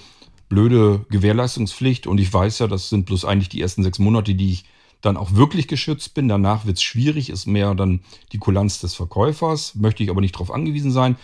blöde 0.49 1.05
Gewährleistungspflicht 1.11 2.07
und 2.07 2.19
ich 2.19 2.33
weiß 2.33 2.61
ja, 2.61 2.67
das 2.69 2.89
sind 2.89 3.07
bloß 3.07 3.25
eigentlich 3.25 3.51
die 3.51 3.61
ersten 3.61 3.83
sechs 3.83 3.99
Monate, 3.99 4.35
die 4.35 4.53
ich 4.53 4.65
dann 5.01 5.17
auch 5.17 5.35
wirklich 5.35 5.69
geschützt 5.69 6.15
bin. 6.15 6.29
Danach 6.29 6.65
wird 6.65 6.79
es 6.79 6.83
schwierig, 6.83 7.31
ist 7.31 7.47
mehr 7.47 7.75
dann 7.75 8.01
die 8.33 8.39
Kulanz 8.39 8.81
des 8.81 8.95
Verkäufers, 8.95 9.75
möchte 9.75 10.03
ich 10.03 10.11
aber 10.11 10.21
nicht 10.21 10.35
darauf 10.35 10.51
angewiesen 10.51 10.91
sein. 10.91 11.17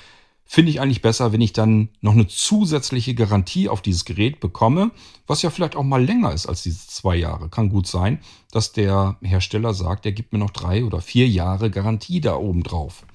Finde 0.47 0.71
ich 0.71 0.81
eigentlich 0.81 1.03
besser, 1.03 1.33
wenn 1.33 1.41
ich 1.41 1.53
dann 1.53 1.89
noch 2.01 2.13
eine 2.13 2.27
zusätzliche 2.27 3.15
Garantie 3.15 3.69
auf 3.69 3.81
dieses 3.81 4.05
Gerät 4.05 4.41
bekomme, 4.41 4.91
was 5.27 5.43
ja 5.43 5.51
vielleicht 5.51 5.75
auch 5.75 5.83
mal 5.83 6.05
länger 6.05 6.33
ist 6.33 6.47
als 6.47 6.63
diese 6.63 6.87
zwei 6.87 7.17
Jahre. 7.17 7.49
Kann 7.49 7.71
gut 7.71 7.87
sein, 7.87 8.21
dass 8.53 8.73
der 8.73 9.17
Hersteller 9.23 9.73
sagt, 9.73 10.05
er 10.05 10.13
gibt 10.13 10.33
mir 10.33 10.39
noch 10.39 10.51
drei 10.51 10.85
oder 10.85 11.01
vier 11.01 11.27
Jahre 11.27 11.71
Garantie 11.71 12.21
da 12.21 12.37
oben 12.37 12.63
drauf. 12.63 13.07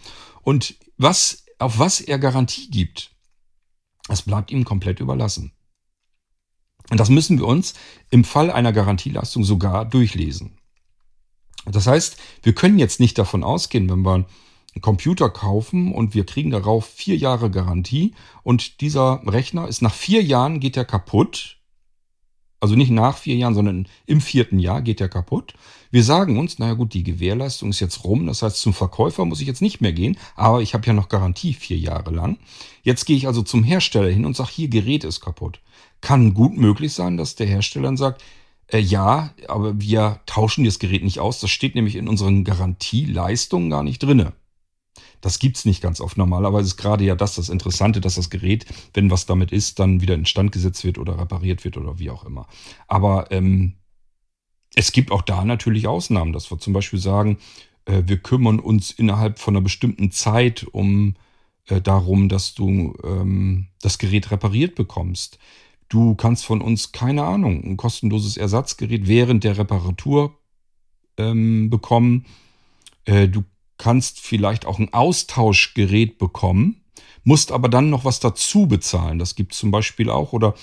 Und 0.42 0.76
was, 0.98 1.46
auf 1.60 1.78
was 1.78 2.02
er 2.02 2.18
Garantie 2.18 2.70
gibt, 2.72 3.12
das 4.08 4.24
bleibt 4.24 4.50
ihm 4.50 4.66
komplett 4.66 5.00
überlassen. 5.00 5.52
Und 6.90 7.00
das 7.00 7.10
müssen 7.10 7.38
wir 7.38 7.46
uns 7.46 7.76
im 8.10 8.24
Fall 8.24 8.50
einer 8.50 8.74
Garantieleistung 8.74 9.44
sogar 9.44 9.86
durchlesen. 9.86 10.58
Das 11.66 11.86
heißt, 11.86 12.18
wir 12.42 12.56
können 12.56 12.80
jetzt 12.80 13.00
nicht 13.00 13.18
davon 13.20 13.44
ausgehen, 13.44 13.88
wenn 13.90 14.02
wir 14.02 14.26
Computer 14.82 15.30
kaufen 15.30 15.94
und 15.94 16.14
wir 16.14 16.26
kriegen 16.26 16.52
darauf 16.52 16.86
vier 16.86 17.18
Jahre 17.18 17.50
Garantie 17.50 18.14
und 18.44 18.82
dieser 18.82 19.22
Rechner 19.26 19.68
ist 19.68 19.82
nach 19.82 19.94
vier 19.94 20.24
Jahren 20.24 20.60
geht 20.60 20.78
er 20.78 20.86
kaputt. 20.86 21.58
Also 22.62 22.76
nicht 22.76 22.92
nach 22.92 23.18
vier 23.18 23.36
Jahren, 23.36 23.56
sondern 23.56 23.88
im 24.06 24.20
vierten 24.20 24.60
Jahr 24.60 24.82
geht 24.82 25.00
er 25.00 25.08
kaputt. 25.08 25.54
Wir 25.92 26.04
sagen 26.04 26.38
uns, 26.38 26.60
naja 26.60 26.74
gut, 26.74 26.94
die 26.94 27.04
Gewährleistung 27.04 27.70
ist 27.70 27.80
jetzt 27.80 28.04
rum, 28.04 28.28
das 28.28 28.42
heißt 28.42 28.58
zum 28.58 28.74
Verkäufer 28.74 29.24
muss 29.24 29.40
ich 29.40 29.48
jetzt 29.48 29.62
nicht 29.62 29.80
mehr 29.80 29.94
gehen, 29.94 30.18
aber 30.36 30.62
ich 30.62 30.74
habe 30.74 30.86
ja 30.86 30.94
noch 30.94 31.08
Garantie 31.08 31.54
vier 31.54 31.78
Jahre 31.78 32.12
lang. 32.12 32.38
Jetzt 32.84 33.06
gehe 33.06 33.16
ich 33.16 33.28
also 33.28 33.42
zum 33.44 33.64
Hersteller 33.64 34.10
hin 34.10 34.26
und 34.26 34.36
sage, 34.36 34.52
hier 34.52 34.68
Gerät 34.68 35.06
ist 35.06 35.22
kaputt. 35.22 35.62
Kann 36.02 36.34
gut 36.34 36.58
möglich 36.58 36.94
sein, 36.94 37.16
dass 37.18 37.36
der 37.36 37.48
Hersteller 37.48 37.86
dann 37.86 37.98
sagt, 37.98 38.24
äh, 38.68 38.80
ja, 38.80 39.32
aber 39.48 39.80
wir 39.80 40.20
tauschen 40.26 40.66
das 40.66 40.80
Gerät 40.80 41.04
nicht 41.04 41.20
aus. 41.20 41.40
Das 41.40 41.50
steht 41.50 41.76
nämlich 41.76 41.96
in 41.96 42.08
unseren 42.08 42.44
Garantieleistungen 42.44 43.70
gar 43.70 43.84
nicht 43.84 44.04
drinne. 44.04 44.34
Das 45.22 45.40
gibt's 45.40 45.66
nicht 45.66 45.82
ganz 45.82 46.02
oft. 46.02 46.18
Normalerweise 46.18 46.68
ist 46.68 46.78
gerade 46.78 47.04
ja 47.04 47.16
das 47.16 47.36
das 47.36 47.50
Interessante, 47.50 48.02
dass 48.02 48.16
das 48.16 48.30
Gerät, 48.30 48.66
wenn 48.94 49.12
was 49.12 49.26
damit 49.26 49.52
ist, 49.52 49.80
dann 49.80 50.02
wieder 50.02 50.16
instand 50.16 50.52
gesetzt 50.52 50.84
wird 50.84 50.98
oder 50.98 51.20
repariert 51.20 51.64
wird 51.64 51.78
oder 51.78 52.00
wie 52.00 52.10
auch 52.10 52.26
immer. 52.26 52.48
Aber 52.88 53.32
ähm, 53.32 53.76
es 54.76 54.92
gibt 54.92 55.12
auch 55.12 55.22
da 55.22 55.46
natürlich 55.46 55.88
Ausnahmen, 55.88 56.34
dass 56.34 56.52
wir 56.52 56.60
zum 56.60 56.74
Beispiel 56.74 57.00
sagen, 57.00 57.38
äh, 57.86 58.04
wir 58.06 58.18
kümmern 58.18 58.60
uns 58.60 58.92
innerhalb 58.92 59.40
von 59.40 59.56
einer 59.56 59.64
bestimmten 59.64 60.12
Zeit 60.12 60.66
um 60.72 61.16
äh, 61.68 61.82
darum, 61.82 62.30
dass 62.30 62.54
du 62.54 62.96
ähm, 63.04 63.68
das 63.82 63.98
Gerät 63.98 64.32
repariert 64.32 64.76
bekommst. 64.76 65.40
Du 65.90 66.16
kannst 66.16 66.46
von 66.46 66.62
uns, 66.62 66.92
keine 66.92 67.24
Ahnung, 67.24 67.64
ein 67.64 67.78
kostenloses 67.78 68.38
Ersatzgerät 68.38 69.08
während 69.08 69.44
der 69.44 69.58
Reparatur 69.58 70.38
ähm, 71.18 71.70
bekommen. 71.70 72.26
Äh, 73.06 73.28
du 73.28 73.44
kannst 73.80 74.20
vielleicht 74.20 74.68
auch 74.68 74.78
ein 74.78 74.94
Austauschgerät 74.94 76.20
bekommen, 76.20 76.84
musst 77.24 77.52
aber 77.52 77.70
dann 77.70 77.90
noch 77.90 78.06
was 78.06 78.20
dazu 78.20 78.68
bezahlen. 78.68 79.18
Das 79.18 79.34
gibt 79.34 79.54
es 79.54 79.60
zum 79.60 79.72
Beispiel 79.72 80.12
auch. 80.12 80.34
Oder 80.34 80.54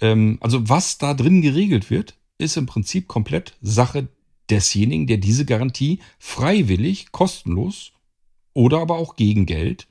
ähm, 0.00 0.38
also 0.40 0.68
was 0.68 0.98
da 0.98 1.14
drin 1.14 1.42
geregelt 1.42 1.90
wird, 1.90 2.14
ist 2.38 2.56
im 2.56 2.66
Prinzip 2.66 3.08
komplett 3.08 3.56
Sache 3.60 4.08
desjenigen, 4.50 5.06
der 5.06 5.16
diese 5.16 5.44
Garantie 5.44 6.00
freiwillig, 6.18 7.10
kostenlos 7.10 7.92
oder 8.52 8.78
aber 8.78 8.96
auch 8.96 9.16
gegen 9.16 9.46
Geld 9.46 9.88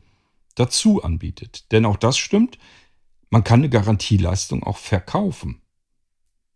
dazu 0.54 1.04
anbietet. 1.04 1.72
Denn 1.72 1.86
auch 1.86 1.98
das 1.98 2.18
stimmt. 2.18 2.58
Man 3.30 3.44
kann 3.44 3.60
eine 3.60 3.70
Garantieleistung 3.70 4.64
auch 4.64 4.78
verkaufen. 4.78 5.62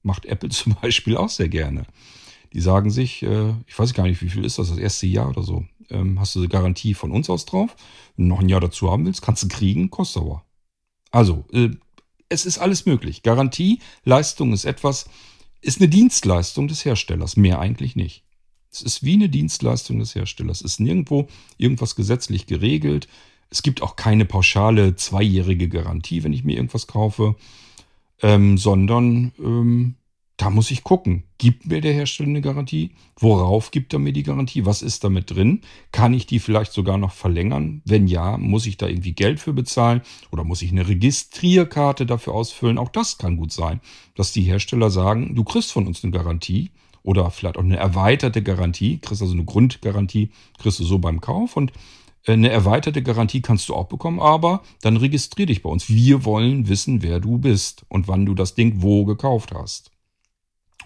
Macht 0.03 0.25
Apple 0.25 0.49
zum 0.49 0.75
Beispiel 0.82 1.17
auch 1.17 1.30
sehr 1.30 1.49
gerne. 1.49 1.86
Die 2.53 2.61
sagen 2.61 2.89
sich, 2.89 3.23
äh, 3.23 3.53
ich 3.67 3.77
weiß 3.77 3.93
gar 3.93 4.03
nicht, 4.03 4.21
wie 4.21 4.30
viel 4.30 4.45
ist 4.45 4.59
das, 4.59 4.69
das 4.69 4.77
erste 4.77 5.07
Jahr 5.07 5.30
oder 5.30 5.43
so. 5.43 5.65
Ähm, 5.89 6.19
hast 6.19 6.35
du 6.35 6.39
eine 6.39 6.49
Garantie 6.49 6.93
von 6.93 7.11
uns 7.11 7.29
aus 7.29 7.45
drauf? 7.45 7.75
Wenn 8.15 8.29
du 8.29 8.35
noch 8.35 8.41
ein 8.41 8.49
Jahr 8.49 8.61
dazu 8.61 8.91
haben 8.91 9.05
willst, 9.05 9.21
kannst 9.21 9.43
du 9.43 9.47
kriegen, 9.47 9.89
kostet 9.89 10.23
aber. 10.23 10.45
Also, 11.11 11.45
äh, 11.51 11.69
es 12.29 12.45
ist 12.45 12.59
alles 12.59 12.85
möglich. 12.85 13.23
Garantieleistung 13.23 14.53
ist 14.53 14.65
etwas, 14.65 15.09
ist 15.61 15.81
eine 15.81 15.89
Dienstleistung 15.89 16.67
des 16.67 16.85
Herstellers, 16.85 17.35
mehr 17.35 17.59
eigentlich 17.59 17.95
nicht. 17.95 18.23
Es 18.71 18.83
ist 18.83 19.03
wie 19.03 19.13
eine 19.13 19.29
Dienstleistung 19.29 19.99
des 19.99 20.13
Herstellers. 20.13 20.61
Es 20.61 20.73
ist 20.73 20.79
nirgendwo 20.79 21.27
irgendwas 21.57 21.95
gesetzlich 21.95 22.45
geregelt. 22.45 23.07
Es 23.49 23.63
gibt 23.63 23.81
auch 23.81 23.95
keine 23.95 24.25
pauschale 24.25 24.95
zweijährige 24.95 25.69
Garantie, 25.69 26.23
wenn 26.23 26.33
ich 26.33 26.43
mir 26.43 26.55
irgendwas 26.55 26.85
kaufe, 26.85 27.35
ähm, 28.21 28.59
sondern 28.59 29.31
ähm, 29.39 29.95
da 30.39 30.49
muss 30.49 30.71
ich 30.71 30.85
gucken. 30.85 31.23
Gibt 31.37 31.65
mir 31.65 31.81
der 31.81 31.91
Hersteller 31.91 32.29
eine 32.29 32.39
Garantie? 32.39 32.91
Worauf 33.19 33.71
gibt 33.71 33.91
er 33.91 33.99
mir 33.99 34.13
die 34.13 34.23
Garantie? 34.23 34.65
Was 34.65 34.81
ist 34.81 35.03
damit 35.03 35.31
drin? 35.31 35.61
Kann 35.91 36.13
ich 36.13 36.27
die 36.27 36.39
vielleicht 36.39 36.71
sogar 36.71 36.97
noch 36.97 37.11
verlängern? 37.11 37.81
Wenn 37.83 38.07
ja, 38.07 38.37
muss 38.37 38.65
ich 38.65 38.77
da 38.77 38.88
irgendwie 38.88 39.11
Geld 39.11 39.41
für 39.41 39.51
bezahlen? 39.51 40.01
Oder 40.31 40.45
muss 40.45 40.61
ich 40.61 40.72
eine 40.72 40.88
Registrierkarte 40.88 42.05
dafür 42.05 42.35
ausfüllen? 42.35 42.77
Auch 42.77 42.88
das 42.88 43.18
kann 43.18 43.35
gut 43.35 43.51
sein, 43.51 43.81
dass 44.15 44.31
die 44.31 44.43
Hersteller 44.43 44.89
sagen, 44.89 45.35
du 45.35 45.43
kriegst 45.43 45.73
von 45.73 45.85
uns 45.85 46.05
eine 46.05 46.14
Garantie 46.14 46.72
oder 47.03 47.31
vielleicht 47.31 47.57
auch 47.57 47.64
eine 47.64 47.76
erweiterte 47.76 48.41
Garantie, 48.41 48.99
kriegst 48.99 49.22
also 49.22 49.34
eine 49.34 49.43
Grundgarantie, 49.43 50.31
kriegst 50.57 50.80
du 50.80 50.85
so 50.85 50.99
beim 50.99 51.19
Kauf 51.19 51.57
und 51.57 51.73
äh, 52.23 52.31
eine 52.31 52.49
erweiterte 52.49 53.03
Garantie 53.03 53.41
kannst 53.41 53.68
du 53.68 53.76
auch 53.76 53.89
bekommen, 53.89 54.22
aber 54.22 54.64
dann 54.81 54.95
registrier 54.95 55.47
dich 55.47 55.64
bei 55.64 55.69
uns. 55.69 55.89
Wir 55.89 56.23
wollen 56.23 56.69
wissen, 56.69 57.01
wer 57.01 57.19
du 57.19 57.39
bist 57.39 57.85
und 57.89 58.07
wann 58.07 58.26
du 58.26 58.35
das 58.35 58.55
Ding 58.55 58.81
wo 58.81 59.03
gekauft 59.03 59.53
hast. 59.53 59.91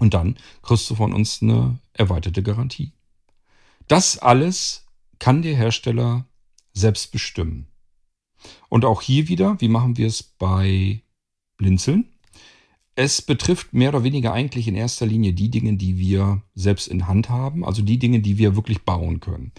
Und 0.03 0.13
dann 0.13 0.35
kriegst 0.63 0.89
du 0.89 0.95
von 0.95 1.13
uns 1.13 1.41
eine 1.41 1.79
erweiterte 1.93 2.43
Garantie. 2.43 2.91
Das 3.87 4.19
alles 4.19 4.85
kann 5.17 5.41
der 5.41 5.55
Hersteller 5.55 6.25
selbst 6.73 7.13
bestimmen. 7.13 7.67
Und 8.67 8.83
auch 8.83 9.01
hier 9.01 9.29
wieder, 9.29 9.55
wie 9.61 9.69
machen 9.69 9.95
wir 9.95 10.07
es 10.07 10.21
bei 10.21 11.03
Blinzeln? 11.55 12.09
Es 12.95 13.21
betrifft 13.21 13.73
mehr 13.73 13.91
oder 13.91 14.03
weniger 14.03 14.33
eigentlich 14.33 14.67
in 14.67 14.75
erster 14.75 15.05
Linie 15.05 15.31
die 15.31 15.49
Dinge, 15.49 15.77
die 15.77 15.97
wir 15.97 16.41
selbst 16.53 16.89
in 16.89 17.07
Hand 17.07 17.29
haben, 17.29 17.63
also 17.63 17.81
die 17.81 17.97
Dinge, 17.97 18.19
die 18.19 18.37
wir 18.37 18.57
wirklich 18.57 18.81
bauen 18.81 19.21
können. 19.21 19.53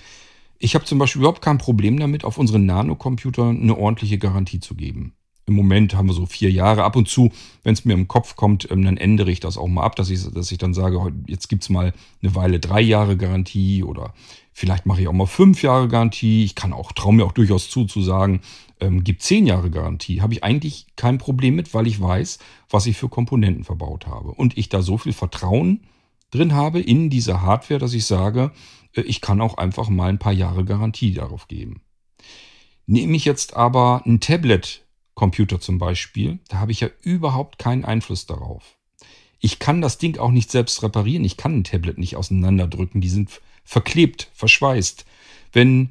Ich 0.58 0.74
habe 0.74 0.84
zum 0.84 0.98
Beispiel 0.98 1.20
überhaupt 1.20 1.40
kein 1.40 1.56
Problem 1.56 1.98
damit, 1.98 2.22
auf 2.22 2.36
unseren 2.36 2.66
Nanocomputer 2.66 3.48
eine 3.48 3.78
ordentliche 3.78 4.18
Garantie 4.18 4.60
zu 4.60 4.74
geben. 4.74 5.14
Im 5.46 5.54
Moment 5.54 5.94
haben 5.94 6.06
wir 6.06 6.14
so 6.14 6.26
vier 6.26 6.50
Jahre. 6.50 6.84
Ab 6.84 6.96
und 6.96 7.08
zu, 7.08 7.30
wenn 7.62 7.74
es 7.74 7.84
mir 7.84 7.92
im 7.92 8.08
Kopf 8.08 8.36
kommt, 8.36 8.70
ähm, 8.70 8.84
dann 8.84 8.96
ändere 8.96 9.30
ich 9.30 9.40
das 9.40 9.58
auch 9.58 9.68
mal 9.68 9.82
ab, 9.82 9.96
dass 9.96 10.10
ich, 10.10 10.22
dass 10.32 10.50
ich 10.50 10.58
dann 10.58 10.74
sage, 10.74 11.12
jetzt 11.26 11.48
gibt 11.48 11.62
es 11.64 11.68
mal 11.68 11.92
eine 12.22 12.34
Weile 12.34 12.60
drei 12.60 12.80
Jahre 12.80 13.16
Garantie 13.16 13.82
oder 13.82 14.14
vielleicht 14.52 14.86
mache 14.86 15.02
ich 15.02 15.08
auch 15.08 15.12
mal 15.12 15.26
fünf 15.26 15.62
Jahre 15.62 15.88
Garantie. 15.88 16.44
Ich 16.44 16.54
kann 16.54 16.72
auch, 16.72 16.92
traue 16.92 17.14
mir 17.14 17.24
auch 17.24 17.32
durchaus 17.32 17.68
zu, 17.68 17.84
zu 17.84 18.00
sagen, 18.00 18.40
ähm, 18.80 19.04
gibt 19.04 19.22
zehn 19.22 19.46
Jahre 19.46 19.70
Garantie. 19.70 20.22
Habe 20.22 20.32
ich 20.32 20.42
eigentlich 20.44 20.86
kein 20.96 21.18
Problem 21.18 21.56
mit, 21.56 21.74
weil 21.74 21.86
ich 21.86 22.00
weiß, 22.00 22.38
was 22.70 22.86
ich 22.86 22.96
für 22.96 23.08
Komponenten 23.08 23.64
verbaut 23.64 24.06
habe. 24.06 24.30
Und 24.30 24.56
ich 24.56 24.68
da 24.70 24.80
so 24.80 24.96
viel 24.96 25.12
Vertrauen 25.12 25.86
drin 26.30 26.54
habe 26.54 26.80
in 26.80 27.10
diese 27.10 27.42
Hardware, 27.42 27.78
dass 27.78 27.92
ich 27.92 28.06
sage, 28.06 28.50
äh, 28.94 29.02
ich 29.02 29.20
kann 29.20 29.40
auch 29.40 29.58
einfach 29.58 29.90
mal 29.90 30.08
ein 30.08 30.18
paar 30.18 30.32
Jahre 30.32 30.64
Garantie 30.64 31.12
darauf 31.12 31.48
geben. 31.48 31.82
Nehme 32.86 33.16
ich 33.16 33.24
jetzt 33.24 33.56
aber 33.56 34.02
ein 34.06 34.20
Tablet-Computer 35.14 35.60
zum 35.60 35.78
Beispiel, 35.78 36.38
da 36.48 36.58
habe 36.58 36.72
ich 36.72 36.80
ja 36.80 36.88
überhaupt 37.02 37.58
keinen 37.58 37.84
Einfluss 37.84 38.26
darauf. 38.26 38.76
Ich 39.40 39.58
kann 39.58 39.80
das 39.80 39.98
Ding 39.98 40.18
auch 40.18 40.30
nicht 40.30 40.50
selbst 40.50 40.82
reparieren. 40.82 41.24
Ich 41.24 41.36
kann 41.36 41.58
ein 41.58 41.64
Tablet 41.64 41.98
nicht 41.98 42.16
auseinanderdrücken. 42.16 43.00
Die 43.00 43.08
sind 43.08 43.40
verklebt, 43.64 44.30
verschweißt. 44.34 45.04
Wenn 45.52 45.90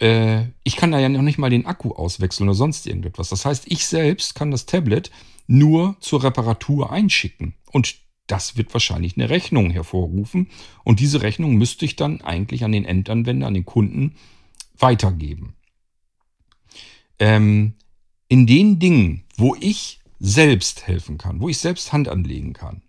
äh, 0.00 0.44
ich 0.62 0.76
kann 0.76 0.92
da 0.92 0.98
ja 0.98 1.08
noch 1.08 1.22
nicht 1.22 1.38
mal 1.38 1.50
den 1.50 1.66
Akku 1.66 1.92
auswechseln 1.92 2.48
oder 2.48 2.56
sonst 2.56 2.86
irgendetwas. 2.86 3.28
Das 3.30 3.44
heißt, 3.44 3.64
ich 3.66 3.86
selbst 3.86 4.34
kann 4.34 4.50
das 4.50 4.66
Tablet 4.66 5.10
nur 5.46 5.96
zur 6.00 6.22
Reparatur 6.22 6.92
einschicken. 6.92 7.54
Und 7.72 7.96
das 8.26 8.56
wird 8.56 8.72
wahrscheinlich 8.72 9.16
eine 9.16 9.28
Rechnung 9.28 9.70
hervorrufen. 9.70 10.48
Und 10.84 11.00
diese 11.00 11.22
Rechnung 11.22 11.56
müsste 11.56 11.84
ich 11.84 11.96
dann 11.96 12.20
eigentlich 12.22 12.64
an 12.64 12.72
den 12.72 12.84
Endanwender, 12.84 13.46
an 13.48 13.54
den 13.54 13.66
Kunden 13.66 14.14
weitergeben. 14.78 15.54
Ähm, 17.18 17.74
in 18.28 18.46
den 18.46 18.78
Dingen, 18.78 19.24
wo 19.36 19.54
ich 19.60 20.00
selbst 20.20 20.86
helfen 20.86 21.18
kann, 21.18 21.40
wo 21.40 21.48
ich 21.48 21.58
selbst 21.58 21.92
Hand 21.92 22.08
anlegen 22.08 22.52
kann, 22.52 22.82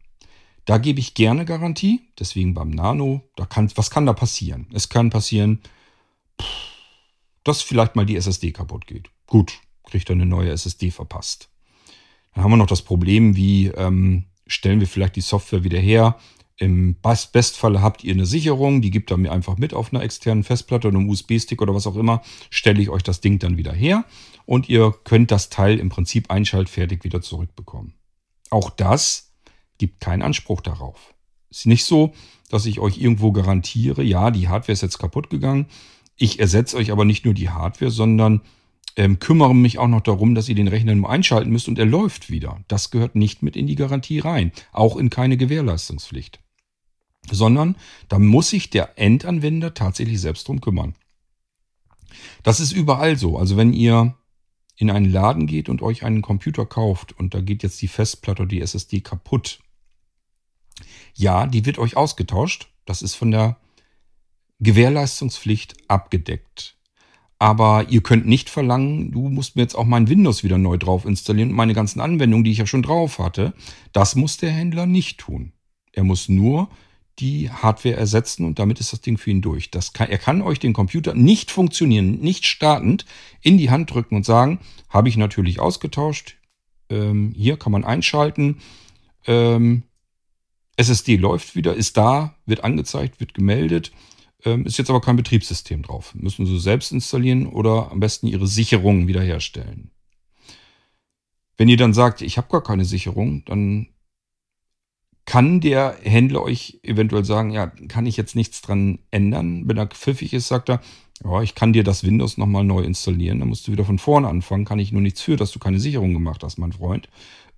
da 0.65 0.77
gebe 0.79 0.99
ich 0.99 1.13
gerne 1.13 1.45
Garantie. 1.45 2.01
Deswegen 2.19 2.53
beim 2.53 2.71
Nano, 2.71 3.21
da 3.35 3.45
kann, 3.45 3.71
was 3.75 3.91
kann 3.91 4.05
da 4.05 4.13
passieren? 4.13 4.67
Es 4.73 4.89
kann 4.89 5.09
passieren, 5.11 5.61
dass 7.43 7.61
vielleicht 7.61 7.95
mal 7.95 8.05
die 8.05 8.15
SSD 8.15 8.51
kaputt 8.51 8.87
geht. 8.87 9.09
Gut, 9.27 9.59
kriegt 9.83 10.09
er 10.09 10.15
eine 10.15 10.25
neue 10.25 10.51
SSD 10.51 10.91
verpasst. 10.91 11.49
Dann 12.33 12.43
haben 12.43 12.51
wir 12.51 12.57
noch 12.57 12.67
das 12.67 12.81
Problem, 12.81 13.35
wie 13.35 13.67
ähm, 13.67 14.25
stellen 14.47 14.79
wir 14.79 14.87
vielleicht 14.87 15.15
die 15.15 15.21
Software 15.21 15.63
wieder 15.63 15.79
her. 15.79 16.17
Im 16.57 16.95
Bestfall 17.02 17.82
habt 17.82 18.03
ihr 18.03 18.14
eine 18.14 18.26
Sicherung, 18.26 18.82
die 18.82 18.91
gibt 18.91 19.11
ihr 19.11 19.18
mir 19.18 19.32
einfach 19.32 19.57
mit 19.57 19.73
auf 19.73 19.94
einer 19.94 20.03
externen 20.03 20.45
Festplatte 20.45 20.88
oder 20.88 20.98
einem 20.98 21.10
USB-Stick 21.10 21.61
oder 21.61 21.76
was 21.76 21.86
auch 21.86 21.98
immer. 21.98 22.22
Stelle 22.49 22.82
ich 22.82 22.90
euch 22.90 23.03
das 23.03 23.19
Ding 23.19 23.40
dann 23.40 23.57
wieder 23.57 23.73
her 23.73 24.06
und 24.45 24.69
ihr 24.69 24.94
könnt 25.03 25.32
das 25.32 25.49
Teil 25.49 25.80
im 25.80 25.90
Prinzip 25.90 26.32
einschaltfertig 26.32 27.03
wieder 27.03 27.22
zurückbekommen. 27.22 27.94
Auch 28.52 28.69
das 28.69 29.34
gibt 29.77 29.99
keinen 29.99 30.22
Anspruch 30.22 30.61
darauf. 30.61 31.14
Ist 31.49 31.65
nicht 31.65 31.84
so, 31.84 32.14
dass 32.49 32.65
ich 32.65 32.80
euch 32.80 32.99
irgendwo 32.99 33.34
garantiere, 33.34 34.02
ja, 34.03 34.32
die 34.32 34.48
Hardware 34.48 34.73
ist 34.73 34.82
jetzt 34.82 34.99
kaputt 34.99 35.30
gegangen. 35.30 35.68
Ich 36.15 36.40
ersetze 36.40 36.77
euch 36.77 36.91
aber 36.91 37.03
nicht 37.03 37.26
nur 37.26 37.34
die 37.34 37.49
Hardware, 37.49 37.91
sondern 37.91 38.41
ähm, 38.95 39.19
kümmere 39.19 39.53
mich 39.53 39.77
auch 39.77 39.90
noch 39.90 40.02
darum, 40.02 40.36
dass 40.36 40.48
ihr 40.48 40.56
den 40.56 40.69
Rechner 40.69 40.95
nur 40.95 41.10
einschalten 41.10 41.52
müsst 41.52 41.68
und 41.68 41.77
er 41.77 41.86
läuft 41.86 42.30
wieder. 42.30 42.64
Das 42.69 42.91
gehört 42.91 43.15
nicht 43.15 43.44
mit 43.44 43.57
in 43.57 43.68
die 43.68 43.76
Garantie 43.76 44.19
rein, 44.19 44.53
auch 44.72 44.95
in 44.95 45.10
keine 45.10 45.36
Gewährleistungspflicht. 45.36 46.40
Sondern 47.31 47.76
da 48.07 48.19
muss 48.19 48.49
sich 48.49 48.69
der 48.69 48.99
Endanwender 48.99 49.73
tatsächlich 49.73 50.22
selbst 50.22 50.47
drum 50.47 50.61
kümmern. 50.61 50.95
Das 52.43 52.60
ist 52.60 52.72
überall 52.72 53.18
so. 53.18 53.38
Also 53.38 53.57
wenn 53.57 53.73
ihr 53.73 54.15
in 54.77 54.89
einen 54.89 55.11
Laden 55.11 55.47
geht 55.47 55.69
und 55.69 55.81
euch 55.81 56.03
einen 56.03 56.22
Computer 56.22 56.65
kauft 56.65 57.18
und 57.18 57.34
da 57.34 57.41
geht 57.41 57.64
jetzt 57.64 57.81
die 57.81 57.88
Festplatte 57.88 58.43
oder 58.43 58.49
die 58.49 58.61
SSD 58.61 59.02
kaputt. 59.02 59.60
Ja, 61.14 61.47
die 61.47 61.65
wird 61.65 61.80
euch 61.80 61.95
ausgetauscht. 61.95 62.69
Das 62.85 63.02
ist 63.02 63.15
von 63.15 63.31
der 63.31 63.57
Gewährleistungspflicht 64.60 65.76
abgedeckt. 65.88 66.77
Aber 67.38 67.89
ihr 67.89 68.02
könnt 68.02 68.26
nicht 68.26 68.49
verlangen, 68.49 69.11
du 69.11 69.30
musst 69.30 69.56
mir 69.56 69.61
jetzt 69.61 69.76
auch 69.76 69.85
mein 69.85 70.07
Windows 70.07 70.43
wieder 70.43 70.57
neu 70.57 70.77
drauf 70.77 71.06
installieren 71.06 71.49
und 71.49 71.56
meine 71.56 71.73
ganzen 71.73 71.99
Anwendungen, 71.99 72.43
die 72.43 72.52
ich 72.52 72.60
ja 72.60 72.65
schon 72.65 72.81
drauf 72.81 73.19
hatte. 73.19 73.53
Das 73.91 74.15
muss 74.15 74.38
der 74.38 74.52
Händler 74.52 74.85
nicht 74.85 75.19
tun. 75.19 75.52
Er 75.91 76.03
muss 76.03 76.30
nur 76.30 76.69
die 77.19 77.49
Hardware 77.49 77.95
ersetzen 77.95 78.45
und 78.45 78.59
damit 78.59 78.79
ist 78.79 78.91
das 78.91 79.01
Ding 79.01 79.17
für 79.17 79.31
ihn 79.31 79.41
durch. 79.41 79.71
Kann, 79.93 80.09
er 80.09 80.17
kann 80.17 80.41
euch 80.41 80.59
den 80.59 80.73
Computer 80.73 81.13
nicht 81.13 81.49
funktionieren, 81.51 82.19
nicht 82.19 82.45
startend 82.45 83.05
in 83.41 83.57
die 83.57 83.69
Hand 83.69 83.93
drücken 83.93 84.15
und 84.15 84.25
sagen, 84.25 84.59
habe 84.89 85.09
ich 85.09 85.17
natürlich 85.17 85.59
ausgetauscht. 85.59 86.37
Ähm, 86.89 87.33
hier 87.35 87.57
kann 87.57 87.71
man 87.71 87.85
einschalten. 87.85 88.57
Ähm, 89.25 89.83
SSD 90.75 91.15
läuft 91.15 91.55
wieder, 91.55 91.73
ist 91.73 91.95
da, 91.95 92.35
wird 92.45 92.63
angezeigt, 92.63 93.19
wird 93.19 93.33
gemeldet. 93.33 93.91
Ähm, 94.43 94.65
ist 94.65 94.77
jetzt 94.77 94.89
aber 94.89 95.01
kein 95.01 95.15
Betriebssystem 95.15 95.83
drauf. 95.83 96.13
Müssen 96.15 96.45
Sie 96.45 96.59
selbst 96.59 96.91
installieren 96.91 97.47
oder 97.47 97.91
am 97.91 97.99
besten 97.99 98.27
Ihre 98.27 98.47
Sicherung 98.47 99.07
wiederherstellen. 99.07 99.91
Wenn 101.57 101.69
ihr 101.69 101.77
dann 101.77 101.93
sagt, 101.93 102.21
ich 102.21 102.37
habe 102.37 102.49
gar 102.49 102.61
keine 102.61 102.83
Sicherung, 102.83 103.45
dann 103.45 103.87
kann 105.26 105.60
der 105.60 105.97
Händler 106.03 106.43
euch 106.43 106.80
eventuell 106.84 107.26
sagen, 107.26 107.52
ja, 107.52 107.68
kann 107.68 108.06
ich 108.06 108.15
jetzt 108.15 108.35
nichts 108.35 108.61
dran 108.61 108.99
ändern. 109.11 109.68
Wenn 109.68 109.77
er 109.77 109.88
pfiffig 109.88 110.34
ist, 110.34 110.47
sagt 110.47 110.69
er, 110.69 110.81
ja, 111.23 111.41
ich 111.41 111.56
kann 111.56 111.73
dir 111.73 111.84
das 111.84 112.03
Windows 112.03 112.38
nochmal 112.38 112.64
neu 112.64 112.81
installieren. 112.81 113.39
Dann 113.39 113.49
musst 113.49 113.68
du 113.68 113.72
wieder 113.72 113.85
von 113.85 113.97
vorne 113.97 114.27
anfangen. 114.27 114.65
Kann 114.65 114.80
ich 114.80 114.91
nur 114.91 115.02
nichts 115.02 115.22
für, 115.22 115.35
dass 115.35 115.52
du 115.52 115.60
keine 115.60 115.80
Sicherung 115.80 116.14
gemacht 116.14 116.43
hast, 116.43 116.57
mein 116.57 116.73
Freund. 116.73 117.10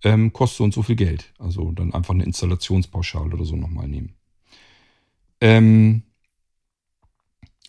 Ähm, 0.03 0.31
kostet 0.31 0.61
und 0.61 0.73
so 0.73 0.83
viel 0.83 0.95
Geld. 0.95 1.33
Also 1.39 1.71
dann 1.71 1.93
einfach 1.93 2.13
eine 2.13 2.23
Installationspauschale 2.23 3.33
oder 3.33 3.45
so 3.45 3.55
nochmal 3.55 3.87
nehmen. 3.87 4.13
Ähm, 5.41 6.03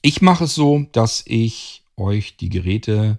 ich 0.03 0.23
mache 0.23 0.45
es 0.45 0.55
so, 0.55 0.87
dass 0.93 1.25
ich 1.27 1.83
euch 1.97 2.37
die 2.37 2.51
Geräte 2.51 3.19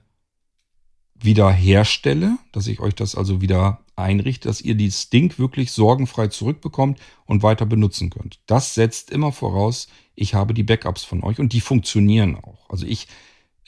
wieder 1.21 1.51
herstelle, 1.51 2.37
dass 2.51 2.67
ich 2.67 2.79
euch 2.79 2.95
das 2.95 3.15
also 3.15 3.41
wieder 3.41 3.79
einrichte, 3.95 4.47
dass 4.47 4.61
ihr 4.61 4.75
dieses 4.75 5.09
Ding 5.09 5.37
wirklich 5.37 5.71
sorgenfrei 5.71 6.27
zurückbekommt 6.27 6.99
und 7.25 7.43
weiter 7.43 7.65
benutzen 7.65 8.09
könnt. 8.09 8.39
Das 8.45 8.73
setzt 8.73 9.11
immer 9.11 9.31
voraus, 9.31 9.87
ich 10.15 10.33
habe 10.33 10.53
die 10.53 10.63
Backups 10.63 11.03
von 11.03 11.23
euch 11.23 11.39
und 11.39 11.53
die 11.53 11.61
funktionieren 11.61 12.35
auch. 12.35 12.69
Also 12.69 12.85
ich, 12.85 13.07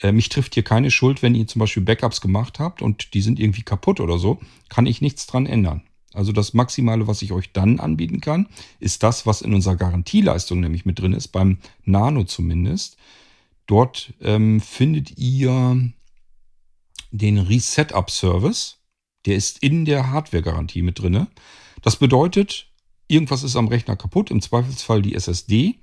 äh, 0.00 0.12
mich 0.12 0.28
trifft 0.28 0.54
hier 0.54 0.62
keine 0.62 0.90
Schuld, 0.90 1.22
wenn 1.22 1.34
ihr 1.34 1.46
zum 1.46 1.60
Beispiel 1.60 1.82
Backups 1.82 2.20
gemacht 2.20 2.58
habt 2.58 2.82
und 2.82 3.14
die 3.14 3.22
sind 3.22 3.38
irgendwie 3.38 3.62
kaputt 3.62 4.00
oder 4.00 4.18
so, 4.18 4.40
kann 4.68 4.86
ich 4.86 5.00
nichts 5.00 5.26
dran 5.26 5.46
ändern. 5.46 5.82
Also 6.14 6.32
das 6.32 6.52
Maximale, 6.52 7.06
was 7.06 7.22
ich 7.22 7.32
euch 7.32 7.52
dann 7.52 7.80
anbieten 7.80 8.20
kann, 8.20 8.48
ist 8.80 9.02
das, 9.02 9.26
was 9.26 9.40
in 9.42 9.54
unserer 9.54 9.76
Garantieleistung 9.76 10.60
nämlich 10.60 10.84
mit 10.84 10.98
drin 10.98 11.14
ist, 11.14 11.28
beim 11.28 11.58
Nano 11.84 12.24
zumindest. 12.24 12.96
Dort 13.66 14.12
ähm, 14.20 14.60
findet 14.60 15.16
ihr 15.18 15.92
den 17.12 17.38
Reset-Up-Service. 17.38 18.78
Der 19.26 19.36
ist 19.36 19.58
in 19.58 19.84
der 19.84 20.10
Hardware-Garantie 20.10 20.82
mit 20.82 20.98
drin. 20.98 21.28
Das 21.82 21.96
bedeutet, 21.96 22.68
irgendwas 23.06 23.44
ist 23.44 23.54
am 23.54 23.68
Rechner 23.68 23.94
kaputt, 23.94 24.30
im 24.30 24.40
Zweifelsfall 24.40 25.02
die 25.02 25.14
SSD. 25.14 25.76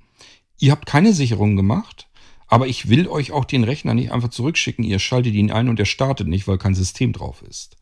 Ihr 0.58 0.72
habt 0.72 0.84
keine 0.84 1.14
Sicherung 1.14 1.56
gemacht, 1.56 2.08
aber 2.48 2.66
ich 2.66 2.88
will 2.90 3.08
euch 3.08 3.32
auch 3.32 3.46
den 3.46 3.64
Rechner 3.64 3.94
nicht 3.94 4.12
einfach 4.12 4.28
zurückschicken. 4.28 4.84
Ihr 4.84 4.98
schaltet 4.98 5.34
ihn 5.34 5.50
ein 5.50 5.68
und 5.68 5.78
er 5.78 5.86
startet 5.86 6.28
nicht, 6.28 6.46
weil 6.46 6.58
kein 6.58 6.74
System 6.74 7.12
drauf 7.12 7.42
ist. 7.42 7.76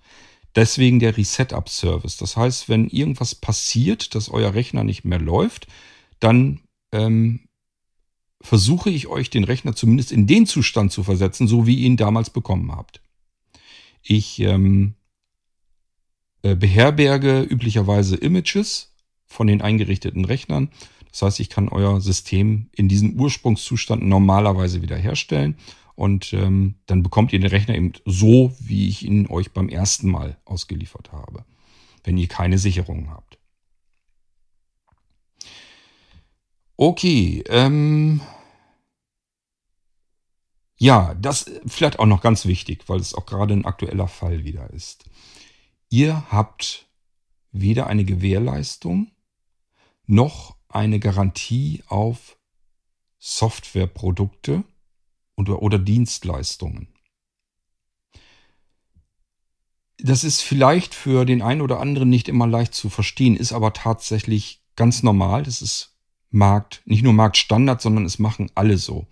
Deswegen 0.54 1.00
der 1.00 1.16
Reset-Up-Service. 1.16 2.16
Das 2.18 2.36
heißt, 2.36 2.68
wenn 2.68 2.88
irgendwas 2.88 3.34
passiert, 3.34 4.14
dass 4.14 4.28
euer 4.28 4.54
Rechner 4.54 4.84
nicht 4.84 5.04
mehr 5.04 5.20
läuft, 5.20 5.66
dann 6.20 6.60
ähm, 6.92 7.48
versuche 8.40 8.90
ich 8.90 9.08
euch 9.08 9.30
den 9.30 9.44
Rechner 9.44 9.74
zumindest 9.74 10.12
in 10.12 10.26
den 10.26 10.46
Zustand 10.46 10.92
zu 10.92 11.02
versetzen, 11.02 11.48
so 11.48 11.66
wie 11.66 11.76
ihr 11.76 11.86
ihn 11.86 11.96
damals 11.96 12.30
bekommen 12.30 12.72
habt. 12.72 13.00
Ich 14.02 14.40
ähm, 14.40 14.94
äh, 16.42 16.54
beherberge 16.54 17.42
üblicherweise 17.42 18.16
Images 18.16 18.94
von 19.26 19.46
den 19.46 19.60
eingerichteten 19.60 20.24
Rechnern. 20.24 20.70
Das 21.10 21.22
heißt, 21.22 21.40
ich 21.40 21.50
kann 21.50 21.68
euer 21.68 22.00
System 22.00 22.70
in 22.72 22.88
diesem 22.88 23.18
Ursprungszustand 23.18 24.02
normalerweise 24.02 24.82
wiederherstellen 24.82 25.56
und 25.94 26.32
ähm, 26.32 26.76
dann 26.86 27.02
bekommt 27.02 27.32
ihr 27.32 27.40
den 27.40 27.50
Rechner 27.50 27.74
eben 27.74 27.92
so, 28.04 28.54
wie 28.60 28.88
ich 28.88 29.04
ihn 29.04 29.26
euch 29.26 29.50
beim 29.52 29.68
ersten 29.68 30.08
Mal 30.08 30.36
ausgeliefert 30.44 31.10
habe, 31.10 31.44
wenn 32.04 32.16
ihr 32.16 32.28
keine 32.28 32.58
Sicherungen 32.58 33.10
habt. 33.10 33.38
Okay, 36.76 37.42
ähm, 37.48 38.20
ja, 40.78 41.14
das 41.14 41.50
vielleicht 41.66 41.98
auch 41.98 42.06
noch 42.06 42.20
ganz 42.20 42.46
wichtig, 42.46 42.88
weil 42.88 43.00
es 43.00 43.14
auch 43.14 43.26
gerade 43.26 43.52
ein 43.52 43.64
aktueller 43.64 44.08
Fall 44.08 44.44
wieder 44.44 44.70
ist. 44.70 45.04
Ihr 45.90 46.24
habt 46.30 46.86
weder 47.50 47.88
eine 47.88 48.04
Gewährleistung 48.04 49.10
noch 50.06 50.56
eine 50.68 51.00
Garantie 51.00 51.82
auf 51.88 52.38
Softwareprodukte 53.18 54.64
oder, 55.36 55.62
oder 55.62 55.78
Dienstleistungen. 55.78 56.88
Das 59.98 60.22
ist 60.22 60.42
vielleicht 60.42 60.94
für 60.94 61.24
den 61.24 61.42
einen 61.42 61.60
oder 61.60 61.80
anderen 61.80 62.08
nicht 62.08 62.28
immer 62.28 62.46
leicht 62.46 62.72
zu 62.72 62.88
verstehen, 62.88 63.36
ist 63.36 63.52
aber 63.52 63.72
tatsächlich 63.72 64.62
ganz 64.76 65.02
normal. 65.02 65.42
Das 65.42 65.60
ist 65.60 65.96
Markt, 66.30 66.82
nicht 66.84 67.02
nur 67.02 67.12
Marktstandard, 67.12 67.80
sondern 67.80 68.04
es 68.04 68.20
machen 68.20 68.50
alle 68.54 68.78
so. 68.78 69.08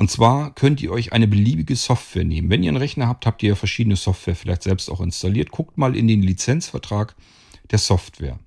Und 0.00 0.10
zwar 0.10 0.54
könnt 0.54 0.80
ihr 0.80 0.92
euch 0.92 1.12
eine 1.12 1.28
beliebige 1.28 1.76
Software 1.76 2.24
nehmen. 2.24 2.48
Wenn 2.48 2.62
ihr 2.62 2.70
einen 2.70 2.78
Rechner 2.78 3.06
habt, 3.06 3.26
habt 3.26 3.42
ihr 3.42 3.50
ja 3.50 3.54
verschiedene 3.54 3.96
Software 3.96 4.34
vielleicht 4.34 4.62
selbst 4.62 4.88
auch 4.88 5.02
installiert. 5.02 5.50
Guckt 5.50 5.76
mal 5.76 5.94
in 5.94 6.08
den 6.08 6.22
Lizenzvertrag 6.22 7.14
der 7.70 7.78
Software. 7.78 8.38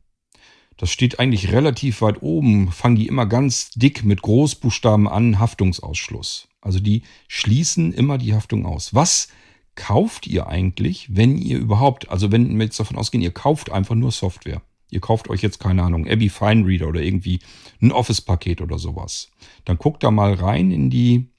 Das 0.78 0.90
steht 0.90 1.20
eigentlich 1.20 1.52
relativ 1.52 2.02
weit 2.02 2.24
oben, 2.24 2.72
fangen 2.72 2.96
die 2.96 3.06
immer 3.06 3.28
ganz 3.28 3.70
dick 3.70 4.04
mit 4.04 4.24
Großbuchstaben 4.24 5.08
an, 5.08 5.38
Haftungsausschluss. 5.38 6.48
Also 6.60 6.80
die 6.80 7.04
schließen 7.28 7.94
immer 7.94 8.18
die 8.18 8.34
Haftung 8.34 8.66
aus. 8.66 8.96
Was 8.96 9.28
kauft 9.76 10.26
ihr 10.26 10.48
eigentlich, 10.48 11.16
wenn 11.16 11.38
ihr 11.38 11.60
überhaupt, 11.60 12.10
also 12.10 12.32
wenn 12.32 12.58
wir 12.58 12.66
jetzt 12.66 12.80
davon 12.80 12.98
ausgehen, 12.98 13.22
ihr 13.22 13.30
kauft 13.30 13.72
einfach 13.72 13.94
nur 13.94 14.12
Software. 14.12 14.64
Ihr 14.90 15.02
kauft 15.02 15.30
euch 15.30 15.44
jetzt, 15.44 15.60
keine 15.60 15.84
Ahnung, 15.84 16.08
Abby 16.08 16.30
Fine 16.30 16.66
Reader 16.66 16.88
oder 16.88 17.04
irgendwie 17.04 17.42
ein 17.80 17.92
Office-Paket 17.92 18.60
oder 18.60 18.80
sowas. 18.80 19.30
Dann 19.66 19.78
guckt 19.78 20.04
da 20.04 20.10
mal 20.10 20.34
rein 20.34 20.72
in 20.72 20.90
die 20.90 21.30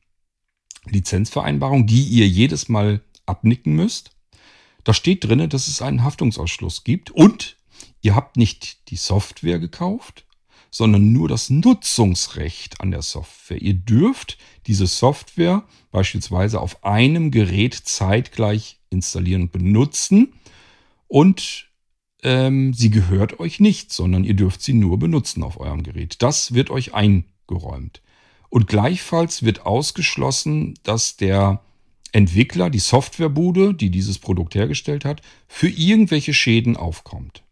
Lizenzvereinbarung, 0.86 1.86
die 1.86 2.02
ihr 2.04 2.28
jedes 2.28 2.68
Mal 2.68 3.00
abnicken 3.26 3.74
müsst. 3.74 4.10
Da 4.84 4.92
steht 4.92 5.24
drin, 5.24 5.48
dass 5.48 5.68
es 5.68 5.82
einen 5.82 6.04
Haftungsausschluss 6.04 6.84
gibt 6.84 7.10
und 7.10 7.56
ihr 8.02 8.14
habt 8.14 8.36
nicht 8.36 8.90
die 8.90 8.96
Software 8.96 9.58
gekauft, 9.58 10.26
sondern 10.70 11.12
nur 11.12 11.28
das 11.28 11.50
Nutzungsrecht 11.50 12.80
an 12.80 12.90
der 12.90 13.02
Software. 13.02 13.62
Ihr 13.62 13.74
dürft 13.74 14.38
diese 14.66 14.86
Software 14.86 15.64
beispielsweise 15.90 16.60
auf 16.60 16.84
einem 16.84 17.30
Gerät 17.30 17.74
zeitgleich 17.74 18.80
installieren 18.90 19.42
und 19.42 19.52
benutzen 19.52 20.34
und 21.06 21.68
ähm, 22.24 22.74
sie 22.74 22.90
gehört 22.90 23.38
euch 23.38 23.60
nicht, 23.60 23.92
sondern 23.92 24.24
ihr 24.24 24.34
dürft 24.34 24.62
sie 24.62 24.72
nur 24.72 24.98
benutzen 24.98 25.42
auf 25.42 25.60
eurem 25.60 25.82
Gerät. 25.82 26.22
Das 26.22 26.54
wird 26.54 26.70
euch 26.70 26.94
eingeräumt. 26.94 28.02
Und 28.54 28.68
gleichfalls 28.68 29.42
wird 29.42 29.66
ausgeschlossen, 29.66 30.74
dass 30.84 31.16
der 31.16 31.60
Entwickler, 32.12 32.70
die 32.70 32.78
Softwarebude, 32.78 33.74
die 33.74 33.90
dieses 33.90 34.20
Produkt 34.20 34.54
hergestellt 34.54 35.04
hat, 35.04 35.22
für 35.48 35.68
irgendwelche 35.68 36.32
Schäden 36.32 36.76
aufkommt. 36.76 37.42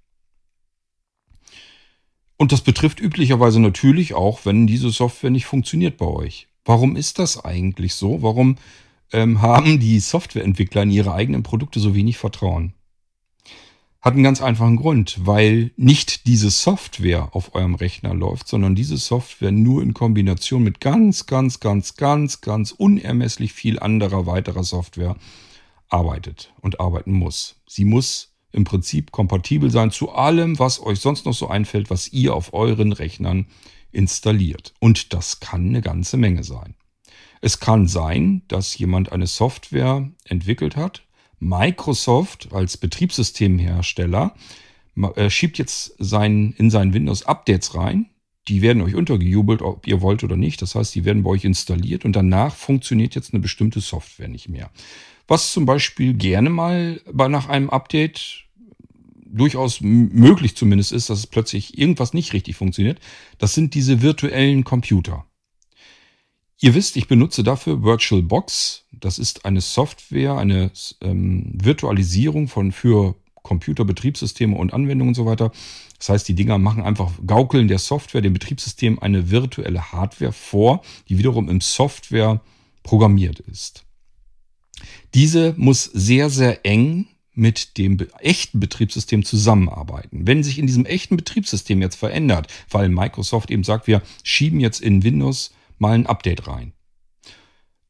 Und 2.36 2.52
das 2.52 2.60
betrifft 2.60 3.00
üblicherweise 3.00 3.58
natürlich 3.58 4.14
auch, 4.14 4.46
wenn 4.46 4.68
diese 4.68 4.90
Software 4.90 5.30
nicht 5.30 5.46
funktioniert 5.46 5.96
bei 5.96 6.06
euch. 6.06 6.46
Warum 6.64 6.94
ist 6.94 7.18
das 7.18 7.44
eigentlich 7.44 7.94
so? 7.94 8.22
Warum 8.22 8.54
ähm, 9.12 9.42
haben 9.42 9.80
die 9.80 9.98
Softwareentwickler 9.98 10.84
in 10.84 10.92
ihre 10.92 11.14
eigenen 11.14 11.42
Produkte 11.42 11.80
so 11.80 11.96
wenig 11.96 12.16
Vertrauen? 12.16 12.74
Hat 14.02 14.14
einen 14.14 14.24
ganz 14.24 14.42
einfachen 14.42 14.74
Grund, 14.76 15.16
weil 15.20 15.70
nicht 15.76 16.26
diese 16.26 16.50
Software 16.50 17.28
auf 17.36 17.54
eurem 17.54 17.76
Rechner 17.76 18.12
läuft, 18.14 18.48
sondern 18.48 18.74
diese 18.74 18.96
Software 18.96 19.52
nur 19.52 19.80
in 19.80 19.94
Kombination 19.94 20.64
mit 20.64 20.80
ganz, 20.80 21.26
ganz, 21.26 21.60
ganz, 21.60 21.94
ganz, 21.94 22.40
ganz 22.40 22.72
unermesslich 22.72 23.52
viel 23.52 23.78
anderer 23.78 24.26
weiterer 24.26 24.64
Software 24.64 25.16
arbeitet 25.88 26.52
und 26.60 26.80
arbeiten 26.80 27.12
muss. 27.12 27.60
Sie 27.68 27.84
muss 27.84 28.32
im 28.50 28.64
Prinzip 28.64 29.12
kompatibel 29.12 29.70
sein 29.70 29.92
zu 29.92 30.10
allem, 30.10 30.58
was 30.58 30.82
euch 30.82 30.98
sonst 30.98 31.24
noch 31.24 31.34
so 31.34 31.46
einfällt, 31.46 31.88
was 31.88 32.12
ihr 32.12 32.34
auf 32.34 32.52
euren 32.54 32.90
Rechnern 32.90 33.46
installiert. 33.92 34.74
Und 34.80 35.12
das 35.12 35.38
kann 35.38 35.68
eine 35.68 35.80
ganze 35.80 36.16
Menge 36.16 36.42
sein. 36.42 36.74
Es 37.40 37.60
kann 37.60 37.86
sein, 37.86 38.42
dass 38.48 38.76
jemand 38.76 39.12
eine 39.12 39.28
Software 39.28 40.10
entwickelt 40.24 40.74
hat, 40.74 41.04
Microsoft 41.42 42.50
als 42.52 42.76
Betriebssystemhersteller 42.76 44.34
äh, 45.16 45.28
schiebt 45.28 45.58
jetzt 45.58 45.94
sein, 45.98 46.54
in 46.56 46.70
seinen 46.70 46.94
Windows 46.94 47.26
Updates 47.26 47.74
rein. 47.74 48.06
Die 48.48 48.62
werden 48.62 48.82
euch 48.82 48.94
untergejubelt, 48.94 49.60
ob 49.60 49.86
ihr 49.86 50.00
wollt 50.00 50.22
oder 50.22 50.36
nicht. 50.36 50.62
Das 50.62 50.76
heißt, 50.76 50.94
die 50.94 51.04
werden 51.04 51.24
bei 51.24 51.30
euch 51.30 51.44
installiert 51.44 52.04
und 52.04 52.14
danach 52.14 52.54
funktioniert 52.54 53.16
jetzt 53.16 53.32
eine 53.32 53.40
bestimmte 53.40 53.80
Software 53.80 54.28
nicht 54.28 54.48
mehr. 54.48 54.70
Was 55.26 55.52
zum 55.52 55.66
Beispiel 55.66 56.14
gerne 56.14 56.48
mal 56.48 57.00
bei 57.12 57.26
nach 57.26 57.48
einem 57.48 57.70
Update 57.70 58.44
durchaus 59.16 59.80
möglich 59.80 60.56
zumindest 60.56 60.92
ist, 60.92 61.10
dass 61.10 61.26
plötzlich 61.26 61.76
irgendwas 61.76 62.14
nicht 62.14 62.34
richtig 62.34 62.54
funktioniert. 62.54 63.00
Das 63.38 63.54
sind 63.54 63.74
diese 63.74 64.02
virtuellen 64.02 64.62
Computer. 64.62 65.24
Ihr 66.60 66.74
wisst, 66.74 66.96
ich 66.96 67.08
benutze 67.08 67.42
dafür 67.42 67.82
VirtualBox. 67.82 68.81
Das 69.02 69.18
ist 69.18 69.44
eine 69.44 69.60
Software, 69.60 70.36
eine 70.36 70.70
ähm, 71.00 71.52
Virtualisierung 71.54 72.46
von 72.46 72.70
für 72.70 73.16
Computerbetriebssysteme 73.42 74.56
und 74.56 74.72
Anwendungen 74.72 75.10
und 75.10 75.14
so 75.14 75.26
weiter. 75.26 75.50
Das 75.98 76.08
heißt, 76.08 76.28
die 76.28 76.36
Dinger 76.36 76.58
machen 76.58 76.84
einfach 76.84 77.10
Gaukeln 77.26 77.66
der 77.66 77.80
Software, 77.80 78.20
dem 78.20 78.32
Betriebssystem 78.32 79.00
eine 79.00 79.30
virtuelle 79.30 79.90
Hardware 79.90 80.32
vor, 80.32 80.82
die 81.08 81.18
wiederum 81.18 81.48
im 81.48 81.60
Software 81.60 82.40
programmiert 82.84 83.40
ist. 83.40 83.84
Diese 85.14 85.54
muss 85.56 85.84
sehr, 85.84 86.30
sehr 86.30 86.64
eng 86.64 87.08
mit 87.34 87.78
dem 87.78 87.98
echten 88.20 88.60
Betriebssystem 88.60 89.24
zusammenarbeiten. 89.24 90.28
Wenn 90.28 90.44
sich 90.44 90.60
in 90.60 90.68
diesem 90.68 90.86
echten 90.86 91.16
Betriebssystem 91.16 91.82
jetzt 91.82 91.96
verändert, 91.96 92.46
weil 92.70 92.88
Microsoft 92.88 93.50
eben 93.50 93.64
sagt, 93.64 93.88
wir 93.88 94.00
schieben 94.22 94.60
jetzt 94.60 94.80
in 94.80 95.02
Windows 95.02 95.52
mal 95.78 95.94
ein 95.94 96.06
Update 96.06 96.46
rein. 96.46 96.72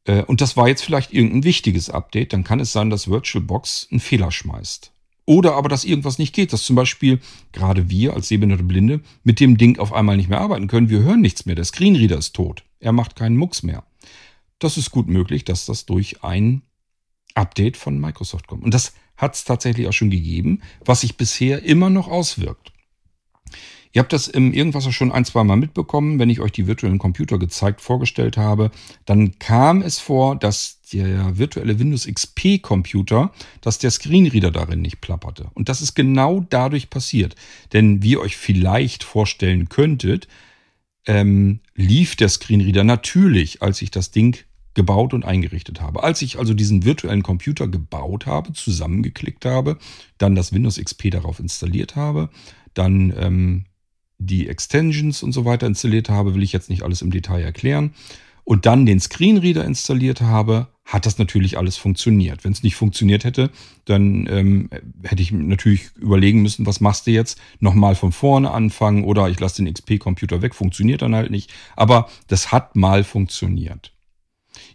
Äh, 0.05 0.23
und 0.23 0.41
das 0.41 0.57
war 0.57 0.67
jetzt 0.67 0.83
vielleicht 0.83 1.13
irgendein 1.13 1.43
wichtiges 1.43 1.89
Update, 1.89 2.33
dann 2.33 2.43
kann 2.43 2.59
es 2.59 2.71
sein, 2.71 2.89
dass 2.89 3.09
VirtualBox 3.09 3.87
einen 3.91 3.99
Fehler 3.99 4.31
schmeißt. 4.31 4.91
Oder 5.25 5.55
aber, 5.55 5.69
dass 5.69 5.85
irgendwas 5.85 6.19
nicht 6.19 6.35
geht, 6.35 6.51
dass 6.51 6.65
zum 6.65 6.75
Beispiel 6.75 7.19
gerade 7.53 7.89
wir 7.89 8.13
als 8.13 8.27
sehbehinderte 8.27 8.63
Blinde 8.63 9.01
mit 9.23 9.39
dem 9.39 9.57
Ding 9.57 9.79
auf 9.79 9.93
einmal 9.93 10.17
nicht 10.17 10.29
mehr 10.29 10.41
arbeiten 10.41 10.67
können. 10.67 10.89
Wir 10.89 10.99
hören 10.99 11.21
nichts 11.21 11.45
mehr. 11.45 11.55
Der 11.55 11.63
Screenreader 11.63 12.17
ist 12.17 12.33
tot. 12.33 12.63
Er 12.79 12.91
macht 12.91 13.15
keinen 13.15 13.37
Mucks 13.37 13.63
mehr. 13.63 13.85
Das 14.59 14.77
ist 14.77 14.91
gut 14.91 15.07
möglich, 15.07 15.45
dass 15.45 15.65
das 15.65 15.85
durch 15.85 16.23
ein 16.23 16.61
Update 17.35 17.77
von 17.77 17.99
Microsoft 17.99 18.47
kommt. 18.47 18.63
Und 18.63 18.73
das 18.73 18.93
hat 19.15 19.35
es 19.35 19.45
tatsächlich 19.45 19.87
auch 19.87 19.93
schon 19.93 20.09
gegeben, 20.09 20.61
was 20.83 21.01
sich 21.01 21.15
bisher 21.15 21.63
immer 21.63 21.89
noch 21.89 22.09
auswirkt. 22.09 22.72
Ihr 23.95 24.01
habt 24.01 24.11
das 24.11 24.27
im 24.27 24.53
Irgendwas 24.53 24.91
schon 24.91 25.11
ein, 25.11 25.23
zwei 25.23 25.43
Mal 25.43 25.55
mitbekommen, 25.55 26.17
wenn 26.17 26.31
ich 26.31 26.41
euch 26.41 26.51
die 26.51 26.65
virtuellen 26.65 26.97
Computer 26.97 27.37
gezeigt, 27.37 27.79
vorgestellt 27.79 28.37
habe. 28.37 28.71
Dann 29.05 29.37
kam 29.37 29.83
es 29.83 29.99
vor, 29.99 30.35
dass 30.35 30.81
der 30.91 31.37
virtuelle 31.37 31.77
Windows 31.77 32.07
XP 32.07 32.59
Computer, 32.59 33.31
dass 33.61 33.77
der 33.77 33.91
Screenreader 33.91 34.49
darin 34.49 34.81
nicht 34.81 34.99
plapperte. 34.99 35.51
Und 35.53 35.69
das 35.69 35.81
ist 35.81 35.93
genau 35.93 36.43
dadurch 36.49 36.89
passiert. 36.89 37.35
Denn 37.71 38.01
wie 38.01 38.11
ihr 38.11 38.21
euch 38.21 38.35
vielleicht 38.35 39.03
vorstellen 39.03 39.69
könntet, 39.69 40.27
ähm, 41.05 41.59
lief 41.75 42.15
der 42.15 42.29
Screenreader 42.29 42.83
natürlich, 42.83 43.61
als 43.61 43.79
ich 43.83 43.91
das 43.91 44.09
Ding 44.09 44.37
gebaut 44.73 45.13
und 45.13 45.23
eingerichtet 45.23 45.81
habe. 45.81 46.01
Als 46.01 46.23
ich 46.23 46.39
also 46.39 46.55
diesen 46.55 46.83
virtuellen 46.83 47.21
Computer 47.21 47.67
gebaut 47.67 48.25
habe, 48.25 48.53
zusammengeklickt 48.53 49.45
habe, 49.45 49.77
dann 50.17 50.33
das 50.33 50.51
Windows 50.51 50.79
XP 50.83 51.11
darauf 51.11 51.39
installiert 51.39 51.95
habe, 51.95 52.29
dann 52.73 53.13
ähm, 53.15 53.65
die 54.25 54.47
Extensions 54.47 55.23
und 55.23 55.31
so 55.31 55.45
weiter 55.45 55.67
installiert 55.67 56.09
habe, 56.09 56.35
will 56.35 56.43
ich 56.43 56.53
jetzt 56.53 56.69
nicht 56.69 56.83
alles 56.83 57.01
im 57.01 57.11
Detail 57.11 57.41
erklären, 57.41 57.93
und 58.45 58.65
dann 58.65 58.85
den 58.85 58.99
Screenreader 58.99 59.63
installiert 59.63 60.21
habe, 60.21 60.67
hat 60.85 61.05
das 61.05 61.17
natürlich 61.17 61.57
alles 61.57 61.77
funktioniert. 61.77 62.43
Wenn 62.43 62.51
es 62.51 62.61
nicht 62.61 62.75
funktioniert 62.75 63.23
hätte, 63.23 63.51
dann 63.85 64.27
ähm, 64.29 64.69
hätte 65.03 65.21
ich 65.21 65.31
natürlich 65.31 65.95
überlegen 65.95 66.41
müssen, 66.41 66.65
was 66.65 66.81
machst 66.81 67.07
du 67.07 67.11
jetzt? 67.11 67.39
Nochmal 67.59 67.95
von 67.95 68.11
vorne 68.11 68.51
anfangen 68.51 69.05
oder 69.05 69.29
ich 69.29 69.39
lasse 69.39 69.63
den 69.63 69.73
XP-Computer 69.73 70.41
weg, 70.41 70.55
funktioniert 70.55 71.01
dann 71.01 71.15
halt 71.15 71.31
nicht. 71.31 71.53
Aber 71.77 72.09
das 72.27 72.51
hat 72.51 72.75
mal 72.75 73.05
funktioniert. 73.05 73.93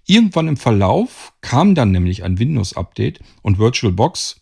Irgendwann 0.07 0.49
im 0.49 0.57
Verlauf 0.57 1.35
kam 1.43 1.75
dann 1.75 1.93
nämlich 1.93 2.25
ein 2.25 2.39
Windows-Update 2.39 3.21
und 3.43 3.59
VirtualBox 3.59 4.41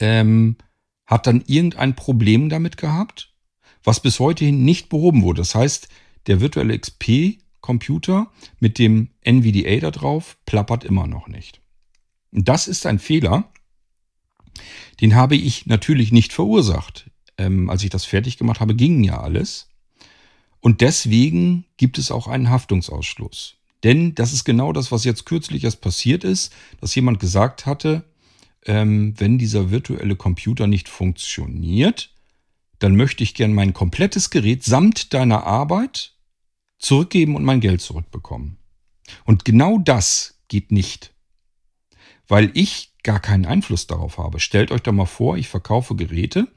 ähm, 0.00 0.56
hat 1.06 1.28
dann 1.28 1.44
irgendein 1.46 1.94
Problem 1.94 2.48
damit 2.48 2.76
gehabt 2.76 3.31
was 3.84 4.00
bis 4.00 4.20
heute 4.20 4.44
nicht 4.52 4.88
behoben 4.88 5.22
wurde. 5.22 5.40
Das 5.40 5.54
heißt, 5.54 5.88
der 6.26 6.40
virtuelle 6.40 6.78
XP-Computer 6.78 8.30
mit 8.60 8.78
dem 8.78 9.10
NVDA 9.22 9.80
da 9.80 9.90
drauf 9.90 10.36
plappert 10.46 10.84
immer 10.84 11.06
noch 11.06 11.28
nicht. 11.28 11.60
Das 12.30 12.68
ist 12.68 12.86
ein 12.86 12.98
Fehler, 12.98 13.50
den 15.00 15.14
habe 15.14 15.36
ich 15.36 15.66
natürlich 15.66 16.12
nicht 16.12 16.32
verursacht. 16.32 17.10
Ähm, 17.38 17.70
als 17.70 17.82
ich 17.82 17.90
das 17.90 18.04
fertig 18.04 18.36
gemacht 18.36 18.60
habe, 18.60 18.74
ging 18.74 19.02
ja 19.02 19.20
alles. 19.20 19.68
Und 20.60 20.80
deswegen 20.80 21.64
gibt 21.76 21.98
es 21.98 22.10
auch 22.10 22.28
einen 22.28 22.50
Haftungsausschluss. 22.50 23.56
Denn 23.82 24.14
das 24.14 24.32
ist 24.32 24.44
genau 24.44 24.72
das, 24.72 24.92
was 24.92 25.04
jetzt 25.04 25.26
kürzlich 25.26 25.64
erst 25.64 25.80
passiert 25.80 26.22
ist, 26.24 26.52
dass 26.80 26.94
jemand 26.94 27.18
gesagt 27.18 27.66
hatte, 27.66 28.04
ähm, 28.64 29.14
wenn 29.18 29.38
dieser 29.38 29.70
virtuelle 29.70 30.14
Computer 30.14 30.68
nicht 30.68 30.88
funktioniert, 30.88 32.11
dann 32.82 32.96
möchte 32.96 33.22
ich 33.22 33.34
gern 33.34 33.52
mein 33.52 33.72
komplettes 33.72 34.30
Gerät 34.30 34.64
samt 34.64 35.14
deiner 35.14 35.44
Arbeit 35.46 36.16
zurückgeben 36.78 37.36
und 37.36 37.44
mein 37.44 37.60
Geld 37.60 37.80
zurückbekommen. 37.80 38.58
Und 39.24 39.44
genau 39.44 39.78
das 39.78 40.40
geht 40.48 40.72
nicht. 40.72 41.14
Weil 42.26 42.50
ich 42.54 42.92
gar 43.02 43.20
keinen 43.20 43.46
Einfluss 43.46 43.86
darauf 43.86 44.18
habe. 44.18 44.40
Stellt 44.40 44.70
euch 44.70 44.82
doch 44.82 44.92
mal 44.92 45.06
vor, 45.06 45.36
ich 45.36 45.48
verkaufe 45.48 45.94
Geräte, 45.94 46.48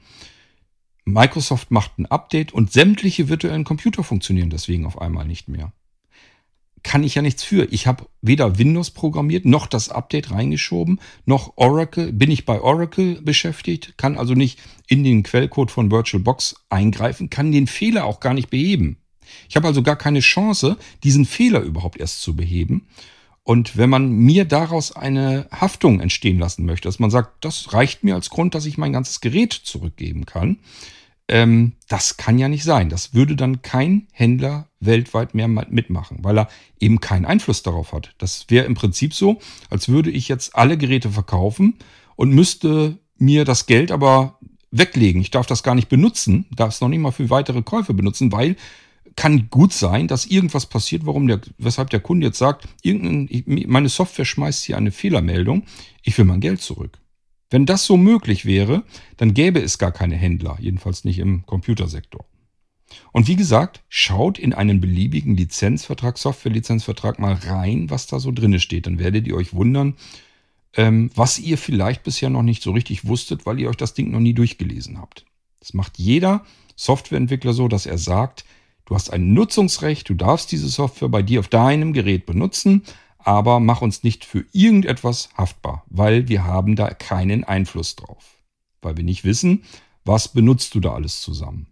Microsoft 1.04 1.70
macht 1.70 1.98
ein 1.98 2.06
Update 2.06 2.52
und 2.52 2.72
sämtliche 2.72 3.28
virtuellen 3.28 3.62
Computer 3.64 4.02
funktionieren 4.02 4.50
deswegen 4.50 4.86
auf 4.86 5.00
einmal 5.00 5.26
nicht 5.26 5.46
mehr. 5.46 5.72
Kann 6.86 7.02
ich 7.02 7.16
ja 7.16 7.22
nichts 7.22 7.42
für. 7.42 7.64
Ich 7.72 7.88
habe 7.88 8.06
weder 8.22 8.58
Windows 8.58 8.92
programmiert, 8.92 9.44
noch 9.44 9.66
das 9.66 9.88
Update 9.88 10.30
reingeschoben, 10.30 11.00
noch 11.24 11.54
Oracle, 11.56 12.12
bin 12.12 12.30
ich 12.30 12.46
bei 12.46 12.60
Oracle 12.60 13.20
beschäftigt, 13.22 13.98
kann 13.98 14.16
also 14.16 14.34
nicht 14.34 14.60
in 14.86 15.02
den 15.02 15.24
Quellcode 15.24 15.72
von 15.72 15.90
VirtualBox 15.90 16.54
eingreifen, 16.68 17.28
kann 17.28 17.50
den 17.50 17.66
Fehler 17.66 18.04
auch 18.04 18.20
gar 18.20 18.34
nicht 18.34 18.50
beheben. 18.50 18.98
Ich 19.48 19.56
habe 19.56 19.66
also 19.66 19.82
gar 19.82 19.96
keine 19.96 20.20
Chance, 20.20 20.76
diesen 21.02 21.24
Fehler 21.24 21.58
überhaupt 21.62 21.98
erst 21.98 22.22
zu 22.22 22.36
beheben. 22.36 22.86
Und 23.42 23.76
wenn 23.76 23.90
man 23.90 24.08
mir 24.08 24.44
daraus 24.44 24.94
eine 24.94 25.48
Haftung 25.50 25.98
entstehen 25.98 26.38
lassen 26.38 26.66
möchte, 26.66 26.86
dass 26.86 27.00
man 27.00 27.10
sagt, 27.10 27.44
das 27.44 27.72
reicht 27.72 28.04
mir 28.04 28.14
als 28.14 28.30
Grund, 28.30 28.54
dass 28.54 28.64
ich 28.64 28.78
mein 28.78 28.92
ganzes 28.92 29.20
Gerät 29.20 29.52
zurückgeben 29.52 30.24
kann, 30.24 30.60
ähm, 31.26 31.72
das 31.88 32.16
kann 32.16 32.38
ja 32.38 32.48
nicht 32.48 32.62
sein. 32.62 32.90
Das 32.90 33.12
würde 33.12 33.34
dann 33.34 33.62
kein 33.62 34.06
Händler 34.12 34.68
weltweit 34.86 35.34
mehr 35.34 35.48
mitmachen, 35.48 36.18
weil 36.22 36.38
er 36.38 36.48
eben 36.80 37.00
keinen 37.00 37.24
Einfluss 37.24 37.62
darauf 37.62 37.92
hat. 37.92 38.14
Das 38.18 38.46
wäre 38.48 38.66
im 38.66 38.74
Prinzip 38.74 39.14
so, 39.14 39.38
als 39.70 39.88
würde 39.88 40.10
ich 40.10 40.28
jetzt 40.28 40.56
alle 40.56 40.78
Geräte 40.78 41.10
verkaufen 41.10 41.74
und 42.16 42.30
müsste 42.30 42.98
mir 43.18 43.44
das 43.44 43.66
Geld 43.66 43.90
aber 43.90 44.38
weglegen. 44.70 45.20
Ich 45.20 45.30
darf 45.30 45.46
das 45.46 45.62
gar 45.62 45.74
nicht 45.74 45.88
benutzen, 45.88 46.46
darf 46.54 46.74
es 46.74 46.80
noch 46.80 46.88
nicht 46.88 47.00
mal 47.00 47.12
für 47.12 47.30
weitere 47.30 47.62
Käufe 47.62 47.94
benutzen, 47.94 48.32
weil 48.32 48.56
kann 49.16 49.48
gut 49.48 49.72
sein, 49.72 50.08
dass 50.08 50.26
irgendwas 50.26 50.66
passiert, 50.66 51.06
warum 51.06 51.26
der, 51.26 51.40
weshalb 51.56 51.88
der 51.90 52.00
Kunde 52.00 52.26
jetzt 52.26 52.38
sagt, 52.38 52.68
meine 52.84 53.88
Software 53.88 54.26
schmeißt 54.26 54.64
hier 54.64 54.76
eine 54.76 54.92
Fehlermeldung, 54.92 55.64
ich 56.02 56.16
will 56.18 56.26
mein 56.26 56.40
Geld 56.40 56.60
zurück. 56.60 56.98
Wenn 57.48 57.64
das 57.64 57.86
so 57.86 57.96
möglich 57.96 58.44
wäre, 58.44 58.82
dann 59.16 59.32
gäbe 59.32 59.60
es 59.60 59.78
gar 59.78 59.92
keine 59.92 60.16
Händler, 60.16 60.58
jedenfalls 60.60 61.04
nicht 61.04 61.18
im 61.18 61.46
Computersektor. 61.46 62.26
Und 63.12 63.28
wie 63.28 63.36
gesagt, 63.36 63.82
schaut 63.88 64.38
in 64.38 64.52
einen 64.52 64.80
beliebigen 64.80 65.36
Lizenzvertrag, 65.36 66.18
Software-Lizenzvertrag 66.18 67.18
mal 67.18 67.34
rein, 67.34 67.90
was 67.90 68.06
da 68.06 68.20
so 68.20 68.30
drinne 68.30 68.60
steht. 68.60 68.86
Dann 68.86 68.98
werdet 68.98 69.26
ihr 69.26 69.36
euch 69.36 69.54
wundern, 69.54 69.94
ähm, 70.74 71.10
was 71.14 71.38
ihr 71.38 71.58
vielleicht 71.58 72.02
bisher 72.02 72.30
noch 72.30 72.42
nicht 72.42 72.62
so 72.62 72.72
richtig 72.72 73.06
wusstet, 73.06 73.46
weil 73.46 73.58
ihr 73.58 73.68
euch 73.68 73.76
das 73.76 73.94
Ding 73.94 74.10
noch 74.10 74.20
nie 74.20 74.34
durchgelesen 74.34 74.98
habt. 74.98 75.24
Das 75.60 75.74
macht 75.74 75.98
jeder 75.98 76.44
Softwareentwickler 76.76 77.52
so, 77.52 77.68
dass 77.68 77.86
er 77.86 77.98
sagt, 77.98 78.44
du 78.84 78.94
hast 78.94 79.12
ein 79.12 79.32
Nutzungsrecht, 79.32 80.08
du 80.08 80.14
darfst 80.14 80.52
diese 80.52 80.68
Software 80.68 81.08
bei 81.08 81.22
dir 81.22 81.40
auf 81.40 81.48
deinem 81.48 81.92
Gerät 81.92 82.26
benutzen, 82.26 82.82
aber 83.18 83.58
mach 83.58 83.82
uns 83.82 84.04
nicht 84.04 84.24
für 84.24 84.44
irgendetwas 84.52 85.30
haftbar, 85.36 85.84
weil 85.88 86.28
wir 86.28 86.44
haben 86.44 86.76
da 86.76 86.90
keinen 86.94 87.42
Einfluss 87.42 87.96
drauf. 87.96 88.36
Weil 88.82 88.96
wir 88.96 89.04
nicht 89.04 89.24
wissen, 89.24 89.64
was 90.04 90.28
benutzt 90.28 90.74
du 90.74 90.80
da 90.80 90.92
alles 90.94 91.20
zusammen. 91.20 91.66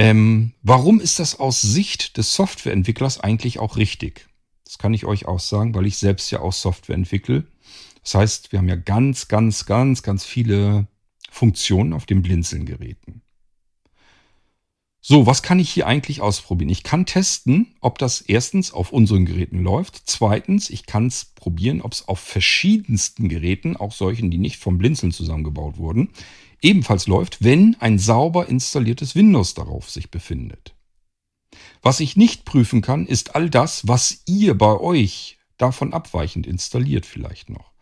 Ähm, 0.00 0.54
warum 0.62 0.98
ist 0.98 1.18
das 1.18 1.38
aus 1.38 1.60
Sicht 1.60 2.16
des 2.16 2.34
Softwareentwicklers 2.34 3.20
eigentlich 3.20 3.58
auch 3.58 3.76
richtig? 3.76 4.30
Das 4.64 4.78
kann 4.78 4.94
ich 4.94 5.04
euch 5.04 5.28
auch 5.28 5.40
sagen, 5.40 5.74
weil 5.74 5.84
ich 5.84 5.98
selbst 5.98 6.30
ja 6.30 6.40
auch 6.40 6.54
Software 6.54 6.94
entwickle. 6.94 7.44
Das 8.02 8.14
heißt, 8.14 8.50
wir 8.50 8.60
haben 8.60 8.68
ja 8.70 8.76
ganz, 8.76 9.28
ganz, 9.28 9.66
ganz, 9.66 10.02
ganz 10.02 10.24
viele 10.24 10.86
Funktionen 11.30 11.92
auf 11.92 12.06
den 12.06 12.22
Blinzeln-Geräten. 12.22 13.20
So, 15.02 15.26
was 15.26 15.42
kann 15.42 15.58
ich 15.58 15.68
hier 15.68 15.86
eigentlich 15.86 16.22
ausprobieren? 16.22 16.70
Ich 16.70 16.82
kann 16.82 17.04
testen, 17.04 17.74
ob 17.82 17.98
das 17.98 18.22
erstens 18.22 18.72
auf 18.72 18.92
unseren 18.92 19.26
Geräten 19.26 19.62
läuft. 19.62 20.00
Zweitens, 20.06 20.70
ich 20.70 20.86
kann 20.86 21.08
es 21.08 21.26
probieren, 21.26 21.82
ob 21.82 21.92
es 21.92 22.08
auf 22.08 22.20
verschiedensten 22.20 23.28
Geräten, 23.28 23.76
auch 23.76 23.92
solchen, 23.92 24.30
die 24.30 24.38
nicht 24.38 24.56
vom 24.56 24.78
Blinzeln 24.78 25.12
zusammengebaut 25.12 25.76
wurden, 25.76 26.08
ebenfalls 26.62 27.06
läuft, 27.06 27.42
wenn 27.42 27.76
ein 27.80 27.98
sauber 27.98 28.48
installiertes 28.48 29.14
Windows 29.14 29.54
darauf 29.54 29.90
sich 29.90 30.10
befindet. 30.10 30.74
Was 31.82 32.00
ich 32.00 32.16
nicht 32.16 32.44
prüfen 32.44 32.82
kann, 32.82 33.06
ist 33.06 33.34
all 33.34 33.50
das, 33.50 33.88
was 33.88 34.22
ihr 34.26 34.56
bei 34.56 34.78
euch 34.78 35.38
davon 35.56 35.92
abweichend 35.92 36.46
installiert 36.46 37.06
vielleicht 37.06 37.50
noch. 37.50 37.72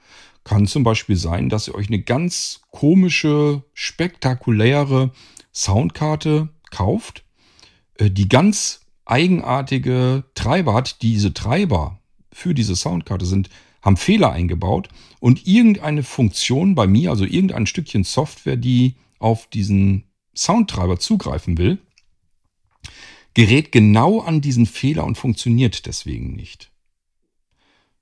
Kann 0.44 0.66
zum 0.66 0.82
Beispiel 0.82 1.16
sein, 1.16 1.48
dass 1.48 1.68
ihr 1.68 1.74
euch 1.74 1.88
eine 1.88 2.00
ganz 2.00 2.60
komische, 2.70 3.64
spektakuläre 3.74 5.12
Soundkarte 5.52 6.48
kauft, 6.70 7.24
äh, 7.98 8.10
die 8.10 8.28
ganz 8.28 8.80
eigenartige 9.04 10.24
Treiber 10.34 10.74
hat. 10.74 11.02
Diese 11.02 11.34
Treiber 11.34 12.00
für 12.32 12.54
diese 12.54 12.76
Soundkarte 12.76 13.26
sind, 13.26 13.50
haben 13.82 13.96
Fehler 13.96 14.32
eingebaut 14.32 14.88
und 15.20 15.46
irgendeine 15.46 16.02
Funktion 16.02 16.74
bei 16.74 16.86
mir, 16.86 17.10
also 17.10 17.24
irgendein 17.24 17.66
Stückchen 17.66 18.04
Software, 18.04 18.56
die 18.56 18.96
auf 19.18 19.46
diesen 19.48 20.04
Soundtreiber 20.34 20.98
zugreifen 20.98 21.58
will, 21.58 21.78
gerät 23.34 23.72
genau 23.72 24.20
an 24.20 24.40
diesen 24.40 24.66
Fehler 24.66 25.04
und 25.04 25.18
funktioniert 25.18 25.86
deswegen 25.86 26.34
nicht. 26.34 26.70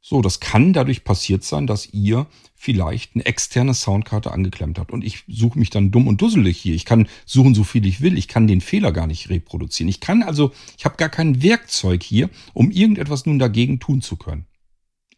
So, 0.08 0.22
das 0.22 0.38
kann 0.38 0.72
dadurch 0.72 1.02
passiert 1.02 1.42
sein, 1.42 1.66
dass 1.66 1.92
ihr 1.92 2.28
vielleicht 2.54 3.16
eine 3.16 3.26
externe 3.26 3.74
Soundkarte 3.74 4.30
angeklemmt 4.30 4.78
habt. 4.78 4.92
Und 4.92 5.02
ich 5.02 5.24
suche 5.26 5.58
mich 5.58 5.68
dann 5.68 5.90
dumm 5.90 6.06
und 6.06 6.22
dusselig 6.22 6.58
hier. 6.58 6.76
Ich 6.76 6.84
kann 6.84 7.08
suchen, 7.24 7.56
so 7.56 7.64
viel 7.64 7.84
ich 7.84 8.00
will. 8.00 8.16
Ich 8.16 8.28
kann 8.28 8.46
den 8.46 8.60
Fehler 8.60 8.92
gar 8.92 9.08
nicht 9.08 9.30
reproduzieren. 9.30 9.88
Ich 9.88 9.98
kann 9.98 10.22
also, 10.22 10.52
ich 10.78 10.84
habe 10.84 10.96
gar 10.96 11.08
kein 11.08 11.42
Werkzeug 11.42 12.04
hier, 12.04 12.30
um 12.54 12.70
irgendetwas 12.70 13.26
nun 13.26 13.40
dagegen 13.40 13.80
tun 13.80 14.00
zu 14.00 14.14
können. 14.14 14.46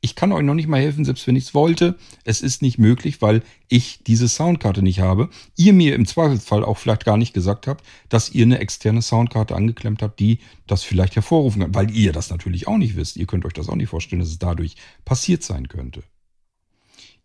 Ich 0.00 0.14
kann 0.14 0.30
euch 0.30 0.44
noch 0.44 0.54
nicht 0.54 0.68
mal 0.68 0.80
helfen, 0.80 1.04
selbst 1.04 1.26
wenn 1.26 1.34
ich 1.34 1.44
es 1.44 1.54
wollte. 1.54 1.98
Es 2.22 2.40
ist 2.40 2.62
nicht 2.62 2.78
möglich, 2.78 3.20
weil 3.20 3.42
ich 3.68 4.04
diese 4.06 4.28
Soundkarte 4.28 4.80
nicht 4.80 5.00
habe. 5.00 5.28
Ihr 5.56 5.72
mir 5.72 5.96
im 5.96 6.06
Zweifelsfall 6.06 6.64
auch 6.64 6.78
vielleicht 6.78 7.04
gar 7.04 7.16
nicht 7.16 7.34
gesagt 7.34 7.66
habt, 7.66 7.84
dass 8.08 8.30
ihr 8.30 8.44
eine 8.44 8.60
externe 8.60 9.02
Soundkarte 9.02 9.56
angeklemmt 9.56 10.02
habt, 10.02 10.20
die 10.20 10.38
das 10.68 10.84
vielleicht 10.84 11.16
hervorrufen 11.16 11.62
kann. 11.62 11.74
Weil 11.74 11.90
ihr 11.90 12.12
das 12.12 12.30
natürlich 12.30 12.68
auch 12.68 12.78
nicht 12.78 12.94
wisst. 12.94 13.16
Ihr 13.16 13.26
könnt 13.26 13.44
euch 13.44 13.54
das 13.54 13.68
auch 13.68 13.74
nicht 13.74 13.88
vorstellen, 13.88 14.20
dass 14.20 14.28
es 14.28 14.38
dadurch 14.38 14.76
passiert 15.04 15.42
sein 15.42 15.66
könnte. 15.66 16.04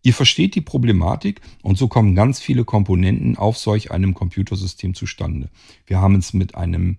Ihr 0.02 0.14
versteht 0.14 0.56
die 0.56 0.62
Problematik 0.62 1.42
und 1.62 1.78
so 1.78 1.88
kommen 1.88 2.16
ganz 2.16 2.42
viele 2.42 2.66
Komponenten 2.66 3.38
auf 3.38 3.58
solch 3.58 3.92
einem 3.92 4.16
Computersystem 4.16 4.96
zustande. 4.96 5.50
Wir 5.86 6.02
haben 6.02 6.16
es 6.16 6.34
mit 6.34 6.56
einem 6.56 6.98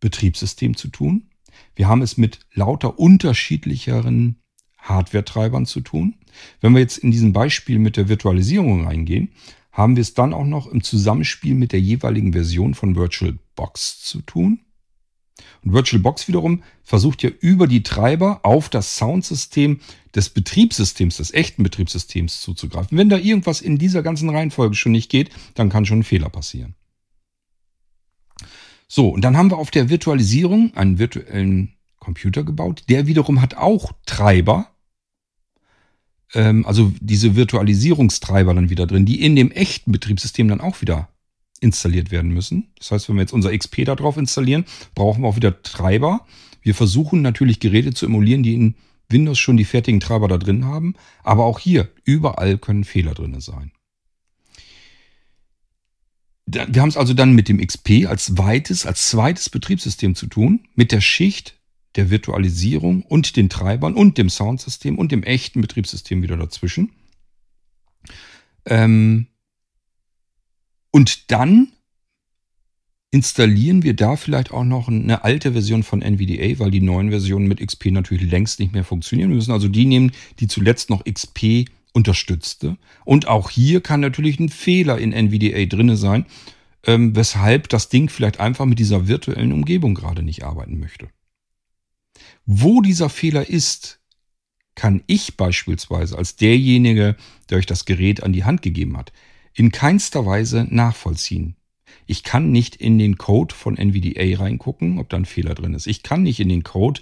Betriebssystem 0.00 0.76
zu 0.76 0.88
tun. 0.88 1.30
Wir 1.76 1.88
haben 1.88 2.02
es 2.02 2.18
mit 2.18 2.40
lauter 2.52 2.98
unterschiedlicheren 2.98 4.40
Hardware-Treibern 4.84 5.66
zu 5.66 5.80
tun. 5.80 6.14
Wenn 6.60 6.72
wir 6.72 6.80
jetzt 6.80 6.98
in 6.98 7.10
diesem 7.10 7.32
Beispiel 7.32 7.78
mit 7.78 7.96
der 7.96 8.08
Virtualisierung 8.08 8.86
reingehen, 8.86 9.30
haben 9.72 9.96
wir 9.96 10.02
es 10.02 10.14
dann 10.14 10.32
auch 10.32 10.46
noch 10.46 10.66
im 10.68 10.82
Zusammenspiel 10.82 11.54
mit 11.54 11.72
der 11.72 11.80
jeweiligen 11.80 12.32
Version 12.32 12.74
von 12.74 12.94
VirtualBox 12.94 14.00
zu 14.00 14.22
tun. 14.22 14.60
Und 15.62 15.72
VirtualBox 15.72 16.28
wiederum 16.28 16.62
versucht 16.84 17.22
ja 17.22 17.30
über 17.40 17.66
die 17.66 17.82
Treiber 17.82 18.40
auf 18.44 18.68
das 18.68 18.96
Soundsystem 18.96 19.80
des 20.14 20.30
Betriebssystems, 20.30 21.16
des 21.16 21.34
echten 21.34 21.62
Betriebssystems 21.62 22.40
zuzugreifen. 22.40 22.96
Wenn 22.96 23.08
da 23.08 23.16
irgendwas 23.16 23.60
in 23.60 23.78
dieser 23.78 24.02
ganzen 24.02 24.30
Reihenfolge 24.30 24.76
schon 24.76 24.92
nicht 24.92 25.10
geht, 25.10 25.30
dann 25.54 25.70
kann 25.70 25.86
schon 25.86 26.00
ein 26.00 26.04
Fehler 26.04 26.28
passieren. 26.28 26.74
So, 28.86 29.08
und 29.08 29.22
dann 29.22 29.36
haben 29.36 29.50
wir 29.50 29.58
auf 29.58 29.70
der 29.70 29.88
Virtualisierung 29.88 30.72
einen 30.76 30.98
virtuellen 30.98 31.74
Computer 31.98 32.44
gebaut. 32.44 32.84
Der 32.88 33.06
wiederum 33.06 33.40
hat 33.40 33.56
auch 33.56 33.92
Treiber, 34.06 34.70
ähm, 36.34 36.66
also 36.66 36.92
diese 37.00 37.36
Virtualisierungstreiber 37.36 38.54
dann 38.54 38.70
wieder 38.70 38.86
drin, 38.86 39.06
die 39.06 39.20
in 39.20 39.36
dem 39.36 39.50
echten 39.50 39.92
Betriebssystem 39.92 40.48
dann 40.48 40.60
auch 40.60 40.80
wieder 40.80 41.08
installiert 41.60 42.10
werden 42.10 42.30
müssen. 42.30 42.68
Das 42.78 42.90
heißt, 42.90 43.08
wenn 43.08 43.16
wir 43.16 43.22
jetzt 43.22 43.32
unser 43.32 43.56
XP 43.56 43.84
da 43.84 43.94
drauf 43.94 44.16
installieren, 44.16 44.64
brauchen 44.94 45.22
wir 45.22 45.28
auch 45.28 45.36
wieder 45.36 45.62
Treiber. 45.62 46.26
Wir 46.62 46.74
versuchen 46.74 47.22
natürlich 47.22 47.60
Geräte 47.60 47.94
zu 47.94 48.06
emulieren, 48.06 48.42
die 48.42 48.54
in 48.54 48.74
Windows 49.08 49.38
schon 49.38 49.56
die 49.56 49.64
fertigen 49.64 50.00
Treiber 50.00 50.28
da 50.28 50.38
drin 50.38 50.64
haben. 50.64 50.94
Aber 51.22 51.44
auch 51.44 51.58
hier, 51.58 51.88
überall 52.04 52.58
können 52.58 52.84
Fehler 52.84 53.14
drin 53.14 53.40
sein. 53.40 53.72
Wir 56.46 56.82
haben 56.82 56.90
es 56.90 56.98
also 56.98 57.14
dann 57.14 57.34
mit 57.34 57.48
dem 57.48 57.64
XP 57.66 58.06
als 58.06 58.26
zweites, 58.26 58.84
als 58.84 59.08
zweites 59.08 59.48
Betriebssystem 59.48 60.14
zu 60.14 60.26
tun, 60.26 60.66
mit 60.74 60.92
der 60.92 61.00
Schicht 61.00 61.58
der 61.96 62.10
Virtualisierung 62.10 63.02
und 63.02 63.36
den 63.36 63.48
Treibern 63.48 63.94
und 63.94 64.18
dem 64.18 64.28
Soundsystem 64.28 64.98
und 64.98 65.12
dem 65.12 65.22
echten 65.22 65.60
Betriebssystem 65.60 66.22
wieder 66.22 66.36
dazwischen. 66.36 66.92
Ähm 68.66 69.26
und 70.90 71.30
dann 71.30 71.68
installieren 73.10 73.84
wir 73.84 73.94
da 73.94 74.16
vielleicht 74.16 74.50
auch 74.50 74.64
noch 74.64 74.88
eine 74.88 75.22
alte 75.22 75.52
Version 75.52 75.84
von 75.84 76.02
NVDA, 76.02 76.58
weil 76.58 76.72
die 76.72 76.80
neuen 76.80 77.10
Versionen 77.10 77.46
mit 77.46 77.64
XP 77.64 77.92
natürlich 77.92 78.28
längst 78.28 78.58
nicht 78.58 78.72
mehr 78.72 78.82
funktionieren. 78.82 79.30
Wir 79.30 79.36
müssen 79.36 79.52
also 79.52 79.68
die 79.68 79.86
nehmen, 79.86 80.10
die 80.40 80.48
zuletzt 80.48 80.90
noch 80.90 81.04
XP 81.04 81.66
unterstützte. 81.92 82.76
Und 83.04 83.28
auch 83.28 83.50
hier 83.50 83.80
kann 83.80 84.00
natürlich 84.00 84.40
ein 84.40 84.48
Fehler 84.48 84.98
in 84.98 85.12
NVDA 85.12 85.64
drinne 85.66 85.96
sein, 85.96 86.26
ähm, 86.86 87.14
weshalb 87.14 87.68
das 87.68 87.88
Ding 87.88 88.08
vielleicht 88.08 88.40
einfach 88.40 88.66
mit 88.66 88.80
dieser 88.80 89.06
virtuellen 89.06 89.52
Umgebung 89.52 89.94
gerade 89.94 90.24
nicht 90.24 90.42
arbeiten 90.42 90.80
möchte. 90.80 91.08
Wo 92.46 92.80
dieser 92.80 93.08
Fehler 93.08 93.48
ist, 93.48 94.00
kann 94.74 95.02
ich 95.06 95.36
beispielsweise 95.36 96.18
als 96.18 96.36
derjenige, 96.36 97.16
der 97.48 97.58
euch 97.58 97.66
das 97.66 97.84
Gerät 97.84 98.22
an 98.22 98.32
die 98.32 98.44
Hand 98.44 98.62
gegeben 98.62 98.96
hat, 98.96 99.12
in 99.54 99.72
keinster 99.72 100.26
Weise 100.26 100.66
nachvollziehen. 100.68 101.56
Ich 102.06 102.22
kann 102.22 102.50
nicht 102.50 102.76
in 102.76 102.98
den 102.98 103.16
Code 103.16 103.54
von 103.54 103.76
NVDA 103.76 104.38
reingucken, 104.38 104.98
ob 104.98 105.08
da 105.08 105.16
ein 105.16 105.24
Fehler 105.24 105.54
drin 105.54 105.74
ist. 105.74 105.86
Ich 105.86 106.02
kann 106.02 106.22
nicht 106.22 106.40
in 106.40 106.48
den 106.48 106.64
Code 106.64 107.00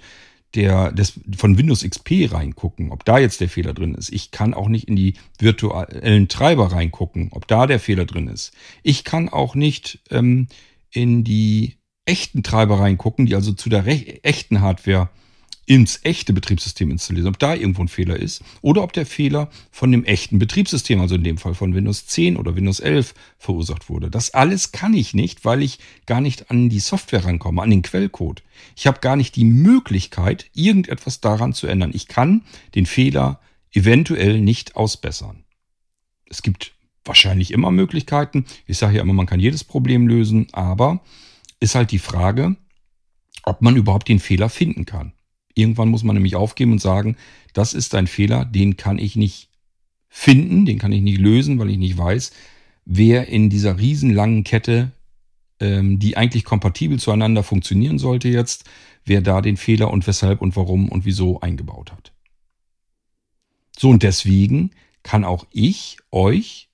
der, 0.55 0.91
des, 0.91 1.19
von 1.35 1.57
Windows 1.57 1.83
XP 1.83 2.31
reingucken, 2.31 2.91
ob 2.91 3.03
da 3.05 3.17
jetzt 3.17 3.41
der 3.41 3.49
Fehler 3.49 3.73
drin 3.73 3.95
ist. 3.95 4.13
Ich 4.13 4.31
kann 4.31 4.53
auch 4.53 4.69
nicht 4.69 4.87
in 4.87 4.95
die 4.95 5.15
virtuellen 5.39 6.27
Treiber 6.27 6.71
reingucken, 6.71 7.29
ob 7.31 7.47
da 7.47 7.65
der 7.65 7.79
Fehler 7.79 8.05
drin 8.05 8.27
ist. 8.27 8.53
Ich 8.83 9.03
kann 9.03 9.29
auch 9.29 9.55
nicht 9.55 9.99
ähm, 10.11 10.47
in 10.91 11.23
die 11.23 11.77
echten 12.05 12.43
Treiber 12.43 12.79
reingucken, 12.79 13.25
die 13.25 13.35
also 13.35 13.53
zu 13.53 13.69
der 13.69 13.85
echten 14.23 14.61
Hardware 14.61 15.09
ins 15.65 16.01
echte 16.03 16.33
Betriebssystem 16.33 16.91
installieren, 16.91 17.27
ob 17.27 17.39
da 17.39 17.53
irgendwo 17.53 17.81
ein 17.81 17.87
Fehler 17.87 18.17
ist 18.17 18.43
oder 18.61 18.83
ob 18.83 18.91
der 18.93 19.05
Fehler 19.05 19.49
von 19.71 19.91
dem 19.91 20.03
echten 20.03 20.39
Betriebssystem, 20.39 20.99
also 20.99 21.15
in 21.15 21.23
dem 21.23 21.37
Fall 21.37 21.53
von 21.53 21.73
Windows 21.73 22.05
10 22.07 22.35
oder 22.37 22.55
Windows 22.55 22.79
11 22.79 23.13
verursacht 23.37 23.89
wurde. 23.89 24.09
Das 24.09 24.31
alles 24.31 24.71
kann 24.71 24.93
ich 24.93 25.13
nicht, 25.13 25.45
weil 25.45 25.63
ich 25.63 25.79
gar 26.05 26.19
nicht 26.19 26.51
an 26.51 26.69
die 26.69 26.79
Software 26.79 27.23
rankomme, 27.23 27.61
an 27.61 27.69
den 27.69 27.81
Quellcode. 27.81 28.43
Ich 28.75 28.87
habe 28.87 28.99
gar 28.99 29.15
nicht 29.15 29.35
die 29.35 29.45
Möglichkeit, 29.45 30.47
irgendetwas 30.53 31.21
daran 31.21 31.53
zu 31.53 31.67
ändern. 31.67 31.91
Ich 31.93 32.07
kann 32.07 32.43
den 32.75 32.85
Fehler 32.85 33.39
eventuell 33.71 34.41
nicht 34.41 34.75
ausbessern. 34.75 35.43
Es 36.29 36.41
gibt 36.41 36.73
wahrscheinlich 37.05 37.51
immer 37.51 37.71
Möglichkeiten. 37.71 38.45
Ich 38.65 38.77
sage 38.77 38.97
ja 38.97 39.01
immer, 39.01 39.13
man 39.13 39.25
kann 39.25 39.39
jedes 39.39 39.63
Problem 39.63 40.07
lösen, 40.07 40.47
aber 40.51 41.01
ist 41.59 41.75
halt 41.75 41.91
die 41.91 41.99
Frage, 41.99 42.55
ob 43.43 43.61
man 43.61 43.75
überhaupt 43.75 44.07
den 44.07 44.19
Fehler 44.19 44.49
finden 44.49 44.85
kann. 44.85 45.13
Irgendwann 45.55 45.89
muss 45.89 46.03
man 46.03 46.15
nämlich 46.15 46.35
aufgeben 46.35 46.73
und 46.73 46.79
sagen, 46.79 47.15
das 47.53 47.73
ist 47.73 47.93
ein 47.95 48.07
Fehler, 48.07 48.45
den 48.45 48.77
kann 48.77 48.97
ich 48.97 49.15
nicht 49.15 49.49
finden, 50.09 50.65
den 50.65 50.79
kann 50.79 50.91
ich 50.91 51.01
nicht 51.01 51.19
lösen, 51.19 51.59
weil 51.59 51.69
ich 51.69 51.77
nicht 51.77 51.97
weiß, 51.97 52.31
wer 52.85 53.27
in 53.27 53.49
dieser 53.49 53.79
riesenlangen 53.79 54.43
Kette, 54.43 54.91
ähm, 55.59 55.99
die 55.99 56.17
eigentlich 56.17 56.43
kompatibel 56.43 56.99
zueinander 56.99 57.43
funktionieren 57.43 57.99
sollte 57.99 58.29
jetzt, 58.29 58.65
wer 59.05 59.21
da 59.21 59.41
den 59.41 59.57
Fehler 59.57 59.91
und 59.91 60.05
weshalb 60.07 60.41
und 60.41 60.55
warum 60.55 60.89
und 60.89 61.05
wieso 61.05 61.39
eingebaut 61.41 61.91
hat. 61.91 62.11
So 63.77 63.89
und 63.89 64.03
deswegen 64.03 64.71
kann 65.01 65.23
auch 65.23 65.45
ich 65.51 65.97
euch 66.11 66.69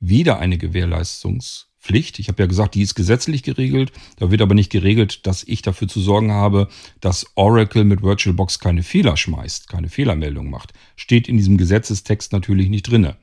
weder 0.00 0.38
eine 0.38 0.56
Gewährleistungs- 0.56 1.71
Pflicht. 1.82 2.20
Ich 2.20 2.28
habe 2.28 2.42
ja 2.42 2.46
gesagt, 2.46 2.76
die 2.76 2.82
ist 2.82 2.94
gesetzlich 2.94 3.42
geregelt. 3.42 3.92
Da 4.16 4.30
wird 4.30 4.40
aber 4.40 4.54
nicht 4.54 4.70
geregelt, 4.70 5.26
dass 5.26 5.42
ich 5.42 5.62
dafür 5.62 5.88
zu 5.88 6.00
sorgen 6.00 6.30
habe, 6.30 6.68
dass 7.00 7.26
Oracle 7.34 7.84
mit 7.84 8.02
VirtualBox 8.02 8.60
keine 8.60 8.84
Fehler 8.84 9.16
schmeißt, 9.16 9.68
keine 9.68 9.88
Fehlermeldung 9.88 10.48
macht. 10.48 10.72
Steht 10.94 11.28
in 11.28 11.36
diesem 11.36 11.56
Gesetzestext 11.58 12.32
natürlich 12.32 12.68
nicht 12.68 12.84
drinne. 12.84 13.16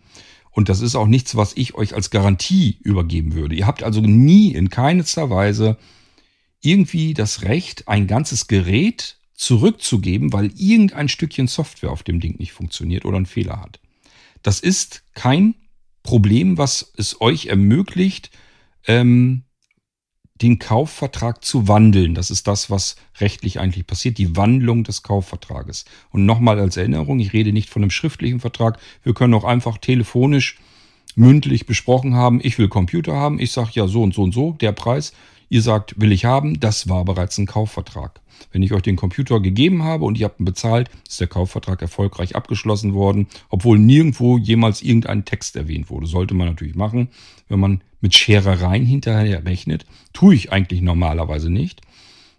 Und 0.52 0.68
das 0.68 0.82
ist 0.82 0.96
auch 0.96 1.08
nichts, 1.08 1.38
was 1.38 1.56
ich 1.56 1.76
euch 1.76 1.96
als 1.96 2.10
Garantie 2.10 2.78
übergeben 2.84 3.34
würde. 3.34 3.56
Ihr 3.56 3.66
habt 3.66 3.82
also 3.82 4.02
nie 4.02 4.52
in 4.52 4.70
keinster 4.70 5.30
Weise 5.30 5.78
irgendwie 6.62 7.14
das 7.14 7.44
Recht, 7.44 7.88
ein 7.88 8.08
ganzes 8.08 8.48
Gerät 8.48 9.16
zurückzugeben, 9.36 10.34
weil 10.34 10.52
irgendein 10.58 11.08
Stückchen 11.08 11.48
Software 11.48 11.92
auf 11.92 12.04
dem 12.04 12.20
Ding 12.20 12.38
nicht 12.40 12.52
funktioniert 12.52 13.06
oder 13.06 13.16
einen 13.16 13.26
Fehler 13.26 13.62
hat. 13.62 13.80
Das 14.44 14.60
ist 14.60 15.04
kein 15.14 15.56
Problem, 16.04 16.58
was 16.58 16.92
es 16.98 17.22
euch 17.22 17.46
ermöglicht, 17.46 18.32
ähm, 18.88 19.44
den 20.42 20.60
Kaufvertrag 20.60 21.44
zu 21.44 21.68
wandeln. 21.68 22.16
Das 22.16 22.32
ist 22.32 22.48
das, 22.48 22.70
was 22.70 22.96
rechtlich 23.20 23.60
eigentlich 23.60 23.86
passiert, 23.86 24.18
die 24.18 24.38
Wandlung 24.38 24.84
des 24.84 25.04
Kaufvertrages. 25.04 25.86
Und 26.12 26.26
nochmal 26.26 26.60
als 26.60 26.78
Erinnerung, 26.78 27.20
ich 27.20 27.34
rede 27.34 27.52
nicht 27.52 27.70
von 27.70 27.82
einem 27.82 27.92
schriftlichen 27.92 28.40
Vertrag. 28.40 28.80
Wir 29.04 29.14
können 29.14 29.34
auch 29.34 29.44
einfach 29.44 29.78
telefonisch, 29.78 30.58
mündlich 31.16 31.66
besprochen 31.66 32.16
haben, 32.16 32.40
ich 32.42 32.58
will 32.58 32.70
Computer 32.70 33.14
haben. 33.14 33.40
Ich 33.40 33.52
sage 33.52 33.72
ja 33.74 33.88
so 33.88 34.02
und 34.02 34.14
so 34.14 34.24
und 34.24 34.34
so, 34.34 34.54
der 34.54 34.72
Preis. 34.72 35.14
Ihr 35.50 35.62
sagt, 35.64 36.00
will 36.00 36.12
ich 36.12 36.26
haben. 36.26 36.60
Das 36.60 36.88
war 36.88 37.04
bereits 37.04 37.38
ein 37.38 37.48
Kaufvertrag. 37.48 38.22
Wenn 38.52 38.64
ich 38.64 38.72
euch 38.72 38.84
den 38.84 38.96
Computer 38.96 39.42
gegeben 39.42 39.84
habe 39.84 40.06
und 40.06 40.18
ihr 40.18 40.26
habt 40.26 40.40
ihn 40.40 40.46
bezahlt, 40.46 40.90
ist 41.08 41.20
der 41.20 41.28
Kaufvertrag 41.28 41.82
erfolgreich 41.82 42.36
abgeschlossen 42.36 42.94
worden, 42.94 43.28
obwohl 43.50 43.80
nirgendwo 43.80 44.38
jemals 44.38 44.82
irgendein 44.82 45.26
Text 45.26 45.56
erwähnt 45.56 45.90
wurde. 45.90 46.06
Sollte 46.06 46.36
man 46.36 46.48
natürlich 46.48 46.76
machen, 46.76 47.10
wenn 47.50 47.60
man 47.60 47.82
mit 48.02 48.16
Scherereien 48.16 48.86
hinterher 48.86 49.46
rechnet. 49.46 49.86
Tue 50.14 50.36
ich 50.36 50.52
eigentlich 50.52 50.82
normalerweise 50.82 51.50
nicht. 51.50 51.82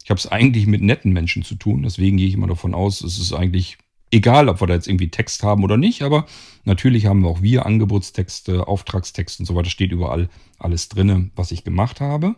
Ich 0.02 0.10
habe 0.10 0.18
es 0.18 0.26
eigentlich 0.26 0.66
mit 0.66 0.82
netten 0.82 1.12
Menschen 1.12 1.42
zu 1.42 1.54
tun, 1.54 1.82
deswegen 1.82 2.16
gehe 2.16 2.26
ich 2.26 2.34
immer 2.34 2.46
davon 2.46 2.74
aus, 2.74 3.02
es 3.02 3.18
ist 3.18 3.32
eigentlich 3.32 3.78
egal, 4.10 4.48
ob 4.48 4.60
wir 4.60 4.66
da 4.66 4.74
jetzt 4.74 4.88
irgendwie 4.88 5.10
Text 5.10 5.42
haben 5.42 5.62
oder 5.62 5.76
nicht, 5.76 6.02
aber 6.02 6.26
natürlich 6.64 7.06
haben 7.06 7.22
wir 7.22 7.28
auch 7.28 7.42
wir 7.42 7.66
Angebotstexte, 7.66 8.66
Auftragstexte 8.66 9.42
und 9.42 9.46
so 9.46 9.54
weiter, 9.54 9.70
steht 9.70 9.92
überall 9.92 10.28
alles 10.58 10.88
drinne, 10.88 11.30
was 11.36 11.52
ich 11.52 11.64
gemacht 11.64 12.00
habe. 12.00 12.34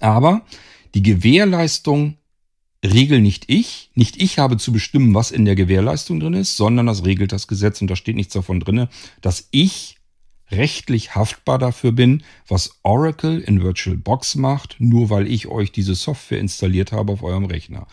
Aber 0.00 0.42
die 0.94 1.02
Gewährleistung 1.02 2.18
regel 2.84 3.20
nicht 3.20 3.44
ich. 3.48 3.90
Nicht 3.94 4.20
ich 4.22 4.38
habe 4.38 4.56
zu 4.56 4.72
bestimmen, 4.72 5.14
was 5.14 5.30
in 5.30 5.44
der 5.44 5.54
Gewährleistung 5.54 6.20
drin 6.20 6.34
ist, 6.34 6.56
sondern 6.56 6.86
das 6.86 7.04
regelt 7.04 7.32
das 7.32 7.48
Gesetz 7.48 7.80
und 7.80 7.88
da 7.88 7.96
steht 7.96 8.16
nichts 8.16 8.34
davon 8.34 8.60
drin, 8.60 8.88
dass 9.22 9.48
ich 9.50 9.93
rechtlich 10.56 11.14
haftbar 11.14 11.58
dafür 11.58 11.92
bin, 11.92 12.22
was 12.46 12.78
Oracle 12.82 13.40
in 13.40 13.62
VirtualBox 13.62 14.36
macht, 14.36 14.76
nur 14.78 15.10
weil 15.10 15.26
ich 15.26 15.48
euch 15.48 15.72
diese 15.72 15.94
Software 15.94 16.40
installiert 16.40 16.92
habe 16.92 17.12
auf 17.12 17.22
eurem 17.22 17.44
Rechner. 17.44 17.86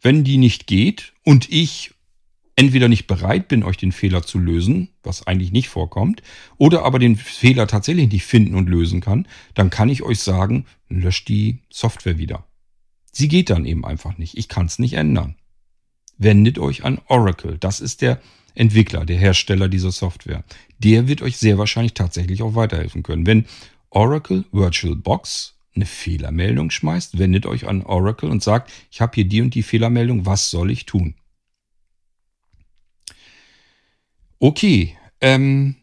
Wenn 0.00 0.24
die 0.24 0.36
nicht 0.36 0.66
geht 0.66 1.12
und 1.24 1.50
ich 1.50 1.94
entweder 2.56 2.88
nicht 2.88 3.06
bereit 3.06 3.48
bin, 3.48 3.62
euch 3.62 3.76
den 3.76 3.92
Fehler 3.92 4.22
zu 4.22 4.38
lösen, 4.38 4.88
was 5.02 5.26
eigentlich 5.26 5.52
nicht 5.52 5.68
vorkommt, 5.68 6.22
oder 6.58 6.84
aber 6.84 6.98
den 6.98 7.16
Fehler 7.16 7.66
tatsächlich 7.66 8.10
nicht 8.10 8.24
finden 8.24 8.54
und 8.54 8.68
lösen 8.68 9.00
kann, 9.00 9.26
dann 9.54 9.70
kann 9.70 9.88
ich 9.88 10.02
euch 10.02 10.20
sagen, 10.20 10.66
löscht 10.88 11.28
die 11.28 11.60
Software 11.70 12.18
wieder. 12.18 12.44
Sie 13.10 13.28
geht 13.28 13.50
dann 13.50 13.64
eben 13.64 13.84
einfach 13.84 14.18
nicht. 14.18 14.36
Ich 14.36 14.48
kann 14.48 14.66
es 14.66 14.78
nicht 14.78 14.94
ändern. 14.94 15.36
Wendet 16.18 16.58
euch 16.58 16.84
an 16.84 17.00
Oracle. 17.08 17.58
Das 17.58 17.80
ist 17.80 18.00
der 18.02 18.20
Entwickler, 18.54 19.04
der 19.04 19.18
Hersteller 19.18 19.68
dieser 19.68 19.92
Software. 19.92 20.44
Der 20.78 21.08
wird 21.08 21.22
euch 21.22 21.36
sehr 21.36 21.58
wahrscheinlich 21.58 21.94
tatsächlich 21.94 22.42
auch 22.42 22.54
weiterhelfen 22.54 23.02
können. 23.02 23.26
Wenn 23.26 23.46
Oracle 23.90 24.44
VirtualBox 24.52 25.54
eine 25.74 25.86
Fehlermeldung 25.86 26.70
schmeißt, 26.70 27.18
wendet 27.18 27.46
euch 27.46 27.66
an 27.66 27.82
Oracle 27.82 28.30
und 28.30 28.42
sagt, 28.42 28.70
ich 28.90 29.00
habe 29.00 29.14
hier 29.14 29.24
die 29.24 29.40
und 29.40 29.54
die 29.54 29.62
Fehlermeldung, 29.62 30.26
was 30.26 30.50
soll 30.50 30.70
ich 30.70 30.86
tun? 30.86 31.14
Okay, 34.38 34.96
ähm, 35.20 35.76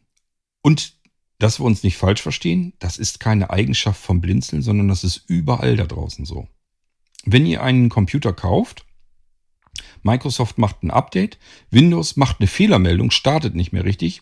und 0.62 0.94
dass 1.40 1.60
wir 1.60 1.66
uns 1.66 1.84
nicht 1.84 1.98
falsch 1.98 2.22
verstehen, 2.22 2.74
das 2.80 2.98
ist 2.98 3.20
keine 3.20 3.50
Eigenschaft 3.50 4.02
vom 4.02 4.20
Blinzeln, 4.20 4.62
sondern 4.62 4.90
das 4.90 5.04
ist 5.04 5.24
überall 5.28 5.78
da 5.78 5.86
draußen 5.86 6.26
so. 6.26 6.48
Wenn 7.24 7.46
ihr 7.46 7.64
einen 7.64 7.90
Computer 7.90 8.34
kauft, 8.34 8.86
Microsoft 10.04 10.58
macht 10.58 10.84
ein 10.84 10.92
Update, 10.92 11.38
Windows 11.72 12.16
macht 12.16 12.40
eine 12.40 12.48
Fehlermeldung, 12.48 13.12
startet 13.12 13.56
nicht 13.56 13.72
mehr 13.72 13.86
richtig, 13.86 14.22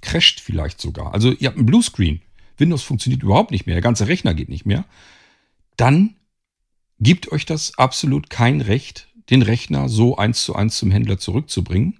crasht 0.00 0.40
vielleicht 0.40 0.80
sogar. 0.80 1.12
Also 1.12 1.32
ihr 1.32 1.48
habt 1.48 1.56
einen 1.56 1.66
Bluescreen, 1.66 2.22
Windows 2.56 2.82
funktioniert 2.82 3.22
überhaupt 3.22 3.50
nicht 3.50 3.66
mehr, 3.66 3.74
der 3.74 3.82
ganze 3.82 4.08
Rechner 4.08 4.34
geht 4.34 4.48
nicht 4.48 4.66
mehr, 4.66 4.84
dann 5.76 6.16
gibt 7.00 7.32
euch 7.32 7.46
das 7.46 7.78
absolut 7.78 8.30
kein 8.30 8.60
Recht, 8.60 9.08
den 9.30 9.42
Rechner 9.42 9.88
so 9.88 10.16
eins 10.16 10.44
zu 10.44 10.54
eins 10.54 10.78
zum 10.78 10.90
Händler 10.90 11.18
zurückzubringen, 11.18 11.98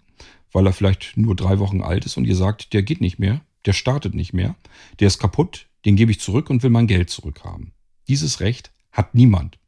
weil 0.52 0.66
er 0.66 0.72
vielleicht 0.72 1.16
nur 1.16 1.34
drei 1.34 1.58
Wochen 1.58 1.82
alt 1.82 2.04
ist 2.04 2.16
und 2.16 2.24
ihr 2.24 2.36
sagt, 2.36 2.72
der 2.72 2.82
geht 2.82 3.00
nicht 3.00 3.18
mehr, 3.18 3.40
der 3.64 3.72
startet 3.72 4.14
nicht 4.14 4.32
mehr, 4.32 4.54
der 5.00 5.08
ist 5.08 5.18
kaputt, 5.18 5.66
den 5.84 5.96
gebe 5.96 6.10
ich 6.10 6.20
zurück 6.20 6.50
und 6.50 6.62
will 6.62 6.70
mein 6.70 6.86
Geld 6.86 7.10
zurückhaben. 7.10 7.72
Dieses 8.08 8.40
Recht 8.40 8.72
hat 8.90 9.14
niemand. 9.14 9.58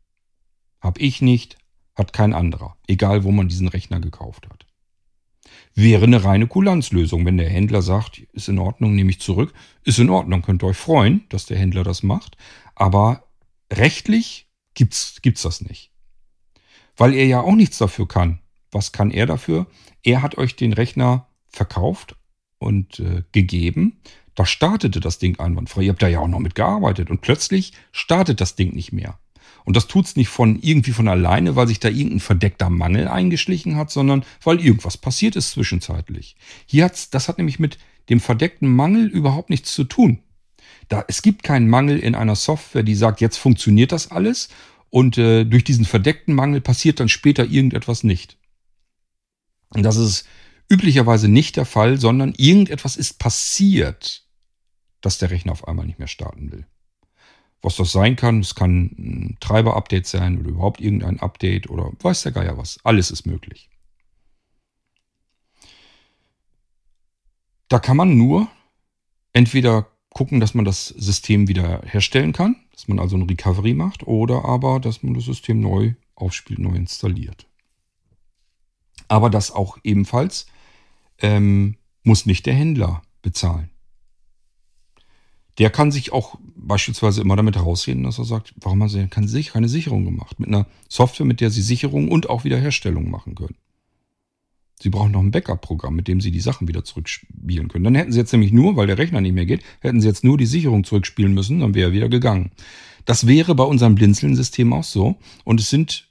Hab 0.80 1.00
ich 1.00 1.22
nicht, 1.22 1.56
hat 1.96 2.12
kein 2.12 2.32
anderer, 2.32 2.76
egal 2.86 3.24
wo 3.24 3.30
man 3.30 3.48
diesen 3.48 3.68
Rechner 3.68 4.00
gekauft 4.00 4.48
hat. 4.48 4.66
Wäre 5.74 6.04
eine 6.04 6.22
reine 6.22 6.46
Kulanzlösung, 6.46 7.24
wenn 7.26 7.36
der 7.36 7.48
Händler 7.48 7.82
sagt, 7.82 8.18
ist 8.32 8.48
in 8.48 8.58
Ordnung, 8.58 8.94
nehme 8.94 9.10
ich 9.10 9.20
zurück, 9.20 9.52
ist 9.82 9.98
in 9.98 10.10
Ordnung, 10.10 10.42
könnt 10.42 10.62
ihr 10.62 10.68
euch 10.68 10.76
freuen, 10.76 11.24
dass 11.28 11.46
der 11.46 11.58
Händler 11.58 11.82
das 11.82 12.02
macht, 12.02 12.36
aber 12.74 13.24
rechtlich 13.72 14.48
gibt's, 14.74 15.20
gibt's 15.22 15.42
das 15.42 15.60
nicht. 15.60 15.90
Weil 16.96 17.14
er 17.14 17.26
ja 17.26 17.40
auch 17.40 17.54
nichts 17.54 17.78
dafür 17.78 18.06
kann. 18.06 18.40
Was 18.70 18.92
kann 18.92 19.10
er 19.10 19.26
dafür? 19.26 19.66
Er 20.02 20.22
hat 20.22 20.38
euch 20.38 20.56
den 20.56 20.72
Rechner 20.72 21.26
verkauft 21.48 22.16
und 22.58 23.00
äh, 23.00 23.22
gegeben. 23.32 24.00
Da 24.34 24.46
startete 24.46 25.00
das 25.00 25.18
Ding 25.18 25.38
einwandfrei. 25.38 25.82
Ihr 25.82 25.92
habt 25.92 26.02
da 26.02 26.08
ja 26.08 26.20
auch 26.20 26.28
noch 26.28 26.40
mit 26.40 26.54
gearbeitet 26.54 27.10
und 27.10 27.20
plötzlich 27.20 27.72
startet 27.92 28.40
das 28.40 28.56
Ding 28.56 28.74
nicht 28.74 28.92
mehr. 28.92 29.18
Und 29.64 29.76
das 29.76 29.86
tut's 29.86 30.14
nicht 30.16 30.28
von 30.28 30.60
irgendwie 30.60 30.92
von 30.92 31.08
alleine, 31.08 31.56
weil 31.56 31.66
sich 31.66 31.80
da 31.80 31.88
irgendein 31.88 32.20
verdeckter 32.20 32.68
Mangel 32.68 33.08
eingeschlichen 33.08 33.76
hat, 33.76 33.90
sondern 33.90 34.24
weil 34.42 34.60
irgendwas 34.60 34.98
passiert 34.98 35.36
ist 35.36 35.52
zwischenzeitlich. 35.52 36.36
Hier 36.66 36.84
hat's, 36.84 37.10
das 37.10 37.28
hat 37.28 37.38
nämlich 37.38 37.58
mit 37.58 37.78
dem 38.10 38.20
verdeckten 38.20 38.68
Mangel 38.68 39.06
überhaupt 39.06 39.48
nichts 39.48 39.74
zu 39.74 39.84
tun. 39.84 40.18
Da, 40.88 41.04
es 41.08 41.22
gibt 41.22 41.42
keinen 41.42 41.68
Mangel 41.68 41.98
in 41.98 42.14
einer 42.14 42.36
Software, 42.36 42.82
die 42.82 42.94
sagt, 42.94 43.22
jetzt 43.22 43.38
funktioniert 43.38 43.92
das 43.92 44.10
alles 44.10 44.50
und 44.90 45.16
äh, 45.16 45.44
durch 45.44 45.64
diesen 45.64 45.86
verdeckten 45.86 46.34
Mangel 46.34 46.60
passiert 46.60 47.00
dann 47.00 47.08
später 47.08 47.44
irgendetwas 47.44 48.04
nicht. 48.04 48.36
Das 49.70 49.96
ist 49.96 50.26
üblicherweise 50.70 51.28
nicht 51.28 51.56
der 51.56 51.64
Fall, 51.64 51.98
sondern 51.98 52.34
irgendetwas 52.36 52.96
ist 52.96 53.18
passiert, 53.18 54.24
dass 55.00 55.18
der 55.18 55.30
Rechner 55.30 55.52
auf 55.52 55.66
einmal 55.66 55.86
nicht 55.86 55.98
mehr 55.98 56.08
starten 56.08 56.52
will. 56.52 56.66
Was 57.64 57.76
das 57.76 57.92
sein 57.92 58.14
kann, 58.14 58.40
es 58.40 58.54
kann 58.54 58.90
ein 58.98 59.36
Treiber-Update 59.40 60.06
sein 60.06 60.38
oder 60.38 60.50
überhaupt 60.50 60.82
irgendein 60.82 61.18
Update 61.20 61.70
oder 61.70 61.92
weiß 61.98 62.24
der 62.24 62.32
Geier 62.32 62.58
was. 62.58 62.78
Alles 62.84 63.10
ist 63.10 63.24
möglich. 63.24 63.70
Da 67.68 67.78
kann 67.78 67.96
man 67.96 68.18
nur 68.18 68.48
entweder 69.32 69.88
gucken, 70.10 70.40
dass 70.40 70.52
man 70.52 70.66
das 70.66 70.88
System 70.88 71.48
wieder 71.48 71.80
herstellen 71.86 72.34
kann, 72.34 72.56
dass 72.72 72.86
man 72.86 72.98
also 72.98 73.16
ein 73.16 73.22
Recovery 73.22 73.72
macht, 73.72 74.06
oder 74.06 74.44
aber, 74.44 74.78
dass 74.78 75.02
man 75.02 75.14
das 75.14 75.24
System 75.24 75.60
neu 75.60 75.94
aufspielt, 76.16 76.58
neu 76.58 76.74
installiert. 76.74 77.46
Aber 79.08 79.30
das 79.30 79.50
auch 79.50 79.78
ebenfalls 79.84 80.44
ähm, 81.18 81.78
muss 82.02 82.26
nicht 82.26 82.44
der 82.44 82.54
Händler 82.54 83.00
bezahlen. 83.22 83.70
Der 85.58 85.70
kann 85.70 85.92
sich 85.92 86.12
auch 86.12 86.36
beispielsweise 86.56 87.20
immer 87.20 87.36
damit 87.36 87.56
herausreden, 87.56 88.02
dass 88.02 88.18
er 88.18 88.24
sagt, 88.24 88.54
warum 88.56 88.82
haben 88.82 88.88
Sie 89.28 89.42
keine 89.44 89.68
Sicherung 89.68 90.04
gemacht? 90.04 90.40
Mit 90.40 90.48
einer 90.48 90.66
Software, 90.88 91.26
mit 91.26 91.40
der 91.40 91.50
Sie 91.50 91.62
Sicherung 91.62 92.10
und 92.10 92.28
auch 92.28 92.44
Wiederherstellung 92.44 93.10
machen 93.10 93.34
können. 93.34 93.56
Sie 94.80 94.90
brauchen 94.90 95.12
noch 95.12 95.20
ein 95.20 95.30
Backup-Programm, 95.30 95.94
mit 95.94 96.08
dem 96.08 96.20
Sie 96.20 96.30
die 96.30 96.40
Sachen 96.40 96.66
wieder 96.66 96.84
zurückspielen 96.84 97.68
können. 97.68 97.84
Dann 97.84 97.94
hätten 97.94 98.12
Sie 98.12 98.18
jetzt 98.18 98.32
nämlich 98.32 98.52
nur, 98.52 98.76
weil 98.76 98.88
der 98.88 98.98
Rechner 98.98 99.20
nicht 99.20 99.34
mehr 99.34 99.46
geht, 99.46 99.62
hätten 99.80 100.00
Sie 100.00 100.08
jetzt 100.08 100.24
nur 100.24 100.36
die 100.36 100.46
Sicherung 100.46 100.84
zurückspielen 100.84 101.32
müssen, 101.32 101.60
dann 101.60 101.74
wäre 101.74 101.90
er 101.90 101.92
wieder 101.92 102.08
gegangen. 102.08 102.50
Das 103.04 103.26
wäre 103.26 103.54
bei 103.54 103.64
unserem 103.64 103.94
Blinzeln-System 103.94 104.72
auch 104.72 104.84
so. 104.84 105.16
Und 105.44 105.60
es 105.60 105.70
sind 105.70 106.08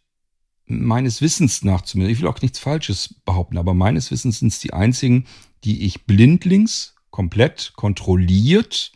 meines 0.65 1.21
Wissens 1.21 1.63
nach 1.63 1.81
zumindest, 1.81 2.17
ich 2.17 2.21
will 2.21 2.29
auch 2.29 2.41
nichts 2.41 2.59
Falsches 2.59 3.15
behaupten, 3.25 3.57
aber 3.57 3.73
meines 3.73 4.11
Wissens 4.11 4.39
sind 4.39 4.47
es 4.49 4.59
die 4.59 4.73
einzigen, 4.73 5.25
die 5.65 5.85
ich 5.85 6.05
blindlings 6.05 6.95
komplett 7.09 7.73
kontrolliert 7.75 8.91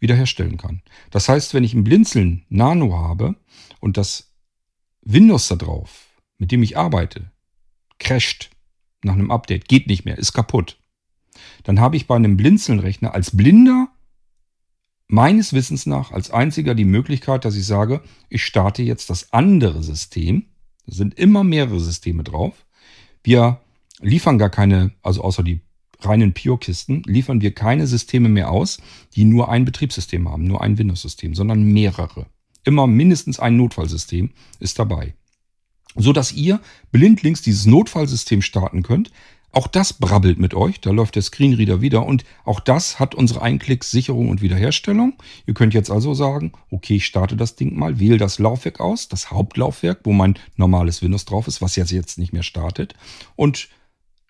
wiederherstellen 0.00 0.56
kann. 0.56 0.82
Das 1.10 1.28
heißt, 1.28 1.54
wenn 1.54 1.64
ich 1.64 1.74
ein 1.74 1.84
Blinzeln 1.84 2.44
Nano 2.48 2.96
habe 2.96 3.36
und 3.80 3.96
das 3.96 4.32
Windows 5.02 5.48
da 5.48 5.56
drauf, 5.56 6.06
mit 6.38 6.52
dem 6.52 6.62
ich 6.62 6.76
arbeite, 6.76 7.30
crasht 7.98 8.50
nach 9.02 9.14
einem 9.14 9.30
Update, 9.30 9.68
geht 9.68 9.86
nicht 9.86 10.04
mehr, 10.04 10.18
ist 10.18 10.32
kaputt, 10.32 10.78
dann 11.64 11.80
habe 11.80 11.96
ich 11.96 12.06
bei 12.06 12.16
einem 12.16 12.36
Blinzeln-Rechner 12.36 13.14
als 13.14 13.36
Blinder 13.36 13.88
meines 15.06 15.52
Wissens 15.52 15.86
nach 15.86 16.12
als 16.12 16.30
einziger 16.30 16.74
die 16.74 16.84
Möglichkeit, 16.84 17.44
dass 17.44 17.56
ich 17.56 17.66
sage, 17.66 18.02
ich 18.28 18.44
starte 18.44 18.82
jetzt 18.82 19.10
das 19.10 19.32
andere 19.32 19.82
System, 19.82 20.46
es 20.86 20.96
sind 20.96 21.14
immer 21.14 21.44
mehrere 21.44 21.80
Systeme 21.80 22.24
drauf. 22.24 22.66
Wir 23.22 23.60
liefern 24.00 24.38
gar 24.38 24.50
keine, 24.50 24.92
also 25.02 25.22
außer 25.22 25.42
die 25.42 25.60
reinen 26.00 26.32
Pure-Kisten, 26.32 27.02
liefern 27.06 27.40
wir 27.40 27.54
keine 27.54 27.86
Systeme 27.86 28.28
mehr 28.28 28.50
aus, 28.50 28.78
die 29.14 29.24
nur 29.24 29.48
ein 29.48 29.64
Betriebssystem 29.64 30.28
haben, 30.28 30.44
nur 30.44 30.62
ein 30.62 30.78
Windows-System, 30.78 31.34
sondern 31.34 31.62
mehrere. 31.62 32.26
Immer 32.64 32.86
mindestens 32.86 33.40
ein 33.40 33.56
Notfallsystem 33.56 34.30
ist 34.60 34.78
dabei. 34.78 35.14
So 35.94 36.12
dass 36.12 36.32
ihr 36.32 36.60
blindlings 36.92 37.42
dieses 37.42 37.66
Notfallsystem 37.66 38.42
starten 38.42 38.82
könnt, 38.82 39.10
auch 39.50 39.66
das 39.66 39.94
brabbelt 39.94 40.38
mit 40.38 40.52
euch, 40.52 40.80
da 40.80 40.90
läuft 40.90 41.14
der 41.14 41.22
Screenreader 41.22 41.80
wieder 41.80 42.04
und 42.04 42.24
auch 42.44 42.60
das 42.60 43.00
hat 43.00 43.14
unsere 43.14 43.40
Einklicks-Sicherung 43.40 44.28
und 44.28 44.42
Wiederherstellung. 44.42 45.14
Ihr 45.46 45.54
könnt 45.54 45.72
jetzt 45.72 45.90
also 45.90 46.12
sagen, 46.12 46.52
okay, 46.70 46.96
ich 46.96 47.06
starte 47.06 47.34
das 47.34 47.56
Ding 47.56 47.76
mal, 47.76 47.98
wähle 47.98 48.18
das 48.18 48.38
Laufwerk 48.38 48.78
aus, 48.78 49.08
das 49.08 49.30
Hauptlaufwerk, 49.30 50.00
wo 50.04 50.12
mein 50.12 50.38
normales 50.56 51.00
Windows 51.00 51.24
drauf 51.24 51.48
ist, 51.48 51.62
was 51.62 51.76
jetzt 51.76 52.18
nicht 52.18 52.34
mehr 52.34 52.42
startet 52.42 52.94
und 53.36 53.70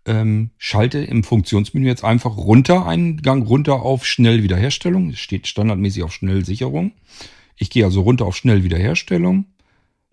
ähm, 0.09 0.51
schalte 0.59 0.99
im 0.99 1.23
Funktionsmenü 1.23 1.87
jetzt 1.87 2.05
einfach 2.05 2.37
runter, 2.37 2.87
einen 2.87 3.23
Gang 3.23 3.49
runter 3.49 3.83
auf 3.83 4.05
Schnell 4.05 4.43
Wiederherstellung. 4.43 5.11
Es 5.11 5.21
steht 5.21 5.47
standardmäßig 5.47 6.03
auf 6.03 6.13
Schnellsicherung. 6.13 6.93
Ich 7.57 7.71
gehe 7.71 7.85
also 7.85 8.01
runter 8.01 8.27
auf 8.27 8.37
Schnell 8.37 8.65
Wiederherstellung 8.65 9.47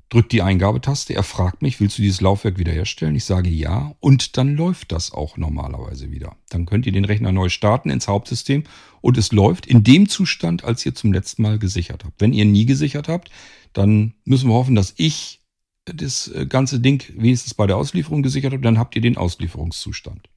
drückt 0.10 0.32
die 0.32 0.42
Eingabetaste. 0.42 1.14
Er 1.14 1.24
fragt 1.24 1.62
mich, 1.62 1.80
willst 1.80 1.98
du 1.98 2.02
dieses 2.02 2.22
Laufwerk 2.22 2.58
wiederherstellen? 2.58 3.16
Ich 3.16 3.26
sage 3.26 3.50
ja. 3.50 3.96
Und 4.00 4.38
dann 4.38 4.56
läuft 4.56 4.92
das 4.92 5.12
auch 5.12 5.38
normalerweise 5.38 6.12
wieder. 6.12 6.36
Dann 6.50 6.66
könnt 6.66 6.86
ihr 6.86 6.92
den 6.92 7.06
Rechner 7.06 7.32
neu 7.32 7.50
starten 7.50 7.90
ins 7.90 8.08
Hauptsystem 8.08 8.64
und 9.02 9.18
es 9.18 9.32
läuft 9.32 9.66
in 9.66 9.84
dem 9.84 10.08
Zustand, 10.08 10.64
als 10.64 10.86
ihr 10.86 10.96
zum 10.96 11.12
letzten 11.12 11.42
Mal 11.42 11.60
gesichert 11.60 12.06
habt. 12.06 12.22
Wenn 12.22 12.34
ihr 12.34 12.46
nie 12.46 12.66
gesichert 12.66 13.08
habt, 13.08 13.30
dann 13.74 14.14
müssen 14.24 14.50
wir 14.50 14.56
hoffen, 14.56 14.76
dass 14.76 14.94
ich 14.98 15.42
das 15.86 16.28
äh, 16.30 16.46
ganze 16.46 16.80
Ding 16.80 17.04
wenigstens 17.16 17.54
bei 17.54 17.68
der 17.68 17.78
Auslieferung 17.78 18.24
gesichert 18.24 18.54
habe. 18.54 18.64
Dann 18.64 18.80
habt 18.80 18.96
ihr 18.96 19.02
den 19.02 19.18
Auslieferungszustand. 19.18 20.30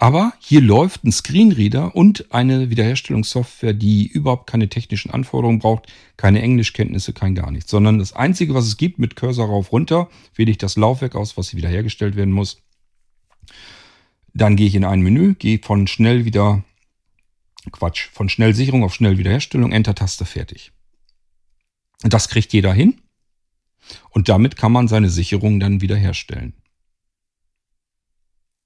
Aber 0.00 0.32
hier 0.38 0.60
läuft 0.60 1.02
ein 1.02 1.10
Screenreader 1.10 1.96
und 1.96 2.32
eine 2.32 2.70
Wiederherstellungssoftware, 2.70 3.72
die 3.72 4.06
überhaupt 4.06 4.48
keine 4.48 4.68
technischen 4.68 5.10
Anforderungen 5.10 5.58
braucht, 5.58 5.92
keine 6.16 6.40
Englischkenntnisse, 6.40 7.12
kein 7.12 7.34
gar 7.34 7.50
nichts, 7.50 7.72
sondern 7.72 7.98
das 7.98 8.12
Einzige, 8.12 8.54
was 8.54 8.66
es 8.66 8.76
gibt, 8.76 9.00
mit 9.00 9.16
Cursor 9.16 9.48
rauf 9.48 9.72
runter, 9.72 10.08
wähle 10.36 10.52
ich 10.52 10.58
das 10.58 10.76
Laufwerk 10.76 11.16
aus, 11.16 11.36
was 11.36 11.56
wiederhergestellt 11.56 12.14
werden 12.14 12.32
muss. 12.32 12.62
Dann 14.34 14.54
gehe 14.54 14.68
ich 14.68 14.76
in 14.76 14.84
ein 14.84 15.00
Menü, 15.00 15.34
gehe 15.34 15.58
von 15.60 15.88
schnell 15.88 16.24
wieder, 16.24 16.62
Quatsch, 17.72 18.08
von 18.12 18.28
Schnellsicherung 18.28 18.84
auf 18.84 18.94
Schnellwiederherstellung, 18.94 19.72
Enter-Taste, 19.72 20.24
fertig. 20.24 20.70
Das 22.02 22.28
kriegt 22.28 22.52
jeder 22.52 22.72
hin. 22.72 23.00
Und 24.10 24.28
damit 24.28 24.56
kann 24.56 24.72
man 24.72 24.88
seine 24.88 25.10
Sicherung 25.10 25.60
dann 25.60 25.80
wiederherstellen. 25.80 26.54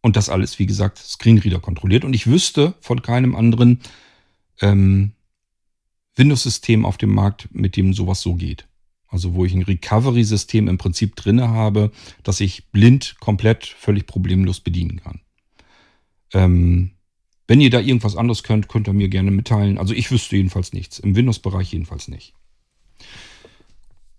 Und 0.00 0.16
das 0.16 0.28
alles, 0.28 0.58
wie 0.58 0.66
gesagt, 0.66 0.98
Screenreader 0.98 1.60
kontrolliert. 1.60 2.04
Und 2.04 2.14
ich 2.14 2.26
wüsste 2.26 2.74
von 2.80 3.02
keinem 3.02 3.36
anderen 3.36 3.80
ähm, 4.60 5.12
Windows-System 6.16 6.84
auf 6.84 6.98
dem 6.98 7.14
Markt, 7.14 7.48
mit 7.52 7.76
dem 7.76 7.94
sowas 7.94 8.20
so 8.20 8.34
geht. 8.34 8.66
Also 9.06 9.34
wo 9.34 9.44
ich 9.44 9.52
ein 9.52 9.62
Recovery-System 9.62 10.68
im 10.68 10.78
Prinzip 10.78 11.16
drinne 11.16 11.48
habe, 11.50 11.92
das 12.22 12.40
ich 12.40 12.70
blind 12.70 13.16
komplett 13.20 13.66
völlig 13.66 14.06
problemlos 14.06 14.60
bedienen 14.60 15.00
kann. 15.00 15.20
Ähm, 16.32 16.92
wenn 17.46 17.60
ihr 17.60 17.70
da 17.70 17.80
irgendwas 17.80 18.16
anderes 18.16 18.42
könnt, 18.42 18.68
könnt 18.68 18.88
ihr 18.88 18.94
mir 18.94 19.08
gerne 19.08 19.30
mitteilen. 19.30 19.78
Also 19.78 19.92
ich 19.94 20.10
wüsste 20.10 20.36
jedenfalls 20.36 20.72
nichts. 20.72 20.98
Im 20.98 21.14
Windows-Bereich 21.14 21.72
jedenfalls 21.72 22.08
nicht. 22.08 22.34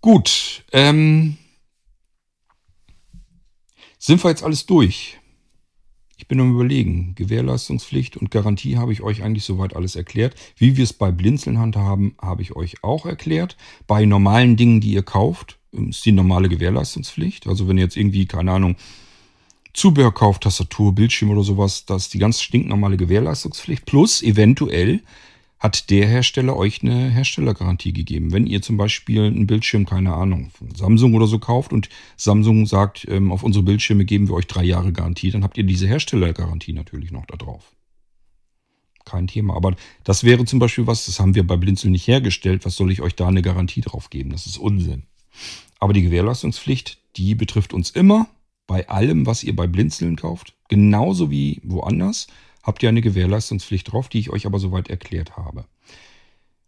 Gut. 0.04 0.64
Ähm, 0.70 1.38
sind 3.98 4.22
wir 4.22 4.28
jetzt 4.28 4.42
alles 4.42 4.66
durch? 4.66 5.18
Ich 6.18 6.28
bin 6.28 6.38
am 6.40 6.52
überlegen. 6.52 7.14
Gewährleistungspflicht 7.14 8.18
und 8.18 8.30
Garantie 8.30 8.76
habe 8.76 8.92
ich 8.92 9.00
euch 9.00 9.22
eigentlich 9.22 9.44
soweit 9.44 9.74
alles 9.74 9.96
erklärt. 9.96 10.34
Wie 10.58 10.76
wir 10.76 10.84
es 10.84 10.92
bei 10.92 11.10
Blinzeln 11.10 11.58
handhaben, 11.58 12.16
habe 12.20 12.42
ich 12.42 12.54
euch 12.54 12.84
auch 12.84 13.06
erklärt. 13.06 13.56
Bei 13.86 14.04
normalen 14.04 14.58
Dingen, 14.58 14.82
die 14.82 14.92
ihr 14.92 15.04
kauft, 15.04 15.58
ähm, 15.72 15.88
ist 15.88 16.04
die 16.04 16.12
normale 16.12 16.50
Gewährleistungspflicht. 16.50 17.46
Also 17.46 17.66
wenn 17.66 17.78
ihr 17.78 17.84
jetzt 17.84 17.96
irgendwie, 17.96 18.26
keine 18.26 18.52
Ahnung, 18.52 18.76
Zubehör 19.72 20.12
kauft, 20.12 20.42
Tastatur, 20.42 20.94
Bildschirm 20.94 21.30
oder 21.30 21.44
sowas, 21.44 21.86
da 21.86 21.96
ist 21.96 22.12
die 22.12 22.18
ganz 22.18 22.42
stinknormale 22.42 22.98
Gewährleistungspflicht. 22.98 23.86
Plus 23.86 24.22
eventuell 24.22 25.00
hat 25.58 25.90
der 25.90 26.06
Hersteller 26.06 26.56
euch 26.56 26.82
eine 26.82 27.10
Herstellergarantie 27.10 27.92
gegeben. 27.92 28.32
Wenn 28.32 28.46
ihr 28.46 28.60
zum 28.60 28.76
Beispiel 28.76 29.22
einen 29.22 29.46
Bildschirm, 29.46 29.86
keine 29.86 30.14
Ahnung, 30.14 30.50
von 30.50 30.74
Samsung 30.74 31.14
oder 31.14 31.26
so 31.26 31.38
kauft 31.38 31.72
und 31.72 31.88
Samsung 32.16 32.66
sagt, 32.66 33.06
ähm, 33.08 33.32
auf 33.32 33.42
unsere 33.42 33.64
Bildschirme 33.64 34.04
geben 34.04 34.28
wir 34.28 34.34
euch 34.34 34.46
drei 34.46 34.64
Jahre 34.64 34.92
Garantie, 34.92 35.30
dann 35.30 35.42
habt 35.42 35.56
ihr 35.56 35.64
diese 35.64 35.86
Herstellergarantie 35.86 36.72
natürlich 36.72 37.12
noch 37.12 37.26
da 37.26 37.36
drauf. 37.36 37.72
Kein 39.04 39.26
Thema. 39.26 39.54
Aber 39.56 39.74
das 40.02 40.24
wäre 40.24 40.44
zum 40.44 40.58
Beispiel 40.58 40.86
was, 40.86 41.06
das 41.06 41.20
haben 41.20 41.34
wir 41.34 41.46
bei 41.46 41.56
Blinzel 41.56 41.90
nicht 41.90 42.08
hergestellt. 42.08 42.64
Was 42.64 42.76
soll 42.76 42.90
ich 42.90 43.02
euch 43.02 43.14
da 43.14 43.28
eine 43.28 43.42
Garantie 43.42 43.82
drauf 43.82 44.10
geben? 44.10 44.30
Das 44.30 44.46
ist 44.46 44.58
Unsinn. 44.58 45.04
Aber 45.78 45.92
die 45.92 46.02
Gewährleistungspflicht, 46.02 46.98
die 47.16 47.34
betrifft 47.34 47.74
uns 47.74 47.90
immer 47.90 48.28
bei 48.66 48.88
allem, 48.88 49.26
was 49.26 49.44
ihr 49.44 49.54
bei 49.54 49.66
Blinzeln 49.66 50.16
kauft. 50.16 50.54
Genauso 50.68 51.30
wie 51.30 51.60
woanders 51.62 52.26
habt 52.64 52.82
ihr 52.82 52.88
eine 52.88 53.02
Gewährleistungspflicht 53.02 53.92
drauf, 53.92 54.08
die 54.08 54.18
ich 54.18 54.30
euch 54.30 54.46
aber 54.46 54.58
soweit 54.58 54.90
erklärt 54.90 55.36
habe. 55.36 55.66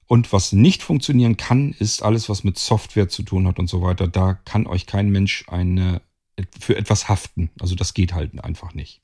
Und 0.07 0.33
was 0.33 0.53
nicht 0.53 0.83
funktionieren 0.85 1.37
kann, 1.37 1.73
ist 1.73 2.03
alles, 2.03 2.29
was 2.29 2.45
mit 2.45 2.59
Software 2.59 3.09
zu 3.09 3.25
tun 3.25 3.49
hat 3.49 3.59
und 3.59 3.69
so 3.69 3.83
weiter. 3.83 4.07
Da 4.07 4.35
kann 4.35 4.69
euch 4.69 4.87
kein 4.87 5.11
Mensch 5.11 5.45
eine, 5.49 6.01
für 6.61 6.77
etwas 6.77 7.09
haften. 7.09 7.51
Also 7.59 7.75
das 7.75 7.93
geht 7.93 8.15
halt 8.15 8.39
einfach 8.45 8.73
nicht. 8.73 9.03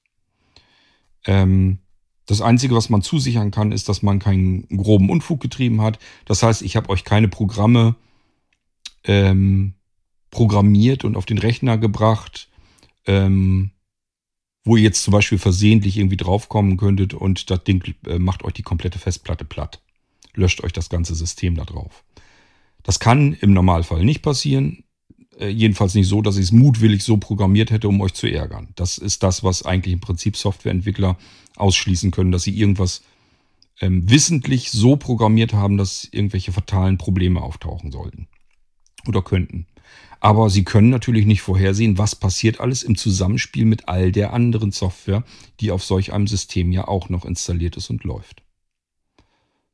Ähm, 1.24 1.78
das 2.26 2.40
Einzige, 2.40 2.76
was 2.76 2.88
man 2.88 3.02
zusichern 3.02 3.50
kann, 3.50 3.72
ist, 3.72 3.88
dass 3.88 4.02
man 4.02 4.20
keinen 4.20 4.68
groben 4.68 5.10
Unfug 5.10 5.40
getrieben 5.40 5.80
hat. 5.80 5.98
Das 6.24 6.44
heißt, 6.44 6.62
ich 6.62 6.76
habe 6.76 6.88
euch 6.88 7.02
keine 7.02 7.28
Programme 7.28 7.96
ähm, 9.04 9.74
programmiert 10.30 11.04
und 11.04 11.16
auf 11.16 11.26
den 11.26 11.38
Rechner 11.38 11.78
gebracht, 11.78 12.48
ähm, 13.06 13.72
wo 14.64 14.76
ihr 14.76 14.84
jetzt 14.84 15.02
zum 15.02 15.12
Beispiel 15.12 15.38
versehentlich 15.38 15.96
irgendwie 15.98 16.16
draufkommen 16.16 16.76
könntet 16.76 17.14
und 17.14 17.50
das 17.50 17.64
Ding 17.64 17.94
äh, 18.06 18.18
macht 18.18 18.44
euch 18.44 18.52
die 18.52 18.62
komplette 18.62 18.98
Festplatte 18.98 19.44
platt. 19.44 19.80
Löscht 20.34 20.62
euch 20.62 20.72
das 20.72 20.88
ganze 20.88 21.14
System 21.14 21.56
da 21.56 21.64
drauf. 21.64 22.04
Das 22.82 23.00
kann 23.00 23.34
im 23.34 23.52
Normalfall 23.52 24.04
nicht 24.04 24.22
passieren. 24.22 24.84
äh, 25.38 25.48
jedenfalls 25.48 25.94
nicht 25.94 26.08
so, 26.08 26.22
dass 26.22 26.36
ich 26.36 26.44
es 26.44 26.52
mutwillig 26.52 27.02
so 27.02 27.16
programmiert 27.16 27.70
hätte, 27.70 27.88
um 27.88 28.00
euch 28.00 28.14
zu 28.14 28.26
ärgern. 28.26 28.68
Das 28.76 28.98
ist 28.98 29.22
das, 29.22 29.42
was 29.42 29.64
eigentlich 29.64 29.94
im 29.94 30.00
Prinzip 30.00 30.36
Softwareentwickler 30.36 31.16
ausschließen 31.56 32.10
können, 32.10 32.32
dass 32.32 32.44
sie 32.44 32.56
irgendwas 32.56 33.02
ähm, 33.80 34.08
wissentlich 34.08 34.70
so 34.70 34.96
programmiert 34.96 35.52
haben, 35.52 35.76
dass 35.76 36.08
irgendwelche 36.10 36.52
fatalen 36.52 36.98
Probleme 36.98 37.42
auftauchen 37.42 37.90
sollten 37.90 38.28
oder 39.06 39.22
könnten. 39.22 39.66
Aber 40.24 40.50
sie 40.50 40.62
können 40.62 40.90
natürlich 40.90 41.26
nicht 41.26 41.42
vorhersehen, 41.42 41.98
was 41.98 42.14
passiert 42.14 42.60
alles 42.60 42.84
im 42.84 42.94
Zusammenspiel 42.94 43.64
mit 43.64 43.88
all 43.88 44.12
der 44.12 44.32
anderen 44.32 44.70
Software, 44.70 45.24
die 45.58 45.72
auf 45.72 45.82
solch 45.82 46.12
einem 46.12 46.28
System 46.28 46.70
ja 46.70 46.86
auch 46.86 47.08
noch 47.08 47.24
installiert 47.24 47.76
ist 47.76 47.90
und 47.90 48.04
läuft. 48.04 48.44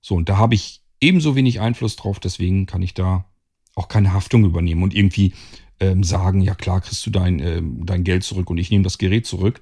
So, 0.01 0.15
und 0.15 0.31
da 0.31 0.39
habe 0.39 0.55
ich 0.55 0.81
ebenso 1.03 1.37
wenig 1.37 1.61
Einfluss 1.61 1.97
drauf, 1.97 2.19
deswegen 2.19 2.65
kann 2.65 2.81
ich 2.81 2.95
da 2.95 3.27
auch 3.75 3.89
keine 3.89 4.15
Haftung 4.15 4.47
übernehmen 4.47 4.83
und 4.83 4.95
irgendwie 4.95 5.35
ähm, 5.81 6.03
sagen, 6.03 6.41
ja 6.41 6.55
klar, 6.55 6.81
kriegst 6.81 7.05
du 7.05 7.11
dein, 7.11 7.41
äh, 7.41 7.61
dein 7.85 8.03
Geld 8.03 8.25
zurück 8.25 8.49
und 8.49 8.57
ich 8.57 8.71
nehme 8.71 8.85
das 8.85 8.97
Gerät 8.97 9.27
zurück. 9.27 9.61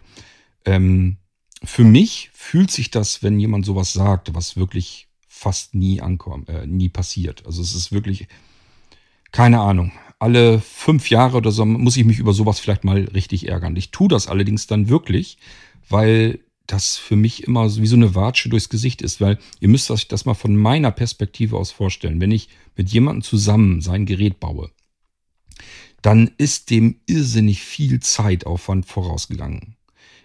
Ähm, 0.65 1.17
für 1.65 1.83
mich 1.83 2.31
fühlt 2.33 2.71
sich 2.71 2.93
das, 2.93 3.25
wenn 3.25 3.41
jemand 3.41 3.67
sowas 3.67 3.93
sagt, 3.93 4.35
was 4.35 4.57
wirklich 4.57 5.09
fast 5.27 5.75
nie 5.75 6.01
ankommt, 6.01 6.49
äh, 6.49 6.65
nie 6.65 6.91
passiert. 6.91 7.45
Also 7.45 7.61
es 7.61 7.75
ist 7.75 7.91
wirklich, 7.91 8.29
keine 9.33 9.59
Ahnung 9.59 9.91
alle 10.18 10.60
fünf 10.60 11.10
Jahre 11.10 11.36
oder 11.36 11.51
so 11.51 11.64
muss 11.64 11.97
ich 11.97 12.05
mich 12.05 12.18
über 12.18 12.32
sowas 12.32 12.59
vielleicht 12.59 12.84
mal 12.84 13.05
richtig 13.14 13.48
ärgern. 13.48 13.76
Ich 13.76 13.90
tue 13.90 14.09
das 14.09 14.28
allerdings 14.28 14.66
dann 14.66 14.88
wirklich, 14.88 15.38
weil 15.88 16.40
das 16.66 16.97
für 16.97 17.16
mich 17.16 17.44
immer 17.44 17.74
wie 17.76 17.86
so 17.86 17.97
eine 17.97 18.14
Watsche 18.14 18.48
durchs 18.48 18.68
Gesicht 18.68 19.02
ist, 19.02 19.20
weil 19.20 19.38
ihr 19.60 19.68
müsst 19.68 19.90
euch 19.90 20.09
das 20.09 20.24
mal 20.24 20.34
von 20.34 20.56
meiner 20.56 20.90
Perspektive 20.90 21.56
aus 21.56 21.70
vorstellen. 21.70 22.20
Wenn 22.20 22.32
ich 22.32 22.48
mit 22.76 22.90
jemandem 22.90 23.22
zusammen 23.22 23.80
sein 23.80 24.06
Gerät 24.06 24.40
baue, 24.40 24.70
dann 26.02 26.30
ist 26.38 26.70
dem 26.70 27.01
irrsinnig 27.06 27.62
viel 27.62 28.01
Zeitaufwand 28.01 28.86
vorausgegangen. 28.86 29.76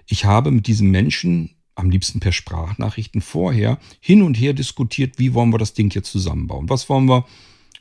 Ich 0.07 0.25
habe 0.25 0.51
mit 0.51 0.67
diesem 0.67 0.89
Menschen 0.89 1.51
am 1.75 1.89
liebsten 1.89 2.19
per 2.19 2.31
Sprachnachrichten 2.31 3.21
vorher 3.21 3.79
hin 3.99 4.21
und 4.21 4.35
her 4.35 4.53
diskutiert, 4.53 5.19
wie 5.19 5.33
wollen 5.33 5.53
wir 5.53 5.57
das 5.57 5.73
Ding 5.73 5.93
jetzt 5.93 6.11
zusammenbauen? 6.11 6.69
Was 6.69 6.89
wollen 6.89 7.07
wir 7.07 7.25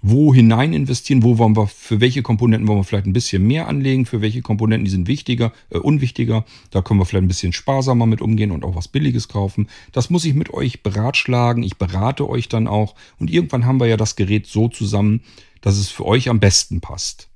wo 0.02 0.32
hinein 0.34 0.72
investieren, 0.72 1.22
wo 1.22 1.38
wollen 1.38 1.56
wir, 1.56 1.66
für 1.66 2.00
welche 2.00 2.22
Komponenten 2.22 2.68
wollen 2.68 2.78
wir 2.78 2.84
vielleicht 2.84 3.06
ein 3.06 3.12
bisschen 3.12 3.46
mehr 3.46 3.68
anlegen, 3.68 4.06
für 4.06 4.20
welche 4.20 4.42
Komponenten, 4.42 4.84
die 4.84 4.90
sind 4.90 5.08
wichtiger, 5.08 5.52
äh, 5.70 5.78
unwichtiger. 5.78 6.44
Da 6.70 6.82
können 6.82 7.00
wir 7.00 7.04
vielleicht 7.04 7.24
ein 7.24 7.28
bisschen 7.28 7.52
sparsamer 7.52 8.06
mit 8.06 8.20
umgehen 8.20 8.50
und 8.50 8.64
auch 8.64 8.76
was 8.76 8.88
Billiges 8.88 9.28
kaufen. 9.28 9.68
Das 9.92 10.10
muss 10.10 10.24
ich 10.24 10.34
mit 10.34 10.52
euch 10.52 10.82
beratschlagen. 10.82 11.62
Ich 11.62 11.76
berate 11.76 12.28
euch 12.28 12.48
dann 12.48 12.66
auch. 12.66 12.94
Und 13.18 13.30
irgendwann 13.30 13.66
haben 13.66 13.80
wir 13.80 13.86
ja 13.86 13.96
das 13.96 14.16
Gerät 14.16 14.46
so 14.46 14.68
zusammen, 14.68 15.22
dass 15.60 15.76
es 15.76 15.88
für 15.88 16.06
euch 16.06 16.28
am 16.28 16.40
besten 16.40 16.80
passt. 16.80 17.28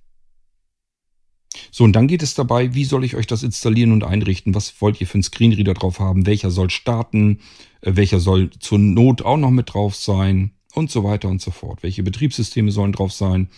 So, 1.71 1.85
und 1.85 1.93
dann 1.95 2.09
geht 2.09 2.23
es 2.23 2.35
dabei, 2.35 2.75
wie 2.75 2.85
soll 2.85 3.05
ich 3.05 3.15
euch 3.15 3.27
das 3.27 3.43
installieren 3.43 3.93
und 3.93 4.05
einrichten? 4.05 4.55
Was 4.55 4.81
wollt 4.81 5.01
ihr 5.01 5.07
für 5.07 5.15
einen 5.15 5.23
Screenreader 5.23 5.75
drauf 5.75 6.01
haben? 6.01 6.27
Welcher 6.27 6.51
soll 6.51 6.71
starten? 6.71 7.41
Äh, 7.81 7.97
welcher 7.97 8.21
soll 8.21 8.51
zur 8.59 8.79
Not 8.79 9.23
auch 9.23 9.37
noch 9.37 9.51
mit 9.51 9.75
drauf 9.75 9.95
sein? 9.95 10.53
Und 10.75 10.91
so 10.91 11.05
weiter 11.05 11.29
und 11.29 11.41
so 11.41 11.51
fort. 11.51 11.83
Welche 11.83 12.03
Betriebssysteme 12.03 12.71
sollen 12.71 12.93
drauf 12.93 13.13
sein? 13.13 13.49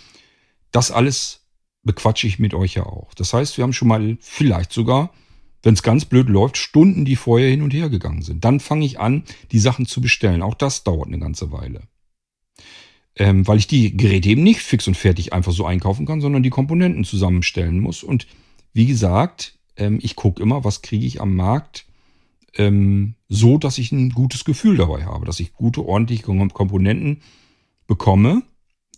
Das 0.71 0.91
alles 0.91 1.47
bequatsche 1.83 2.27
ich 2.27 2.39
mit 2.39 2.53
euch 2.53 2.75
ja 2.75 2.85
auch. 2.85 3.15
Das 3.15 3.33
heißt, 3.33 3.57
wir 3.57 3.63
haben 3.63 3.73
schon 3.73 3.89
mal 3.89 4.19
vielleicht 4.21 4.73
sogar, 4.73 5.13
wenn 5.63 5.75
es 5.75 5.83
ganz 5.83 6.05
blöd 6.05 6.29
läuft, 6.29 6.59
Stunden, 6.59 7.05
die 7.05 7.17
vorher 7.17 7.49
hin 7.49 7.63
und 7.63 7.73
her 7.73 7.89
gegangen 7.89 8.23
sind. 8.23 8.45
Dann 8.45 8.61
fange 8.61 8.85
ich 8.85 9.01
an, 9.01 9.25
die 9.53 9.59
Sachen 9.59 9.87
zu 9.87 10.01
bestellen. 10.01 10.43
Auch 10.43 10.55
das 10.55 10.85
dauert 10.85 11.09
eine 11.09 11.19
ganze 11.19 11.53
Weile. 11.53 11.83
Ähm, 13.17 13.47
weil 13.47 13.59
ich 13.59 13.67
die 13.67 13.97
Geräte 13.97 14.29
eben 14.29 14.43
nicht 14.43 14.61
fix 14.61 14.87
und 14.87 14.97
fertig 14.97 15.33
einfach 15.33 15.53
so 15.53 15.65
einkaufen 15.65 16.05
kann, 16.05 16.21
sondern 16.21 16.43
die 16.43 16.51
Komponenten 16.51 17.05
zusammenstellen 17.05 17.81
muss. 17.81 18.03
Und 18.03 18.27
wie 18.75 18.87
gesagt, 18.87 19.59
ähm, 19.77 19.99
ich 20.03 20.17
gucke 20.17 20.43
immer, 20.43 20.65
was 20.65 20.83
kriege 20.83 21.07
ich 21.07 21.21
am 21.21 21.35
Markt 21.35 21.86
ähm, 22.59 23.15
so, 23.29 23.59
dass 23.59 23.79
ich 23.79 23.93
ein 23.93 24.11
gutes 24.11 24.45
Gefühl 24.45 24.77
dabei 24.77 25.05
habe, 25.05 25.27
dass 25.27 25.41
ich 25.41 25.53
gute, 25.53 25.85
ordentliche 25.85 26.23
Komponenten 26.23 27.23
bekomme, 27.87 28.43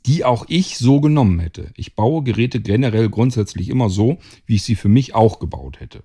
die 0.07 0.25
auch 0.25 0.47
ich 0.49 0.79
so 0.79 1.01
genommen 1.01 1.41
hätte. 1.41 1.71
Ich 1.77 1.95
baue 1.95 2.23
Geräte 2.23 2.61
generell 2.61 3.09
grundsätzlich 3.09 3.69
immer 3.69 3.91
so, 3.91 4.19
wie 4.47 4.57
ich 4.57 4.63
sie 4.63 4.77
für 4.77 4.89
mich 4.89 5.15
auch 5.15 5.39
gebaut 5.39 5.81
hätte. 5.81 6.03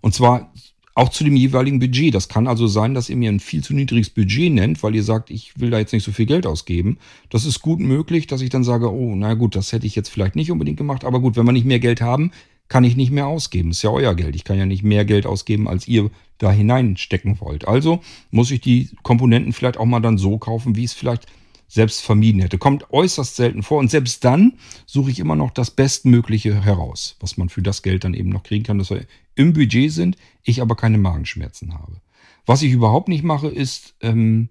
Und 0.00 0.14
zwar 0.14 0.52
auch 0.94 1.08
zu 1.08 1.24
dem 1.24 1.36
jeweiligen 1.36 1.78
Budget. 1.78 2.14
Das 2.14 2.28
kann 2.28 2.46
also 2.46 2.66
sein, 2.66 2.94
dass 2.94 3.08
ihr 3.08 3.16
mir 3.16 3.30
ein 3.30 3.40
viel 3.40 3.62
zu 3.62 3.74
niedriges 3.74 4.10
Budget 4.10 4.52
nennt, 4.52 4.82
weil 4.82 4.94
ihr 4.94 5.02
sagt, 5.02 5.30
ich 5.30 5.58
will 5.58 5.70
da 5.70 5.78
jetzt 5.78 5.92
nicht 5.92 6.04
so 6.04 6.12
viel 6.12 6.26
Geld 6.26 6.46
ausgeben. 6.46 6.98
Das 7.30 7.44
ist 7.46 7.62
gut 7.62 7.80
möglich, 7.80 8.26
dass 8.26 8.42
ich 8.42 8.50
dann 8.50 8.64
sage, 8.64 8.92
oh, 8.92 9.14
na 9.16 9.34
gut, 9.34 9.56
das 9.56 9.72
hätte 9.72 9.86
ich 9.86 9.94
jetzt 9.94 10.10
vielleicht 10.10 10.36
nicht 10.36 10.50
unbedingt 10.50 10.76
gemacht. 10.76 11.04
Aber 11.04 11.20
gut, 11.20 11.36
wenn 11.36 11.46
wir 11.46 11.52
nicht 11.52 11.64
mehr 11.64 11.80
Geld 11.80 12.02
haben, 12.02 12.32
kann 12.68 12.84
ich 12.84 12.96
nicht 12.96 13.10
mehr 13.10 13.26
ausgeben. 13.26 13.70
Ist 13.70 13.82
ja 13.82 13.90
euer 13.90 14.14
Geld. 14.14 14.34
Ich 14.34 14.44
kann 14.44 14.58
ja 14.58 14.66
nicht 14.66 14.82
mehr 14.82 15.04
Geld 15.04 15.26
ausgeben, 15.26 15.68
als 15.68 15.86
ihr 15.86 16.10
da 16.38 16.50
hineinstecken 16.50 17.40
wollt. 17.40 17.68
Also 17.68 18.00
muss 18.30 18.50
ich 18.50 18.60
die 18.60 18.90
Komponenten 19.02 19.52
vielleicht 19.52 19.76
auch 19.76 19.84
mal 19.84 20.00
dann 20.00 20.18
so 20.18 20.38
kaufen, 20.38 20.74
wie 20.76 20.84
es 20.84 20.92
vielleicht 20.92 21.26
selbst 21.68 22.02
vermieden 22.02 22.42
hätte. 22.42 22.58
Kommt 22.58 22.90
äußerst 22.92 23.36
selten 23.36 23.62
vor. 23.62 23.78
Und 23.78 23.90
selbst 23.90 24.24
dann 24.24 24.58
suche 24.84 25.10
ich 25.10 25.20
immer 25.20 25.36
noch 25.36 25.50
das 25.50 25.70
Bestmögliche 25.70 26.62
heraus, 26.62 27.16
was 27.20 27.38
man 27.38 27.48
für 27.48 27.62
das 27.62 27.82
Geld 27.82 28.04
dann 28.04 28.12
eben 28.12 28.28
noch 28.28 28.42
kriegen 28.42 28.64
kann, 28.64 28.78
dass 28.78 28.90
wir 28.90 29.06
im 29.34 29.54
Budget 29.54 29.90
sind, 29.90 30.16
ich 30.42 30.60
aber 30.60 30.76
keine 30.76 30.98
Magenschmerzen 30.98 31.72
habe. 31.72 32.02
Was 32.44 32.60
ich 32.60 32.72
überhaupt 32.72 33.08
nicht 33.08 33.24
mache, 33.24 33.48
ist 33.48 33.94
ähm, 34.00 34.50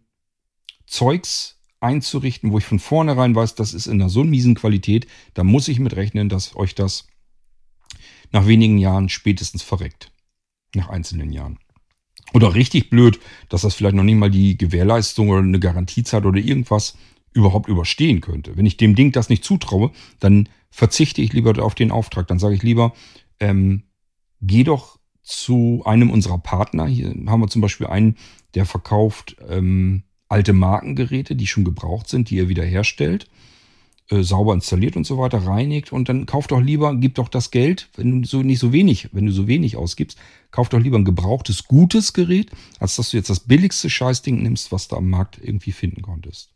Zeugs 0.88 1.60
einzurichten, 1.80 2.52
wo 2.52 2.58
ich 2.58 2.66
von 2.66 2.80
vornherein 2.80 3.36
weiß, 3.36 3.56
das 3.56 3.74
ist 3.74 3.88
in 3.88 4.02
einer 4.02 4.10
so 4.10 4.24
miesen 4.24 4.56
Qualität, 4.56 5.08
da 5.34 5.44
muss 5.44 5.68
ich 5.68 5.80
mit 5.80 5.96
rechnen, 5.96 6.30
dass 6.30 6.56
euch 6.56 6.74
das 6.74 7.08
nach 8.32 8.48
wenigen 8.48 8.78
Jahren 8.78 9.10
spätestens 9.10 9.64
verreckt. 9.64 10.12
Nach 10.76 10.90
einzelnen 10.90 11.32
Jahren. 11.32 11.60
Oder 12.34 12.56
richtig 12.56 12.90
blöd, 12.90 13.20
dass 13.50 13.62
das 13.62 13.76
vielleicht 13.76 13.96
noch 13.96 14.04
nicht 14.04 14.16
mal 14.16 14.32
die 14.32 14.58
Gewährleistung 14.58 15.30
oder 15.30 15.40
eine 15.40 15.60
Garantiezeit 15.60 16.26
oder 16.26 16.40
irgendwas 16.40 16.98
überhaupt 17.34 17.68
überstehen 17.68 18.22
könnte. 18.22 18.56
Wenn 18.58 18.66
ich 18.66 18.78
dem 18.78 18.96
Ding 18.96 19.12
das 19.12 19.30
nicht 19.30 19.44
zutraue, 19.44 19.92
dann 20.20 20.48
verzichte 20.70 21.22
ich 21.22 21.34
lieber 21.34 21.62
auf 21.64 21.76
den 21.76 21.92
Auftrag. 21.92 22.28
Dann 22.28 22.40
sage 22.40 22.56
ich 22.56 22.64
lieber, 22.64 22.94
ähm, 23.40 23.84
geh 24.42 24.64
doch 24.64 25.00
zu 25.24 25.84
einem 25.86 26.10
unserer 26.10 26.38
Partner. 26.38 26.88
Hier 26.88 27.14
haben 27.28 27.42
wir 27.42 27.48
zum 27.48 27.62
Beispiel 27.62 27.88
einen, 27.88 28.18
der 28.56 28.66
verkauft 28.66 29.36
ähm, 29.50 30.04
alte 30.30 30.54
Markengeräte, 30.54 31.36
die 31.36 31.48
schon 31.48 31.66
gebraucht 31.66 32.08
sind, 32.08 32.30
die 32.30 32.40
er 32.40 32.50
wieder 32.50 32.64
herstellt 32.64 33.28
äh, 34.12 34.24
sauber 34.24 34.54
installiert 34.54 34.96
und 34.96 35.06
so 35.06 35.18
weiter, 35.18 35.46
reinigt 35.46 35.92
und 35.94 36.10
dann 36.10 36.26
kauf 36.26 36.48
doch 36.48 36.60
lieber, 36.60 36.96
gib 36.96 37.16
doch 37.16 37.30
das 37.30 37.50
Geld, 37.50 37.90
wenn 37.96 38.22
du 38.22 38.28
so 38.28 38.42
nicht 38.42 38.60
so 38.60 38.74
wenig, 38.74 39.10
wenn 39.14 39.26
du 39.26 39.32
so 39.32 39.48
wenig 39.48 39.78
ausgibst, 39.78 40.18
kauf 40.52 40.70
doch 40.70 40.80
lieber 40.80 40.98
ein 40.98 41.06
gebrauchtes, 41.06 41.64
gutes 41.66 42.14
Gerät, 42.14 42.52
als 42.80 42.98
dass 42.98 43.12
du 43.12 43.18
jetzt 43.18 43.30
das 43.30 43.40
billigste 43.40 43.90
Scheißding 43.90 44.42
nimmst, 44.42 44.72
was 44.72 44.88
du 44.88 44.98
am 44.98 45.10
Markt 45.10 45.40
irgendwie 45.42 45.72
finden 45.72 46.02
konntest. 46.02 46.52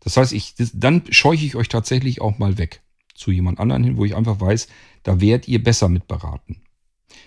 Das 0.00 0.16
heißt, 0.18 0.32
ich, 0.32 0.54
dann 0.74 1.02
scheuche 1.08 1.46
ich 1.46 1.56
euch 1.56 1.68
tatsächlich 1.68 2.20
auch 2.20 2.38
mal 2.38 2.58
weg 2.58 2.82
zu 3.14 3.30
jemand 3.30 3.58
anderen 3.58 3.82
hin, 3.82 3.96
wo 3.96 4.04
ich 4.04 4.14
einfach 4.14 4.40
weiß, 4.40 4.68
da 5.02 5.20
werdet 5.20 5.48
ihr 5.48 5.62
besser 5.62 5.88
mit 5.88 6.06
beraten. 6.06 6.60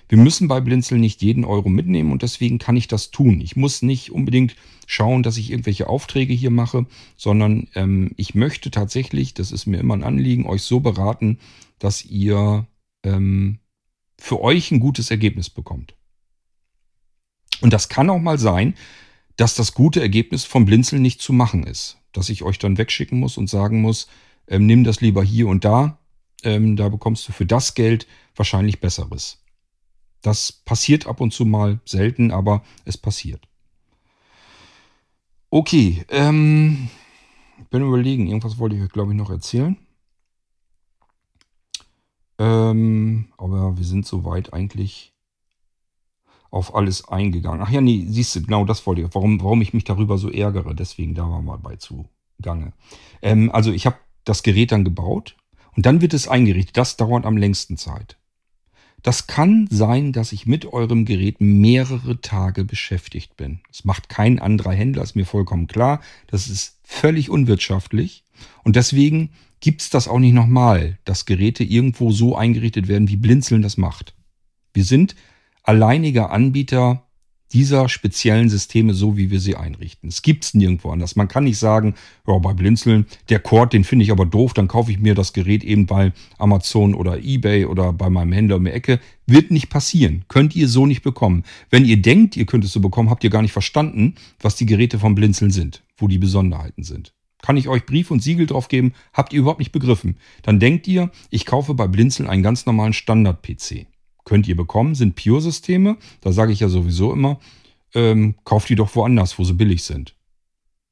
Wir 0.10 0.18
müssen 0.18 0.48
bei 0.48 0.62
Blinzeln 0.62 1.02
nicht 1.02 1.22
jeden 1.22 1.44
Euro 1.44 1.70
mitnehmen 1.70 2.12
und 2.12 2.22
deswegen 2.22 2.60
kann 2.60 2.78
ich 2.78 2.88
das 2.88 3.12
tun. 3.12 3.42
Ich 3.42 3.56
muss 3.56 3.82
nicht 3.82 4.12
unbedingt 4.12 4.56
schauen, 4.86 5.22
dass 5.22 5.38
ich 5.38 5.52
irgendwelche 5.52 5.88
Aufträge 5.88 6.34
hier 6.34 6.52
mache, 6.52 6.86
sondern 7.18 7.68
ähm, 7.76 8.12
ich 8.16 8.34
möchte 8.34 8.72
tatsächlich, 8.72 9.34
das 9.34 9.52
ist 9.52 9.66
mir 9.66 9.80
immer 9.80 9.96
ein 9.96 10.04
Anliegen, 10.04 10.46
euch 10.46 10.64
so 10.64 10.80
beraten, 10.80 11.40
dass 11.78 12.06
ihr 12.06 12.66
ähm, 13.04 13.60
für 14.18 14.42
euch 14.42 14.72
ein 14.72 14.80
gutes 14.80 15.12
Ergebnis 15.12 15.50
bekommt. 15.50 15.94
Und 17.62 17.74
das 17.74 17.90
kann 17.90 18.10
auch 18.10 18.20
mal 18.20 18.40
sein, 18.40 18.76
dass 19.36 19.56
das 19.56 19.74
gute 19.74 20.02
Ergebnis 20.02 20.46
vom 20.46 20.66
Blinzeln 20.66 21.02
nicht 21.02 21.22
zu 21.22 21.34
machen 21.34 21.64
ist. 21.64 21.98
Dass 22.14 22.30
ich 22.30 22.44
euch 22.44 22.60
dann 22.60 22.78
wegschicken 22.78 23.20
muss 23.20 23.38
und 23.38 23.50
sagen 23.50 23.82
muss, 23.82 24.08
ähm, 24.48 24.66
nimm 24.66 24.84
das 24.84 25.02
lieber 25.02 25.24
hier 25.24 25.48
und 25.48 25.66
da. 25.66 26.00
Ähm, 26.44 26.76
da 26.76 26.90
bekommst 26.90 27.28
du 27.28 27.34
für 27.34 27.46
das 27.46 27.74
Geld 27.74 28.08
wahrscheinlich 28.36 28.80
Besseres. 28.80 29.44
Das 30.28 30.52
passiert 30.52 31.08
ab 31.08 31.22
und 31.22 31.32
zu 31.32 31.46
mal, 31.46 31.80
selten, 31.86 32.32
aber 32.32 32.62
es 32.84 32.98
passiert. 32.98 33.48
Okay, 35.50 36.04
ähm, 36.10 36.90
ich 37.60 37.68
bin 37.70 37.82
überlegen, 37.82 38.28
irgendwas 38.28 38.58
wollte 38.58 38.76
ich 38.76 38.82
euch, 38.82 38.92
glaube 38.92 39.14
ich, 39.14 39.18
noch 39.18 39.30
erzählen. 39.30 39.78
Ähm, 42.40 43.32
aber 43.38 43.78
wir 43.78 43.86
sind 43.86 44.06
soweit 44.06 44.52
eigentlich 44.52 45.14
auf 46.52 46.76
alles 46.76 47.08
eingegangen. 47.08 47.62
Ach 47.62 47.70
ja, 47.70 47.80
nee, 47.80 48.06
siehst 48.10 48.36
du, 48.36 48.42
genau 48.42 48.66
das 48.66 48.86
wollte 48.86 49.04
ich. 49.04 49.08
Warum, 49.14 49.42
warum 49.42 49.62
ich 49.62 49.74
mich 49.74 49.86
darüber 49.86 50.18
so 50.18 50.30
ärgere, 50.30 50.76
deswegen 50.76 51.16
da 51.16 51.22
war 51.30 51.42
mal 51.42 51.58
bei 51.58 51.78
zugange. 51.78 52.74
Ähm, 53.22 53.50
also 53.54 53.72
ich 53.72 53.86
habe 53.86 53.96
das 54.26 54.44
Gerät 54.44 54.74
dann 54.74 54.84
gebaut 54.84 55.38
und 55.78 55.86
dann 55.86 56.02
wird 56.02 56.14
es 56.14 56.28
eingerichtet. 56.28 56.76
Das 56.76 56.98
dauert 56.98 57.26
am 57.26 57.38
längsten 57.38 57.78
Zeit. 57.78 58.17
Das 59.08 59.26
kann 59.26 59.70
sein, 59.72 60.12
dass 60.12 60.34
ich 60.34 60.48
mit 60.48 60.66
eurem 60.66 61.06
Gerät 61.06 61.40
mehrere 61.40 62.20
Tage 62.20 62.66
beschäftigt 62.66 63.38
bin. 63.38 63.62
Das 63.70 63.86
macht 63.86 64.10
kein 64.10 64.38
anderer 64.38 64.74
Händler, 64.74 65.02
ist 65.02 65.16
mir 65.16 65.26
vollkommen 65.26 65.68
klar. 65.68 66.02
Das 66.30 66.50
ist 66.50 66.82
völlig 66.84 67.30
unwirtschaftlich. 67.30 68.26
Und 68.66 68.76
deswegen 68.76 69.30
gibt 69.62 69.80
es 69.80 69.90
das 69.90 70.10
auch 70.10 70.20
nicht 70.20 70.34
nochmal, 70.34 70.98
dass 71.06 71.26
Geräte 71.26 71.64
irgendwo 71.64 72.12
so 72.12 72.36
eingerichtet 72.36 72.90
werden, 72.90 73.08
wie 73.08 73.16
Blinzeln 73.16 73.62
das 73.62 73.78
macht. 73.78 74.14
Wir 74.74 74.84
sind 74.84 75.16
alleiniger 75.64 76.32
Anbieter 76.32 77.07
dieser 77.54 77.88
speziellen 77.90 78.50
Systeme, 78.50 78.94
so 78.94 79.18
wie 79.18 79.32
wir 79.32 79.40
sie 79.40 79.56
einrichten. 79.56 80.10
Es 80.10 80.22
gibt 80.22 80.44
es 80.44 80.54
nirgendwo 80.54 80.92
anders. 80.92 81.16
Man 81.16 81.28
kann 81.28 81.46
nicht 81.46 81.58
sagen, 81.58 81.96
ja, 82.28 82.38
bei 82.40 82.54
Blinzeln, 82.54 83.06
der 83.30 83.40
Cord, 83.40 83.74
den 83.74 83.84
finde 83.84 84.04
ich 84.04 84.12
aber 84.12 84.26
doof, 84.26 84.54
dann 84.54 84.68
kaufe 84.68 84.92
ich 84.92 85.00
mir 85.00 85.16
das 85.16 85.34
Gerät 85.34 85.64
eben 85.64 85.86
bei 85.86 86.12
Amazon 86.38 86.94
oder 86.94 87.20
Ebay 87.20 87.66
oder 87.66 87.94
bei 87.94 88.10
meinem 88.10 88.34
Händler 88.34 88.58
um 88.58 88.66
die 88.66 88.72
Ecke. 88.72 89.00
Wird 89.26 89.52
nicht 89.52 89.70
passieren. 89.70 90.26
Könnt 90.28 90.56
ihr 90.56 90.68
so 90.68 90.86
nicht 90.86 91.04
bekommen. 91.04 91.44
Wenn 91.70 91.86
ihr 91.86 92.02
denkt, 92.02 92.38
ihr 92.38 92.46
könnt 92.46 92.64
es 92.64 92.74
so 92.74 92.80
bekommen, 92.80 93.10
habt 93.10 93.24
ihr 93.24 93.30
gar 93.30 93.42
nicht 93.42 93.54
verstanden, 93.54 94.16
was 94.42 94.56
die 94.56 94.66
Geräte 94.66 95.00
von 95.00 95.16
Blinzeln 95.16 95.52
sind, 95.52 95.84
wo 95.98 96.08
die 96.08 96.18
Besonderheiten 96.18 96.84
sind. 96.84 97.14
Kann 97.42 97.58
ich 97.58 97.68
euch 97.68 97.86
Brief 97.86 98.10
und 98.10 98.22
Siegel 98.22 98.48
drauf 98.48 98.68
geben, 98.68 98.94
habt 99.14 99.32
ihr 99.32 99.40
überhaupt 99.40 99.60
nicht 99.60 99.72
begriffen. 99.72 100.18
Dann 100.42 100.60
denkt 100.60 100.88
ihr, 100.88 101.12
ich 101.30 101.46
kaufe 101.46 101.76
bei 101.76 101.88
Blinzeln 101.88 102.28
einen 102.28 102.44
ganz 102.44 102.66
normalen 102.66 102.94
Standard-PC 102.94 103.86
könnt 104.28 104.48
ihr 104.48 104.58
bekommen, 104.58 104.94
sind 104.94 105.16
Pure-Systeme. 105.16 105.98
Da 106.22 106.34
sage 106.34 106.52
ich 106.52 106.60
ja 106.60 106.68
sowieso 106.68 107.14
immer, 107.14 107.40
ähm, 107.96 108.36
kauft 108.44 108.68
die 108.68 108.76
doch 108.76 108.94
woanders, 108.96 109.40
wo 109.40 109.46
sie 109.46 109.54
billig 109.54 109.84
sind. 109.84 110.16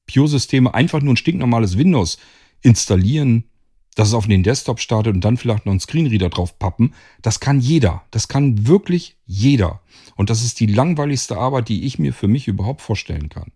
Pure-Systeme, 0.07 0.74
einfach 0.74 1.02
nur 1.02 1.14
ein 1.14 1.18
stinknormales 1.18 1.78
Windows 1.78 2.18
installieren, 2.62 3.44
dass 3.95 4.10
es 4.10 4.14
auf 4.14 4.28
den 4.28 4.44
Desktop 4.44 4.80
startet 4.80 5.14
und 5.14 5.26
dann 5.26 5.36
vielleicht 5.36 5.66
noch 5.66 5.72
einen 5.72 5.82
Screenreader 5.82 6.30
drauf 6.30 6.57
pappen, 6.57 6.94
das 7.22 7.41
kann 7.41 7.60
jeder. 7.60 8.03
Das 8.12 8.30
kann 8.30 8.68
wirklich 8.68 9.18
jeder. 9.26 9.82
Und 10.16 10.30
das 10.30 10.41
ist 10.44 10.62
die 10.62 10.68
langweiligste 10.68 11.38
Arbeit, 11.38 11.68
die 11.68 11.84
ich 11.84 11.99
mir 11.99 12.14
für 12.14 12.30
mich 12.30 12.48
überhaupt 12.48 12.82
vorstellen 12.82 13.28
kann. 13.28 13.52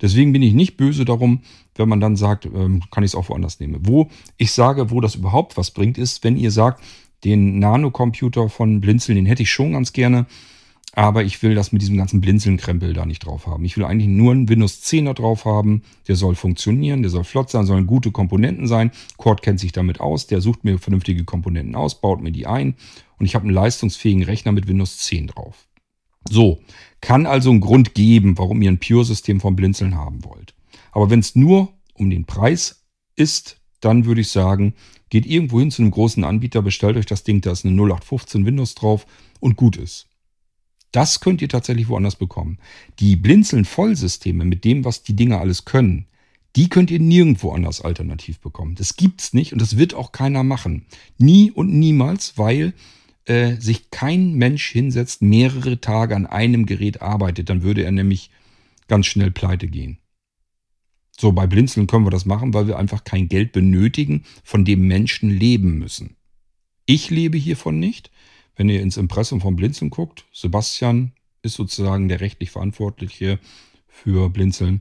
Deswegen 0.00 0.32
bin 0.32 0.42
ich 0.42 0.54
nicht 0.54 0.76
böse 0.76 1.04
darum, 1.04 1.42
wenn 1.74 1.88
man 1.88 2.00
dann 2.00 2.16
sagt, 2.16 2.46
ähm, 2.46 2.82
kann 2.90 3.02
ich 3.02 3.10
es 3.10 3.14
auch 3.14 3.28
woanders 3.28 3.58
nehmen. 3.58 3.80
Wo 3.82 4.10
ich 4.36 4.52
sage, 4.52 4.90
wo 4.90 5.00
das 5.00 5.16
überhaupt 5.16 5.56
was 5.56 5.72
bringt, 5.72 5.98
ist, 5.98 6.22
wenn 6.22 6.36
ihr 6.36 6.50
sagt, 6.50 6.82
den 7.24 7.58
Nano-Computer 7.58 8.48
von 8.48 8.80
Blinzeln, 8.80 9.16
den 9.16 9.26
hätte 9.26 9.42
ich 9.42 9.50
schon 9.50 9.72
ganz 9.72 9.92
gerne. 9.92 10.26
Aber 10.96 11.24
ich 11.24 11.42
will 11.42 11.56
das 11.56 11.72
mit 11.72 11.82
diesem 11.82 11.96
ganzen 11.96 12.20
Blinzeln-Krempel 12.20 12.92
da 12.92 13.04
nicht 13.04 13.26
drauf 13.26 13.48
haben. 13.48 13.64
Ich 13.64 13.76
will 13.76 13.84
eigentlich 13.84 14.08
nur 14.08 14.30
einen 14.30 14.48
Windows 14.48 14.80
10 14.82 15.06
da 15.06 15.12
drauf 15.12 15.44
haben. 15.44 15.82
Der 16.06 16.14
soll 16.14 16.36
funktionieren, 16.36 17.02
der 17.02 17.10
soll 17.10 17.24
flott 17.24 17.50
sein, 17.50 17.66
sollen 17.66 17.88
gute 17.88 18.12
Komponenten 18.12 18.68
sein. 18.68 18.92
Cord 19.16 19.42
kennt 19.42 19.58
sich 19.58 19.72
damit 19.72 20.00
aus, 20.00 20.28
der 20.28 20.40
sucht 20.40 20.62
mir 20.62 20.78
vernünftige 20.78 21.24
Komponenten 21.24 21.74
aus, 21.74 22.00
baut 22.00 22.22
mir 22.22 22.30
die 22.30 22.46
ein 22.46 22.76
und 23.18 23.26
ich 23.26 23.34
habe 23.34 23.44
einen 23.44 23.54
leistungsfähigen 23.54 24.22
Rechner 24.22 24.52
mit 24.52 24.68
Windows 24.68 24.98
10 24.98 25.28
drauf. 25.28 25.66
So, 26.30 26.60
kann 27.00 27.26
also 27.26 27.50
einen 27.50 27.60
Grund 27.60 27.94
geben, 27.94 28.38
warum 28.38 28.62
ihr 28.62 28.70
ein 28.70 28.78
Pure-System 28.78 29.40
von 29.40 29.56
Blinzeln 29.56 29.96
haben 29.96 30.24
wollt. 30.24 30.54
Aber 30.92 31.10
wenn 31.10 31.20
es 31.20 31.34
nur 31.34 31.72
um 31.94 32.08
den 32.08 32.24
Preis 32.24 32.84
ist, 33.16 33.60
dann 33.84 34.04
würde 34.04 34.22
ich 34.22 34.28
sagen, 34.28 34.74
Geht 35.14 35.26
irgendwo 35.26 35.60
hin 35.60 35.70
zu 35.70 35.80
einem 35.80 35.92
großen 35.92 36.24
Anbieter, 36.24 36.60
bestellt 36.60 36.96
euch 36.96 37.06
das 37.06 37.22
Ding, 37.22 37.40
da 37.40 37.52
ist 37.52 37.64
eine 37.64 37.80
0815 37.80 38.44
Windows 38.44 38.74
drauf 38.74 39.06
und 39.38 39.54
gut 39.54 39.76
ist. 39.76 40.08
Das 40.90 41.20
könnt 41.20 41.40
ihr 41.40 41.48
tatsächlich 41.48 41.86
woanders 41.86 42.16
bekommen. 42.16 42.58
Die 42.98 43.14
Blinzeln-Vollsysteme 43.14 44.44
mit 44.44 44.64
dem, 44.64 44.84
was 44.84 45.04
die 45.04 45.14
Dinger 45.14 45.38
alles 45.38 45.66
können, 45.66 46.06
die 46.56 46.68
könnt 46.68 46.90
ihr 46.90 46.98
nirgendwo 46.98 47.52
anders 47.52 47.80
alternativ 47.80 48.40
bekommen. 48.40 48.74
Das 48.74 48.96
gibt's 48.96 49.32
nicht 49.34 49.52
und 49.52 49.62
das 49.62 49.76
wird 49.76 49.94
auch 49.94 50.10
keiner 50.10 50.42
machen. 50.42 50.86
Nie 51.16 51.52
und 51.52 51.72
niemals, 51.72 52.36
weil 52.36 52.74
äh, 53.24 53.54
sich 53.60 53.92
kein 53.92 54.34
Mensch 54.34 54.68
hinsetzt, 54.68 55.22
mehrere 55.22 55.80
Tage 55.80 56.16
an 56.16 56.26
einem 56.26 56.66
Gerät 56.66 57.02
arbeitet. 57.02 57.50
Dann 57.50 57.62
würde 57.62 57.84
er 57.84 57.92
nämlich 57.92 58.30
ganz 58.88 59.06
schnell 59.06 59.30
pleite 59.30 59.68
gehen. 59.68 59.98
So, 61.18 61.32
bei 61.32 61.46
Blinzeln 61.46 61.86
können 61.86 62.06
wir 62.06 62.10
das 62.10 62.26
machen, 62.26 62.54
weil 62.54 62.66
wir 62.66 62.78
einfach 62.78 63.04
kein 63.04 63.28
Geld 63.28 63.52
benötigen, 63.52 64.24
von 64.42 64.64
dem 64.64 64.86
Menschen 64.86 65.30
leben 65.30 65.78
müssen. 65.78 66.16
Ich 66.86 67.10
lebe 67.10 67.38
hiervon 67.38 67.78
nicht. 67.78 68.10
Wenn 68.56 68.68
ihr 68.68 68.82
ins 68.82 68.96
Impressum 68.96 69.40
von 69.40 69.56
Blinzeln 69.56 69.90
guckt, 69.90 70.26
Sebastian 70.32 71.12
ist 71.42 71.54
sozusagen 71.54 72.08
der 72.08 72.20
rechtlich 72.20 72.50
Verantwortliche 72.50 73.38
für 73.88 74.30
Blinzeln. 74.30 74.80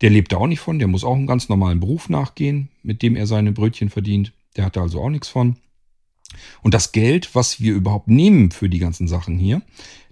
Der 0.00 0.10
lebt 0.10 0.32
da 0.32 0.38
auch 0.38 0.46
nicht 0.46 0.60
von, 0.60 0.78
der 0.78 0.88
muss 0.88 1.04
auch 1.04 1.14
einen 1.14 1.26
ganz 1.26 1.48
normalen 1.48 1.80
Beruf 1.80 2.08
nachgehen, 2.08 2.68
mit 2.82 3.02
dem 3.02 3.16
er 3.16 3.26
seine 3.26 3.52
Brötchen 3.52 3.90
verdient. 3.90 4.32
Der 4.56 4.64
hat 4.64 4.76
da 4.76 4.82
also 4.82 5.02
auch 5.02 5.10
nichts 5.10 5.28
von. 5.28 5.56
Und 6.62 6.74
das 6.74 6.92
Geld, 6.92 7.34
was 7.34 7.60
wir 7.60 7.74
überhaupt 7.74 8.08
nehmen 8.08 8.50
für 8.50 8.68
die 8.68 8.78
ganzen 8.78 9.08
Sachen 9.08 9.38
hier, 9.38 9.62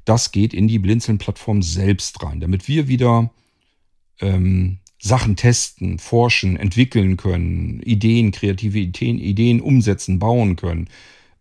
das 0.04 0.32
geht 0.32 0.54
in 0.54 0.68
die 0.68 0.78
Blinzeln-Plattform 0.78 1.62
selbst 1.62 2.22
rein, 2.22 2.40
damit 2.40 2.68
wir 2.68 2.88
wieder 2.88 3.30
ähm, 4.20 4.78
Sachen 4.98 5.36
testen, 5.36 5.98
forschen, 5.98 6.56
entwickeln 6.56 7.16
können, 7.16 7.80
Ideen, 7.80 8.32
kreative 8.32 8.78
Ideen, 8.78 9.18
Ideen 9.18 9.60
umsetzen, 9.60 10.18
bauen 10.18 10.56
können, 10.56 10.88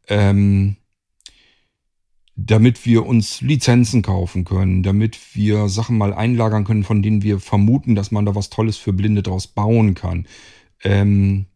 ähm, 0.08 0.78
damit 2.36 2.86
wir 2.86 3.06
uns 3.08 3.42
Lizenzen 3.42 4.04
kaufen 4.04 4.46
können, 4.46 4.84
damit 4.84 5.36
wir 5.36 5.70
Sachen 5.70 5.98
mal 5.98 6.14
einlagern 6.14 6.66
können, 6.66 6.84
von 6.84 7.02
denen 7.02 7.24
wir 7.24 7.40
vermuten, 7.40 7.96
dass 7.96 8.12
man 8.12 8.26
da 8.26 8.36
was 8.36 8.52
Tolles 8.52 8.78
für 8.78 8.94
Blinde 8.94 9.24
draus 9.24 9.48
bauen 9.48 9.96
kann, 9.96 10.28
ähm, 10.84 11.48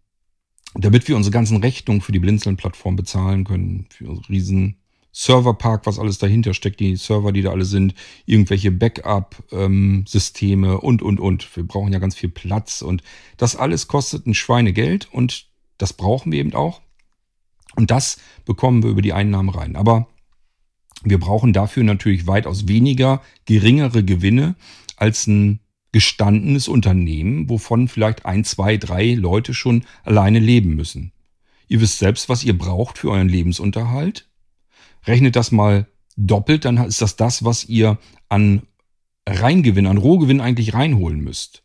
damit 0.74 1.08
wir 1.08 1.16
unsere 1.16 1.34
ganzen 1.34 1.58
Rechnungen 1.58 2.02
für 2.02 2.12
die 2.12 2.20
Blinzeln-Plattform 2.20 2.96
bezahlen 2.96 3.44
können, 3.44 3.86
für 3.92 4.10
unsere 4.10 4.30
riesen 4.30 4.81
Serverpark, 5.12 5.86
was 5.86 6.00
alles 6.00 6.18
dahinter 6.18 6.54
steckt, 6.54 6.80
die 6.80 6.96
Server, 6.96 7.32
die 7.32 7.42
da 7.42 7.52
alle 7.52 7.66
sind, 7.66 7.94
irgendwelche 8.26 8.72
Backup-Systeme 8.72 10.68
ähm, 10.68 10.80
und, 10.80 11.02
und, 11.02 11.20
und. 11.20 11.56
Wir 11.56 11.64
brauchen 11.64 11.92
ja 11.92 12.00
ganz 12.00 12.16
viel 12.16 12.30
Platz 12.30 12.82
und 12.82 13.04
das 13.38 13.56
alles 13.56 13.88
kostet 13.88 14.26
ein 14.26 14.34
Schweinegeld 14.34 15.10
und 15.12 15.48
das 15.78 15.94
brauchen 15.94 16.32
wir 16.32 16.40
eben 16.40 16.54
auch. 16.54 16.82
Und 17.76 17.92
das 17.92 18.18
bekommen 18.46 18.84
wir 18.84 18.90
über 18.90 19.02
die 19.02 19.14
Einnahmen 19.14 19.50
rein. 19.50 19.76
Aber 19.76 20.08
wir 21.04 21.20
brauchen 21.20 21.54
dafür 21.54 21.84
natürlich 21.84 22.28
weitaus 22.28 22.68
weniger 22.68 23.22
geringere 23.46 24.04
Gewinne 24.04 24.56
als 24.98 25.28
ein 25.28 25.60
gestandenes 25.92 26.68
Unternehmen, 26.68 27.50
wovon 27.50 27.88
vielleicht 27.88 28.26
ein, 28.26 28.44
zwei, 28.44 28.78
drei 28.78 29.14
Leute 29.14 29.54
schon 29.54 29.84
alleine 30.04 30.40
leben 30.40 30.76
müssen. 30.76 31.12
Ihr 31.68 31.82
wisst 31.82 32.00
selbst, 32.00 32.30
was 32.30 32.44
ihr 32.44 32.58
braucht 32.58 32.98
für 32.98 33.12
euren 33.12 33.30
Lebensunterhalt. 33.30 34.30
Rechnet 35.06 35.36
das 35.36 35.52
mal 35.52 35.88
doppelt, 36.18 36.66
dann 36.66 36.78
ist 36.78 37.02
das 37.02 37.16
das, 37.16 37.44
was 37.44 37.66
ihr 37.66 37.98
an 38.30 38.64
Reingewinn, 39.28 39.88
an 39.88 39.98
Rohgewinn 39.98 40.42
eigentlich 40.42 40.74
reinholen 40.74 41.22
müsst. 41.22 41.64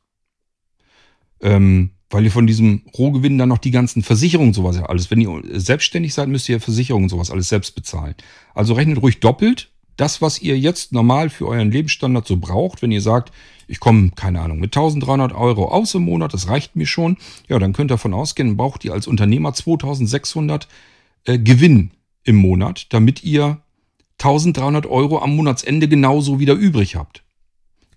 Ähm, 1.41 1.91
weil 2.09 2.25
ihr 2.25 2.31
von 2.31 2.47
diesem 2.47 2.83
Rohgewinn 2.97 3.39
dann 3.39 3.49
noch 3.49 3.59
die 3.59 3.71
ganzen 3.71 4.03
Versicherungen 4.03 4.55
sowas 4.55 4.77
ja 4.77 4.87
alles. 4.87 5.11
Wenn 5.11 5.21
ihr 5.21 5.43
selbstständig 5.61 6.15
seid, 6.15 6.29
müsst 6.29 6.49
ihr 6.49 6.61
Versicherungen 6.61 7.09
sowas 7.09 7.31
alles 7.31 7.49
selbst 7.49 7.75
bezahlen. 7.75 8.15
Also 8.55 8.75
rechnet 8.75 9.03
ruhig 9.03 9.21
doppelt 9.21 9.71
das, 9.97 10.21
was 10.21 10.41
ihr 10.41 10.59
jetzt 10.59 10.93
normal 10.93 11.31
für 11.31 11.49
euren 11.49 11.71
Lebensstandard 11.71 12.27
so 12.27 12.37
braucht. 12.37 12.83
Wenn 12.83 12.93
ihr 12.93 13.01
sagt, 13.01 13.33
ich 13.67 13.81
komme, 13.81 14.11
keine 14.15 14.41
Ahnung, 14.41 14.61
mit 14.61 14.77
1300 14.77 15.33
Euro 15.33 15.69
aus 15.69 15.95
im 15.95 16.03
Monat, 16.03 16.35
das 16.35 16.49
reicht 16.49 16.77
mir 16.77 16.87
schon. 16.87 17.17
Ja, 17.49 17.59
dann 17.59 17.73
könnt 17.73 17.91
ihr 17.91 17.95
davon 17.95 18.15
ausgehen, 18.15 18.57
braucht 18.57 18.85
ihr 18.85 18.93
als 18.93 19.07
Unternehmer 19.07 19.55
2600 19.55 20.69
äh, 21.25 21.39
Gewinn 21.39 21.91
im 22.27 22.37
Monat, 22.37 22.93
damit 22.93 23.25
ihr 23.25 23.63
1300 24.19 24.87
Euro 24.87 25.21
am 25.21 25.37
Monatsende 25.37 25.89
genauso 25.89 26.41
wieder 26.41 26.55
übrig 26.55 26.97
habt. 26.97 27.23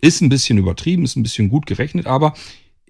Ist 0.01 0.21
ein 0.21 0.29
bisschen 0.29 0.57
übertrieben, 0.57 1.03
ist 1.03 1.15
ein 1.15 1.23
bisschen 1.23 1.49
gut 1.49 1.65
gerechnet, 1.65 2.07
aber 2.07 2.33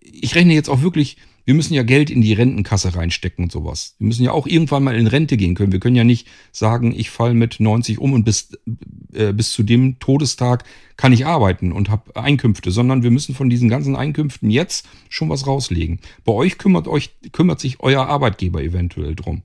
ich 0.01 0.35
rechne 0.35 0.53
jetzt 0.53 0.69
auch 0.69 0.81
wirklich, 0.81 1.17
wir 1.45 1.53
müssen 1.53 1.73
ja 1.73 1.83
Geld 1.83 2.09
in 2.09 2.21
die 2.21 2.33
Rentenkasse 2.33 2.95
reinstecken 2.95 3.45
und 3.45 3.51
sowas. 3.51 3.95
Wir 3.97 4.07
müssen 4.07 4.23
ja 4.23 4.31
auch 4.31 4.45
irgendwann 4.45 4.83
mal 4.83 4.95
in 4.95 5.07
Rente 5.07 5.37
gehen 5.37 5.55
können. 5.55 5.71
Wir 5.71 5.79
können 5.79 5.95
ja 5.95 6.03
nicht 6.03 6.27
sagen, 6.51 6.93
ich 6.95 7.09
fall 7.09 7.33
mit 7.33 7.59
90 7.59 7.99
um 7.99 8.13
und 8.13 8.23
bis, 8.23 8.51
äh, 9.13 9.33
bis 9.33 9.51
zu 9.51 9.63
dem 9.63 9.97
Todestag 9.99 10.63
kann 10.97 11.13
ich 11.13 11.25
arbeiten 11.25 11.71
und 11.71 11.89
habe 11.89 12.15
Einkünfte, 12.15 12.71
sondern 12.71 13.01
wir 13.01 13.11
müssen 13.11 13.33
von 13.33 13.49
diesen 13.49 13.69
ganzen 13.69 13.95
Einkünften 13.95 14.51
jetzt 14.51 14.87
schon 15.09 15.29
was 15.29 15.47
rauslegen. 15.47 15.99
Bei 16.23 16.33
euch 16.33 16.57
kümmert 16.57 16.87
euch, 16.87 17.11
kümmert 17.31 17.59
sich 17.59 17.79
euer 17.79 18.05
Arbeitgeber 18.05 18.61
eventuell 18.61 19.15
drum. 19.15 19.41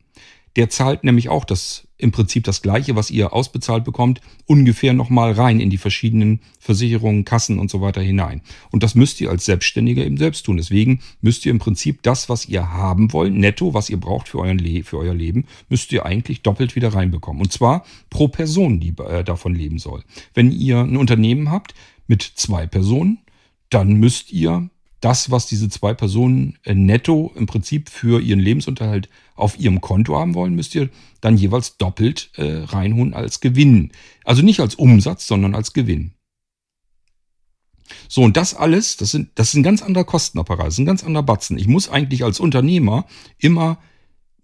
Der 0.57 0.71
zahlt 0.71 1.05
nämlich 1.05 1.29
auch 1.29 1.45
das 1.45 1.89
im 1.97 2.13
Prinzip 2.13 2.45
das 2.45 2.61
gleiche, 2.61 2.97
was 2.97 3.11
ihr 3.11 3.33
ausbezahlt 3.33 3.85
bekommt, 3.85 4.21
ungefähr 4.47 4.93
nochmal 4.93 5.33
rein 5.33 5.61
in 5.61 5.71
die 5.71 5.79
verschiedenen 5.79 6.41
Versicherungen, 6.59 7.25
Kassen 7.25 7.59
und 7.59 7.71
so 7.71 7.81
weiter 7.81 8.01
hinein. 8.01 8.43
Und 8.71 8.83
das 8.83 8.95
müsst 8.95 9.21
ihr 9.21 9.31
als 9.31 9.45
Selbstständiger 9.45 10.05
eben 10.05 10.17
selbst 10.17 10.45
tun. 10.45 10.57
Deswegen 10.57 11.01
müsst 11.21 11.47
ihr 11.47 11.51
im 11.51 11.59
Prinzip 11.59 12.03
das, 12.03 12.29
was 12.29 12.47
ihr 12.47 12.73
haben 12.73 13.13
wollt, 13.13 13.33
netto, 13.33 13.75
was 13.75 13.91
ihr 13.91 13.99
braucht 13.99 14.29
für, 14.29 14.39
euren 14.39 14.59
Le 14.59 14.83
für 14.83 14.99
euer 14.99 15.15
Leben, 15.15 15.47
müsst 15.69 15.93
ihr 15.93 16.05
eigentlich 16.05 16.43
doppelt 16.43 16.77
wieder 16.77 16.93
reinbekommen. 16.93 17.41
Und 17.41 17.53
zwar 17.53 17.85
pro 18.11 18.29
Person, 18.29 18.81
die 18.81 18.95
äh, 18.99 19.25
davon 19.25 19.55
leben 19.55 19.79
soll. 19.79 20.03
Wenn 20.35 20.53
ihr 20.53 20.81
ein 20.81 20.97
Unternehmen 20.97 21.51
habt 21.51 21.75
mit 22.07 22.23
zwei 22.23 22.67
Personen, 22.67 23.19
dann 23.71 23.95
müsst 23.95 24.31
ihr 24.33 24.69
das, 25.05 25.31
was 25.31 25.47
diese 25.47 25.69
zwei 25.69 25.93
Personen 25.93 26.59
äh, 26.65 26.75
netto 26.75 27.31
im 27.37 27.47
Prinzip 27.47 27.91
für 27.91 28.23
ihren 28.23 28.41
Lebensunterhalt 28.41 29.11
auf 29.35 29.59
ihrem 29.59 29.83
Konto 29.83 30.17
haben 30.17 30.35
wollen, 30.35 30.55
müsst 30.55 30.75
ihr 30.75 30.89
dann 31.21 31.37
jeweils 31.37 31.77
doppelt 31.77 32.31
äh, 32.37 32.63
reinholen 32.65 33.13
als 33.13 33.41
Gewinn. 33.41 33.93
Also 34.25 34.41
nicht 34.41 34.61
als 34.61 34.75
Umsatz, 34.75 35.27
sondern 35.27 35.55
als 35.55 35.75
Gewinn. 35.75 36.13
So, 38.09 38.23
und 38.23 38.39
das 38.39 38.55
alles, 38.55 38.97
das, 38.97 39.11
sind, 39.11 39.29
das 39.35 39.49
ist 39.49 39.55
ein 39.55 39.63
ganz 39.63 39.83
anderer 39.83 40.05
Kostenapparat, 40.05 40.69
das 40.69 40.75
ist 40.75 40.79
ein 40.79 40.87
ganz 40.87 41.05
anderer 41.05 41.23
Batzen. 41.23 41.59
Ich 41.59 41.69
muss 41.69 41.91
eigentlich 41.91 42.25
als 42.25 42.41
Unternehmer 42.41 43.05
immer 43.39 43.79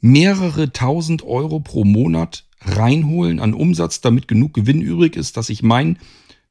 mehrere 0.00 0.72
tausend 0.72 1.22
Euro 1.22 1.60
pro 1.60 1.84
Monat 1.84 2.44
reinholen 2.60 3.40
an 3.40 3.54
Umsatz, 3.54 4.02
damit 4.02 4.28
genug 4.28 4.52
Gewinn 4.52 4.82
übrig 4.82 5.16
ist, 5.16 5.38
dass 5.38 5.48
ich 5.48 5.62
meinen 5.62 5.98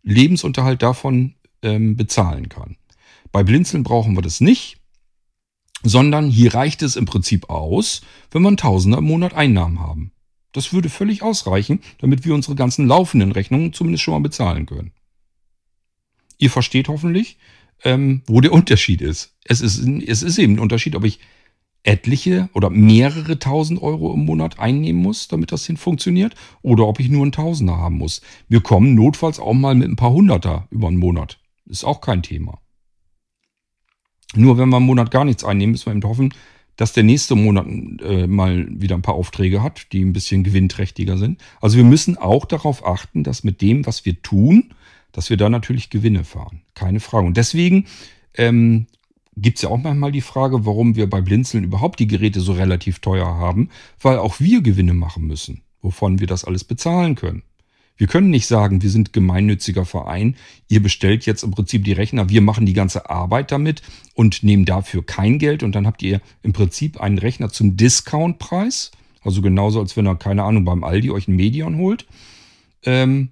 Lebensunterhalt 0.01 0.81
davon 0.81 1.35
ähm, 1.61 1.95
bezahlen 1.95 2.49
kann. 2.49 2.78
Bei 3.31 3.43
Blinzeln 3.43 3.83
brauchen 3.83 4.15
wir 4.15 4.21
das 4.21 4.41
nicht, 4.41 4.77
sondern 5.83 6.29
hier 6.29 6.53
reicht 6.53 6.81
es 6.81 6.95
im 6.95 7.05
Prinzip 7.05 7.49
aus, 7.49 8.01
wenn 8.31 8.41
wir 8.41 8.55
Tausender 8.55 8.97
im 8.97 9.05
Monat 9.05 9.33
Einnahmen 9.33 9.79
haben. 9.79 10.11
Das 10.51 10.73
würde 10.73 10.89
völlig 10.89 11.21
ausreichen, 11.21 11.81
damit 11.99 12.25
wir 12.25 12.33
unsere 12.33 12.55
ganzen 12.55 12.87
laufenden 12.87 13.31
Rechnungen 13.31 13.71
zumindest 13.71 14.03
schon 14.03 14.13
mal 14.13 14.21
bezahlen 14.21 14.65
können. 14.65 14.91
Ihr 16.37 16.49
versteht 16.49 16.87
hoffentlich, 16.87 17.37
ähm, 17.83 18.23
wo 18.27 18.41
der 18.41 18.51
Unterschied 18.51 19.01
ist. 19.01 19.35
Es, 19.45 19.61
ist. 19.61 19.79
es 19.79 20.23
ist 20.23 20.37
eben 20.37 20.53
ein 20.53 20.59
Unterschied, 20.59 20.95
ob 20.95 21.03
ich 21.03 21.19
etliche 21.83 22.49
oder 22.53 22.69
mehrere 22.69 23.39
tausend 23.39 23.81
Euro 23.81 24.13
im 24.13 24.25
Monat 24.25 24.59
einnehmen 24.59 25.01
muss, 25.01 25.27
damit 25.27 25.51
das 25.51 25.65
hin 25.65 25.77
funktioniert, 25.77 26.35
oder 26.61 26.87
ob 26.87 26.99
ich 26.99 27.09
nur 27.09 27.21
einen 27.21 27.31
Tausender 27.31 27.77
haben 27.77 27.97
muss. 27.97 28.21
Wir 28.47 28.61
kommen 28.61 28.95
notfalls 28.95 29.39
auch 29.39 29.53
mal 29.53 29.75
mit 29.75 29.87
ein 29.87 29.95
paar 29.95 30.11
Hunderter 30.11 30.67
über 30.71 30.87
einen 30.87 30.97
Monat. 30.97 31.39
Ist 31.65 31.85
auch 31.85 32.01
kein 32.01 32.23
Thema. 32.23 32.59
Nur 34.35 34.57
wenn 34.57 34.69
wir 34.69 34.77
einen 34.77 34.85
Monat 34.85 35.11
gar 35.11 35.25
nichts 35.25 35.43
einnehmen, 35.43 35.71
müssen 35.71 35.87
wir 35.87 35.93
eben 35.93 36.03
hoffen, 36.03 36.33
dass 36.75 36.93
der 36.93 37.03
nächste 37.03 37.35
Monat 37.35 37.67
äh, 37.67 38.25
mal 38.27 38.67
wieder 38.69 38.95
ein 38.95 39.01
paar 39.01 39.15
Aufträge 39.15 39.61
hat, 39.61 39.91
die 39.91 40.01
ein 40.01 40.13
bisschen 40.13 40.43
gewinnträchtiger 40.43 41.17
sind. 41.17 41.41
Also 41.59 41.77
wir 41.77 41.83
müssen 41.83 42.17
auch 42.17 42.45
darauf 42.45 42.85
achten, 42.85 43.23
dass 43.23 43.43
mit 43.43 43.61
dem, 43.61 43.85
was 43.85 44.05
wir 44.05 44.21
tun, 44.21 44.73
dass 45.11 45.29
wir 45.29 45.37
da 45.37 45.49
natürlich 45.49 45.89
Gewinne 45.89 46.23
fahren. 46.23 46.61
Keine 46.75 47.01
Frage. 47.01 47.27
Und 47.27 47.35
deswegen 47.35 47.85
ähm, 48.35 48.85
gibt 49.35 49.57
es 49.57 49.63
ja 49.63 49.69
auch 49.69 49.77
manchmal 49.77 50.11
die 50.11 50.21
Frage, 50.21 50.65
warum 50.65 50.95
wir 50.95 51.09
bei 51.09 51.21
Blinzeln 51.21 51.63
überhaupt 51.63 51.99
die 51.99 52.07
Geräte 52.07 52.39
so 52.39 52.53
relativ 52.53 52.99
teuer 52.99 53.27
haben, 53.27 53.69
weil 53.99 54.17
auch 54.17 54.39
wir 54.39 54.61
Gewinne 54.61 54.93
machen 54.93 55.27
müssen, 55.27 55.61
wovon 55.81 56.19
wir 56.19 56.27
das 56.27 56.45
alles 56.45 56.63
bezahlen 56.63 57.15
können. 57.15 57.43
Wir 57.99 58.07
können 58.07 58.29
nicht 58.29 58.47
sagen, 58.47 58.81
wir 58.81 58.89
sind 58.89 59.11
gemeinnütziger 59.11 59.83
Verein, 59.83 60.37
ihr 60.69 60.81
bestellt 60.81 61.25
jetzt 61.25 61.43
im 61.43 61.51
Prinzip 61.51 61.83
die 61.83 61.91
Rechner, 61.91 62.29
wir 62.29 62.39
machen 62.39 62.65
die 62.65 62.73
ganze 62.73 63.09
Arbeit 63.09 63.51
damit 63.51 63.81
und 64.13 64.41
nehmen 64.41 64.63
dafür 64.63 65.05
kein 65.05 65.37
Geld 65.37 65.63
und 65.63 65.75
dann 65.75 65.85
habt 65.85 66.01
ihr 66.01 66.21
im 66.41 66.53
Prinzip 66.53 67.01
einen 67.01 67.17
Rechner 67.17 67.49
zum 67.49 67.75
Discountpreis, 67.75 68.91
also 69.21 69.41
genauso 69.41 69.81
als 69.81 69.97
wenn 69.97 70.07
ihr, 70.07 70.15
keine 70.15 70.43
Ahnung, 70.43 70.63
beim 70.63 70.85
Aldi 70.85 71.11
euch 71.11 71.27
ein 71.27 71.35
Medion 71.35 71.75
holt. 71.75 72.07
Ähm, 72.85 73.31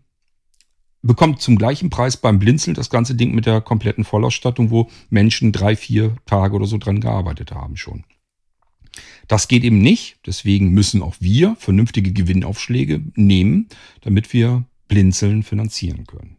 bekommt 1.02 1.42
zum 1.42 1.58
gleichen 1.58 1.90
Preis 1.90 2.18
beim 2.18 2.38
Blinzeln 2.38 2.74
das 2.74 2.90
ganze 2.90 3.16
Ding 3.16 3.34
mit 3.34 3.46
der 3.46 3.62
kompletten 3.62 4.04
Vollausstattung, 4.04 4.70
wo 4.70 4.90
Menschen 5.10 5.54
drei, 5.54 5.78
vier 5.78 6.18
Tage 6.26 6.54
oder 6.54 6.66
so 6.66 6.78
dran 6.78 7.00
gearbeitet 7.00 7.54
haben 7.54 7.78
schon. 7.78 8.04
Das 9.28 9.48
geht 9.48 9.64
eben 9.64 9.80
nicht. 9.80 10.18
Deswegen 10.26 10.70
müssen 10.70 11.02
auch 11.02 11.16
wir 11.20 11.56
vernünftige 11.60 12.14
Gewinnaufschläge 12.14 13.02
nehmen, 13.16 13.68
damit 14.02 14.34
wir 14.34 14.66
Blinzeln 14.88 15.44
finanzieren 15.44 16.06
können. 16.06 16.38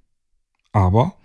Aber 0.73 1.17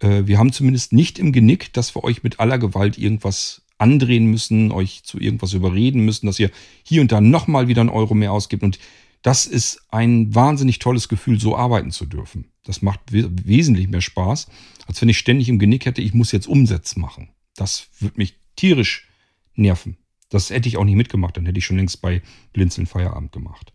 äh, 0.00 0.26
wir 0.26 0.38
haben 0.38 0.52
zumindest 0.52 0.92
nicht 0.92 1.18
im 1.18 1.32
Genick, 1.32 1.72
dass 1.72 1.94
wir 1.94 2.04
euch 2.04 2.22
mit 2.22 2.40
aller 2.40 2.58
Gewalt 2.58 2.98
irgendwas 2.98 3.62
andrehen 3.78 4.26
müssen, 4.26 4.72
euch 4.72 5.02
zu 5.04 5.18
irgendwas 5.18 5.52
überreden 5.52 6.04
müssen, 6.04 6.26
dass 6.26 6.38
ihr 6.38 6.50
hier 6.84 7.00
und 7.00 7.12
da 7.12 7.20
nochmal 7.20 7.68
wieder 7.68 7.80
einen 7.80 7.90
Euro 7.90 8.14
mehr 8.14 8.32
ausgibt. 8.32 8.62
Und 8.62 8.78
das 9.22 9.46
ist 9.46 9.82
ein 9.90 10.34
wahnsinnig 10.34 10.78
tolles 10.78 11.08
Gefühl, 11.08 11.40
so 11.40 11.56
arbeiten 11.56 11.90
zu 11.90 12.06
dürfen. 12.06 12.50
Das 12.62 12.82
macht 12.82 13.00
wesentlich 13.10 13.88
mehr 13.88 14.00
Spaß, 14.00 14.48
als 14.86 15.00
wenn 15.00 15.08
ich 15.08 15.18
ständig 15.18 15.48
im 15.48 15.58
Genick 15.58 15.86
hätte, 15.86 16.02
ich 16.02 16.14
muss 16.14 16.32
jetzt 16.32 16.46
Umsatz 16.46 16.96
machen. 16.96 17.30
Das 17.56 17.88
würde 18.00 18.18
mich 18.18 18.36
tierisch 18.56 19.08
nerven. 19.54 19.96
Das 20.28 20.50
hätte 20.50 20.68
ich 20.68 20.76
auch 20.76 20.84
nicht 20.84 20.96
mitgemacht, 20.96 21.36
dann 21.36 21.46
hätte 21.46 21.58
ich 21.58 21.64
schon 21.64 21.76
längst 21.76 22.00
bei 22.00 22.22
Blinzeln 22.52 22.86
Feierabend 22.86 23.32
gemacht. 23.32 23.72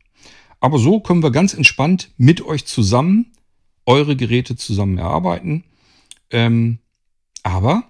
Aber 0.60 0.78
so 0.78 1.00
können 1.00 1.24
wir 1.24 1.32
ganz 1.32 1.54
entspannt 1.54 2.12
mit 2.18 2.42
euch 2.42 2.66
zusammen 2.66 3.32
eure 3.90 4.16
Geräte 4.16 4.56
zusammen 4.56 5.00
erarbeiten. 5.00 5.64
Ähm, 6.30 6.78
aber 7.42 7.90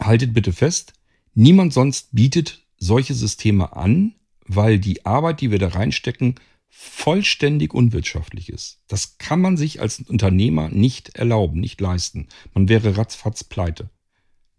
haltet 0.00 0.34
bitte 0.34 0.52
fest, 0.52 0.92
niemand 1.34 1.72
sonst 1.72 2.10
bietet 2.12 2.66
solche 2.76 3.14
Systeme 3.14 3.74
an, 3.74 4.14
weil 4.46 4.78
die 4.78 5.06
Arbeit, 5.06 5.40
die 5.40 5.50
wir 5.50 5.58
da 5.58 5.68
reinstecken, 5.68 6.34
vollständig 6.68 7.72
unwirtschaftlich 7.72 8.50
ist. 8.50 8.80
Das 8.86 9.16
kann 9.16 9.40
man 9.40 9.56
sich 9.56 9.80
als 9.80 10.00
Unternehmer 10.00 10.68
nicht 10.68 11.16
erlauben, 11.16 11.58
nicht 11.58 11.80
leisten. 11.80 12.28
Man 12.52 12.68
wäre 12.68 12.98
ratzfatz 12.98 13.44
pleite. 13.44 13.88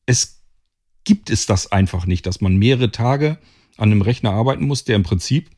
Es 0.08 0.39
gibt 1.04 1.30
es 1.30 1.46
das 1.46 1.72
einfach 1.72 2.06
nicht, 2.06 2.26
dass 2.26 2.42
man 2.42 2.58
mehrere 2.58 2.92
Tage 2.92 3.38
an 3.78 3.92
einem 3.92 4.02
Rechner 4.02 4.32
arbeiten 4.32 4.66
muss, 4.66 4.84
der 4.84 4.96
im 4.96 5.04
Prinzip 5.04 5.50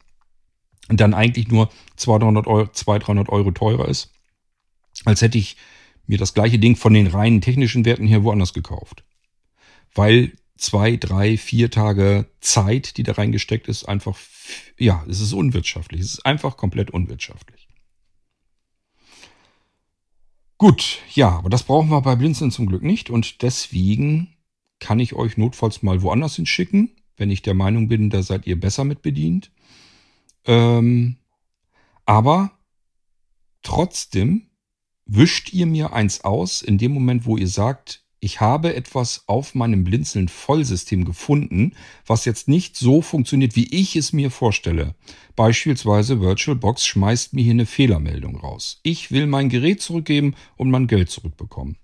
dann 0.88 1.14
eigentlich 1.14 1.48
nur 1.48 1.70
200 1.96 2.48
Euro, 2.48 2.68
200, 2.72 3.08
300 3.08 3.30
Euro 3.30 3.52
teurer 3.52 3.88
ist, 3.88 4.14
als 5.06 5.22
hätte 5.22 5.38
ich 5.38 5.58
mir 6.08 6.18
das 6.18 6.34
gleiche 6.34 6.60
Ding 6.60 6.76
von 6.76 6.94
den 6.94 7.08
reinen 7.08 7.42
technischen 7.42 7.86
Werten 7.86 8.08
hier 8.08 8.24
woanders 8.24 8.54
gekauft. 8.54 9.04
Weil 9.94 10.34
zwei, 10.58 10.96
drei, 10.96 11.38
vier 11.38 11.72
Tage 11.72 12.28
Zeit, 12.40 12.98
die 12.98 13.04
da 13.04 13.14
reingesteckt 13.14 13.68
ist, 13.68 13.86
einfach, 13.86 14.18
ja, 14.78 15.04
es 15.10 15.20
ist 15.20 15.34
unwirtschaftlich. 15.34 16.02
Es 16.02 16.14
ist 16.14 16.26
einfach 16.26 16.58
komplett 16.58 16.92
unwirtschaftlich. 16.92 17.68
Gut, 20.58 21.00
ja, 21.14 21.30
aber 21.30 21.50
das 21.50 21.64
brauchen 21.64 21.90
wir 21.90 22.02
bei 22.02 22.16
Blinzeln 22.16 22.52
zum 22.52 22.68
Glück 22.68 22.84
nicht 22.84 23.10
und 23.10 23.42
deswegen 23.42 24.38
kann 24.82 25.00
ich 25.00 25.14
euch 25.14 25.38
notfalls 25.38 25.84
mal 25.84 26.02
woanders 26.02 26.36
hinschicken, 26.36 26.92
wenn 27.16 27.32
ich 27.32 27.42
der 27.42 27.54
Meinung 27.54 27.88
bin, 27.88 28.10
da 28.10 28.24
seid 28.24 28.46
ihr 28.48 28.60
besser 28.60 28.84
mit 28.84 29.02
bedient. 29.02 29.52
Ähm, 30.46 31.18
aber 32.06 32.52
trotzdem 33.62 34.48
wischt 35.06 35.54
ihr 35.54 35.68
mir 35.68 35.94
eins 35.94 36.22
aus 36.26 36.62
in 36.62 36.78
dem 36.78 36.94
Moment, 36.94 37.26
wo 37.26 37.38
ihr 37.38 37.48
sagt, 37.48 38.04
ich 38.20 38.40
habe 38.40 38.76
etwas 38.76 39.24
auf 39.28 39.56
meinem 39.56 39.84
Blinzeln 39.84 40.28
Vollsystem 40.28 41.06
gefunden, 41.06 41.74
was 42.06 42.26
jetzt 42.26 42.48
nicht 42.48 42.76
so 42.78 43.02
funktioniert, 43.02 43.56
wie 43.56 43.68
ich 43.74 43.96
es 43.96 44.14
mir 44.14 44.30
vorstelle. 44.30 44.96
Beispielsweise 45.36 46.22
VirtualBox 46.22 46.86
schmeißt 46.86 47.34
mir 47.34 47.44
hier 47.44 47.54
eine 47.54 47.66
Fehlermeldung 47.66 48.36
raus. 48.36 48.80
Ich 48.84 49.12
will 49.12 49.26
mein 49.26 49.50
Gerät 49.50 49.82
zurückgeben 49.82 50.36
und 50.56 50.70
mein 50.70 50.88
Geld 50.88 51.10
zurückbekommen. 51.10 51.78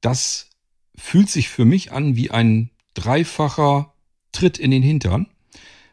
Das 0.00 0.48
fühlt 0.96 1.30
sich 1.30 1.48
für 1.48 1.64
mich 1.64 1.92
an 1.92 2.16
wie 2.16 2.30
ein 2.30 2.70
dreifacher 2.94 3.92
Tritt 4.32 4.58
in 4.58 4.70
den 4.70 4.82
Hintern, 4.82 5.26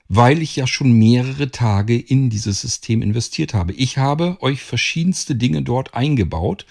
weil 0.07 0.41
ich 0.41 0.55
ja 0.55 0.67
schon 0.67 0.91
mehrere 0.93 1.51
Tage 1.51 1.97
in 1.97 2.29
dieses 2.29 2.61
System 2.61 3.01
investiert 3.01 3.53
habe. 3.53 3.73
Ich 3.73 3.97
habe 3.97 4.37
euch 4.41 4.61
verschiedenste 4.61 5.35
Dinge 5.35 5.61
dort 5.61 5.93
eingebaut, 5.93 6.65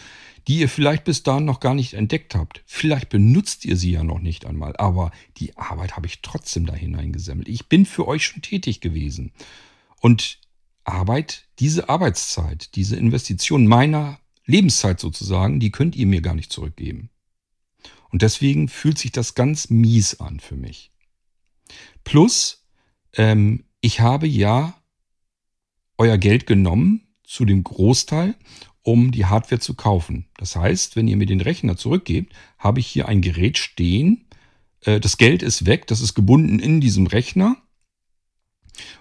die 0.48 0.58
ihr 0.58 0.68
vielleicht 0.68 1.04
bis 1.04 1.22
dahin 1.22 1.44
noch 1.44 1.60
gar 1.60 1.74
nicht 1.74 1.94
entdeckt 1.94 2.34
habt. 2.34 2.62
Vielleicht 2.66 3.08
benutzt 3.08 3.64
ihr 3.64 3.76
sie 3.76 3.92
ja 3.92 4.02
noch 4.02 4.18
nicht 4.18 4.44
einmal, 4.44 4.76
aber 4.76 5.12
die 5.36 5.56
Arbeit 5.56 5.96
habe 5.96 6.06
ich 6.06 6.20
trotzdem 6.20 6.66
da 6.66 6.74
hineingesammelt. 6.74 7.48
Ich 7.48 7.68
bin 7.68 7.86
für 7.86 8.08
euch 8.08 8.24
schon 8.24 8.42
tätig 8.42 8.80
gewesen. 8.80 9.32
Und 10.00 10.40
Arbeit, 10.84 11.46
diese 11.60 11.88
Arbeitszeit, 11.88 12.74
diese 12.74 12.96
Investition 12.96 13.66
meiner 13.66 14.18
Lebenszeit 14.44 14.98
sozusagen, 14.98 15.60
die 15.60 15.70
könnt 15.70 15.94
ihr 15.94 16.06
mir 16.06 16.20
gar 16.20 16.34
nicht 16.34 16.52
zurückgeben. 16.52 17.11
Und 18.12 18.22
deswegen 18.22 18.68
fühlt 18.68 18.98
sich 18.98 19.10
das 19.10 19.34
ganz 19.34 19.70
mies 19.70 20.20
an 20.20 20.38
für 20.38 20.56
mich. 20.56 20.92
Plus, 22.04 22.66
ähm, 23.14 23.64
ich 23.80 24.00
habe 24.00 24.26
ja 24.26 24.74
euer 25.98 26.18
Geld 26.18 26.46
genommen 26.46 27.08
zu 27.24 27.44
dem 27.44 27.64
Großteil 27.64 28.36
um 28.82 29.12
die 29.12 29.26
Hardware 29.26 29.60
zu 29.60 29.74
kaufen. 29.74 30.26
Das 30.36 30.56
heißt, 30.56 30.96
wenn 30.96 31.08
ihr 31.08 31.16
mir 31.16 31.26
den 31.26 31.40
Rechner 31.40 31.76
zurückgebt, 31.76 32.32
habe 32.58 32.80
ich 32.80 32.86
hier 32.86 33.08
ein 33.08 33.20
Gerät 33.20 33.58
stehen. 33.58 34.26
Äh, 34.80 35.00
das 35.00 35.16
Geld 35.16 35.42
ist 35.42 35.66
weg, 35.66 35.86
das 35.86 36.00
ist 36.00 36.14
gebunden 36.14 36.58
in 36.58 36.80
diesem 36.80 37.06
Rechner. 37.06 37.56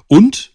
Und 0.08 0.51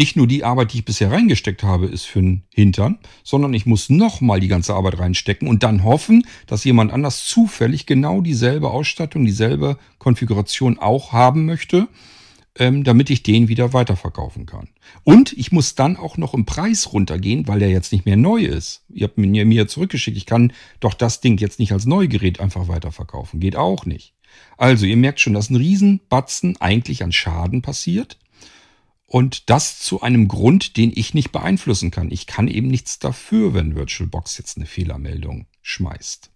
nicht 0.00 0.16
nur 0.16 0.26
die 0.26 0.44
Arbeit, 0.44 0.72
die 0.72 0.78
ich 0.78 0.86
bisher 0.86 1.10
reingesteckt 1.12 1.62
habe, 1.62 1.84
ist 1.84 2.06
für 2.06 2.22
den 2.22 2.44
Hintern, 2.54 2.98
sondern 3.22 3.52
ich 3.52 3.66
muss 3.66 3.90
nochmal 3.90 4.40
die 4.40 4.48
ganze 4.48 4.72
Arbeit 4.72 4.98
reinstecken 4.98 5.46
und 5.46 5.62
dann 5.62 5.84
hoffen, 5.84 6.26
dass 6.46 6.64
jemand 6.64 6.90
anders 6.90 7.26
zufällig 7.26 7.84
genau 7.84 8.22
dieselbe 8.22 8.70
Ausstattung, 8.70 9.26
dieselbe 9.26 9.76
Konfiguration 9.98 10.78
auch 10.78 11.12
haben 11.12 11.44
möchte 11.44 11.86
ähm, 12.58 12.82
damit 12.82 13.10
ich 13.10 13.22
den 13.22 13.48
wieder 13.48 13.72
weiterverkaufen 13.72 14.44
kann. 14.46 14.68
Und 15.04 15.32
ich 15.34 15.52
muss 15.52 15.76
dann 15.76 15.96
auch 15.96 16.16
noch 16.16 16.34
im 16.34 16.46
Preis 16.46 16.92
runtergehen, 16.92 17.46
weil 17.46 17.60
der 17.60 17.70
jetzt 17.70 17.92
nicht 17.92 18.06
mehr 18.06 18.16
neu 18.16 18.40
ist. 18.40 18.82
Ihr 18.88 19.04
habt 19.04 19.18
mir 19.18 19.46
mir 19.46 19.68
zurückgeschickt, 19.68 20.16
ich 20.16 20.26
kann 20.26 20.52
doch 20.80 20.94
das 20.94 21.20
Ding 21.20 21.38
jetzt 21.38 21.60
nicht 21.60 21.72
als 21.72 21.86
Neugerät 21.86 22.40
einfach 22.40 22.66
weiterverkaufen. 22.66 23.38
Geht 23.38 23.56
auch 23.56 23.86
nicht. 23.86 24.14
Also, 24.56 24.86
ihr 24.86 24.96
merkt 24.96 25.20
schon, 25.20 25.34
dass 25.34 25.50
ein 25.50 25.56
Riesenbatzen 25.56 26.56
eigentlich 26.60 27.04
an 27.04 27.12
Schaden 27.12 27.62
passiert. 27.62 28.18
Und 29.12 29.50
das 29.50 29.80
zu 29.80 30.02
einem 30.02 30.28
Grund, 30.28 30.76
den 30.76 30.92
ich 30.94 31.14
nicht 31.14 31.32
beeinflussen 31.32 31.90
kann. 31.90 32.12
Ich 32.12 32.26
kann 32.26 32.46
eben 32.46 32.68
nichts 32.68 33.00
dafür, 33.00 33.54
wenn 33.54 33.74
VirtualBox 33.74 34.38
jetzt 34.38 34.56
eine 34.56 34.66
Fehlermeldung 34.66 35.46
schmeißt. 35.62 36.30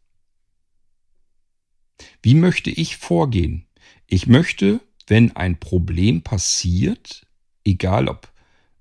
Wie 2.21 2.35
möchte 2.35 2.71
ich 2.71 2.97
vorgehen? 2.97 3.67
Ich 4.09 4.27
möchte 4.27 4.81
wenn 5.07 5.37
ein 5.37 5.59
Problem 5.59 6.23
passiert, 6.23 7.27
egal 7.65 8.09
ob 8.09 8.33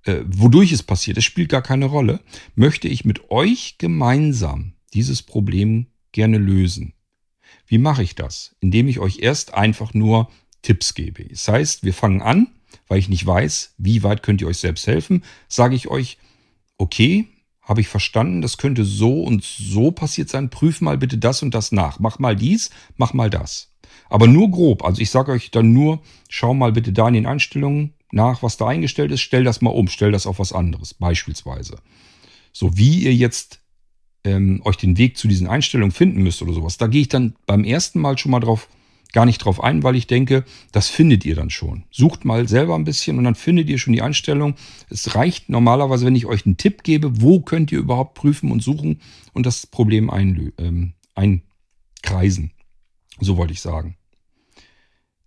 äh, 0.03 0.21
wodurch 0.25 0.71
es 0.71 0.83
passiert, 0.83 1.17
es 1.17 1.23
spielt 1.23 1.49
gar 1.49 1.61
keine 1.61 1.85
Rolle, 1.85 2.19
möchte 2.55 2.87
ich 2.87 3.05
mit 3.05 3.31
euch 3.31 3.77
gemeinsam 3.77 4.73
dieses 4.93 5.21
Problem 5.21 5.87
gerne 6.11 6.37
lösen. 6.37 6.93
Wie 7.65 7.77
mache 7.77 8.03
ich 8.03 8.15
das? 8.15 8.55
Indem 8.59 8.87
ich 8.87 8.99
euch 8.99 9.19
erst 9.19 9.53
einfach 9.53 9.93
nur 9.93 10.29
Tipps 10.61 10.93
gebe. 10.93 11.25
Das 11.25 11.47
heißt, 11.47 11.83
wir 11.83 11.93
fangen 11.93 12.21
an, 12.21 12.47
weil 12.87 12.99
ich 12.99 13.09
nicht 13.09 13.25
weiß, 13.25 13.75
wie 13.77 14.03
weit 14.03 14.23
könnt 14.23 14.41
ihr 14.41 14.47
euch 14.47 14.57
selbst 14.57 14.87
helfen, 14.87 15.23
sage 15.47 15.75
ich 15.75 15.87
euch, 15.87 16.17
okay, 16.77 17.27
habe 17.61 17.81
ich 17.81 17.87
verstanden, 17.87 18.41
das 18.41 18.57
könnte 18.57 18.83
so 18.83 19.23
und 19.23 19.43
so 19.43 19.91
passiert 19.91 20.29
sein, 20.29 20.49
prüf 20.49 20.81
mal 20.81 20.97
bitte 20.97 21.17
das 21.17 21.41
und 21.41 21.53
das 21.53 21.71
nach. 21.71 21.99
Mach 21.99 22.19
mal 22.19 22.35
dies, 22.35 22.69
mach 22.97 23.13
mal 23.13 23.29
das. 23.29 23.71
Aber 24.09 24.27
nur 24.27 24.51
grob. 24.51 24.83
Also 24.83 25.01
ich 25.01 25.09
sage 25.09 25.31
euch 25.31 25.49
dann 25.49 25.71
nur, 25.71 26.01
schau 26.29 26.53
mal 26.53 26.73
bitte 26.73 26.91
da 26.91 27.07
in 27.07 27.13
den 27.13 27.25
Einstellungen 27.25 27.93
nach, 28.11 28.43
was 28.43 28.57
da 28.57 28.67
eingestellt 28.67 29.11
ist, 29.11 29.21
stell 29.21 29.43
das 29.43 29.61
mal 29.61 29.71
um, 29.71 29.87
stell 29.87 30.11
das 30.11 30.27
auf 30.27 30.39
was 30.39 30.53
anderes, 30.53 30.93
beispielsweise. 30.93 31.77
So 32.51 32.77
wie 32.77 33.03
ihr 33.03 33.15
jetzt 33.15 33.61
ähm, 34.23 34.61
euch 34.65 34.77
den 34.77 34.97
Weg 34.97 35.17
zu 35.17 35.27
diesen 35.27 35.47
Einstellungen 35.47 35.91
finden 35.91 36.21
müsst 36.21 36.41
oder 36.41 36.53
sowas, 36.53 36.77
da 36.77 36.87
gehe 36.87 37.01
ich 37.01 37.09
dann 37.09 37.35
beim 37.45 37.63
ersten 37.63 37.99
Mal 37.99 38.17
schon 38.17 38.31
mal 38.31 38.39
drauf 38.39 38.67
gar 39.13 39.25
nicht 39.25 39.37
drauf 39.37 39.63
ein, 39.63 39.83
weil 39.83 39.95
ich 39.95 40.07
denke, 40.07 40.43
das 40.71 40.89
findet 40.89 41.23
ihr 41.23 41.35
dann 41.35 41.49
schon. 41.49 41.85
Sucht 41.91 42.25
mal 42.25 42.47
selber 42.47 42.75
ein 42.75 42.83
bisschen 42.83 43.17
und 43.17 43.23
dann 43.23 43.35
findet 43.35 43.69
ihr 43.69 43.77
schon 43.77 43.93
die 43.93 44.01
Einstellung. 44.01 44.55
Es 44.89 45.15
reicht 45.15 45.49
normalerweise, 45.49 46.05
wenn 46.05 46.15
ich 46.15 46.25
euch 46.25 46.45
einen 46.45 46.57
Tipp 46.57 46.83
gebe, 46.83 47.21
wo 47.21 47.39
könnt 47.39 47.71
ihr 47.71 47.79
überhaupt 47.79 48.15
prüfen 48.15 48.51
und 48.51 48.61
suchen 48.61 48.99
und 49.31 49.45
das 49.45 49.67
Problem 49.67 50.11
ähm, 50.57 50.93
einkreisen. 51.15 52.51
So 53.19 53.37
wollte 53.37 53.53
ich 53.53 53.61
sagen. 53.61 53.95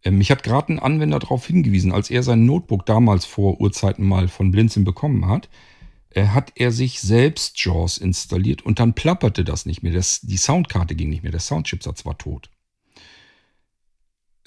Ähm, 0.05 0.19
mich 0.19 0.31
hat 0.31 0.43
gerade 0.43 0.73
ein 0.73 0.79
Anwender 0.81 1.21
darauf 1.21 1.47
hingewiesen, 1.47 1.93
als 1.93 2.11
er 2.11 2.23
sein 2.23 2.45
Notebook 2.45 2.87
damals 2.87 3.25
vor 3.25 3.61
Urzeiten 3.61 4.07
mal 4.07 4.29
von 4.29 4.51
Blinzeln 4.51 4.85
bekommen 4.85 5.27
hat, 5.29 5.49
äh, 6.11 6.27
hat 6.27 6.53
er 6.57 6.73
sich 6.73 7.01
selbst 7.01 7.63
JAWS 7.65 7.99
installiert 7.99 8.63
und 8.63 8.81
dann 8.81 8.95
plapperte 8.95 9.45
das 9.45 9.65
nicht 9.65 9.85
mehr. 9.85 9.93
Das, 9.93 10.21
die 10.23 10.37
Soundkarte 10.37 10.97
ging 10.97 11.09
nicht 11.09 11.23
mehr. 11.23 11.33
Der 11.33 11.41
Soundchipsatz 11.41 12.05
war 12.05 12.19
tot. 12.19 12.51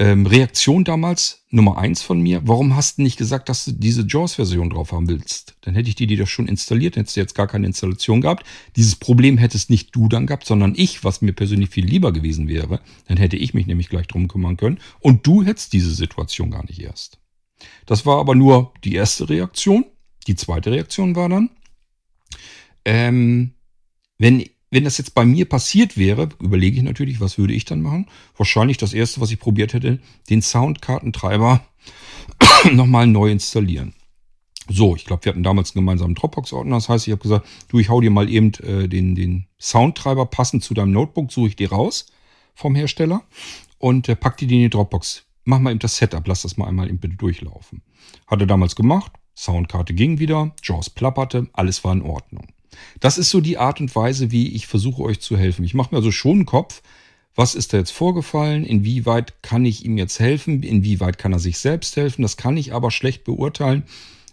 Ähm, 0.01 0.26
Reaktion 0.26 0.85
damals, 0.85 1.43
Nummer 1.49 1.77
eins 1.77 2.01
von 2.01 2.21
mir, 2.21 2.41
warum 2.45 2.73
hast 2.73 2.97
du 2.97 3.01
nicht 3.01 3.17
gesagt, 3.17 3.49
dass 3.49 3.65
du 3.65 3.73
diese 3.73 4.03
JAWS-Version 4.07 4.69
drauf 4.69 4.93
haben 4.93 5.09
willst? 5.09 5.57
Dann 5.59 5.76
hätte 5.76 5.89
ich 5.89 5.95
die, 5.95 6.07
die 6.07 6.15
das 6.15 6.30
schon 6.30 6.47
installiert, 6.47 6.95
hättest 6.95 7.17
du 7.17 7.19
jetzt 7.19 7.35
gar 7.35 7.47
keine 7.47 7.67
Installation 7.67 8.21
gehabt. 8.21 8.45
Dieses 8.77 8.95
Problem 8.95 9.38
hättest 9.38 9.69
nicht 9.69 9.93
du 9.93 10.07
dann 10.07 10.26
gehabt, 10.26 10.45
sondern 10.45 10.73
ich, 10.77 11.03
was 11.03 11.21
mir 11.21 11.34
persönlich 11.34 11.69
viel 11.69 11.85
lieber 11.85 12.13
gewesen 12.13 12.47
wäre. 12.47 12.80
Dann 13.07 13.17
hätte 13.17 13.35
ich 13.35 13.53
mich 13.53 13.67
nämlich 13.67 13.89
gleich 13.89 14.07
drum 14.07 14.30
kümmern 14.30 14.55
können. 14.55 14.80
Und 15.01 15.27
du 15.27 15.43
hättest 15.43 15.73
diese 15.73 15.93
Situation 15.93 16.49
gar 16.49 16.63
nicht 16.63 16.80
erst. 16.80 17.19
Das 17.85 18.05
war 18.05 18.19
aber 18.19 18.35
nur 18.35 18.71
die 18.85 18.95
erste 18.95 19.27
Reaktion. 19.27 19.84
Die 20.27 20.35
zweite 20.35 20.71
Reaktion 20.71 21.17
war 21.17 21.27
dann, 21.27 21.49
ähm, 22.85 23.51
wenn 24.17 24.45
wenn 24.72 24.84
das 24.84 24.98
jetzt 24.98 25.16
bei 25.16 25.26
mir 25.26 25.48
passiert 25.48 25.98
wäre, 25.98 26.30
überlege 26.40 26.78
ich 26.78 26.84
natürlich, 26.84 27.20
was 27.20 27.38
würde 27.38 27.54
ich 27.54 27.66
dann 27.66 27.82
machen? 27.82 28.08
Wahrscheinlich 28.38 28.78
das 28.78 28.94
erste, 28.94 29.20
was 29.22 29.32
ich 29.32 29.40
probiert 29.40 29.74
hätte, 29.74 30.00
den 30.30 30.41
Soundkartentreiber 30.41 31.66
nochmal 32.72 33.08
neu 33.08 33.32
installieren. 33.32 33.94
So, 34.68 34.96
ich 34.96 35.06
glaube, 35.06 35.26
wir 35.26 35.32
hatten 35.32 35.41
damals 35.41 35.72
einen 35.72 35.82
gemeinsamen 35.82 36.14
Dropbox-Ordner. 36.14 36.76
Das 36.76 36.90
heißt, 36.90 37.08
ich 37.08 37.12
habe 37.12 37.24
gesagt, 37.24 37.48
du, 37.70 37.80
ich 37.80 37.90
hau 37.90 38.02
dir 38.02 38.12
mal 38.12 38.30
eben 38.30 38.54
äh, 38.64 38.88
den, 38.88 39.16
den 39.16 39.48
Soundtreiber 39.60 40.28
passend 40.28 40.64
zu 40.64 40.76
deinem 40.76 40.91
Notebook, 40.91 41.32
suche 41.32 41.48
ich 41.50 41.56
dir 41.56 41.72
raus 41.72 42.06
vom 42.54 42.76
Hersteller 42.76 43.24
und 43.80 44.08
äh, 44.08 44.16
pack 44.16 44.38
die 44.38 44.46
in 44.46 44.50
die 44.50 44.70
Dropbox. 44.70 45.24
Mach 45.46 45.58
mal 45.58 45.72
eben 45.72 45.80
das 45.80 45.98
Setup, 45.98 46.28
lass 46.28 46.44
das 46.44 46.58
mal 46.58 46.68
einmal 46.68 46.88
eben 46.88 47.00
bitte 47.00 47.16
durchlaufen. 47.16 47.82
Hat 48.28 48.41
er 48.41 48.46
damals 48.46 48.76
gemacht, 48.76 49.12
Soundkarte 49.36 49.96
ging 49.96 50.20
wieder, 50.20 50.54
JAWS 50.62 50.91
plapperte, 50.91 51.48
alles 51.54 51.84
war 51.84 51.94
in 51.94 52.04
Ordnung. 52.04 52.48
Das 53.00 53.18
ist 53.18 53.30
so 53.30 53.41
die 53.41 53.58
Art 53.58 53.80
und 53.80 53.96
Weise, 53.96 54.32
wie 54.32 54.50
ich 54.56 54.68
versuche 54.68 55.04
euch 55.04 55.20
zu 55.20 55.38
helfen. 55.38 55.64
Ich 55.64 55.74
mache 55.74 55.90
mir 55.91 55.98
also 55.98 56.12
schon 56.12 56.38
einen 56.38 56.46
Kopf, 56.46 56.82
was 57.36 57.56
ist 57.56 57.72
da 57.72 57.78
jetzt 57.78 57.91
vorgefallen, 57.91 58.66
inwieweit 58.66 59.41
kann 59.44 59.64
ich 59.64 59.86
ihm 59.86 59.98
jetzt 59.98 60.20
helfen, 60.20 60.62
inwieweit 60.62 61.18
kann 61.18 61.32
er 61.32 61.40
sich 61.40 61.58
selbst 61.58 61.96
helfen. 61.96 62.22
Das 62.22 62.38
kann 62.38 62.58
ich 62.58 62.74
aber 62.74 62.91
schlecht 62.91 63.24
beurteilen, 63.24 63.84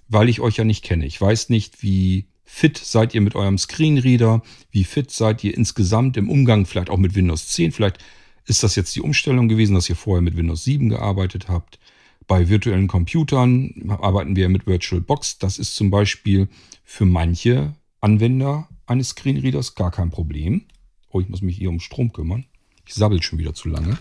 weil 0.09 0.29
ich 0.29 0.41
euch 0.41 0.57
ja 0.57 0.65
nicht 0.65 0.83
kenne. 0.83 1.07
Ich 1.07 1.21
weiß 1.21 1.49
nicht, 1.51 1.83
wie 1.83 2.27
fit 2.45 2.79
seid 2.79 3.15
ihr 3.15 3.21
mit 3.21 3.35
eurem 3.35 3.59
Screenreader, 3.59 4.43
wie 4.71 4.85
fit 4.85 5.11
seid 5.11 5.45
ihr 5.45 5.57
insgesamt 5.57 6.17
im 6.17 6.29
Umgang, 6.29 6.67
vielleicht 6.67 6.91
auch 6.91 6.97
mit 6.97 7.15
Windows 7.15 7.49
10. 7.49 7.73
Vielleicht 7.73 7.99
ist 8.47 8.63
das 8.63 8.77
jetzt 8.77 8.97
die 8.97 9.03
Umstellung 9.03 9.49
gewesen, 9.49 9.75
dass 9.75 9.89
ihr 9.89 9.97
vorher 9.97 10.23
mit 10.23 10.37
Windows 10.37 10.65
7 10.65 10.89
gearbeitet 10.89 11.49
habt. 11.49 11.79
Bei 12.27 12.49
virtuellen 12.49 12.89
Computern 12.89 13.89
arbeiten 14.01 14.35
wir 14.35 14.49
mit 14.49 14.67
VirtualBox. 14.67 15.39
Das 15.39 15.59
ist 15.59 15.77
zum 15.77 15.91
Beispiel 15.91 16.49
für 16.83 17.05
manche 17.05 17.75
Anwender 18.07 18.69
eines 18.87 19.09
Screenreaders 19.09 19.75
gar 19.75 19.91
kein 19.91 20.11
Problem. 20.11 20.63
Oh, 21.11 21.21
ich 21.21 21.29
muss 21.29 21.43
mich 21.43 21.59
hier 21.59 21.71
um 21.71 21.81
Strom 21.81 22.13
kümmern. 22.13 22.45
Ich 22.87 22.95
sabbel 22.95 23.21
schon 23.21 23.41
wieder 23.41 23.53
zu 23.53 23.69
lange. 23.69 23.99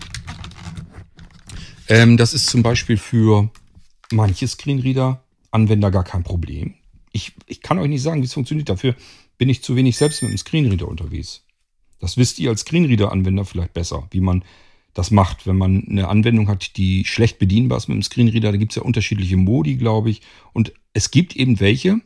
Ähm, 1.88 2.16
das 2.16 2.32
ist 2.32 2.46
zum 2.46 2.62
Beispiel 2.62 2.98
für 2.98 3.50
manche 4.12 4.46
Screenreader-Anwender 4.46 5.90
gar 5.90 6.04
kein 6.04 6.22
Problem. 6.22 6.74
Ich, 7.10 7.32
ich 7.46 7.62
kann 7.62 7.80
euch 7.80 7.88
nicht 7.88 8.02
sagen, 8.02 8.22
wie 8.22 8.26
es 8.26 8.34
funktioniert. 8.34 8.68
Dafür 8.68 8.94
bin 9.38 9.48
ich 9.48 9.64
zu 9.64 9.74
wenig 9.74 9.96
selbst 9.96 10.22
mit 10.22 10.30
dem 10.30 10.38
Screenreader 10.38 10.86
unterwegs. 10.86 11.44
Das 11.98 12.16
wisst 12.16 12.38
ihr 12.38 12.50
als 12.50 12.60
Screenreader-Anwender 12.60 13.44
vielleicht 13.44 13.74
besser, 13.74 14.06
wie 14.12 14.20
man 14.20 14.44
das 14.94 15.10
macht, 15.10 15.48
wenn 15.48 15.56
man 15.56 15.84
eine 15.88 16.06
Anwendung 16.06 16.46
hat, 16.46 16.76
die 16.76 17.04
schlecht 17.04 17.40
bedienbar 17.40 17.78
ist 17.78 17.88
mit 17.88 17.96
dem 17.96 18.04
Screenreader. 18.04 18.52
Da 18.52 18.56
gibt 18.56 18.70
es 18.70 18.76
ja 18.76 18.82
unterschiedliche 18.82 19.36
Modi, 19.36 19.74
glaube 19.74 20.10
ich. 20.10 20.22
Und 20.52 20.72
es 20.92 21.10
gibt 21.10 21.34
eben 21.34 21.58
welche, 21.58 22.00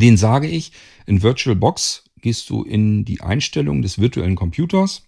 den 0.00 0.16
sage 0.16 0.48
ich, 0.48 0.72
in 1.06 1.22
VirtualBox 1.22 2.04
gehst 2.20 2.48
du 2.50 2.62
in 2.62 3.04
die 3.04 3.20
Einstellung 3.20 3.82
des 3.82 3.98
virtuellen 3.98 4.34
Computers, 4.34 5.06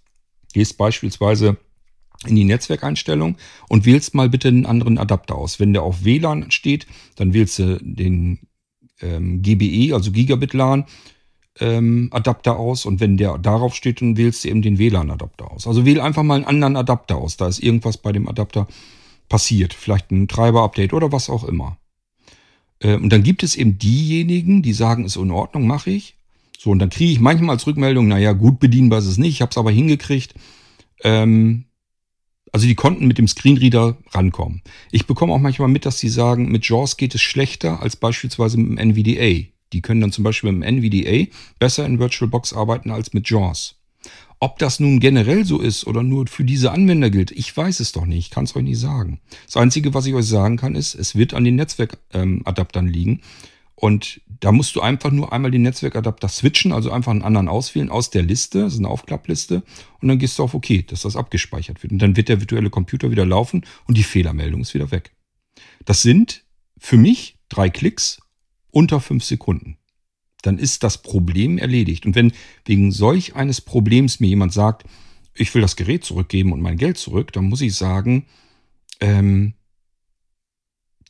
gehst 0.53 0.77
beispielsweise 0.77 1.57
in 2.27 2.37
die 2.37 2.45
Netzwerkeinstellung 2.45 3.37
und 3.69 3.85
wählst 3.85 4.15
mal 4.15 4.29
bitte 4.29 4.49
einen 4.49 4.67
anderen 4.67 4.99
Adapter 4.99 5.37
aus. 5.37 5.61
Wenn 5.61 5.73
der 5.73 5.83
auf 5.83 6.05
WLAN 6.05 6.51
steht, 6.51 6.87
dann 7.17 7.35
wählst 7.35 7.59
du 7.59 7.79
den 7.83 8.41
ähm, 9.01 9.43
GBE, 9.43 9.95
also 9.95 10.13
Gigabit 10.13 10.55
LAN 10.55 10.87
ähm, 11.61 12.09
Adapter 12.13 12.59
aus 12.59 12.87
und 12.87 13.01
wenn 13.01 13.17
der 13.17 13.39
darauf 13.39 13.75
steht, 13.75 14.01
dann 14.01 14.17
wählst 14.17 14.45
du 14.45 14.49
eben 14.49 14.63
den 14.63 14.79
WLAN-Adapter 14.79 15.51
aus. 15.51 15.67
Also 15.67 15.85
wähl 15.85 16.01
einfach 16.01 16.23
mal 16.23 16.35
einen 16.35 16.45
anderen 16.45 16.77
Adapter 16.77 17.17
aus. 17.17 17.37
Da 17.37 17.49
ist 17.49 17.61
irgendwas 17.61 17.99
bei 17.99 18.13
dem 18.13 18.29
Adapter 18.29 18.67
passiert. 19.29 19.75
Vielleicht 19.75 20.11
ein 20.11 20.29
Treiber-Update 20.29 20.93
oder 20.93 21.13
was 21.13 21.31
auch 21.31 21.45
immer. 21.45 21.79
Äh, 22.81 22.95
und 22.95 23.11
dann 23.11 23.23
gibt 23.23 23.43
es 23.43 23.57
eben 23.57 23.79
diejenigen, 23.79 24.63
die 24.63 24.73
sagen, 24.73 25.05
ist 25.05 25.17
in 25.17 25.31
Ordnung, 25.31 25.67
mache 25.67 25.91
ich. 25.91 26.17
So, 26.59 26.71
und 26.71 26.79
dann 26.79 26.91
kriege 26.91 27.13
ich 27.13 27.21
manchmal 27.21 27.57
als 27.57 27.67
Rückmeldung, 27.67 28.09
naja, 28.09 28.33
gut 28.33 28.59
bedienbar 28.59 28.99
ist 28.99 29.07
es 29.07 29.19
nicht, 29.19 29.35
ich 29.35 29.43
habe 29.43 29.51
es 29.51 29.59
aber 29.59 29.71
hingekriegt. 29.71 30.35
Ähm, 31.03 31.67
also 32.53 32.67
die 32.67 32.75
konnten 32.75 33.07
mit 33.07 33.19
dem 33.19 33.29
Screenreader 33.29 33.99
rankommen. 34.13 34.63
Ich 34.91 35.07
bekomme 35.07 35.33
auch 35.33 35.39
manchmal 35.39 35.69
mit, 35.69 35.85
dass 35.85 35.99
sie 35.99 36.09
sagen, 36.09 36.51
mit 36.51 36.67
JAWS 36.67 36.97
geht 36.97 37.15
es 37.15 37.21
schlechter 37.21 37.83
als 37.83 37.97
beispielsweise 37.97 38.57
mit 38.57 38.79
dem 38.79 38.79
NVDA. 38.79 39.47
Die 39.73 39.83
können 39.83 40.01
dann 40.01 40.13
zum 40.13 40.25
Beispiel 40.25 40.53
mit 40.53 40.67
dem 40.67 40.79
NVDA 40.79 41.31
besser 41.59 41.85
in 41.85 41.99
VirtualBox 41.99 42.53
arbeiten 42.53 42.91
als 42.91 43.13
mit 43.13 43.29
JAWS. 43.29 43.76
Ob 44.39 44.59
das 44.59 44.81
nun 44.81 45.01
generell 45.01 45.45
so 45.45 45.61
ist 45.61 45.87
oder 45.87 46.03
nur 46.03 46.27
für 46.27 46.45
diese 46.45 46.71
Anwender 46.71 47.09
gilt, 47.09 47.31
ich 47.31 47.57
weiß 47.57 47.81
es 47.81 47.93
doch 47.93 48.05
nicht. 48.05 48.19
Ich 48.19 48.31
kann 48.31 48.45
es 48.45 48.55
euch 48.55 48.65
nicht 48.65 48.79
sagen. 48.79 49.21
Das 49.47 49.57
Einzige, 49.57 49.95
was 49.95 50.07
ich 50.07 50.15
euch 50.15 50.27
sagen 50.27 50.59
kann, 50.59 50.75
ist, 50.75 50.95
es 50.95 51.17
wird 51.17 51.33
an 51.33 51.45
den 51.45 51.57
Netzwerkadaptern 51.57 52.87
ähm, 52.87 52.93
liegen. 52.93 53.23
Und 53.75 54.21
da 54.41 54.53
musst 54.53 54.75
du 54.77 54.81
einfach 54.81 55.11
nur 55.11 55.33
einmal 55.33 55.51
den 55.51 55.63
Netzwerkadapter 55.63 56.29
switchen, 56.29 56.73
also 56.73 56.91
einfach 56.91 57.13
einen 57.13 57.23
anderen 57.23 57.49
auswählen 57.49 57.91
aus 57.91 58.11
der 58.11 58.23
Liste, 58.23 58.61
das 58.61 58.75
ist 58.75 58.79
eine 58.79 58.89
Aufklappliste, 58.89 59.63
und 60.01 60.09
dann 60.09 60.19
gehst 60.19 60.39
du 60.39 60.43
auf 60.43 60.55
OK, 60.55 60.87
dass 60.87 61.03
das 61.03 61.17
abgespeichert 61.17 61.83
wird. 61.83 61.93
Und 61.93 61.99
dann 61.99 62.17
wird 62.17 62.29
der 62.29 62.41
virtuelle 62.41 62.71
Computer 62.71 63.11
wieder 63.11 63.27
laufen 63.27 63.65
und 63.87 63.99
die 63.99 64.03
Fehlermeldung 64.03 64.63
ist 64.63 64.73
wieder 64.73 64.91
weg. 64.91 65.15
Das 65.85 66.03
sind 66.03 66.45
für 66.79 66.97
mich 66.97 67.39
drei 67.51 67.69
Klicks 67.69 68.21
unter 68.71 69.01
fünf 69.01 69.25
Sekunden 69.25 69.77
dann 70.43 70.59
ist 70.59 70.83
das 70.83 71.03
Problem 71.03 71.59
erledigt. 71.59 72.07
Und 72.07 72.15
wenn 72.15 72.33
wegen 72.65 72.93
solch 72.93 73.35
eines 73.35 73.61
Problems 73.61 74.21
mir 74.21 74.29
jemand 74.29 74.53
sagt, 74.53 74.85
ich 75.35 75.55
will 75.55 75.63
das 75.63 75.77
Gerät 75.77 76.05
zurückgeben 76.05 76.53
und 76.53 76.61
mein 76.61 76.77
Geld 76.77 76.99
zurück, 76.99 77.33
dann 77.33 77.45
muss 77.45 77.61
ich 77.61 77.75
sagen, 77.75 78.27
ähm, 79.01 79.55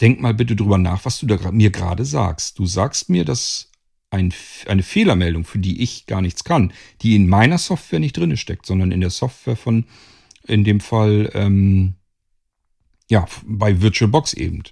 denk 0.00 0.20
mal 0.20 0.34
bitte 0.34 0.56
drüber 0.56 0.78
nach, 0.78 1.04
was 1.04 1.18
du 1.20 1.26
mir 1.52 1.70
gerade 1.70 2.04
sagst. 2.04 2.58
Du 2.58 2.66
sagst 2.66 3.08
mir, 3.08 3.24
dass 3.24 3.70
ein, 4.10 4.32
eine 4.66 4.82
Fehlermeldung, 4.82 5.44
für 5.44 5.58
die 5.58 5.82
ich 5.82 6.06
gar 6.06 6.20
nichts 6.20 6.44
kann, 6.44 6.72
die 7.02 7.16
in 7.16 7.28
meiner 7.28 7.58
Software 7.58 8.00
nicht 8.00 8.16
drin 8.16 8.36
steckt, 8.36 8.66
sondern 8.66 8.92
in 8.92 9.00
der 9.00 9.10
Software 9.10 9.56
von, 9.56 9.84
in 10.46 10.64
dem 10.64 10.80
Fall, 10.80 11.30
ähm, 11.34 11.94
ja, 13.08 13.26
bei 13.44 13.80
VirtualBox 13.80 14.34
eben, 14.34 14.62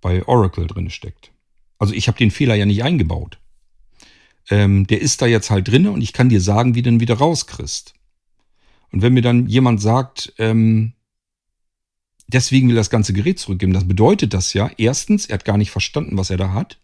bei 0.00 0.26
Oracle 0.26 0.66
drin 0.66 0.90
steckt. 0.90 1.32
Also 1.78 1.94
ich 1.94 2.08
habe 2.08 2.18
den 2.18 2.30
Fehler 2.30 2.54
ja 2.54 2.66
nicht 2.66 2.84
eingebaut 2.84 3.38
ähm, 4.50 4.86
der 4.86 5.00
ist 5.00 5.22
da 5.22 5.26
jetzt 5.26 5.50
halt 5.50 5.68
drinne 5.68 5.90
und 5.90 6.00
ich 6.00 6.12
kann 6.12 6.28
dir 6.28 6.40
sagen, 6.40 6.74
wie 6.74 6.82
du 6.82 6.90
den 6.90 7.00
wieder 7.00 7.18
rauskriegst. 7.18 7.94
Und 8.90 9.02
wenn 9.02 9.12
mir 9.12 9.22
dann 9.22 9.46
jemand 9.46 9.80
sagt, 9.80 10.32
ähm, 10.38 10.94
deswegen 12.28 12.68
will 12.68 12.76
er 12.76 12.80
das 12.80 12.90
ganze 12.90 13.12
Gerät 13.12 13.38
zurückgeben. 13.38 13.72
Das 13.72 13.86
bedeutet 13.86 14.34
das 14.34 14.52
ja, 14.54 14.70
erstens, 14.78 15.26
er 15.26 15.34
hat 15.34 15.44
gar 15.44 15.58
nicht 15.58 15.70
verstanden, 15.70 16.16
was 16.16 16.30
er 16.30 16.36
da 16.36 16.52
hat. 16.52 16.78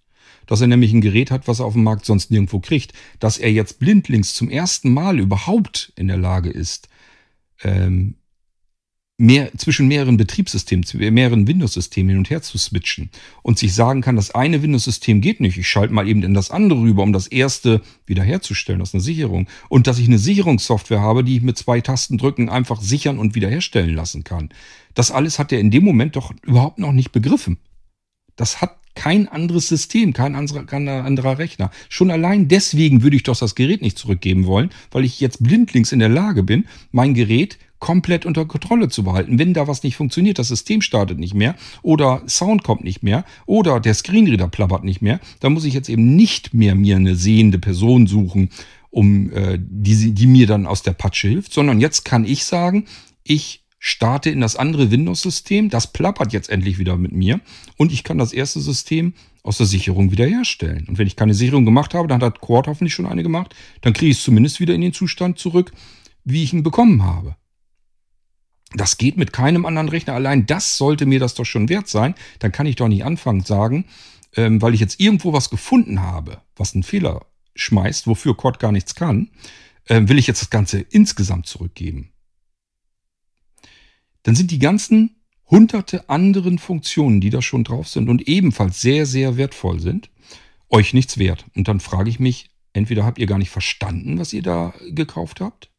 Dass 0.47 0.61
er 0.61 0.67
nämlich 0.67 0.93
ein 0.93 1.01
Gerät 1.01 1.31
hat, 1.31 1.49
was 1.49 1.61
er 1.61 1.65
auf 1.65 1.73
dem 1.73 1.85
Markt 1.85 2.05
sonst 2.05 2.31
nirgendwo 2.31 2.61
kriegt. 2.61 2.93
Dass 3.19 3.39
er 3.39 3.51
jetzt 3.51 3.79
blindlings 3.79 4.35
zum 4.35 4.51
ersten 4.51 4.93
Mal 4.93 5.19
überhaupt 5.19 5.93
in 5.97 6.09
der 6.09 6.19
Lage 6.19 6.51
ist, 6.51 6.89
ähm, 7.63 8.17
mehr, 9.17 9.51
zwischen 9.57 9.87
mehreren 9.87 10.17
Betriebssystemen, 10.17 10.85
mehreren 11.15 11.47
Windows-Systemen 11.47 12.11
hin 12.11 12.19
und 12.19 12.31
her 12.31 12.43
zu 12.43 12.59
switchen 12.59 13.11
und 13.43 13.59
sich 13.59 13.75
sagen 13.75 14.01
kann, 14.01 14.17
das 14.17 14.33
eine 14.33 14.63
Windows-System 14.63 15.21
geht 15.21 15.41
nicht, 15.41 15.57
ich 15.57 15.69
schalte 15.69 15.95
mal 15.95 16.09
eben 16.09 16.23
in 16.23 16.35
das 16.35 16.51
andere 16.51 16.81
rüber, 16.81 17.03
um 17.03 17.13
das 17.13 17.29
erste 17.29 17.81
wiederherzustellen, 18.07 18.81
das 18.81 18.91
ist 18.91 18.95
eine 18.95 19.03
Sicherung. 19.03 19.47
Und 19.69 19.87
dass 19.87 19.99
ich 19.99 20.09
eine 20.09 20.19
Sicherungssoftware 20.19 21.01
habe, 21.01 21.23
die 21.23 21.37
ich 21.37 21.43
mit 21.43 21.57
zwei 21.57 21.81
Tastendrücken 21.81 22.49
einfach 22.49 22.81
sichern 22.81 23.19
und 23.19 23.35
wiederherstellen 23.35 23.95
lassen 23.95 24.25
kann. 24.25 24.49
Das 24.95 25.11
alles 25.11 25.39
hat 25.39 25.53
er 25.53 25.61
in 25.61 25.71
dem 25.71 25.85
Moment 25.85 26.17
doch 26.17 26.33
überhaupt 26.43 26.79
noch 26.79 26.93
nicht 26.93 27.13
begriffen. 27.13 27.59
Das 28.37 28.61
hat 28.61 28.79
kein 28.97 29.29
anderes 29.29 29.69
System, 29.69 30.13
kein 30.13 30.35
anderer, 30.35 30.65
kein 30.65 30.89
anderer 30.89 31.39
Rechner. 31.39 31.71
Schon 31.89 32.11
allein 32.11 32.49
deswegen 32.49 33.03
würde 33.03 33.17
ich 33.17 33.25
doch 33.25 33.37
das 33.37 33.55
Gerät 33.55 33.83
nicht 33.83 33.99
zurückgeben 33.99 34.47
wollen, 34.47 34.71
weil 34.91 35.05
ich 35.05 35.21
jetzt 35.21 35.43
blindlings 35.43 35.93
in 35.93 35.99
der 35.99 36.09
Lage 36.09 36.43
bin, 36.43 36.67
mein 36.93 37.15
Gerät 37.15 37.59
komplett 37.79 38.25
unter 38.25 38.47
Kontrolle 38.47 38.89
zu 38.89 39.05
behalten. 39.05 39.39
Wenn 39.39 39.55
da 39.55 39.69
was 39.69 39.83
nicht 39.83 39.97
funktioniert, 39.97 40.39
das 40.39 40.49
System 40.49 40.81
startet 40.81 41.19
nicht 41.19 41.35
mehr 41.35 41.55
oder 41.83 42.23
Sound 42.27 42.63
kommt 42.63 42.85
nicht 42.85 43.03
mehr 43.03 43.25
oder 43.47 43.81
der 43.81 43.95
Screenreader 43.95 44.49
plappert 44.49 44.85
nicht 44.85 45.03
mehr, 45.03 45.21
dann 45.41 45.53
muss 45.53 45.65
ich 45.65 45.75
jetzt 45.75 45.89
eben 45.89 46.17
nicht 46.17 46.55
mehr 46.55 46.75
mir 46.75 46.97
eine 46.97 47.17
sehende 47.17 47.59
Person 47.59 48.07
suchen, 48.07 48.51
um 48.91 49.31
äh, 49.33 49.59
die, 49.61 50.13
die 50.13 50.27
mir 50.27 50.47
dann 50.47 50.67
aus 50.67 50.83
der 50.83 50.93
Patsche 50.93 51.29
hilft, 51.29 51.53
sondern 51.53 51.81
jetzt 51.81 52.05
kann 52.05 52.25
ich 52.25 52.45
sagen, 52.45 52.87
ich 53.23 53.65
starte 53.79 54.31
in 54.31 54.41
das 54.41 54.57
andere 54.57 54.91
Windows-System, 54.91 55.69
das 55.69 55.93
plappert 55.93 56.33
jetzt 56.33 56.49
endlich 56.49 56.79
wieder 56.79 56.97
mit 56.97 57.13
mir 57.13 57.41
und 57.77 57.93
ich 57.93 58.03
kann 58.03 58.17
das 58.17 58.33
erste 58.33 58.61
System 58.61 59.13
aus 59.43 59.59
der 59.59 59.67
Sicherung 59.67 60.11
wiederherstellen. 60.11 60.87
Und 60.89 60.97
wenn 60.97 61.07
ich 61.07 61.17
keine 61.17 61.35
Sicherung 61.35 61.67
gemacht 61.67 61.93
habe, 61.93 62.09
dann 62.09 62.23
hat 62.23 62.41
Quad 62.41 62.67
hoffentlich 62.67 62.95
schon 62.95 63.05
eine 63.05 63.23
gemacht, 63.23 63.55
dann 63.83 63.93
kriege 63.93 64.11
ich 64.11 64.17
es 64.17 64.25
zumindest 64.25 64.59
wieder 64.59 64.75
in 64.75 64.81
den 64.81 64.95
Zustand 64.95 65.39
zurück, 65.39 65.73
wie 66.25 66.43
ich 66.43 66.55
ihn 66.55 66.63
bekommen 66.63 67.03
habe. 67.03 67.37
Das 68.75 68.99
geht 68.99 69.17
mit 69.17 69.33
keinem 69.33 69.67
anderen 69.67 69.89
Rechner. 69.89 70.15
Allein 70.15 70.47
das 70.47 70.77
sollte 70.77 71.07
mir 71.07 71.21
das 71.21 71.35
doch 71.35 71.45
schon 71.45 71.69
wert 71.69 71.89
sein. 71.89 72.15
Dann 72.41 72.53
kann 72.53 72.67
ich 72.67 72.77
doch 72.77 72.89
nicht 72.89 73.05
anfangen 73.05 73.43
sagen, 73.43 73.87
ähm, 74.37 74.61
weil 74.61 74.75
ich 74.75 74.81
jetzt 74.81 75.01
irgendwo 75.01 75.33
was 75.33 75.49
gefunden 75.49 76.03
habe, 76.03 76.43
was 76.57 76.75
einen 76.75 76.83
Fehler 76.83 77.25
schmeißt, 77.55 78.09
wofür 78.09 78.37
Cord 78.37 78.59
gar 78.59 78.73
nichts 78.73 78.97
kann, 78.97 79.31
äh, 79.87 80.03
will 80.05 80.19
ich 80.19 80.27
jetzt 80.27 80.43
das 80.43 80.51
Ganze 80.51 80.81
insgesamt 80.81 81.47
zurückgeben. 81.47 82.11
Dann 84.25 84.35
sind 84.35 84.51
die 84.51 84.59
ganzen 84.59 85.21
hunderte 85.49 86.09
anderen 86.09 86.59
Funktionen, 86.59 87.21
die 87.21 87.31
da 87.31 87.43
schon 87.43 87.63
drauf 87.65 87.89
sind 87.89 88.09
und 88.09 88.27
ebenfalls 88.27 88.81
sehr, 88.81 89.07
sehr 89.07 89.37
wertvoll 89.37 89.79
sind, 89.79 90.11
euch 90.69 90.95
nichts 90.95 91.19
wert. 91.19 91.45
Und 91.55 91.69
dann 91.69 91.79
frage 91.79 92.11
ich 92.11 92.19
mich, 92.19 92.51
entweder 92.73 93.05
habt 93.05 93.19
ihr 93.19 93.27
gar 93.27 93.39
nicht 93.39 93.51
verstanden, 93.51 94.19
was 94.19 94.33
ihr 94.33 94.43
da 94.43 94.75
gekauft 94.91 95.41
habt, 95.41 95.71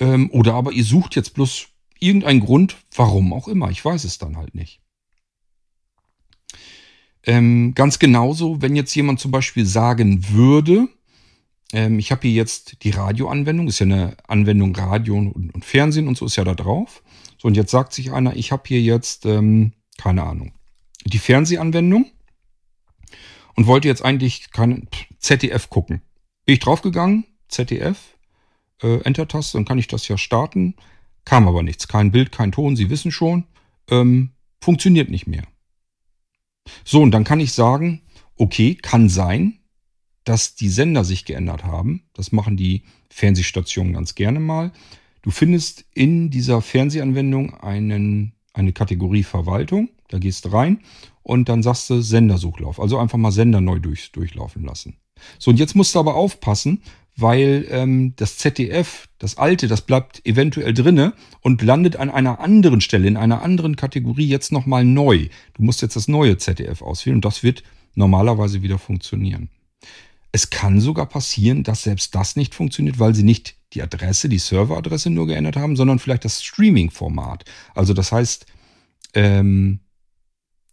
ähm, 0.00 0.30
oder 0.32 0.54
aber 0.54 0.72
ihr 0.72 0.84
sucht 0.84 1.14
jetzt 1.14 1.34
bloß 1.34 1.68
irgendein 2.00 2.40
Grund, 2.40 2.76
warum 2.94 3.32
auch 3.32 3.48
immer. 3.48 3.70
Ich 3.70 3.84
weiß 3.84 4.04
es 4.04 4.18
dann 4.18 4.36
halt 4.36 4.54
nicht. 4.54 4.80
Ähm, 7.24 7.74
ganz 7.74 7.98
genauso, 7.98 8.62
wenn 8.62 8.76
jetzt 8.76 8.94
jemand 8.94 9.18
zum 9.18 9.32
Beispiel 9.32 9.66
sagen 9.66 10.28
würde, 10.30 10.88
ähm, 11.72 11.98
ich 11.98 12.12
habe 12.12 12.22
hier 12.22 12.32
jetzt 12.32 12.84
die 12.84 12.90
Radioanwendung, 12.90 13.66
ist 13.66 13.80
ja 13.80 13.86
eine 13.86 14.16
Anwendung 14.28 14.74
Radio 14.76 15.16
und, 15.16 15.32
und, 15.32 15.64
Fernsehen 15.64 16.06
und 16.06 16.16
so 16.16 16.26
ist 16.26 16.36
ja 16.36 16.44
da 16.44 16.54
drauf. 16.54 17.02
So, 17.38 17.48
und 17.48 17.56
jetzt 17.56 17.72
sagt 17.72 17.92
sich 17.92 18.12
einer, 18.12 18.36
ich 18.36 18.52
habe 18.52 18.62
hier 18.66 18.80
jetzt, 18.80 19.26
ähm, 19.26 19.72
keine 19.98 20.22
Ahnung, 20.22 20.52
die 21.04 21.18
Fernsehanwendung 21.18 22.10
und 23.56 23.66
wollte 23.66 23.88
jetzt 23.88 24.04
eigentlich 24.04 24.50
keine 24.52 24.82
ZDF 25.18 25.68
gucken. 25.68 26.02
Bin 26.44 26.54
ich 26.54 26.60
draufgegangen, 26.60 27.24
ZDF, 27.48 27.98
äh, 28.82 29.00
Enter-Taste, 29.02 29.58
dann 29.58 29.64
kann 29.64 29.78
ich 29.78 29.88
das 29.88 30.06
ja 30.06 30.16
starten. 30.16 30.76
Kam 31.26 31.46
aber 31.46 31.62
nichts. 31.62 31.88
Kein 31.88 32.12
Bild, 32.12 32.32
kein 32.32 32.52
Ton, 32.52 32.76
Sie 32.76 32.88
wissen 32.88 33.10
schon. 33.10 33.44
Ähm, 33.90 34.30
funktioniert 34.60 35.10
nicht 35.10 35.26
mehr. 35.26 35.42
So, 36.84 37.02
und 37.02 37.10
dann 37.10 37.24
kann 37.24 37.40
ich 37.40 37.52
sagen, 37.52 38.00
okay, 38.36 38.74
kann 38.74 39.10
sein, 39.10 39.58
dass 40.24 40.54
die 40.54 40.68
Sender 40.68 41.04
sich 41.04 41.24
geändert 41.24 41.64
haben. 41.64 42.04
Das 42.14 42.32
machen 42.32 42.56
die 42.56 42.82
Fernsehstationen 43.10 43.92
ganz 43.92 44.14
gerne 44.14 44.40
mal. 44.40 44.72
Du 45.22 45.30
findest 45.30 45.84
in 45.92 46.30
dieser 46.30 46.62
Fernsehanwendung 46.62 47.54
einen, 47.54 48.32
eine 48.54 48.72
Kategorie 48.72 49.22
Verwaltung. 49.22 49.90
Da 50.08 50.18
gehst 50.18 50.44
du 50.44 50.50
rein 50.50 50.80
und 51.22 51.48
dann 51.48 51.62
sagst 51.62 51.90
du 51.90 52.00
Sendersuchlauf. 52.00 52.80
Also 52.80 52.98
einfach 52.98 53.18
mal 53.18 53.32
Sender 53.32 53.60
neu 53.60 53.80
durch, 53.80 54.12
durchlaufen 54.12 54.64
lassen. 54.64 54.96
So, 55.38 55.50
und 55.50 55.58
jetzt 55.58 55.74
musst 55.74 55.94
du 55.94 55.98
aber 55.98 56.14
aufpassen, 56.14 56.82
weil 57.16 57.66
ähm, 57.70 58.14
das 58.16 58.36
ZDF, 58.36 59.08
das 59.18 59.38
alte, 59.38 59.68
das 59.68 59.80
bleibt 59.80 60.24
eventuell 60.26 60.74
drinne 60.74 61.14
und 61.40 61.62
landet 61.62 61.96
an 61.96 62.10
einer 62.10 62.40
anderen 62.40 62.80
Stelle, 62.80 63.08
in 63.08 63.16
einer 63.16 63.42
anderen 63.42 63.76
Kategorie 63.76 64.26
jetzt 64.26 64.52
nochmal 64.52 64.84
neu. 64.84 65.28
Du 65.54 65.62
musst 65.62 65.82
jetzt 65.82 65.96
das 65.96 66.08
neue 66.08 66.36
ZDF 66.36 66.82
auswählen 66.82 67.16
und 67.16 67.24
das 67.24 67.42
wird 67.42 67.62
normalerweise 67.94 68.62
wieder 68.62 68.78
funktionieren. 68.78 69.48
Es 70.30 70.50
kann 70.50 70.80
sogar 70.80 71.06
passieren, 71.06 71.62
dass 71.62 71.84
selbst 71.84 72.14
das 72.14 72.36
nicht 72.36 72.54
funktioniert, 72.54 72.98
weil 72.98 73.14
sie 73.14 73.22
nicht 73.22 73.56
die 73.72 73.82
Adresse, 73.82 74.28
die 74.28 74.38
Serveradresse 74.38 75.08
nur 75.08 75.26
geändert 75.26 75.56
haben, 75.56 75.76
sondern 75.76 75.98
vielleicht 75.98 76.26
das 76.26 76.42
Streaming-Format. 76.42 77.46
Also 77.74 77.94
das 77.94 78.12
heißt, 78.12 78.44
ähm, 79.14 79.80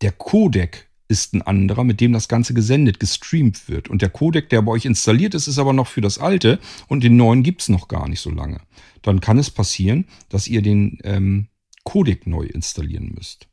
der 0.01 0.11
Codec 0.11 0.89
ist 1.07 1.33
ein 1.33 1.41
anderer, 1.41 1.83
mit 1.83 2.01
dem 2.01 2.13
das 2.13 2.27
Ganze 2.27 2.53
gesendet, 2.53 2.99
gestreamt 2.99 3.67
wird. 3.69 3.89
Und 3.89 4.01
der 4.01 4.09
Codec, 4.09 4.49
der 4.49 4.61
bei 4.61 4.71
euch 4.71 4.85
installiert 4.85 5.33
ist, 5.33 5.47
ist 5.47 5.59
aber 5.59 5.73
noch 5.73 5.87
für 5.87 6.01
das 6.01 6.17
alte 6.17 6.59
und 6.87 7.03
den 7.03 7.17
neuen 7.17 7.43
gibt 7.43 7.61
es 7.61 7.69
noch 7.69 7.87
gar 7.87 8.07
nicht 8.07 8.21
so 8.21 8.31
lange. 8.31 8.61
Dann 9.01 9.19
kann 9.19 9.37
es 9.37 9.51
passieren, 9.51 10.05
dass 10.29 10.47
ihr 10.47 10.61
den 10.61 10.99
ähm, 11.03 11.47
Codec 11.83 12.25
neu 12.25 12.45
installieren 12.45 13.11
müsst. 13.13 13.47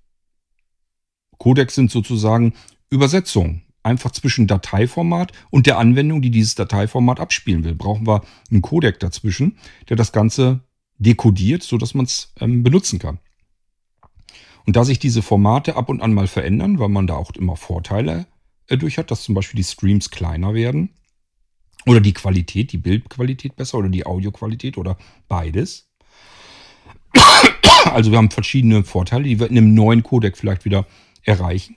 Codecs 1.38 1.74
sind 1.74 1.90
sozusagen 1.90 2.54
Übersetzungen. 2.90 3.62
Einfach 3.82 4.10
zwischen 4.10 4.46
Dateiformat 4.46 5.32
und 5.48 5.66
der 5.66 5.78
Anwendung, 5.78 6.20
die 6.20 6.30
dieses 6.30 6.54
Dateiformat 6.54 7.18
abspielen 7.18 7.64
will, 7.64 7.74
brauchen 7.74 8.06
wir 8.06 8.22
einen 8.50 8.60
Codec 8.60 9.00
dazwischen, 9.00 9.56
der 9.88 9.96
das 9.96 10.12
Ganze 10.12 10.60
dekodiert, 10.98 11.62
sodass 11.62 11.94
man 11.94 12.04
es 12.04 12.34
ähm, 12.40 12.62
benutzen 12.62 12.98
kann. 12.98 13.20
Und 14.66 14.76
da 14.76 14.84
sich 14.84 14.98
diese 14.98 15.22
Formate 15.22 15.76
ab 15.76 15.88
und 15.88 16.00
an 16.00 16.12
mal 16.12 16.26
verändern, 16.26 16.78
weil 16.78 16.88
man 16.88 17.06
da 17.06 17.14
auch 17.14 17.30
immer 17.32 17.56
Vorteile 17.56 18.26
äh, 18.68 18.76
durch 18.76 18.98
hat, 18.98 19.10
dass 19.10 19.22
zum 19.22 19.34
Beispiel 19.34 19.58
die 19.58 19.64
Streams 19.64 20.10
kleiner 20.10 20.54
werden 20.54 20.90
oder 21.86 22.00
die 22.00 22.12
Qualität, 22.12 22.72
die 22.72 22.78
Bildqualität 22.78 23.56
besser 23.56 23.78
oder 23.78 23.88
die 23.88 24.06
Audioqualität 24.06 24.78
oder 24.78 24.96
beides. 25.28 25.88
Also 27.84 28.10
wir 28.10 28.18
haben 28.18 28.30
verschiedene 28.30 28.84
Vorteile, 28.84 29.24
die 29.24 29.40
wir 29.40 29.48
in 29.48 29.56
einem 29.56 29.72
neuen 29.72 30.02
Codec 30.02 30.36
vielleicht 30.36 30.66
wieder 30.66 30.86
erreichen. 31.22 31.76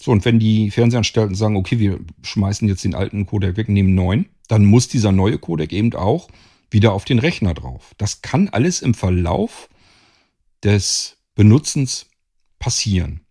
So, 0.00 0.12
und 0.12 0.24
wenn 0.24 0.38
die 0.38 0.70
Fernsehanstalten 0.70 1.34
sagen, 1.34 1.56
okay, 1.56 1.80
wir 1.80 1.98
schmeißen 2.22 2.68
jetzt 2.68 2.84
den 2.84 2.94
alten 2.94 3.26
Codec 3.26 3.56
weg, 3.56 3.68
nehmen 3.68 3.96
neuen, 3.96 4.26
dann 4.46 4.64
muss 4.64 4.86
dieser 4.86 5.10
neue 5.10 5.38
Codec 5.38 5.72
eben 5.72 5.92
auch 5.94 6.28
wieder 6.70 6.92
auf 6.92 7.04
den 7.04 7.18
Rechner 7.18 7.52
drauf. 7.52 7.94
Das 7.98 8.22
kann 8.22 8.48
alles 8.48 8.80
im 8.80 8.94
Verlauf 8.94 9.68
des 10.62 11.18
Benutzens 11.34 12.06
passieren. 12.60 13.22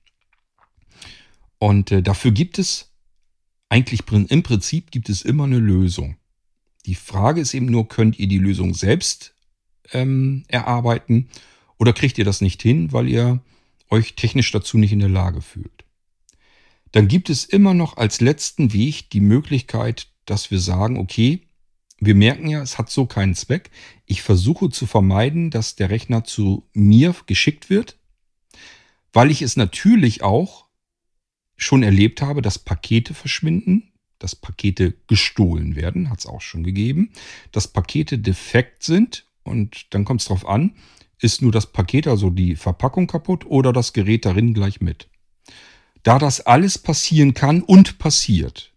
Und 1.60 1.91
äh, 1.91 2.01
dafür 2.01 2.31
gibt 2.31 2.60
es 2.60 2.89
eigentlich 3.69 4.01
im 4.10 4.43
Prinzip 4.43 4.91
gibt 4.91 5.10
es 5.10 5.22
immer 5.22 5.43
eine 5.43 5.60
Lösung. 5.60 6.18
Die 6.85 6.95
Frage 6.95 7.39
ist 7.39 7.53
eben 7.53 7.68
nur, 7.68 7.88
könnt 7.88 8.18
ihr 8.18 8.27
die 8.27 8.39
Lösung 8.39 8.73
selbst 8.73 9.35
ähm, 9.93 10.43
erarbeiten 10.47 11.30
oder 11.77 11.93
kriegt 11.93 12.18
ihr 12.18 12.26
das 12.26 12.41
nicht 12.41 12.61
hin, 12.61 12.91
weil 12.91 13.07
ihr 13.07 13.41
euch 13.89 14.15
technisch 14.15 14.51
dazu 14.51 14.77
nicht 14.77 14.91
in 14.91 14.99
der 14.99 15.10
Lage 15.10 15.41
fühlt? 15.41 15.85
Dann 16.91 17.07
gibt 17.07 17.30
es 17.30 17.45
immer 17.45 17.76
noch 17.76 17.97
als 17.97 18.22
letzten 18.22 18.73
Weg 18.73 19.11
die 19.11 19.22
Möglichkeit, 19.22 20.07
dass 20.26 20.49
wir 20.49 20.60
sagen, 20.60 20.97
okay, 20.97 21.43
wir 21.99 22.15
merken 22.15 22.47
ja, 22.47 22.64
es 22.64 22.80
hat 22.80 22.89
so 22.89 23.06
keinen 23.06 23.35
Zweck. 23.35 23.69
Ich 24.07 24.23
versuche 24.23 24.69
zu 24.69 24.88
vermeiden, 24.88 25.51
dass 25.51 25.76
der 25.76 25.91
Rechner 25.91 26.23
zu 26.23 26.68
mir 26.73 27.14
geschickt 27.27 27.69
wird 27.69 27.98
weil 29.14 29.31
ich 29.31 29.41
es 29.41 29.57
natürlich 29.57 30.23
auch 30.23 30.68
schon 31.57 31.84
erlebt 31.84 32.22
habe, 32.22 32.41
dass 32.41 32.60
Pakete 32.60 33.14
verschwinden, 33.14 33.91
dass 34.18 34.36
Pakete 34.36 34.94
gestohlen 35.07 35.76
werden, 35.76 36.10
hat 36.10 36.19
es 36.19 36.26
auch 36.26 36.41
schon 36.41 36.64
gegeben, 36.64 37.11
dass 37.52 37.68
Pakete 37.68 38.18
defekt 38.18 38.84
sind 38.84 39.26
und 39.44 39.94
dann 39.94 40.06
kommt 40.06 40.22
es 40.22 40.27
darauf 40.27 40.48
an, 40.48 40.76
ist 41.19 41.41
nur 41.41 41.52
das 41.52 41.72
Paket, 41.72 42.07
also 42.07 42.30
die 42.30 42.56
Verpackung 42.56 43.07
kaputt 43.07 43.45
oder 43.45 43.73
das 43.73 43.94
Gerät 43.94 44.26
darin 44.26 44.53
gleich 44.53 44.81
mit. 44.81 45.10
Da 46.03 46.18
das 46.18 46.41
alles 46.41 46.77
passieren 46.77 47.34
kann 47.34 47.61
und 47.61 47.99
passiert, 47.99 48.73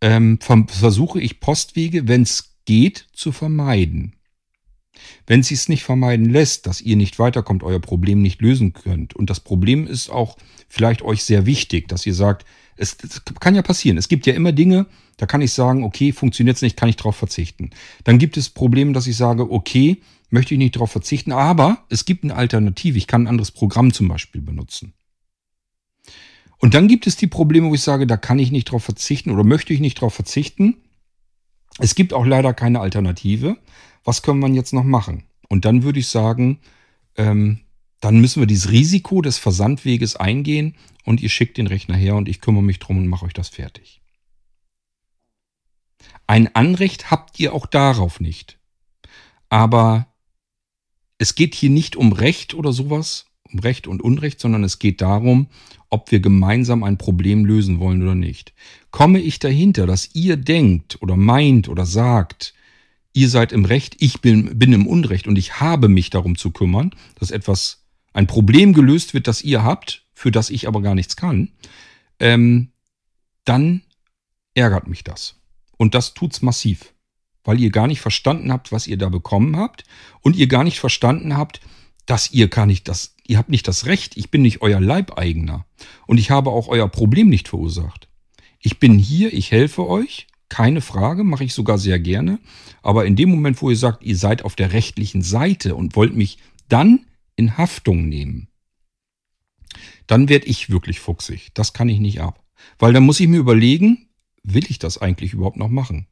ähm, 0.00 0.38
versuche 0.40 1.20
ich 1.20 1.40
Postwege, 1.40 2.08
wenn 2.08 2.22
es 2.22 2.56
geht, 2.64 3.06
zu 3.12 3.32
vermeiden. 3.32 4.15
Wenn 5.26 5.42
sie 5.42 5.54
es 5.54 5.68
nicht 5.68 5.84
vermeiden 5.84 6.30
lässt, 6.30 6.66
dass 6.66 6.80
ihr 6.80 6.96
nicht 6.96 7.18
weiterkommt, 7.18 7.62
euer 7.62 7.80
Problem 7.80 8.22
nicht 8.22 8.40
lösen 8.40 8.72
könnt, 8.72 9.14
und 9.14 9.30
das 9.30 9.40
Problem 9.40 9.86
ist 9.86 10.10
auch 10.10 10.36
vielleicht 10.68 11.02
euch 11.02 11.24
sehr 11.24 11.46
wichtig, 11.46 11.88
dass 11.88 12.06
ihr 12.06 12.14
sagt, 12.14 12.44
es, 12.76 12.96
es 13.02 13.22
kann 13.40 13.54
ja 13.54 13.62
passieren. 13.62 13.96
Es 13.96 14.08
gibt 14.08 14.26
ja 14.26 14.34
immer 14.34 14.52
Dinge, 14.52 14.86
da 15.16 15.26
kann 15.26 15.40
ich 15.40 15.52
sagen, 15.52 15.82
okay, 15.82 16.12
funktioniert 16.12 16.56
es 16.56 16.62
nicht, 16.62 16.76
kann 16.76 16.88
ich 16.88 16.96
darauf 16.96 17.16
verzichten. 17.16 17.70
Dann 18.04 18.18
gibt 18.18 18.36
es 18.36 18.50
Probleme, 18.50 18.92
dass 18.92 19.06
ich 19.06 19.16
sage, 19.16 19.50
okay, 19.50 20.02
möchte 20.30 20.54
ich 20.54 20.58
nicht 20.58 20.76
darauf 20.76 20.92
verzichten, 20.92 21.32
aber 21.32 21.84
es 21.88 22.04
gibt 22.04 22.24
eine 22.24 22.34
Alternative. 22.34 22.98
Ich 22.98 23.06
kann 23.06 23.22
ein 23.22 23.28
anderes 23.28 23.50
Programm 23.50 23.92
zum 23.92 24.08
Beispiel 24.08 24.42
benutzen. 24.42 24.92
Und 26.58 26.74
dann 26.74 26.88
gibt 26.88 27.06
es 27.06 27.16
die 27.16 27.26
Probleme, 27.26 27.68
wo 27.68 27.74
ich 27.74 27.82
sage, 27.82 28.06
da 28.06 28.16
kann 28.16 28.38
ich 28.38 28.50
nicht 28.50 28.68
darauf 28.68 28.84
verzichten 28.84 29.30
oder 29.30 29.44
möchte 29.44 29.72
ich 29.72 29.80
nicht 29.80 29.98
darauf 29.98 30.14
verzichten. 30.14 30.76
Es 31.78 31.94
gibt 31.94 32.12
auch 32.12 32.24
leider 32.24 32.54
keine 32.54 32.80
Alternative. 32.80 33.58
Was 34.06 34.22
können 34.22 34.38
wir 34.38 34.48
jetzt 34.50 34.72
noch 34.72 34.84
machen? 34.84 35.24
Und 35.48 35.64
dann 35.64 35.82
würde 35.82 35.98
ich 35.98 36.06
sagen, 36.06 36.60
ähm, 37.16 37.60
dann 38.00 38.20
müssen 38.20 38.40
wir 38.40 38.46
dieses 38.46 38.70
Risiko 38.70 39.20
des 39.20 39.36
Versandweges 39.36 40.14
eingehen 40.14 40.76
und 41.04 41.20
ihr 41.20 41.28
schickt 41.28 41.58
den 41.58 41.66
Rechner 41.66 41.96
her 41.96 42.14
und 42.14 42.28
ich 42.28 42.40
kümmere 42.40 42.62
mich 42.62 42.78
drum 42.78 42.98
und 42.98 43.08
mache 43.08 43.26
euch 43.26 43.32
das 43.32 43.48
fertig. 43.48 44.00
Ein 46.28 46.54
Anrecht 46.54 47.10
habt 47.10 47.40
ihr 47.40 47.52
auch 47.52 47.66
darauf 47.66 48.20
nicht. 48.20 48.60
Aber 49.48 50.06
es 51.18 51.34
geht 51.34 51.56
hier 51.56 51.70
nicht 51.70 51.96
um 51.96 52.12
Recht 52.12 52.54
oder 52.54 52.72
sowas, 52.72 53.26
um 53.50 53.58
Recht 53.58 53.88
und 53.88 54.02
Unrecht, 54.02 54.38
sondern 54.38 54.62
es 54.62 54.78
geht 54.78 55.00
darum, 55.00 55.48
ob 55.90 56.12
wir 56.12 56.20
gemeinsam 56.20 56.84
ein 56.84 56.96
Problem 56.96 57.44
lösen 57.44 57.80
wollen 57.80 58.02
oder 58.02 58.14
nicht. 58.14 58.54
Komme 58.92 59.18
ich 59.18 59.40
dahinter, 59.40 59.84
dass 59.86 60.14
ihr 60.14 60.36
denkt 60.36 61.02
oder 61.02 61.16
meint 61.16 61.68
oder 61.68 61.86
sagt, 61.86 62.54
ihr 63.16 63.30
seid 63.30 63.52
im 63.52 63.64
Recht, 63.64 63.96
ich 63.98 64.20
bin, 64.20 64.58
bin 64.58 64.72
im 64.74 64.86
Unrecht 64.86 65.26
und 65.26 65.36
ich 65.36 65.58
habe 65.58 65.88
mich 65.88 66.10
darum 66.10 66.36
zu 66.36 66.50
kümmern, 66.50 66.90
dass 67.18 67.30
etwas, 67.30 67.82
ein 68.12 68.26
Problem 68.26 68.72
gelöst 68.72 69.14
wird, 69.14 69.26
das 69.26 69.42
ihr 69.42 69.62
habt, 69.62 70.06
für 70.14 70.30
das 70.30 70.50
ich 70.50 70.68
aber 70.68 70.80
gar 70.80 70.94
nichts 70.94 71.16
kann, 71.16 71.50
ähm, 72.18 72.72
dann 73.44 73.82
ärgert 74.54 74.86
mich 74.86 75.04
das. 75.04 75.36
Und 75.76 75.94
das 75.94 76.14
tut's 76.14 76.40
massiv, 76.40 76.94
weil 77.44 77.60
ihr 77.60 77.70
gar 77.70 77.86
nicht 77.86 78.00
verstanden 78.00 78.52
habt, 78.52 78.72
was 78.72 78.86
ihr 78.86 78.96
da 78.96 79.08
bekommen 79.08 79.56
habt 79.56 79.84
und 80.20 80.36
ihr 80.36 80.46
gar 80.46 80.64
nicht 80.64 80.78
verstanden 80.78 81.36
habt, 81.36 81.60
dass 82.06 82.32
ihr 82.32 82.48
gar 82.48 82.66
nicht 82.66 82.88
das, 82.88 83.14
ihr 83.26 83.38
habt 83.38 83.50
nicht 83.50 83.68
das 83.68 83.86
Recht, 83.86 84.16
ich 84.16 84.30
bin 84.30 84.42
nicht 84.42 84.62
euer 84.62 84.80
Leibeigener 84.80 85.66
und 86.06 86.18
ich 86.18 86.30
habe 86.30 86.50
auch 86.50 86.68
euer 86.68 86.88
Problem 86.88 87.28
nicht 87.28 87.48
verursacht. 87.48 88.08
Ich 88.60 88.78
bin 88.78 88.98
hier, 88.98 89.32
ich 89.32 89.50
helfe 89.50 89.86
euch 89.86 90.26
keine 90.48 90.80
Frage, 90.80 91.24
mache 91.24 91.44
ich 91.44 91.54
sogar 91.54 91.78
sehr 91.78 91.98
gerne. 91.98 92.38
Aber 92.82 93.04
in 93.06 93.16
dem 93.16 93.30
Moment, 93.30 93.60
wo 93.62 93.70
ihr 93.70 93.76
sagt, 93.76 94.02
ihr 94.04 94.16
seid 94.16 94.44
auf 94.44 94.56
der 94.56 94.72
rechtlichen 94.72 95.22
Seite 95.22 95.74
und 95.74 95.96
wollt 95.96 96.14
mich 96.14 96.38
dann 96.68 97.06
in 97.34 97.58
Haftung 97.58 98.08
nehmen, 98.08 98.48
dann 100.06 100.28
werde 100.28 100.46
ich 100.46 100.70
wirklich 100.70 101.00
fuchsig. 101.00 101.50
Das 101.54 101.72
kann 101.72 101.88
ich 101.88 101.98
nicht 101.98 102.20
ab. 102.20 102.44
Weil 102.78 102.92
dann 102.92 103.04
muss 103.04 103.20
ich 103.20 103.28
mir 103.28 103.38
überlegen, 103.38 104.08
will 104.42 104.64
ich 104.68 104.78
das 104.78 104.98
eigentlich 104.98 105.32
überhaupt 105.32 105.56
noch 105.56 105.68
machen? 105.68 106.06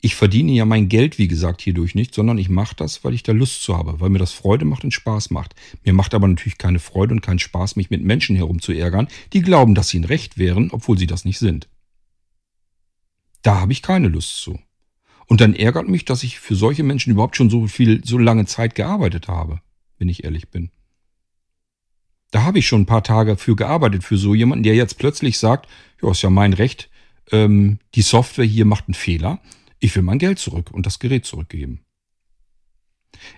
Ich 0.00 0.16
verdiene 0.16 0.52
ja 0.52 0.66
mein 0.66 0.90
Geld, 0.90 1.16
wie 1.16 1.28
gesagt, 1.28 1.62
hierdurch 1.62 1.94
nicht, 1.94 2.14
sondern 2.14 2.36
ich 2.36 2.50
mache 2.50 2.76
das, 2.76 3.04
weil 3.04 3.14
ich 3.14 3.22
da 3.22 3.32
Lust 3.32 3.62
zu 3.62 3.74
habe, 3.74 4.00
weil 4.00 4.10
mir 4.10 4.18
das 4.18 4.32
Freude 4.32 4.66
macht 4.66 4.84
und 4.84 4.92
Spaß 4.92 5.30
macht. 5.30 5.54
Mir 5.82 5.94
macht 5.94 6.12
aber 6.12 6.28
natürlich 6.28 6.58
keine 6.58 6.78
Freude 6.78 7.14
und 7.14 7.22
keinen 7.22 7.38
Spaß, 7.38 7.76
mich 7.76 7.88
mit 7.88 8.04
Menschen 8.04 8.36
herumzuärgern, 8.36 9.08
die 9.32 9.40
glauben, 9.40 9.74
dass 9.74 9.88
sie 9.88 9.96
in 9.96 10.04
Recht 10.04 10.36
wären, 10.36 10.70
obwohl 10.72 10.98
sie 10.98 11.06
das 11.06 11.24
nicht 11.24 11.38
sind. 11.38 11.68
Da 13.44 13.60
habe 13.60 13.72
ich 13.72 13.82
keine 13.82 14.08
Lust 14.08 14.38
zu. 14.38 14.58
Und 15.26 15.40
dann 15.40 15.54
ärgert 15.54 15.86
mich, 15.86 16.04
dass 16.04 16.22
ich 16.22 16.40
für 16.40 16.56
solche 16.56 16.82
Menschen 16.82 17.12
überhaupt 17.12 17.36
schon 17.36 17.50
so 17.50 17.66
viel, 17.66 18.04
so 18.04 18.18
lange 18.18 18.46
Zeit 18.46 18.74
gearbeitet 18.74 19.28
habe, 19.28 19.60
wenn 19.98 20.08
ich 20.08 20.24
ehrlich 20.24 20.48
bin. 20.48 20.70
Da 22.30 22.42
habe 22.42 22.58
ich 22.58 22.66
schon 22.66 22.82
ein 22.82 22.86
paar 22.86 23.04
Tage 23.04 23.36
für 23.36 23.54
gearbeitet, 23.54 24.02
für 24.02 24.16
so 24.16 24.34
jemanden, 24.34 24.64
der 24.64 24.74
jetzt 24.74 24.98
plötzlich 24.98 25.38
sagt, 25.38 25.68
ja, 26.02 26.10
ist 26.10 26.22
ja 26.22 26.30
mein 26.30 26.54
Recht, 26.54 26.90
ähm, 27.30 27.78
die 27.94 28.02
Software 28.02 28.44
hier 28.46 28.64
macht 28.64 28.88
einen 28.88 28.94
Fehler, 28.94 29.40
ich 29.78 29.94
will 29.94 30.02
mein 30.02 30.18
Geld 30.18 30.38
zurück 30.38 30.70
und 30.72 30.86
das 30.86 30.98
Gerät 30.98 31.26
zurückgeben. 31.26 31.84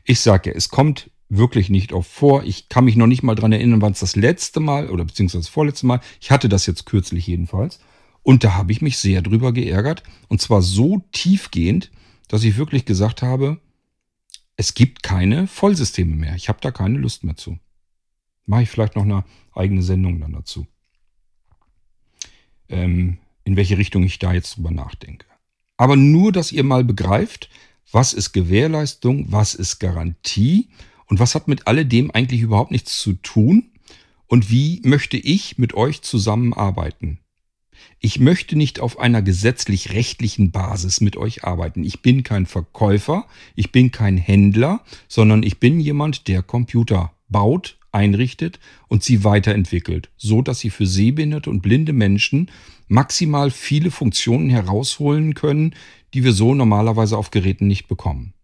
Ich 0.04 0.20
sage 0.20 0.50
ja, 0.50 0.56
es 0.56 0.68
kommt 0.68 1.10
wirklich 1.28 1.68
nicht 1.68 1.92
oft 1.92 2.10
vor. 2.10 2.44
Ich 2.44 2.68
kann 2.68 2.84
mich 2.84 2.96
noch 2.96 3.08
nicht 3.08 3.24
mal 3.24 3.34
dran 3.34 3.52
erinnern, 3.52 3.82
wann 3.82 3.92
es 3.92 4.00
das 4.00 4.14
letzte 4.14 4.60
Mal 4.60 4.88
oder 4.88 5.04
beziehungsweise 5.04 5.42
das 5.42 5.48
vorletzte 5.48 5.86
Mal, 5.86 6.00
ich 6.20 6.30
hatte 6.30 6.48
das 6.48 6.66
jetzt 6.66 6.86
kürzlich 6.86 7.26
jedenfalls, 7.26 7.80
und 8.26 8.42
da 8.42 8.54
habe 8.54 8.72
ich 8.72 8.82
mich 8.82 8.98
sehr 8.98 9.22
drüber 9.22 9.52
geärgert. 9.52 10.02
Und 10.26 10.40
zwar 10.40 10.60
so 10.60 11.04
tiefgehend, 11.12 11.92
dass 12.26 12.42
ich 12.42 12.56
wirklich 12.56 12.84
gesagt 12.84 13.22
habe, 13.22 13.60
es 14.56 14.74
gibt 14.74 15.04
keine 15.04 15.46
Vollsysteme 15.46 16.16
mehr. 16.16 16.34
Ich 16.34 16.48
habe 16.48 16.58
da 16.60 16.72
keine 16.72 16.98
Lust 16.98 17.22
mehr 17.22 17.36
zu. 17.36 17.60
Mache 18.44 18.64
ich 18.64 18.68
vielleicht 18.68 18.96
noch 18.96 19.04
eine 19.04 19.24
eigene 19.54 19.80
Sendung 19.80 20.20
dann 20.20 20.32
dazu. 20.32 20.66
Ähm, 22.68 23.18
in 23.44 23.54
welche 23.54 23.78
Richtung 23.78 24.02
ich 24.02 24.18
da 24.18 24.32
jetzt 24.32 24.56
drüber 24.56 24.72
nachdenke. 24.72 25.26
Aber 25.76 25.94
nur, 25.94 26.32
dass 26.32 26.50
ihr 26.50 26.64
mal 26.64 26.82
begreift, 26.82 27.48
was 27.92 28.12
ist 28.12 28.32
Gewährleistung, 28.32 29.30
was 29.30 29.54
ist 29.54 29.78
Garantie 29.78 30.68
und 31.06 31.20
was 31.20 31.36
hat 31.36 31.46
mit 31.46 31.68
alledem 31.68 32.10
eigentlich 32.10 32.40
überhaupt 32.40 32.72
nichts 32.72 32.98
zu 32.98 33.12
tun 33.12 33.70
und 34.26 34.50
wie 34.50 34.80
möchte 34.82 35.16
ich 35.16 35.58
mit 35.58 35.74
euch 35.74 36.02
zusammenarbeiten. 36.02 37.20
Ich 38.00 38.20
möchte 38.20 38.56
nicht 38.56 38.80
auf 38.80 38.98
einer 38.98 39.22
gesetzlich-rechtlichen 39.22 40.50
Basis 40.50 41.00
mit 41.00 41.16
euch 41.16 41.44
arbeiten. 41.44 41.84
Ich 41.84 42.02
bin 42.02 42.22
kein 42.22 42.46
Verkäufer, 42.46 43.26
ich 43.54 43.72
bin 43.72 43.90
kein 43.90 44.16
Händler, 44.16 44.80
sondern 45.08 45.42
ich 45.42 45.58
bin 45.58 45.80
jemand, 45.80 46.28
der 46.28 46.42
Computer 46.42 47.12
baut, 47.28 47.78
einrichtet 47.92 48.60
und 48.88 49.02
sie 49.02 49.24
weiterentwickelt, 49.24 50.10
so 50.16 50.42
dass 50.42 50.60
sie 50.60 50.70
für 50.70 50.86
sehbehinderte 50.86 51.50
und 51.50 51.62
blinde 51.62 51.92
Menschen 51.92 52.50
maximal 52.88 53.50
viele 53.50 53.90
Funktionen 53.90 54.50
herausholen 54.50 55.34
können, 55.34 55.74
die 56.14 56.22
wir 56.22 56.32
so 56.32 56.54
normalerweise 56.54 57.16
auf 57.16 57.30
Geräten 57.30 57.66
nicht 57.66 57.88
bekommen. 57.88 58.34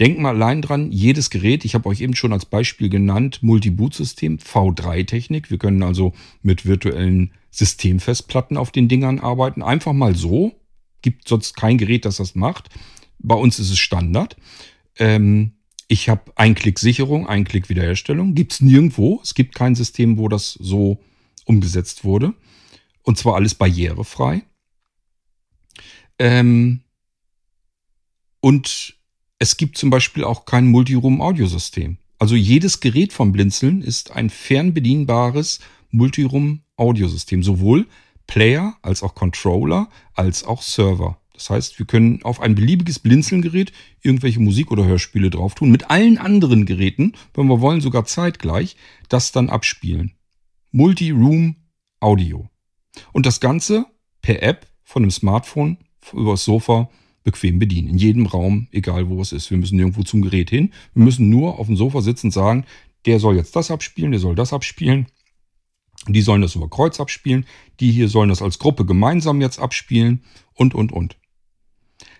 Denkt 0.00 0.18
mal 0.18 0.34
allein 0.34 0.62
dran, 0.62 0.90
jedes 0.90 1.30
Gerät, 1.30 1.64
ich 1.64 1.74
habe 1.74 1.88
euch 1.88 2.00
eben 2.00 2.14
schon 2.14 2.32
als 2.32 2.46
Beispiel 2.46 2.88
genannt, 2.88 3.42
Multi-Boot-System, 3.42 4.38
V3-Technik. 4.38 5.50
Wir 5.50 5.58
können 5.58 5.82
also 5.82 6.14
mit 6.42 6.64
virtuellen 6.64 7.32
Systemfestplatten 7.50 8.56
auf 8.56 8.70
den 8.70 8.88
Dingern 8.88 9.18
arbeiten. 9.18 9.62
Einfach 9.62 9.92
mal 9.92 10.16
so. 10.16 10.52
Gibt 11.02 11.28
sonst 11.28 11.56
kein 11.56 11.78
Gerät, 11.78 12.04
das 12.04 12.16
das 12.16 12.34
macht. 12.34 12.70
Bei 13.18 13.34
uns 13.34 13.58
ist 13.58 13.70
es 13.70 13.78
Standard. 13.78 14.36
Ähm, 14.98 15.52
ich 15.88 16.08
habe 16.08 16.32
Ein-Klick-Sicherung, 16.36 17.26
Ein-Klick-Wiederherstellung. 17.26 18.34
Gibt 18.34 18.54
es 18.54 18.60
nirgendwo. 18.62 19.20
Es 19.22 19.34
gibt 19.34 19.54
kein 19.54 19.74
System, 19.74 20.16
wo 20.16 20.28
das 20.28 20.52
so 20.52 20.98
umgesetzt 21.44 22.04
wurde. 22.04 22.32
Und 23.02 23.18
zwar 23.18 23.34
alles 23.34 23.54
barrierefrei. 23.54 24.42
Ähm, 26.18 26.80
und 28.40 28.96
es 29.42 29.56
gibt 29.56 29.76
zum 29.76 29.90
Beispiel 29.90 30.22
auch 30.22 30.44
kein 30.44 30.68
Multiroom-Audiosystem. 30.68 31.98
Also 32.20 32.36
jedes 32.36 32.78
Gerät 32.78 33.12
vom 33.12 33.32
Blinzeln 33.32 33.82
ist 33.82 34.12
ein 34.12 34.30
fernbedienbares 34.30 35.58
Multiroom-Audiosystem. 35.90 37.42
Sowohl 37.42 37.88
Player 38.28 38.76
als 38.82 39.02
auch 39.02 39.16
Controller 39.16 39.88
als 40.14 40.44
auch 40.44 40.62
Server. 40.62 41.18
Das 41.34 41.50
heißt, 41.50 41.80
wir 41.80 41.86
können 41.86 42.22
auf 42.22 42.40
ein 42.40 42.54
beliebiges 42.54 43.00
Blinzelgerät 43.00 43.72
irgendwelche 44.00 44.38
Musik 44.38 44.70
oder 44.70 44.84
Hörspiele 44.84 45.28
drauf 45.28 45.56
tun, 45.56 45.72
mit 45.72 45.90
allen 45.90 46.18
anderen 46.18 46.64
Geräten, 46.64 47.14
wenn 47.34 47.48
wir 47.48 47.60
wollen, 47.60 47.80
sogar 47.80 48.04
zeitgleich, 48.04 48.76
das 49.08 49.32
dann 49.32 49.50
abspielen. 49.50 50.12
Multi-Room 50.70 51.56
Audio. 51.98 52.48
Und 53.10 53.26
das 53.26 53.40
Ganze 53.40 53.86
per 54.20 54.40
App 54.40 54.68
von 54.84 55.02
einem 55.02 55.10
Smartphone 55.10 55.78
übers 56.12 56.44
Sofa 56.44 56.90
bequem 57.24 57.58
bedienen. 57.58 57.88
In 57.88 57.98
jedem 57.98 58.26
Raum, 58.26 58.68
egal 58.72 59.08
wo 59.08 59.20
es 59.20 59.32
ist. 59.32 59.50
Wir 59.50 59.58
müssen 59.58 59.78
irgendwo 59.78 60.02
zum 60.02 60.22
Gerät 60.22 60.50
hin. 60.50 60.72
Wir 60.94 61.04
müssen 61.04 61.30
nur 61.30 61.58
auf 61.58 61.66
dem 61.66 61.76
Sofa 61.76 62.00
sitzen 62.00 62.28
und 62.28 62.32
sagen, 62.32 62.64
der 63.06 63.20
soll 63.20 63.36
jetzt 63.36 63.56
das 63.56 63.70
abspielen, 63.70 64.12
der 64.12 64.20
soll 64.20 64.34
das 64.34 64.52
abspielen. 64.52 65.06
Die 66.08 66.22
sollen 66.22 66.42
das 66.42 66.54
über 66.56 66.68
Kreuz 66.68 67.00
abspielen. 67.00 67.46
Die 67.80 67.92
hier 67.92 68.08
sollen 68.08 68.28
das 68.28 68.42
als 68.42 68.58
Gruppe 68.58 68.84
gemeinsam 68.84 69.40
jetzt 69.40 69.58
abspielen 69.58 70.24
und, 70.54 70.74
und, 70.74 70.92
und. 70.92 71.16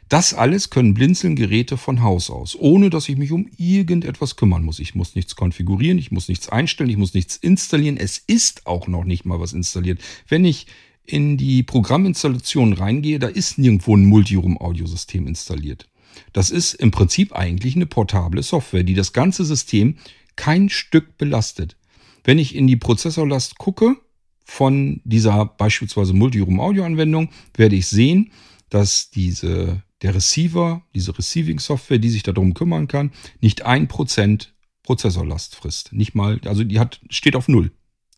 Das 0.09 0.35
alles 0.35 0.69
können 0.69 0.93
Blinzeln-Geräte 0.93 1.79
von 1.79 2.03
Haus 2.03 2.29
aus, 2.29 2.55
ohne 2.59 2.91
dass 2.91 3.09
ich 3.09 3.17
mich 3.17 3.33
um 3.33 3.49
irgendetwas 3.57 4.37
kümmern 4.37 4.63
muss. 4.63 4.79
Ich 4.79 4.95
muss 4.95 5.15
nichts 5.15 5.37
konfigurieren, 5.37 5.97
ich 5.97 6.13
muss 6.13 6.29
nichts 6.29 6.51
einstellen, 6.51 6.91
ich 6.91 6.99
muss 6.99 7.15
nichts 7.15 7.37
installieren. 7.37 7.97
Es 7.97 8.19
ist 8.19 8.67
auch 8.67 8.89
noch 8.89 9.05
nicht 9.05 9.25
mal 9.25 9.41
was 9.41 9.55
installiert. 9.55 10.03
Wenn 10.29 10.45
ich 10.45 10.67
in 11.05 11.37
die 11.37 11.63
Programminstallation 11.63 12.73
reingehe, 12.73 13.19
da 13.19 13.29
ist 13.29 13.59
nirgendwo 13.59 13.97
ein 13.97 14.07
Multiroom-Audiosystem 14.07 15.27
installiert. 15.27 15.89
Das 16.33 16.51
ist 16.51 16.75
im 16.75 16.91
Prinzip 16.91 17.35
eigentlich 17.35 17.77
eine 17.77 17.87
portable 17.87 18.43
Software, 18.43 18.85
die 18.85 18.95
das 18.95 19.13
ganze 19.13 19.45
System 19.45 19.97
kein 20.37 20.69
Stück 20.69 21.19
belastet. 21.19 21.77
Wenn 22.25 22.39
ich 22.39 22.55
in 22.55 22.67
die 22.67 22.77
Prozessorlast 22.77 23.59
gucke 23.59 23.97
von 24.45 25.01
dieser 25.05 25.47
beispielsweise 25.47 26.13
Multiroom-Audio-Anwendung, 26.15 27.31
werde 27.55 27.77
ich 27.77 27.87
sehen, 27.89 28.31
dass 28.71 29.11
diese 29.11 29.83
der 30.03 30.15
Receiver, 30.15 30.83
diese 30.95 31.17
Receiving-Software, 31.17 31.99
die 31.99 32.11
sich 32.11 32.23
darum 32.23 32.55
kümmern 32.55 32.89
kann, 32.89 33.13
nicht 33.41 33.63
ein 33.63 33.89
Prozent 33.89 34.53
Prozessorlast 34.83 35.55
frisst. 35.55 35.93
Nicht 35.93 36.15
mal, 36.15 36.41
also 36.45 36.65
die 36.65 36.81
hat, 36.81 37.01
steht 37.09 37.37
auf 37.37 37.49
Null. 37.49 37.71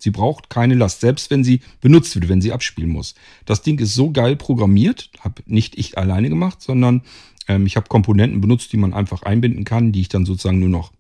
Sie 0.04 0.10
braucht 0.10 0.50
keine 0.50 0.74
Last, 0.74 1.00
selbst 1.00 1.30
wenn 1.30 1.44
sie 1.44 1.60
benutzt 1.80 2.14
wird, 2.14 2.28
wenn 2.28 2.42
sie 2.42 2.52
abspielen 2.52 2.90
muss. 2.90 3.14
Das 3.46 3.62
Ding 3.62 3.78
ist 3.78 3.94
so 3.94 4.10
geil 4.10 4.36
programmiert, 4.36 5.10
habe 5.20 5.42
nicht 5.46 5.78
ich 5.78 5.96
alleine 5.96 6.28
gemacht, 6.28 6.60
sondern 6.60 7.00
ähm, 7.48 7.64
ich 7.64 7.76
habe 7.76 7.88
Komponenten 7.88 8.42
benutzt, 8.42 8.70
die 8.74 8.76
man 8.76 8.92
einfach 8.92 9.22
einbinden 9.22 9.64
kann, 9.64 9.92
die 9.92 10.02
ich 10.02 10.10
dann 10.10 10.26
sozusagen 10.26 10.60
nur 10.60 10.68
noch 10.68 10.92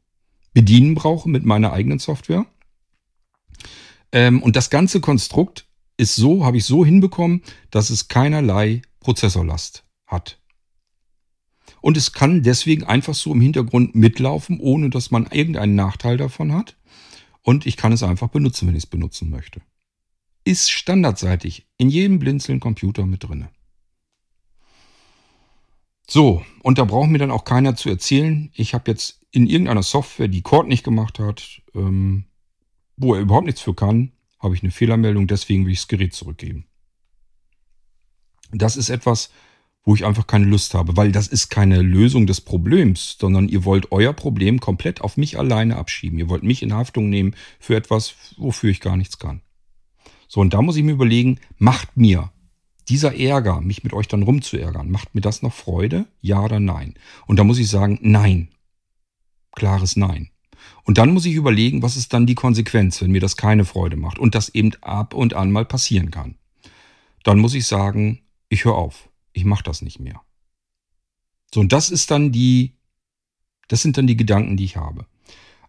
bedienen 0.54 0.94
brauche 0.94 1.28
mit 1.28 1.44
meiner 1.44 1.74
eigenen 1.74 1.98
Software. 1.98 2.46
Ähm, 4.10 4.42
und 4.42 4.56
das 4.56 4.70
ganze 4.70 5.02
Konstrukt 5.02 5.66
ist 5.98 6.16
so, 6.16 6.46
habe 6.46 6.56
ich 6.56 6.64
so 6.64 6.82
hinbekommen, 6.82 7.42
dass 7.70 7.90
es 7.90 8.08
keinerlei 8.08 8.80
Prozessorlast 9.00 9.84
hat. 10.06 10.38
Und 11.82 11.98
es 11.98 12.14
kann 12.14 12.42
deswegen 12.42 12.84
einfach 12.84 13.12
so 13.12 13.34
im 13.34 13.42
Hintergrund 13.42 13.94
mitlaufen, 13.94 14.60
ohne 14.60 14.88
dass 14.88 15.10
man 15.10 15.26
irgendeinen 15.26 15.74
Nachteil 15.74 16.16
davon 16.16 16.54
hat. 16.54 16.78
Und 17.44 17.66
ich 17.66 17.76
kann 17.76 17.92
es 17.92 18.02
einfach 18.02 18.28
benutzen, 18.28 18.66
wenn 18.66 18.74
ich 18.74 18.84
es 18.84 18.90
benutzen 18.90 19.30
möchte. 19.30 19.60
Ist 20.44 20.70
standardseitig 20.70 21.66
in 21.76 21.90
jedem 21.90 22.18
blinzeln 22.18 22.58
Computer 22.58 23.06
mit 23.06 23.22
drinne. 23.22 23.50
So, 26.08 26.44
und 26.62 26.78
da 26.78 26.84
braucht 26.84 27.10
mir 27.10 27.18
dann 27.18 27.30
auch 27.30 27.44
keiner 27.44 27.76
zu 27.76 27.88
erzählen, 27.88 28.50
ich 28.54 28.74
habe 28.74 28.90
jetzt 28.90 29.20
in 29.30 29.46
irgendeiner 29.46 29.82
Software, 29.82 30.28
die 30.28 30.42
Cord 30.42 30.68
nicht 30.68 30.84
gemacht 30.84 31.18
hat, 31.18 31.62
ähm, 31.74 32.24
wo 32.96 33.14
er 33.14 33.20
überhaupt 33.20 33.46
nichts 33.46 33.60
für 33.60 33.74
kann, 33.74 34.12
habe 34.38 34.54
ich 34.54 34.62
eine 34.62 34.72
Fehlermeldung, 34.72 35.26
deswegen 35.26 35.64
will 35.64 35.72
ich 35.72 35.80
das 35.80 35.88
Gerät 35.88 36.14
zurückgeben. 36.14 36.66
Das 38.52 38.76
ist 38.76 38.88
etwas, 38.88 39.30
wo 39.84 39.94
ich 39.94 40.04
einfach 40.04 40.26
keine 40.26 40.46
Lust 40.46 40.74
habe, 40.74 40.96
weil 40.96 41.12
das 41.12 41.28
ist 41.28 41.50
keine 41.50 41.82
Lösung 41.82 42.26
des 42.26 42.40
Problems, 42.40 43.16
sondern 43.20 43.48
ihr 43.48 43.64
wollt 43.64 43.92
euer 43.92 44.14
Problem 44.14 44.58
komplett 44.58 45.02
auf 45.02 45.16
mich 45.16 45.38
alleine 45.38 45.76
abschieben. 45.76 46.18
Ihr 46.18 46.28
wollt 46.28 46.42
mich 46.42 46.62
in 46.62 46.72
Haftung 46.72 47.10
nehmen 47.10 47.34
für 47.60 47.76
etwas, 47.76 48.14
wofür 48.36 48.70
ich 48.70 48.80
gar 48.80 48.96
nichts 48.96 49.18
kann. 49.18 49.42
So, 50.26 50.40
und 50.40 50.54
da 50.54 50.62
muss 50.62 50.76
ich 50.76 50.82
mir 50.82 50.92
überlegen, 50.92 51.38
macht 51.58 51.96
mir 51.96 52.32
dieser 52.88 53.18
Ärger, 53.18 53.60
mich 53.60 53.84
mit 53.84 53.92
euch 53.92 54.08
dann 54.08 54.22
rumzuärgern, 54.22 54.90
macht 54.90 55.14
mir 55.14 55.20
das 55.20 55.42
noch 55.42 55.52
Freude? 55.52 56.06
Ja 56.20 56.42
oder 56.42 56.60
nein? 56.60 56.94
Und 57.26 57.38
da 57.38 57.44
muss 57.44 57.58
ich 57.58 57.68
sagen, 57.68 57.98
nein. 58.02 58.48
Klares 59.52 59.96
Nein. 59.96 60.30
Und 60.82 60.98
dann 60.98 61.12
muss 61.12 61.26
ich 61.26 61.34
überlegen, 61.34 61.82
was 61.82 61.96
ist 61.96 62.12
dann 62.12 62.26
die 62.26 62.34
Konsequenz, 62.34 63.00
wenn 63.00 63.12
mir 63.12 63.20
das 63.20 63.36
keine 63.36 63.64
Freude 63.64 63.96
macht 63.96 64.18
und 64.18 64.34
das 64.34 64.48
eben 64.48 64.72
ab 64.80 65.14
und 65.14 65.34
an 65.34 65.52
mal 65.52 65.64
passieren 65.64 66.10
kann. 66.10 66.36
Dann 67.22 67.38
muss 67.38 67.54
ich 67.54 67.66
sagen, 67.66 68.20
ich 68.48 68.64
höre 68.64 68.74
auf. 68.74 69.08
Ich 69.34 69.44
mache 69.44 69.64
das 69.64 69.82
nicht 69.82 70.00
mehr. 70.00 70.22
So, 71.52 71.60
und 71.60 71.72
das 71.72 71.90
ist 71.90 72.10
dann 72.10 72.32
die, 72.32 72.78
das 73.68 73.82
sind 73.82 73.98
dann 73.98 74.06
die 74.06 74.16
Gedanken, 74.16 74.56
die 74.56 74.64
ich 74.64 74.76
habe. 74.76 75.06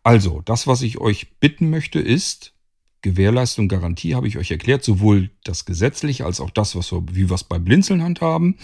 Also, 0.04 0.42
das, 0.42 0.68
was 0.68 0.82
ich 0.84 1.00
euch 1.00 1.38
bitten 1.40 1.70
möchte, 1.70 2.00
ist, 2.00 2.54
Gewährleistung, 3.02 3.68
Garantie 3.68 4.16
habe 4.16 4.28
ich 4.28 4.38
euch 4.38 4.52
erklärt, 4.52 4.84
sowohl 4.84 5.32
das 5.44 5.66
gesetzliche 5.66 6.26
als 6.26 6.40
auch 6.40 6.50
das, 6.50 6.76
was 6.76 6.92
wir, 6.92 7.04
wie 7.12 7.30
wir 7.30 7.36
es 7.36 7.44
bei 7.44 7.60
Blinzeln 7.60 8.02
handhaben. 8.02 8.58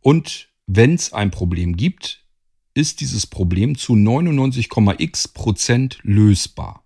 Und 0.00 0.48
wenn 0.66 0.94
es 0.94 1.12
ein 1.12 1.30
Problem 1.30 1.76
gibt, 1.76 2.24
ist 2.74 3.00
dieses 3.00 3.26
Problem 3.26 3.76
zu 3.76 3.94
99,x 3.94 5.28
Prozent 5.28 5.98
lösbar. 6.02 6.84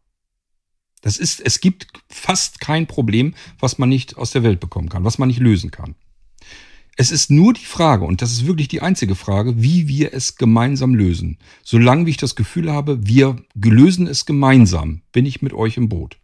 Das 1.02 1.18
ist, 1.18 1.40
es 1.40 1.60
gibt 1.60 1.88
fast 2.08 2.60
kein 2.60 2.86
Problem, 2.86 3.34
was 3.58 3.76
man 3.76 3.90
nicht 3.90 4.16
aus 4.16 4.30
der 4.30 4.42
Welt 4.42 4.60
bekommen 4.60 4.88
kann, 4.88 5.04
was 5.04 5.18
man 5.18 5.28
nicht 5.28 5.40
lösen 5.40 5.70
kann. 5.70 5.96
Es 6.96 7.10
ist 7.10 7.30
nur 7.30 7.52
die 7.52 7.64
Frage, 7.64 8.04
und 8.04 8.22
das 8.22 8.32
ist 8.32 8.46
wirklich 8.46 8.68
die 8.68 8.82
einzige 8.82 9.16
Frage, 9.16 9.60
wie 9.60 9.88
wir 9.88 10.14
es 10.14 10.36
gemeinsam 10.36 10.94
lösen. 10.94 11.38
Solange 11.64 12.06
wie 12.06 12.10
ich 12.10 12.16
das 12.16 12.36
Gefühl 12.36 12.72
habe, 12.72 13.06
wir 13.06 13.36
lösen 13.54 14.06
es 14.06 14.26
gemeinsam, 14.26 15.02
bin 15.10 15.26
ich 15.26 15.42
mit 15.42 15.52
euch 15.52 15.76
im 15.76 15.88
Boot. 15.88 16.18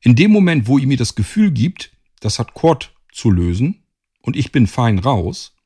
In 0.00 0.16
dem 0.16 0.32
Moment, 0.32 0.66
wo 0.66 0.78
ihr 0.78 0.86
mir 0.86 0.98
das 0.98 1.14
Gefühl 1.14 1.50
gibt, 1.50 1.92
das 2.20 2.38
hat 2.38 2.52
Quad 2.52 2.94
zu 3.10 3.30
lösen 3.30 3.84
und 4.20 4.36
ich 4.36 4.52
bin 4.52 4.66
fein 4.66 4.98
raus, 4.98 5.56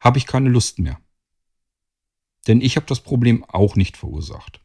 habe 0.00 0.18
ich 0.18 0.26
keine 0.26 0.50
Lust 0.50 0.78
mehr. 0.78 1.00
Denn 2.46 2.60
ich 2.60 2.76
habe 2.76 2.86
das 2.86 3.00
Problem 3.00 3.44
auch 3.44 3.76
nicht 3.76 3.96
verursacht. 3.96 4.60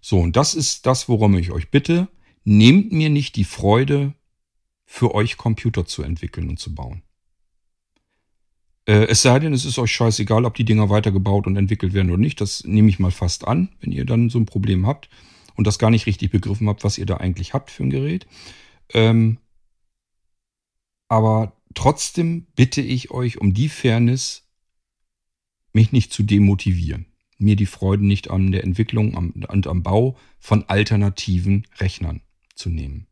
So, 0.00 0.18
und 0.20 0.36
das 0.36 0.54
ist 0.54 0.86
das, 0.86 1.08
worum 1.08 1.36
ich 1.36 1.50
euch 1.50 1.70
bitte. 1.70 2.08
Nehmt 2.44 2.92
mir 2.92 3.10
nicht 3.10 3.36
die 3.36 3.44
Freude, 3.44 4.14
für 4.86 5.14
euch 5.14 5.36
Computer 5.36 5.84
zu 5.84 6.02
entwickeln 6.02 6.48
und 6.48 6.58
zu 6.58 6.74
bauen. 6.74 7.02
Äh, 8.86 9.06
es 9.08 9.22
sei 9.22 9.38
denn, 9.38 9.52
es 9.52 9.64
ist 9.64 9.78
euch 9.78 9.92
scheißegal, 9.92 10.44
ob 10.44 10.54
die 10.54 10.64
Dinger 10.64 10.88
weitergebaut 10.88 11.46
und 11.46 11.56
entwickelt 11.56 11.92
werden 11.92 12.10
oder 12.10 12.20
nicht. 12.20 12.40
Das 12.40 12.64
nehme 12.64 12.88
ich 12.88 12.98
mal 12.98 13.10
fast 13.10 13.46
an, 13.46 13.68
wenn 13.80 13.92
ihr 13.92 14.06
dann 14.06 14.30
so 14.30 14.38
ein 14.38 14.46
Problem 14.46 14.86
habt 14.86 15.10
und 15.56 15.66
das 15.66 15.78
gar 15.78 15.90
nicht 15.90 16.06
richtig 16.06 16.30
begriffen 16.30 16.68
habt, 16.68 16.84
was 16.84 16.96
ihr 16.96 17.06
da 17.06 17.16
eigentlich 17.16 17.52
habt 17.52 17.70
für 17.70 17.82
ein 17.82 17.90
Gerät. 17.90 18.26
Ähm, 18.94 19.38
aber 21.08 21.52
trotzdem 21.74 22.46
bitte 22.54 22.80
ich 22.80 23.10
euch 23.10 23.38
um 23.40 23.52
die 23.54 23.68
Fairness, 23.68 24.44
mich 25.72 25.92
nicht 25.92 26.12
zu 26.12 26.22
demotivieren, 26.22 27.06
mir 27.38 27.56
die 27.56 27.66
Freude 27.66 28.06
nicht 28.06 28.30
an 28.30 28.50
der 28.50 28.64
Entwicklung 28.64 29.14
und 29.14 29.50
am, 29.50 29.62
am 29.62 29.82
Bau 29.82 30.16
von 30.38 30.64
alternativen 30.68 31.66
Rechnern 31.78 32.22
zu 32.54 32.70
nehmen. 32.70 33.06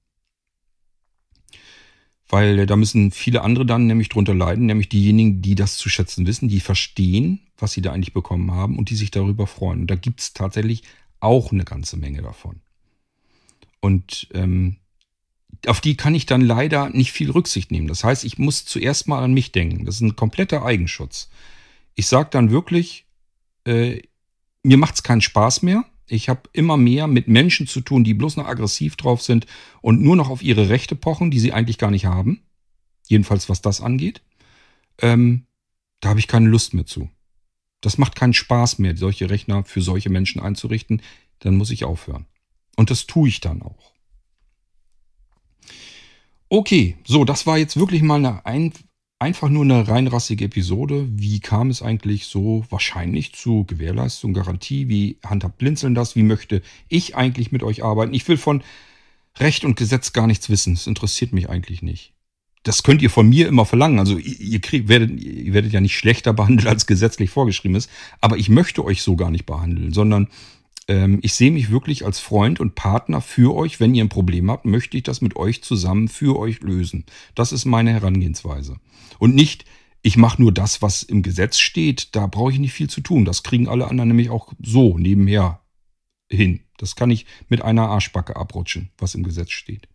Weil 2.35 2.67
da 2.67 2.75
müssen 2.75 3.13
viele 3.13 3.43
andere 3.43 3.65
dann 3.65 3.87
nämlich 3.87 4.09
drunter 4.09 4.35
leiden, 4.35 4.67
nämlich 4.67 4.89
diejenigen, 4.89 5.41
die 5.41 5.55
das 5.55 5.77
zu 5.77 5.89
schätzen 5.89 6.27
wissen, 6.27 6.49
die 6.49 6.59
verstehen, 6.59 7.39
was 7.59 7.71
sie 7.71 7.81
da 7.81 7.93
eigentlich 7.93 8.13
bekommen 8.13 8.51
haben 8.51 8.77
und 8.77 8.91
die 8.91 8.97
sich 8.97 9.13
darüber 9.13 9.47
freuen. 9.47 9.83
Und 9.83 9.87
da 9.87 9.95
gibt 9.95 10.19
es 10.19 10.33
tatsächlich 10.33 10.83
auch 11.21 11.53
eine 11.53 11.65
ganze 11.65 11.97
Menge 11.97 12.23
davon. 12.23 12.57
Und 13.79 14.27
ähm, 14.35 14.79
auf 15.69 15.81
die 15.81 15.97
kann 15.97 16.17
ich 16.17 16.27
dann 16.27 16.41
leider 16.41 16.91
nicht 16.91 17.13
viel 17.13 17.31
Rücksicht 17.31 17.71
nehmen. 17.71 17.87
Das 17.87 18.03
heißt, 18.03 18.25
ich 18.25 18.37
muss 18.37 18.65
zuerst 18.65 19.07
mal 19.07 19.23
an 19.23 19.33
mich 19.33 19.53
denken. 19.53 19.85
Das 19.85 19.95
ist 19.95 20.01
ein 20.01 20.17
kompletter 20.17 20.65
Eigenschutz. 20.65 21.31
Ich 21.95 22.09
sage 22.09 22.31
dann 22.33 22.51
wirklich, 22.51 23.07
äh, 23.65 24.03
mir 24.65 24.77
macht 24.77 24.97
es 24.97 25.05
keinen 25.05 25.21
Spaß 25.21 25.63
mehr. 25.63 25.85
Ich 26.07 26.29
habe 26.29 26.49
immer 26.53 26.77
mehr 26.77 27.07
mit 27.07 27.29
Menschen 27.29 27.67
zu 27.67 27.81
tun, 27.81 28.05
die 28.05 28.15
bloß 28.15 28.37
noch 28.37 28.47
aggressiv 28.47 28.97
drauf 28.97 29.23
sind 29.23 29.47
und 29.81 30.03
nur 30.03 30.17
noch 30.17 30.29
auf 30.29 30.43
ihre 30.43 30.69
Rechte 30.69 30.97
pochen, 30.97 31.31
die 31.31 31.41
sie 31.41 31.53
eigentlich 31.53 31.79
gar 31.79 31.91
nicht 31.91 32.07
haben. 32.07 32.43
Jedenfalls 33.07 33.49
was 33.49 33.63
das 33.63 33.81
angeht. 33.81 34.23
Ähm, 34.99 35.47
da 36.01 36.11
habe 36.11 36.21
ich 36.21 36.29
keine 36.29 36.49
Lust 36.49 36.75
mehr 36.75 36.87
zu. 36.87 37.09
Das 37.81 37.99
macht 37.99 38.17
keinen 38.17 38.35
Spaß 38.35 38.79
mehr, 38.79 38.97
solche 38.97 39.31
Rechner 39.31 39.65
für 39.65 39.81
solche 39.81 40.11
Menschen 40.11 40.41
einzurichten. 40.41 41.03
Dann 41.41 41.57
muss 41.57 41.71
ich 41.71 41.85
aufhören. 41.85 42.27
Und 42.77 42.91
das 42.91 43.07
tue 43.07 43.29
ich 43.29 43.41
dann 43.41 43.63
auch. 43.63 43.93
Okay, 46.49 46.97
so, 47.05 47.25
das 47.25 47.47
war 47.47 47.59
jetzt 47.59 47.77
wirklich 47.77 48.03
mal 48.03 48.17
eine 48.17 48.47
ein, 48.47 48.73
einfach 49.19 49.49
nur 49.49 49.65
eine 49.65 49.87
reinrassige 49.89 50.47
Episode. 50.47 51.09
Wie 51.11 51.41
kam 51.41 51.71
es 51.71 51.83
eigentlich 51.83 52.27
so 52.27 52.65
wahrscheinlich 52.71 53.33
zu 53.33 53.65
Gewährleistung, 53.65 54.35
Garantie? 54.35 54.89
Wie 54.89 55.19
handhabt 55.25 55.59
Blinzeln 55.59 55.95
das? 55.95 56.17
Wie 56.17 56.23
möchte 56.23 56.63
ich 56.89 57.17
eigentlich 57.17 57.53
mit 57.53 57.63
euch 57.63 57.85
arbeiten? 57.85 58.15
Ich 58.15 58.27
will 58.29 58.37
von 58.37 58.63
Recht 59.39 59.65
und 59.65 59.77
Gesetz 59.77 60.13
gar 60.13 60.27
nichts 60.27 60.49
wissen. 60.49 60.75
Das 60.75 60.87
interessiert 60.87 61.33
mich 61.33 61.49
eigentlich 61.49 61.83
nicht. 61.83 62.13
Das 62.63 62.83
könnt 62.83 63.03
ihr 63.03 63.11
von 63.11 63.29
mir 63.29 63.47
immer 63.47 63.67
verlangen. 63.67 63.99
Also 63.99 64.17
ihr, 64.17 64.61
kriegt, 64.61 64.89
werdet, 64.89 65.21
ihr 65.21 65.53
werdet 65.53 65.73
ja 65.73 65.81
nicht 65.81 65.97
schlechter 65.97 66.33
behandelt, 66.33 66.67
als 66.67 66.87
gesetzlich 66.87 67.31
vorgeschrieben 67.31 67.77
ist. 67.77 67.91
Aber 68.21 68.39
ich 68.39 68.49
möchte 68.49 68.85
euch 68.85 69.03
so 69.03 69.17
gar 69.17 69.31
nicht 69.31 69.45
behandeln, 69.45 69.93
sondern 69.93 70.29
ähm, 70.89 71.19
ich 71.23 71.35
sehe 71.35 71.51
mich 71.51 71.71
wirklich 71.71 72.05
als 72.05 72.21
Freund 72.21 72.61
und 72.61 72.75
Partner 72.75 73.21
für 73.21 73.55
euch. 73.55 73.81
Wenn 73.81 73.95
ihr 73.95 74.05
ein 74.05 74.09
Problem 74.09 74.51
habt, 74.51 74.65
möchte 74.65 74.97
ich 74.97 75.03
das 75.03 75.21
mit 75.21 75.37
euch 75.37 75.63
zusammen 75.63 76.09
für 76.09 76.39
euch 76.39 76.61
lösen. 76.61 77.05
Das 77.35 77.53
ist 77.53 77.65
meine 77.65 77.93
Herangehensweise. 77.93 78.77
Und 79.19 79.35
nicht, 79.35 79.65
ich 80.03 80.17
mache 80.17 80.43
nur 80.43 80.53
das, 80.53 80.83
was 80.83 81.03
im 81.03 81.23
Gesetz 81.23 81.59
steht. 81.59 82.15
Da 82.15 82.27
brauche 82.27 82.53
ich 82.53 82.59
nicht 82.59 82.75
viel 82.75 82.91
zu 82.91 83.01
tun. 83.01 83.25
Das 83.25 83.43
kriegen 83.43 83.69
alle 83.69 83.89
anderen 83.89 84.09
nämlich 84.09 84.31
auch 84.31 84.53
so 84.63 84.99
nebenher 84.99 85.61
hin. 86.31 86.61
Das 86.77 86.97
kann 86.97 87.11
ich 87.11 87.27
mit 87.49 87.63
einer 87.63 87.89
Arschbacke 87.89 88.37
abrutschen, 88.37 88.91
was 88.99 89.15
im 89.15 89.23
Gesetz 89.23 89.53
steht. 89.53 89.89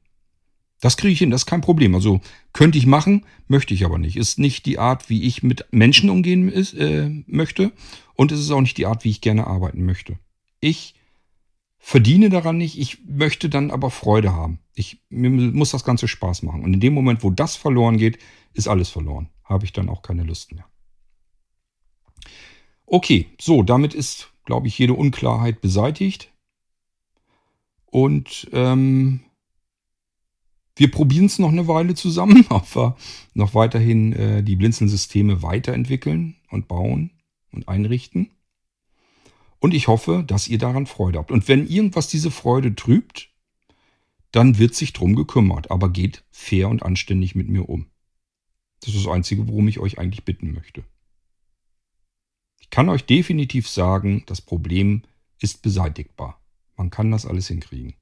Das 0.81 0.95
kriege 0.95 1.11
ich 1.11 1.19
hin, 1.19 1.29
das 1.29 1.41
ist 1.41 1.45
kein 1.45 1.61
Problem. 1.61 1.93
Also 1.93 2.21
könnte 2.53 2.77
ich 2.77 2.85
machen, 2.85 3.25
möchte 3.47 3.73
ich 3.73 3.83
aber 3.83 3.97
nicht. 3.97 4.15
Ist 4.15 4.39
nicht 4.39 4.65
die 4.65 4.79
Art, 4.79 5.09
wie 5.09 5.23
ich 5.23 5.43
mit 5.43 5.65
Menschen 5.71 6.09
umgehen 6.09 6.47
ist, 6.47 6.73
äh, 6.73 7.09
möchte. 7.27 7.73
Und 8.15 8.31
es 8.31 8.39
ist 8.39 8.51
auch 8.51 8.61
nicht 8.61 8.77
die 8.77 8.85
Art, 8.85 9.03
wie 9.03 9.09
ich 9.09 9.21
gerne 9.21 9.45
arbeiten 9.45 9.85
möchte. 9.85 10.17
Ich 10.59 10.95
verdiene 11.77 12.29
daran 12.29 12.57
nicht, 12.57 12.77
ich 12.77 13.05
möchte 13.05 13.49
dann 13.49 13.71
aber 13.71 13.89
Freude 13.91 14.33
haben. 14.33 14.59
Ich, 14.75 15.01
mir 15.09 15.29
muss 15.29 15.71
das 15.71 15.83
Ganze 15.83 16.07
Spaß 16.07 16.43
machen. 16.43 16.63
Und 16.63 16.73
in 16.73 16.79
dem 16.79 16.93
Moment, 16.93 17.23
wo 17.23 17.29
das 17.29 17.55
verloren 17.55 17.97
geht, 17.97 18.19
ist 18.53 18.67
alles 18.67 18.89
verloren. 18.89 19.29
Habe 19.43 19.65
ich 19.65 19.73
dann 19.73 19.89
auch 19.89 20.01
keine 20.01 20.23
Lust 20.23 20.53
mehr. 20.53 20.65
Okay, 22.85 23.27
so, 23.39 23.63
damit 23.63 23.93
ist, 23.93 24.31
glaube 24.45 24.67
ich, 24.67 24.77
jede 24.77 24.93
Unklarheit 24.93 25.61
beseitigt. 25.61 26.31
Und 27.85 28.49
ähm, 28.51 29.21
Wir 30.79 30.89
probieren 30.89 31.25
es 31.25 31.39
noch 31.39 31.49
eine 31.49 31.67
Weile 31.67 31.93
zusammen, 31.93 32.45
ob 32.49 32.73
wir 32.73 32.95
noch 33.33 33.53
weiterhin 33.53 34.13
äh, 34.13 34.43
die 34.43 34.55
Blinzeln-Systeme 34.55 35.43
weiterentwickeln 35.43 36.37
und 36.49 36.69
bauen 36.69 37.11
und 37.51 37.67
einrichten. 37.67 38.31
Und 39.59 39.73
ich 39.73 39.87
hoffe, 39.87 40.23
dass 40.25 40.47
ihr 40.47 40.57
daran 40.57 40.85
Freude 40.85 41.19
habt. 41.19 41.31
Und 41.31 41.47
wenn 41.47 41.67
irgendwas 41.67 42.07
diese 42.07 42.31
Freude 42.31 42.75
trübt, 42.75 43.29
dann 44.31 44.57
wird 44.57 44.75
sich 44.75 44.93
drum 44.93 45.15
gekümmert. 45.15 45.69
Aber 45.71 45.89
geht 45.89 46.23
fair 46.31 46.69
und 46.69 46.83
anständig 46.83 47.35
mit 47.35 47.49
mir 47.49 47.67
um. 47.67 47.87
Das 48.81 48.93
ist 48.93 49.05
das 49.05 49.13
Einzige, 49.13 49.47
worum 49.47 49.67
ich 49.67 49.79
euch 49.79 49.99
eigentlich 49.99 50.23
bitten 50.23 50.53
möchte. 50.53 50.83
Ich 52.59 52.69
kann 52.69 52.87
euch 52.89 53.05
definitiv 53.05 53.67
sagen, 53.67 54.23
das 54.27 54.41
Problem 54.41 55.03
ist 55.39 55.61
beseitigbar. 55.61 56.41
Man 56.77 56.89
kann 56.89 57.11
das 57.11 57.25
alles 57.25 57.47
hinkriegen. 57.47 57.95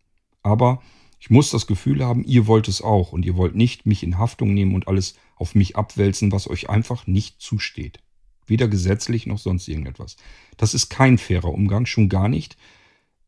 Aber 0.43 0.81
ich 1.19 1.29
muss 1.29 1.49
das 1.49 1.65
Gefühl 1.65 2.05
haben, 2.05 2.23
ihr 2.23 2.45
wollt 2.45 2.67
es 2.67 2.81
auch 2.81 3.11
und 3.11 3.25
ihr 3.25 3.35
wollt 3.35 3.55
nicht 3.55 3.85
mich 3.85 4.03
in 4.03 4.17
Haftung 4.17 4.53
nehmen 4.53 4.75
und 4.75 4.87
alles 4.87 5.15
auf 5.35 5.55
mich 5.55 5.75
abwälzen, 5.75 6.31
was 6.31 6.47
euch 6.47 6.69
einfach 6.69 7.07
nicht 7.07 7.41
zusteht. 7.41 7.99
Weder 8.47 8.67
gesetzlich 8.67 9.27
noch 9.27 9.37
sonst 9.37 9.67
irgendetwas. 9.67 10.17
Das 10.57 10.73
ist 10.73 10.89
kein 10.89 11.17
fairer 11.17 11.53
Umgang, 11.53 11.85
schon 11.85 12.09
gar 12.09 12.29
nicht 12.29 12.57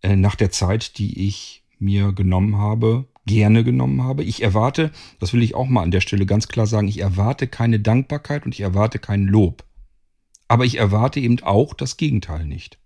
äh, 0.01 0.15
nach 0.15 0.35
der 0.35 0.51
Zeit, 0.51 0.97
die 0.97 1.27
ich 1.27 1.63
mir 1.77 2.13
genommen 2.13 2.57
habe, 2.57 3.07
gerne 3.25 3.63
genommen 3.63 4.03
habe. 4.03 4.23
Ich 4.23 4.41
erwarte, 4.41 4.91
das 5.19 5.33
will 5.33 5.43
ich 5.43 5.55
auch 5.55 5.67
mal 5.67 5.83
an 5.83 5.91
der 5.91 6.01
Stelle 6.01 6.25
ganz 6.25 6.47
klar 6.47 6.67
sagen, 6.67 6.87
ich 6.87 6.99
erwarte 6.99 7.47
keine 7.47 7.79
Dankbarkeit 7.79 8.45
und 8.45 8.53
ich 8.53 8.61
erwarte 8.61 8.99
kein 8.99 9.25
Lob. 9.25 9.63
Aber 10.47 10.65
ich 10.65 10.77
erwarte 10.77 11.19
eben 11.19 11.39
auch 11.41 11.73
das 11.73 11.97
Gegenteil 11.97 12.45
nicht. 12.45 12.79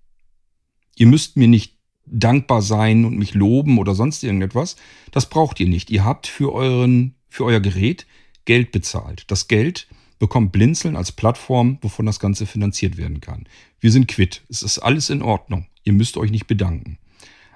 Ihr 0.95 1.07
müsst 1.07 1.37
mir 1.37 1.47
nicht 1.47 1.77
dankbar 2.05 2.61
sein 2.61 3.05
und 3.05 3.17
mich 3.17 3.33
loben 3.33 3.77
oder 3.77 3.95
sonst 3.95 4.23
irgendetwas. 4.23 4.75
Das 5.11 5.29
braucht 5.29 5.59
ihr 5.59 5.67
nicht. 5.67 5.89
Ihr 5.89 6.03
habt 6.03 6.27
für 6.27 6.53
euren, 6.53 7.15
für 7.29 7.45
euer 7.45 7.61
Gerät 7.61 8.05
Geld 8.45 8.71
bezahlt. 8.71 9.23
Das 9.31 9.47
Geld 9.47 9.87
bekommt 10.19 10.51
Blinzeln 10.51 10.95
als 10.95 11.11
Plattform, 11.11 11.77
wovon 11.81 12.05
das 12.05 12.19
Ganze 12.19 12.45
finanziert 12.45 12.97
werden 12.97 13.21
kann. 13.21 13.45
Wir 13.79 13.91
sind 13.91 14.07
quitt. 14.07 14.43
Es 14.49 14.63
ist 14.63 14.79
alles 14.79 15.09
in 15.09 15.21
Ordnung. 15.21 15.67
Ihr 15.83 15.93
müsst 15.93 16.17
euch 16.17 16.31
nicht 16.31 16.47
bedanken. 16.47 16.97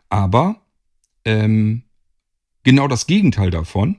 Aber 0.10 0.62
ähm, 1.26 1.84
genau 2.64 2.88
das 2.88 3.08
Gegenteil 3.08 3.50
davon 3.50 3.98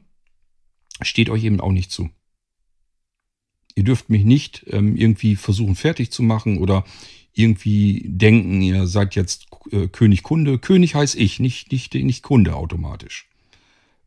steht 1.03 1.31
euch 1.31 1.45
eben 1.45 1.61
auch 1.61 1.73
nicht 1.73 1.91
zu. 1.91 2.11
Ihr 3.75 3.85
dürft 3.85 4.11
mich 4.11 4.25
nicht 4.25 4.65
ähm, 4.69 4.97
irgendwie 4.97 5.37
versuchen 5.37 5.77
fertig 5.77 6.11
zu 6.11 6.23
machen 6.23 6.59
oder 6.59 6.85
irgendwie 7.33 8.03
denken, 8.07 8.61
ihr 8.61 8.87
seid 8.87 9.15
jetzt 9.15 9.47
äh, 9.71 9.87
König 9.87 10.25
Kunde. 10.25 10.59
König 10.59 10.95
heißt 10.95 11.15
ich, 11.15 11.39
nicht, 11.39 11.71
nicht, 11.71 11.95
nicht 11.95 12.23
Kunde 12.23 12.57
automatisch. 12.57 13.28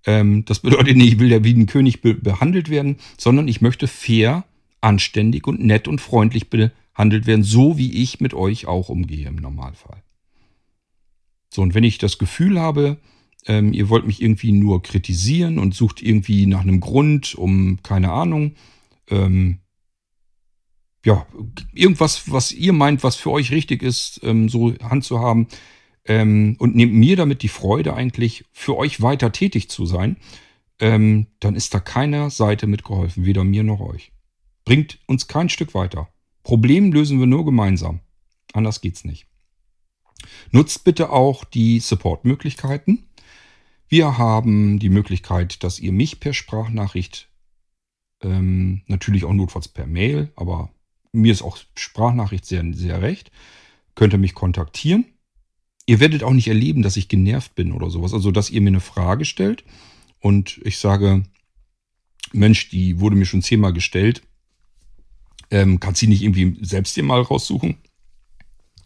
Ähm, 0.06 0.46
das 0.46 0.60
bedeutet 0.60 0.98
nicht, 0.98 1.14
ich 1.14 1.20
will 1.20 1.32
ja 1.32 1.44
wie 1.44 1.54
ein 1.54 1.68
König 1.68 2.02
be 2.02 2.14
behandelt 2.14 2.70
werden, 2.70 2.98
sondern 3.18 3.48
ich 3.48 3.62
möchte 3.62 3.88
fair 3.88 4.46
anständig 4.82 5.48
und 5.48 5.64
nett 5.64 5.88
und 5.88 6.02
freundlich 6.02 6.50
behandelt 6.50 7.28
werden, 7.28 7.44
so 7.44 7.78
wie 7.78 8.02
ich 8.02 8.20
mit 8.20 8.34
euch 8.34 8.66
auch 8.66 8.90
umgehe 8.90 9.28
im 9.28 9.36
Normalfall. 9.36 10.02
So, 11.54 11.62
und 11.62 11.74
wenn 11.74 11.84
ich 11.84 11.98
das 11.98 12.18
Gefühl 12.18 12.60
habe, 12.60 12.98
ähm, 13.46 13.74
ihr 13.74 13.90
wollt 13.90 14.06
mich 14.06 14.22
irgendwie 14.22 14.52
nur 14.52 14.82
kritisieren 14.82 15.60
und 15.60 15.76
sucht 15.76 16.02
irgendwie 16.02 16.46
nach 16.46 16.62
einem 16.62 16.80
Grund, 16.80 17.36
um, 17.36 17.82
keine 17.84 18.12
Ahnung, 18.12 18.56
ähm, 19.10 19.60
ja, 21.04 21.26
irgendwas, 21.74 22.32
was 22.32 22.52
ihr 22.52 22.74
meint, 22.74 23.04
was 23.04 23.16
für 23.16 23.32
euch 23.32 23.52
richtig 23.52 23.82
ist, 23.82 24.20
ähm, 24.24 24.50
so 24.50 24.74
Hand 24.84 25.04
zu 25.04 25.20
haben, 25.20 25.48
ähm, 26.06 26.56
und 26.60 26.76
nehmt 26.76 26.94
mir 26.94 27.16
damit 27.16 27.42
die 27.42 27.48
Freude 27.48 27.94
eigentlich, 27.94 28.46
für 28.52 28.78
euch 28.78 29.02
weiter 29.02 29.32
tätig 29.32 29.70
zu 29.70 29.86
sein, 29.86 30.18
ähm, 30.80 31.28
dann 31.40 31.56
ist 31.56 31.74
da 31.74 31.80
keiner 31.80 32.30
Seite 32.30 32.68
mitgeholfen, 32.68 33.26
weder 33.26 33.44
mir 33.44 33.64
noch 33.64 33.80
euch. 33.80 34.12
Bringt 34.66 35.00
uns 35.08 35.28
kein 35.28 35.50
Stück 35.50 35.74
weiter. 35.74 36.10
Problem 36.44 36.92
lösen 36.92 37.20
wir 37.20 37.28
nur 37.28 37.46
gemeinsam. 37.46 38.00
Anders 38.54 38.82
geht's 38.82 39.06
nicht. 39.06 39.28
Nutzt 40.52 40.84
bitte 40.84 41.12
auch 41.12 41.44
die 41.46 41.80
Support-Möglichkeiten. 41.80 43.08
Wir 43.88 44.18
haben 44.18 44.80
die 44.80 44.90
Möglichkeit, 44.90 45.64
dass 45.64 45.80
ihr 45.80 45.92
mich 45.92 46.20
per 46.20 46.34
Sprachnachricht, 46.34 47.30
ähm, 48.24 48.82
natürlich 48.88 49.26
auch 49.26 49.34
notfalls 49.34 49.68
per 49.68 49.86
Mail, 49.86 50.32
aber 50.36 50.72
mir 51.12 51.34
ist 51.34 51.42
auch 51.42 51.58
Sprachnachricht 51.76 52.46
sehr, 52.46 52.64
sehr 52.74 53.02
recht, 53.02 53.32
könnt 53.96 54.14
ihr 54.14 54.20
mich 54.20 54.34
kontaktieren. 54.34 55.06
Ihr 55.92 56.00
werdet 56.00 56.24
auch 56.24 56.32
nicht 56.32 56.48
erleben, 56.48 56.84
dass 56.84 56.96
ich 56.96 57.10
genervt 57.10 57.54
bin 57.54 57.74
oder 57.74 57.90
sowas. 57.90 58.14
Also, 58.14 58.32
dass 58.32 58.50
ihr 58.50 58.62
mir 58.62 58.70
eine 58.70 58.80
Frage 58.80 59.26
stellt 59.26 59.66
und 60.22 60.62
ich 60.64 60.78
sage, 60.78 61.24
Mensch, 62.32 62.70
die 62.70 63.02
wurde 63.02 63.18
mir 63.18 63.26
schon 63.26 63.42
zehnmal 63.42 63.74
gestellt, 63.74 64.22
ähm, 65.50 65.82
kannst 65.82 66.00
sie 66.00 66.08
nicht 66.08 66.22
irgendwie 66.22 66.58
selbst 66.64 66.96
dir 66.96 67.04
mal 67.04 67.20
raussuchen? 67.20 67.76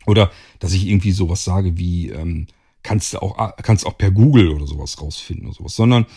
Oder 0.07 0.31
dass 0.57 0.73
ich 0.73 0.87
irgendwie 0.87 1.11
sowas 1.11 1.43
sage 1.43 1.77
wie, 1.77 2.09
ähm, 2.09 2.47
kannst 2.81 3.13
du 3.13 3.19
auch, 3.19 3.55
kannst 3.57 3.85
auch 3.85 3.99
per 3.99 4.09
Google 4.09 4.49
oder 4.49 4.65
sowas 4.65 4.99
rausfinden 4.99 5.45
oder 5.45 5.55
sowas. 5.55 5.75
Sondern 5.75 6.07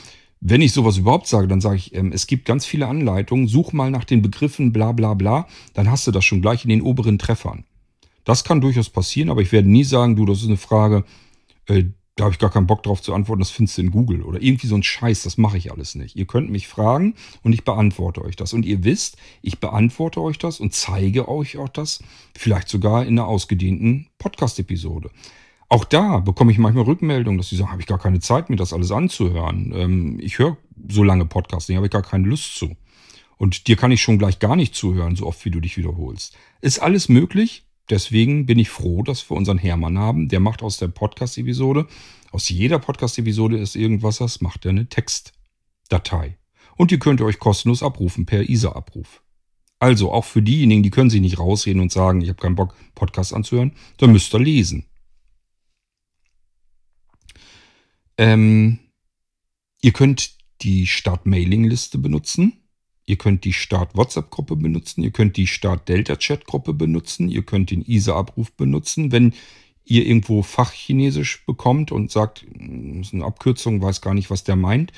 wenn 0.41 0.63
ich 0.63 0.73
sowas 0.73 0.97
überhaupt 0.97 1.27
sage, 1.27 1.49
dann 1.49 1.61
sage 1.61 1.77
ich, 1.77 1.95
ähm, 1.95 2.13
es 2.13 2.27
gibt 2.27 2.47
ganz 2.47 2.65
viele 2.65 2.87
Anleitungen, 2.87 3.47
such 3.47 3.75
mal 3.75 3.91
nach 3.91 4.05
den 4.05 4.23
Begriffen 4.23 4.73
bla 4.73 4.93
bla 4.93 5.13
bla, 5.13 5.49
dann 5.75 5.91
hast 5.91 6.07
du 6.07 6.13
das 6.13 6.25
schon 6.25 6.41
gleich 6.41 6.65
in 6.65 6.71
den 6.71 6.81
oberen 6.81 7.19
Treffern. 7.19 7.65
Das 8.29 8.45
kann 8.45 8.61
durchaus 8.61 8.91
passieren, 8.91 9.31
aber 9.31 9.41
ich 9.41 9.53
werde 9.53 9.71
nie 9.71 9.85
sagen, 9.85 10.15
du, 10.15 10.27
das 10.27 10.43
ist 10.43 10.49
eine 10.49 10.59
Frage, 10.59 11.03
äh, 11.65 11.85
da 12.15 12.25
habe 12.25 12.35
ich 12.35 12.39
gar 12.39 12.51
keinen 12.51 12.67
Bock 12.67 12.83
drauf 12.83 13.01
zu 13.01 13.15
antworten, 13.15 13.41
das 13.41 13.49
findest 13.49 13.79
du 13.79 13.83
in 13.83 13.91
Google 13.91 14.21
oder 14.21 14.43
irgendwie 14.43 14.67
so 14.67 14.75
ein 14.75 14.83
Scheiß, 14.83 15.23
das 15.23 15.39
mache 15.39 15.57
ich 15.57 15.73
alles 15.73 15.95
nicht. 15.95 16.15
Ihr 16.15 16.27
könnt 16.27 16.51
mich 16.51 16.69
fragen 16.69 17.15
und 17.43 17.55
ich 17.55 17.65
beantworte 17.65 18.23
euch 18.23 18.37
das. 18.37 18.53
Und 18.53 18.67
ihr 18.67 18.85
wisst, 18.85 19.17
ich 19.41 19.61
beantworte 19.61 20.21
euch 20.21 20.37
das 20.37 20.61
und 20.61 20.75
zeige 20.75 21.27
euch 21.27 21.57
auch 21.57 21.71
das, 21.71 22.03
vielleicht 22.37 22.69
sogar 22.69 23.07
in 23.07 23.19
einer 23.19 23.27
ausgedehnten 23.27 24.09
Podcast-Episode. 24.19 25.09
Auch 25.71 25.87
da 25.87 26.19
bekomme 26.19 26.53
ich 26.53 26.59
manchmal 26.59 26.85
Rückmeldungen, 26.85 27.39
dass 27.39 27.49
sie 27.49 27.57
sagen, 27.57 27.73
habe 27.73 27.81
ich 27.81 27.87
gar 27.87 27.99
keine 27.99 28.21
Zeit, 28.21 28.51
mir 28.51 28.57
das 28.57 28.75
alles 28.75 28.93
anzuhören. 28.93 29.73
Ähm, 29.75 30.21
ich 30.21 30.39
höre 30.39 30.59
so 30.87 31.03
lange 31.03 31.25
Podcasts, 31.25 31.75
habe 31.75 31.87
ich 31.87 31.93
gar 31.93 32.03
keine 32.03 32.29
Lust 32.29 32.57
zu. 32.57 32.77
Und 33.39 33.69
dir 33.69 33.77
kann 33.77 33.91
ich 33.91 34.03
schon 34.03 34.19
gleich 34.19 34.39
gar 34.39 34.55
nicht 34.55 34.75
zuhören, 34.75 35.17
so 35.17 35.27
oft 35.27 35.43
wie 35.47 35.51
du 35.51 35.61
dich 35.61 35.79
wiederholst. 35.79 36.37
Ist 36.61 36.81
alles 36.81 37.09
möglich, 37.09 37.65
Deswegen 37.91 38.47
bin 38.47 38.59
ich 38.59 38.69
froh, 38.69 39.03
dass 39.03 39.29
wir 39.31 39.37
unseren 39.37 39.59
Hermann 39.59 39.99
haben. 39.99 40.29
Der 40.29 40.41
macht 40.41 40.63
aus 40.63 40.77
der 40.77 40.89
Podcast-Episode, 40.89 41.87
aus 42.31 42.49
jeder 42.49 42.79
Podcast-Episode 42.79 43.57
ist 43.57 43.75
irgendwas, 43.75 44.19
das 44.19 44.41
macht 44.41 44.67
er 44.67 44.71
eine 44.71 44.89
Textdatei. 44.89 46.37
Und 46.77 46.91
die 46.91 46.99
könnt 46.99 47.21
ihr 47.21 47.27
euch 47.27 47.39
kostenlos 47.39 47.83
abrufen 47.83 48.27
per 48.27 48.49
ISA-Abruf. 48.49 49.23
Also 49.79 50.13
auch 50.13 50.25
für 50.25 50.43
diejenigen, 50.43 50.83
die 50.83 50.91
können 50.91 51.11
sich 51.11 51.21
nicht 51.21 51.39
rausreden 51.39 51.81
und 51.81 51.93
sagen, 51.93 52.21
ich 52.21 52.29
habe 52.29 52.41
keinen 52.41 52.57
Bock, 52.57 52.75
Podcast 52.95 53.33
anzuhören, 53.33 53.73
dann 53.97 54.13
müsst 54.13 54.35
ihr 54.35 54.41
lesen. 54.41 54.85
Ähm, 58.17 58.81
ihr 59.81 59.93
könnt 59.93 60.37
die 60.63 60.87
Start-Mailing-Liste 60.87 61.99
benutzen. 61.99 62.65
Ihr 63.09 63.17
könnt 63.17 63.45
die 63.45 63.55
Start-WhatsApp-Gruppe 63.55 64.55
benutzen, 64.55 65.03
ihr 65.03 65.11
könnt 65.11 65.39
die 65.39 65.47
Start-Delta-Chat-Gruppe 65.47 66.75
benutzen, 66.75 67.31
ihr 67.31 67.43
könnt 67.43 67.71
den 67.71 67.81
ISA-Abruf 67.81 68.53
benutzen. 68.53 69.13
Wenn 69.13 69.33
ihr 69.87 70.05
irgendwo 70.07 70.43
Fachchinesisch 70.43 71.47
bekommt 71.47 71.91
und 71.91 72.11
sagt, 72.11 72.43
hm, 72.43 72.99
das 72.99 73.09
ist 73.09 73.15
eine 73.15 73.25
Abkürzung, 73.25 73.81
weiß 73.81 74.03
gar 74.03 74.13
nicht, 74.13 74.29
was 74.29 74.45
der 74.45 74.57
meint, 74.57 74.93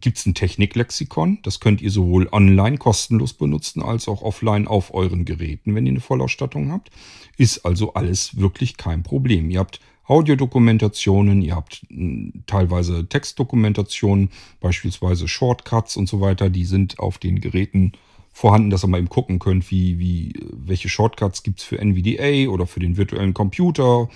gibt 0.00 0.18
es 0.18 0.26
ein 0.26 0.34
Techniklexikon. 0.34 1.38
Das 1.44 1.60
könnt 1.60 1.80
ihr 1.80 1.92
sowohl 1.92 2.28
online 2.32 2.76
kostenlos 2.76 3.34
benutzen 3.34 3.82
als 3.82 4.08
auch 4.08 4.22
offline 4.22 4.66
auf 4.66 4.92
euren 4.92 5.24
Geräten, 5.24 5.76
wenn 5.76 5.86
ihr 5.86 5.92
eine 5.92 6.00
Vollausstattung 6.00 6.72
habt. 6.72 6.90
Ist 7.36 7.64
also 7.64 7.94
alles 7.94 8.36
wirklich 8.36 8.76
kein 8.76 9.04
Problem. 9.04 9.48
Ihr 9.48 9.60
habt 9.60 9.78
Audiodokumentationen, 10.08 11.42
ihr 11.42 11.54
habt 11.54 11.82
hm, 11.88 12.44
teilweise 12.46 13.08
Textdokumentationen, 13.08 14.30
beispielsweise 14.60 15.28
Shortcuts 15.28 15.96
und 15.96 16.08
so 16.08 16.20
weiter, 16.20 16.50
die 16.50 16.64
sind 16.64 16.98
auf 16.98 17.18
den 17.18 17.40
Geräten 17.40 17.92
vorhanden, 18.32 18.70
dass 18.70 18.84
ihr 18.84 18.88
mal 18.88 18.98
eben 18.98 19.08
gucken 19.08 19.38
könnt, 19.38 19.70
wie, 19.70 19.98
wie, 19.98 20.32
welche 20.52 20.88
Shortcuts 20.88 21.42
gibt 21.42 21.60
es 21.60 21.64
für 21.64 21.78
NVDA 21.78 22.50
oder 22.50 22.66
für 22.66 22.80
den 22.80 22.96
virtuellen 22.96 23.34
Computer. 23.34 24.08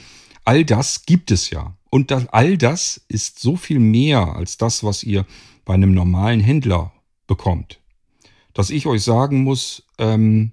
All 0.45 0.65
das 0.65 1.05
gibt 1.05 1.31
es 1.31 1.51
ja. 1.51 1.77
Und 1.91 2.11
das, 2.11 2.27
all 2.29 2.57
das 2.57 3.05
ist 3.09 3.39
so 3.41 3.57
viel 3.57 3.79
mehr 3.79 4.35
als 4.35 4.57
das, 4.57 4.83
was 4.83 5.03
ihr 5.03 5.27
bei 5.65 5.75
einem 5.75 5.93
normalen 5.93 6.41
Händler 6.41 6.93
bekommt. 7.27 7.81
Dass 8.55 8.71
ich 8.71 8.87
euch 8.87 9.03
sagen 9.03 9.43
muss, 9.43 9.85
ähm, 9.99 10.53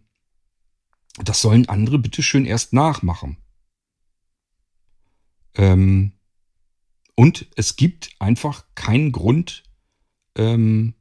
das 1.24 1.42
sollen 1.42 1.70
andere 1.70 1.98
bitte 1.98 2.24
schön 2.24 2.46
erst 2.46 2.74
nachmachen. 2.74 3.38
Ähm, 5.60 6.14
und 7.16 7.48
es 7.58 7.76
gibt 7.76 8.12
einfach 8.18 8.64
keinen 8.76 9.12
Grund, 9.12 9.64
ähm, 10.36 10.94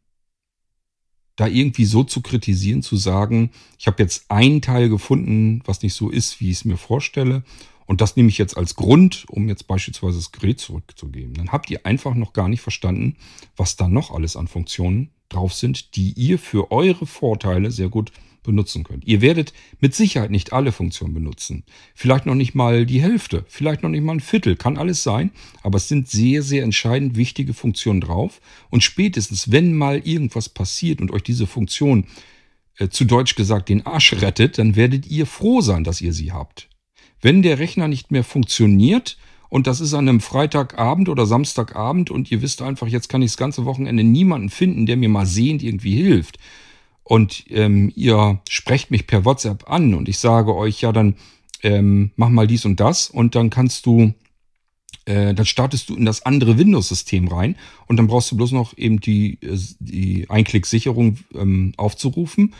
da 1.36 1.46
irgendwie 1.46 1.84
so 1.84 2.02
zu 2.02 2.20
kritisieren, 2.22 2.82
zu 2.82 2.96
sagen, 2.96 3.52
ich 3.78 3.86
habe 3.86 4.02
jetzt 4.02 4.28
ein 4.28 4.60
Teil 4.60 4.88
gefunden, 4.88 5.62
was 5.64 5.82
nicht 5.82 5.94
so 5.94 6.10
ist, 6.10 6.40
wie 6.40 6.50
ich 6.50 6.56
es 6.58 6.64
mir 6.64 6.76
vorstelle. 6.76 7.44
Und 7.86 8.00
das 8.00 8.16
nehme 8.16 8.28
ich 8.28 8.36
jetzt 8.36 8.56
als 8.56 8.74
Grund, 8.74 9.26
um 9.28 9.48
jetzt 9.48 9.68
beispielsweise 9.68 10.18
das 10.18 10.32
Gerät 10.32 10.58
zurückzugeben. 10.58 11.34
Dann 11.34 11.52
habt 11.52 11.70
ihr 11.70 11.86
einfach 11.86 12.14
noch 12.14 12.32
gar 12.32 12.48
nicht 12.48 12.60
verstanden, 12.60 13.16
was 13.56 13.76
da 13.76 13.86
noch 13.88 14.10
alles 14.10 14.36
an 14.36 14.48
Funktionen 14.48 15.12
drauf 15.28 15.54
sind, 15.54 15.94
die 15.94 16.12
ihr 16.14 16.40
für 16.40 16.72
eure 16.72 17.06
Vorteile 17.06 17.70
sehr 17.70 17.88
gut 17.88 18.10
benutzen 18.42 18.84
könnt. 18.84 19.06
Ihr 19.06 19.20
werdet 19.20 19.52
mit 19.80 19.94
Sicherheit 19.94 20.30
nicht 20.30 20.52
alle 20.52 20.72
Funktionen 20.72 21.14
benutzen. 21.14 21.64
Vielleicht 21.94 22.26
noch 22.26 22.34
nicht 22.34 22.54
mal 22.54 22.86
die 22.86 23.02
Hälfte, 23.02 23.44
vielleicht 23.48 23.82
noch 23.82 23.90
nicht 23.90 24.02
mal 24.02 24.14
ein 24.14 24.20
Viertel, 24.20 24.56
kann 24.56 24.78
alles 24.78 25.02
sein, 25.02 25.30
aber 25.62 25.76
es 25.76 25.88
sind 25.88 26.08
sehr, 26.08 26.42
sehr 26.42 26.62
entscheidend 26.62 27.16
wichtige 27.16 27.54
Funktionen 27.54 28.00
drauf. 28.00 28.40
Und 28.70 28.82
spätestens, 28.82 29.50
wenn 29.50 29.74
mal 29.74 29.98
irgendwas 30.04 30.48
passiert 30.48 31.00
und 31.00 31.10
euch 31.10 31.22
diese 31.22 31.46
Funktion 31.46 32.06
äh, 32.76 32.88
zu 32.88 33.04
Deutsch 33.04 33.34
gesagt 33.34 33.68
den 33.68 33.86
Arsch 33.86 34.14
rettet, 34.14 34.58
dann 34.58 34.76
werdet 34.76 35.06
ihr 35.06 35.26
froh 35.26 35.60
sein, 35.60 35.84
dass 35.84 36.00
ihr 36.00 36.12
sie 36.12 36.32
habt. 36.32 36.68
Wenn 37.20 37.42
der 37.42 37.58
Rechner 37.58 37.88
nicht 37.88 38.10
mehr 38.10 38.24
funktioniert, 38.24 39.18
und 39.50 39.66
das 39.66 39.80
ist 39.80 39.94
an 39.94 40.08
einem 40.08 40.20
Freitagabend 40.20 41.08
oder 41.08 41.26
Samstagabend 41.26 42.10
und 42.10 42.30
ihr 42.30 42.42
wisst 42.42 42.60
einfach, 42.60 42.86
jetzt 42.86 43.08
kann 43.08 43.22
ich 43.22 43.30
das 43.30 43.38
ganze 43.38 43.64
Wochenende 43.64 44.04
niemanden 44.04 44.50
finden, 44.50 44.84
der 44.86 44.96
mir 44.96 45.08
mal 45.08 45.26
sehend 45.26 45.62
irgendwie 45.62 45.96
hilft, 45.96 46.38
und 47.08 47.44
ähm, 47.48 47.90
ihr 47.96 48.38
sprecht 48.50 48.90
mich 48.90 49.06
per 49.06 49.24
WhatsApp 49.24 49.70
an 49.70 49.94
und 49.94 50.10
ich 50.10 50.18
sage 50.18 50.54
euch, 50.54 50.82
ja, 50.82 50.92
dann 50.92 51.14
ähm, 51.62 52.10
mach 52.16 52.28
mal 52.28 52.46
dies 52.46 52.66
und 52.66 52.80
das 52.80 53.08
und 53.08 53.34
dann 53.34 53.48
kannst 53.48 53.86
du, 53.86 54.12
äh, 55.06 55.32
dann 55.32 55.46
startest 55.46 55.88
du 55.88 55.96
in 55.96 56.04
das 56.04 56.26
andere 56.26 56.58
Windows-System 56.58 57.28
rein 57.28 57.56
und 57.86 57.96
dann 57.96 58.08
brauchst 58.08 58.30
du 58.30 58.36
bloß 58.36 58.52
noch 58.52 58.76
eben 58.76 59.00
die, 59.00 59.38
äh, 59.40 59.58
die 59.80 60.28
Einklicksicherung 60.28 61.16
ähm, 61.34 61.72
aufzurufen 61.78 62.52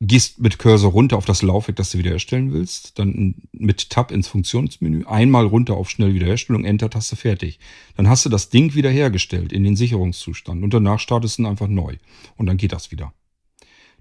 gehst 0.00 0.40
mit 0.40 0.58
Cursor 0.58 0.92
runter 0.92 1.16
auf 1.16 1.24
das 1.24 1.42
Laufwerk, 1.42 1.76
das 1.76 1.90
du 1.90 1.98
wiederherstellen 1.98 2.52
willst, 2.52 2.98
dann 2.98 3.36
mit 3.52 3.88
Tab 3.88 4.10
ins 4.10 4.28
Funktionsmenü, 4.28 5.06
einmal 5.06 5.46
runter 5.46 5.74
auf 5.74 5.88
Schnell 5.88 6.12
Wiederherstellung, 6.12 6.64
Enter-Taste 6.64 7.16
fertig. 7.16 7.58
Dann 7.96 8.08
hast 8.08 8.24
du 8.26 8.28
das 8.28 8.50
Ding 8.50 8.74
wiederhergestellt 8.74 9.52
in 9.52 9.64
den 9.64 9.76
Sicherungszustand 9.76 10.62
und 10.62 10.74
danach 10.74 11.00
startest 11.00 11.38
du 11.38 11.46
einfach 11.46 11.68
neu 11.68 11.96
und 12.36 12.46
dann 12.46 12.58
geht 12.58 12.72
das 12.72 12.90
wieder. 12.90 13.14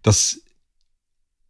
Das 0.01 0.44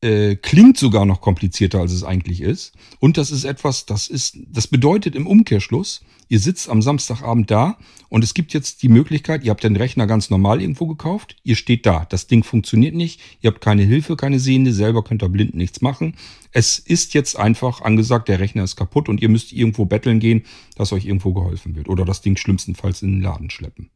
äh, 0.05 0.35
klingt 0.35 0.77
sogar 0.77 1.05
noch 1.05 1.19
komplizierter, 1.19 1.79
als 1.79 1.91
es 1.91 2.03
eigentlich 2.03 2.41
ist. 2.41 2.73
Und 2.99 3.17
das 3.17 3.31
ist 3.31 3.43
etwas, 3.43 3.87
das 3.87 4.07
ist, 4.07 4.37
das 4.47 4.67
bedeutet 4.67 5.15
im 5.15 5.25
Umkehrschluss, 5.25 6.01
ihr 6.29 6.39
sitzt 6.39 6.69
am 6.69 6.83
Samstagabend 6.83 7.49
da 7.49 7.79
und 8.09 8.23
es 8.23 8.35
gibt 8.35 8.53
jetzt 8.53 8.83
die 8.83 8.89
Möglichkeit, 8.89 9.43
ihr 9.43 9.49
habt 9.49 9.63
den 9.63 9.75
Rechner 9.75 10.05
ganz 10.05 10.29
normal 10.29 10.61
irgendwo 10.61 10.85
gekauft, 10.85 11.37
ihr 11.43 11.55
steht 11.55 11.87
da, 11.87 12.05
das 12.05 12.27
Ding 12.27 12.43
funktioniert 12.43 12.93
nicht, 12.93 13.19
ihr 13.41 13.49
habt 13.49 13.61
keine 13.61 13.81
Hilfe, 13.81 14.15
keine 14.15 14.39
Sehende, 14.39 14.73
selber 14.73 15.03
könnt 15.03 15.23
ihr 15.23 15.29
blind 15.29 15.55
nichts 15.55 15.81
machen. 15.81 16.15
Es 16.51 16.77
ist 16.77 17.15
jetzt 17.15 17.37
einfach 17.37 17.81
angesagt, 17.81 18.29
der 18.29 18.39
Rechner 18.39 18.63
ist 18.63 18.75
kaputt 18.75 19.09
und 19.09 19.21
ihr 19.21 19.29
müsst 19.29 19.53
irgendwo 19.53 19.85
betteln 19.85 20.19
gehen, 20.19 20.43
dass 20.75 20.93
euch 20.93 21.05
irgendwo 21.05 21.33
geholfen 21.33 21.75
wird 21.75 21.89
oder 21.89 22.05
das 22.05 22.21
Ding 22.21 22.37
schlimmstenfalls 22.37 23.01
in 23.01 23.13
den 23.13 23.21
Laden 23.21 23.49
schleppen. 23.49 23.89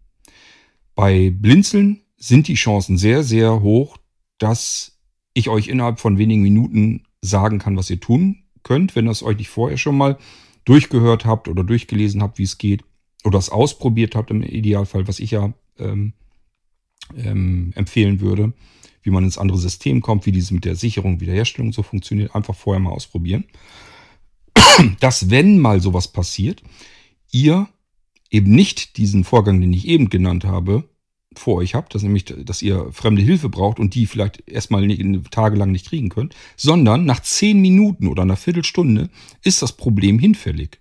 Bei 0.96 1.30
Blinzeln 1.30 2.02
sind 2.18 2.48
die 2.48 2.56
Chancen 2.56 2.98
sehr, 2.98 3.24
sehr 3.24 3.62
hoch, 3.62 3.98
dass 4.40 4.99
ich 5.34 5.50
euch 5.50 5.68
innerhalb 5.68 6.00
von 6.00 6.18
wenigen 6.18 6.42
Minuten 6.42 7.04
sagen 7.22 7.60
kann, 7.60 7.78
was 7.78 7.90
ihr 7.90 8.00
tun 8.00 8.44
könnt, 8.64 8.96
wenn 8.96 9.08
ihr 9.08 9.12
es 9.12 9.24
euch 9.24 9.38
nicht 9.38 9.50
vorher 9.50 9.78
schon 9.78 9.98
mal 9.98 10.18
durchgehört 10.66 11.26
habt 11.26 11.48
oder 11.48 11.64
durchgelesen 11.64 12.22
habt, 12.22 12.38
wie 12.38 12.44
es 12.44 12.58
geht, 12.58 12.84
oder 13.24 13.40
es 13.40 13.50
ausprobiert 13.50 14.16
habt 14.16 14.32
im 14.32 14.44
Idealfall, 14.44 15.08
was 15.08 15.20
ich 15.20 15.32
ja 15.32 15.54
ähm, 15.78 16.14
ähm, 17.18 17.72
empfehlen 17.76 18.22
würde, 18.22 18.54
wie 19.02 19.10
man 19.10 19.24
ins 19.24 19.38
andere 19.38 19.58
System 19.58 20.02
kommt, 20.02 20.26
wie 20.26 20.32
diese 20.32 20.54
mit 20.54 20.66
der 20.66 20.76
Sicherung, 20.76 21.20
Wiederherstellung 21.20 21.74
so 21.74 21.84
funktioniert, 21.84 22.36
einfach 22.36 22.56
vorher 22.56 22.80
mal 22.80 22.92
ausprobieren. 22.92 23.46
Dass, 25.00 25.30
wenn 25.30 25.60
mal 25.60 25.82
sowas 25.82 26.10
passiert, 26.10 26.64
ihr 27.32 27.68
eben 28.30 28.52
nicht 28.52 28.98
diesen 28.98 29.24
Vorgang, 29.24 29.60
den 29.60 29.74
ich 29.74 29.88
eben 29.88 30.10
genannt 30.10 30.46
habe, 30.46 30.90
vor 31.36 31.58
euch 31.58 31.76
habt, 31.76 31.94
dass 31.94 32.04
nämlich, 32.04 32.26
dass 32.26 32.62
ihr 32.62 32.92
fremde 32.92 33.22
Hilfe 33.22 33.50
braucht 33.50 33.80
und 33.80 33.94
die 33.96 34.08
vielleicht 34.08 34.48
erstmal 34.50 34.86
nicht, 34.86 35.32
tagelang 35.32 35.72
nicht 35.72 35.88
kriegen 35.88 36.10
könnt, 36.10 36.36
sondern 36.58 37.06
nach 37.06 37.22
zehn 37.22 37.60
Minuten 37.60 38.08
oder 38.08 38.24
einer 38.24 38.36
Viertelstunde 38.36 39.10
ist 39.44 39.62
das 39.62 39.78
Problem 39.78 40.20
hinfällig. 40.20 40.80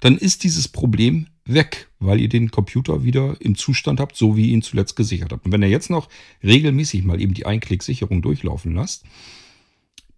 Dann 0.00 0.18
ist 0.18 0.44
dieses 0.44 0.68
Problem 0.68 1.28
weg, 1.44 1.88
weil 1.98 2.20
ihr 2.20 2.28
den 2.28 2.50
Computer 2.50 3.04
wieder 3.04 3.36
im 3.40 3.56
Zustand 3.56 4.00
habt, 4.00 4.16
so 4.16 4.36
wie 4.36 4.48
ihr 4.48 4.52
ihn 4.52 4.62
zuletzt 4.62 4.96
gesichert 4.96 5.32
habt. 5.32 5.46
Und 5.46 5.52
wenn 5.52 5.62
ihr 5.62 5.68
jetzt 5.68 5.90
noch 5.90 6.08
regelmäßig 6.42 7.04
mal 7.04 7.20
eben 7.20 7.34
die 7.34 7.46
Einklicksicherung 7.46 8.22
durchlaufen 8.22 8.74
lasst, 8.74 9.04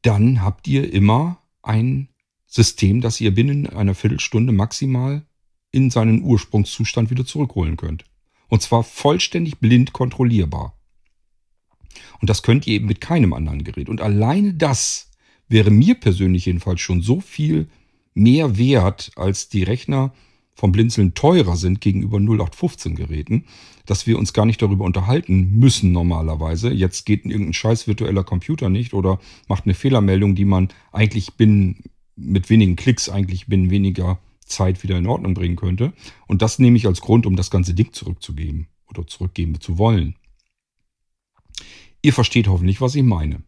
dann 0.03 0.43
habt 0.43 0.67
ihr 0.67 0.93
immer 0.93 1.39
ein 1.63 2.09
System, 2.47 3.01
das 3.01 3.21
ihr 3.21 3.33
binnen 3.33 3.69
einer 3.69 3.95
Viertelstunde 3.95 4.53
maximal 4.53 5.25
in 5.71 5.91
seinen 5.91 6.23
Ursprungszustand 6.23 7.11
wieder 7.11 7.25
zurückholen 7.25 7.77
könnt. 7.77 8.05
Und 8.51 8.61
zwar 8.61 8.85
vollständig 8.85 9.59
blind 9.59 9.95
kontrollierbar. 9.95 10.77
Und 12.21 12.29
das 12.29 12.43
könnt 12.43 12.67
ihr 12.67 12.75
eben 12.75 12.87
mit 12.87 13.01
keinem 13.01 13.33
anderen 13.33 13.65
Gerät. 13.65 13.89
Und 13.89 14.03
alleine 14.03 14.53
das 14.53 15.11
wäre 15.49 15.71
mir 15.71 15.95
persönlich 15.95 16.47
jedenfalls 16.47 16.81
schon 16.81 17.01
so 17.01 17.21
viel 17.21 17.69
mehr 18.13 18.59
wert, 18.59 19.13
als 19.17 19.49
die 19.49 19.63
Rechner 19.63 20.13
vom 20.55 20.73
Blinzeln 20.73 21.15
teurer 21.15 21.57
sind 21.57 21.81
gegenüber 21.81 22.19
0815 22.19 22.95
Geräten, 22.95 23.47
dass 23.87 24.07
wir 24.07 24.19
uns 24.19 24.35
gar 24.35 24.45
nicht 24.45 24.61
darüber 24.61 24.85
unterhalten 24.85 25.57
müssen 25.57 25.93
normalerweise. 25.93 26.71
Jetzt 26.71 27.07
geht 27.07 27.25
irgendein 27.25 27.55
scheiß 27.55 27.87
virtueller 27.87 28.25
Computer 28.25 28.69
nicht 28.69 28.93
oder 28.93 29.19
macht 29.49 29.65
eine 29.65 29.75
Fehlermeldung, 29.75 30.35
die 30.35 30.45
man 30.45 30.69
eigentlich 30.93 31.35
binnen 31.35 31.85
mit 32.15 32.51
wenigen 32.51 32.77
Klicks 32.77 33.09
eigentlich 33.09 33.47
binnen 33.47 33.71
weniger 33.71 34.19
Zeit 34.51 34.83
wieder 34.83 34.99
in 34.99 35.07
Ordnung 35.07 35.35
bringen 35.35 35.57
könnte. 35.57 35.93
Und 36.27 36.43
das 36.43 36.59
nehme 36.59 36.77
ich 36.77 36.87
als 36.87 37.01
Grund, 37.01 37.27
um 37.27 37.37
das 37.37 37.51
ganze 37.51 37.75
Ding 37.75 37.93
zurückzugeben 37.93 38.67
oder 38.89 39.07
zurückgeben 39.07 39.61
zu 39.61 39.79
wollen. 39.79 40.17
Ihr 42.03 42.13
versteht 42.13 42.49
hoffentlich, 42.49 42.81
was 42.81 42.95
ich 42.95 43.03
meine. 43.03 43.43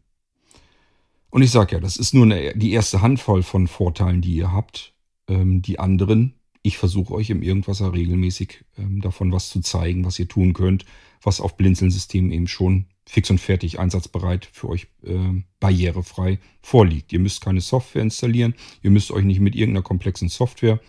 Und 1.31 1.42
ich 1.42 1.50
sage 1.50 1.76
ja, 1.76 1.81
das 1.81 1.97
ist 1.97 2.12
nur 2.12 2.24
eine, 2.24 2.55
die 2.55 2.72
erste 2.72 3.00
Handvoll 3.00 3.42
von 3.42 3.66
Vorteilen, 3.66 4.20
die 4.20 4.34
ihr 4.34 4.52
habt. 4.52 4.92
Ähm, 5.28 5.62
die 5.62 5.78
anderen, 5.78 6.34
ich 6.62 6.76
versuche 6.76 7.14
euch 7.14 7.31
im 7.31 7.42
Irgendwasser 7.42 7.92
regelmäßig 7.92 8.64
ähm, 8.76 9.00
davon 9.00 9.32
was 9.32 9.48
zu 9.48 9.60
zeigen, 9.60 10.05
was 10.05 10.18
ihr 10.18 10.28
tun 10.28 10.52
könnt, 10.52 10.84
was 11.22 11.40
auf 11.40 11.56
Blinzeln-Systemen 11.56 12.32
eben 12.32 12.48
schon 12.48 12.86
fix 13.06 13.31
und 13.31 13.39
fertig 13.39 13.78
einsatzbereit 13.78 14.48
für 14.52 14.68
euch 14.68 14.86
äh, 15.05 15.42
barrierefrei 15.60 16.39
vorliegt. 16.60 17.12
Ihr 17.12 17.18
müsst 17.18 17.40
keine 17.40 17.60
Software 17.60 18.02
installieren, 18.02 18.55
ihr 18.82 18.90
müsst 18.90 19.10
euch 19.10 19.24
nicht 19.24 19.40
mit 19.40 19.55
irgendeiner 19.55 19.82
komplexen 19.82 20.28
Software 20.28 20.81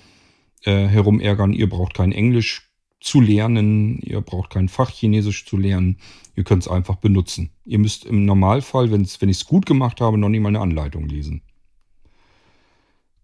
äh, 0.63 0.87
herumärgern, 0.87 1.53
ihr 1.53 1.69
braucht 1.69 1.93
kein 1.93 2.11
Englisch 2.11 2.69
zu 2.99 3.19
lernen, 3.19 3.99
ihr 3.99 4.21
braucht 4.21 4.51
kein 4.51 4.69
Fachchinesisch 4.69 5.45
zu 5.45 5.57
lernen, 5.57 5.97
ihr 6.35 6.45
könnt 6.45 6.63
es 6.63 6.69
einfach 6.69 6.95
benutzen. 6.95 7.49
Ihr 7.65 7.79
müsst 7.79 8.05
im 8.05 8.25
Normalfall, 8.25 8.91
wenn 8.91 9.03
ich 9.03 9.21
es 9.21 9.45
gut 9.45 9.65
gemacht 9.65 9.99
habe, 9.99 10.17
noch 10.17 10.29
nicht 10.29 10.39
mal 10.39 10.49
eine 10.49 10.61
Anleitung 10.61 11.07
lesen. 11.07 11.41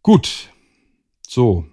Gut, 0.01 0.49
so, 1.27 1.65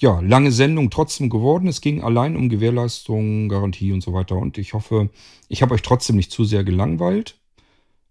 ja, 0.00 0.20
lange 0.20 0.52
Sendung 0.52 0.90
trotzdem 0.90 1.30
geworden. 1.30 1.68
Es 1.68 1.80
ging 1.80 2.02
allein 2.02 2.36
um 2.36 2.48
Gewährleistung, 2.48 3.48
Garantie 3.48 3.92
und 3.92 4.02
so 4.02 4.12
weiter. 4.12 4.36
Und 4.36 4.58
ich 4.58 4.74
hoffe, 4.74 5.10
ich 5.48 5.62
habe 5.62 5.74
euch 5.74 5.82
trotzdem 5.82 6.16
nicht 6.16 6.30
zu 6.30 6.44
sehr 6.44 6.64
gelangweilt. 6.64 7.38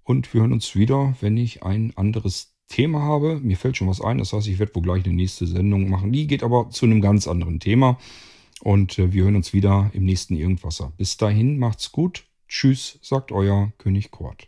Und 0.03 0.33
wir 0.33 0.41
hören 0.41 0.53
uns 0.53 0.75
wieder, 0.75 1.15
wenn 1.21 1.37
ich 1.37 1.63
ein 1.63 1.93
anderes 1.95 2.55
Thema 2.67 3.01
habe. 3.01 3.39
Mir 3.39 3.57
fällt 3.57 3.77
schon 3.77 3.87
was 3.87 4.01
ein. 4.01 4.17
Das 4.17 4.33
heißt, 4.33 4.47
ich 4.47 4.59
werde 4.59 4.73
wohl 4.75 4.83
gleich 4.83 5.05
eine 5.05 5.13
nächste 5.13 5.45
Sendung 5.45 5.89
machen. 5.89 6.11
Die 6.11 6.27
geht 6.27 6.43
aber 6.43 6.69
zu 6.69 6.85
einem 6.85 7.01
ganz 7.01 7.27
anderen 7.27 7.59
Thema. 7.59 7.97
Und 8.61 8.97
äh, 8.97 9.13
wir 9.13 9.23
hören 9.23 9.35
uns 9.35 9.53
wieder 9.53 9.91
im 9.93 10.05
nächsten 10.05 10.35
Irgendwasser. 10.35 10.93
Bis 10.97 11.17
dahin, 11.17 11.59
macht's 11.59 11.91
gut. 11.91 12.25
Tschüss, 12.47 12.99
sagt 13.01 13.31
euer 13.31 13.73
König 13.77 14.11
Kort. 14.11 14.47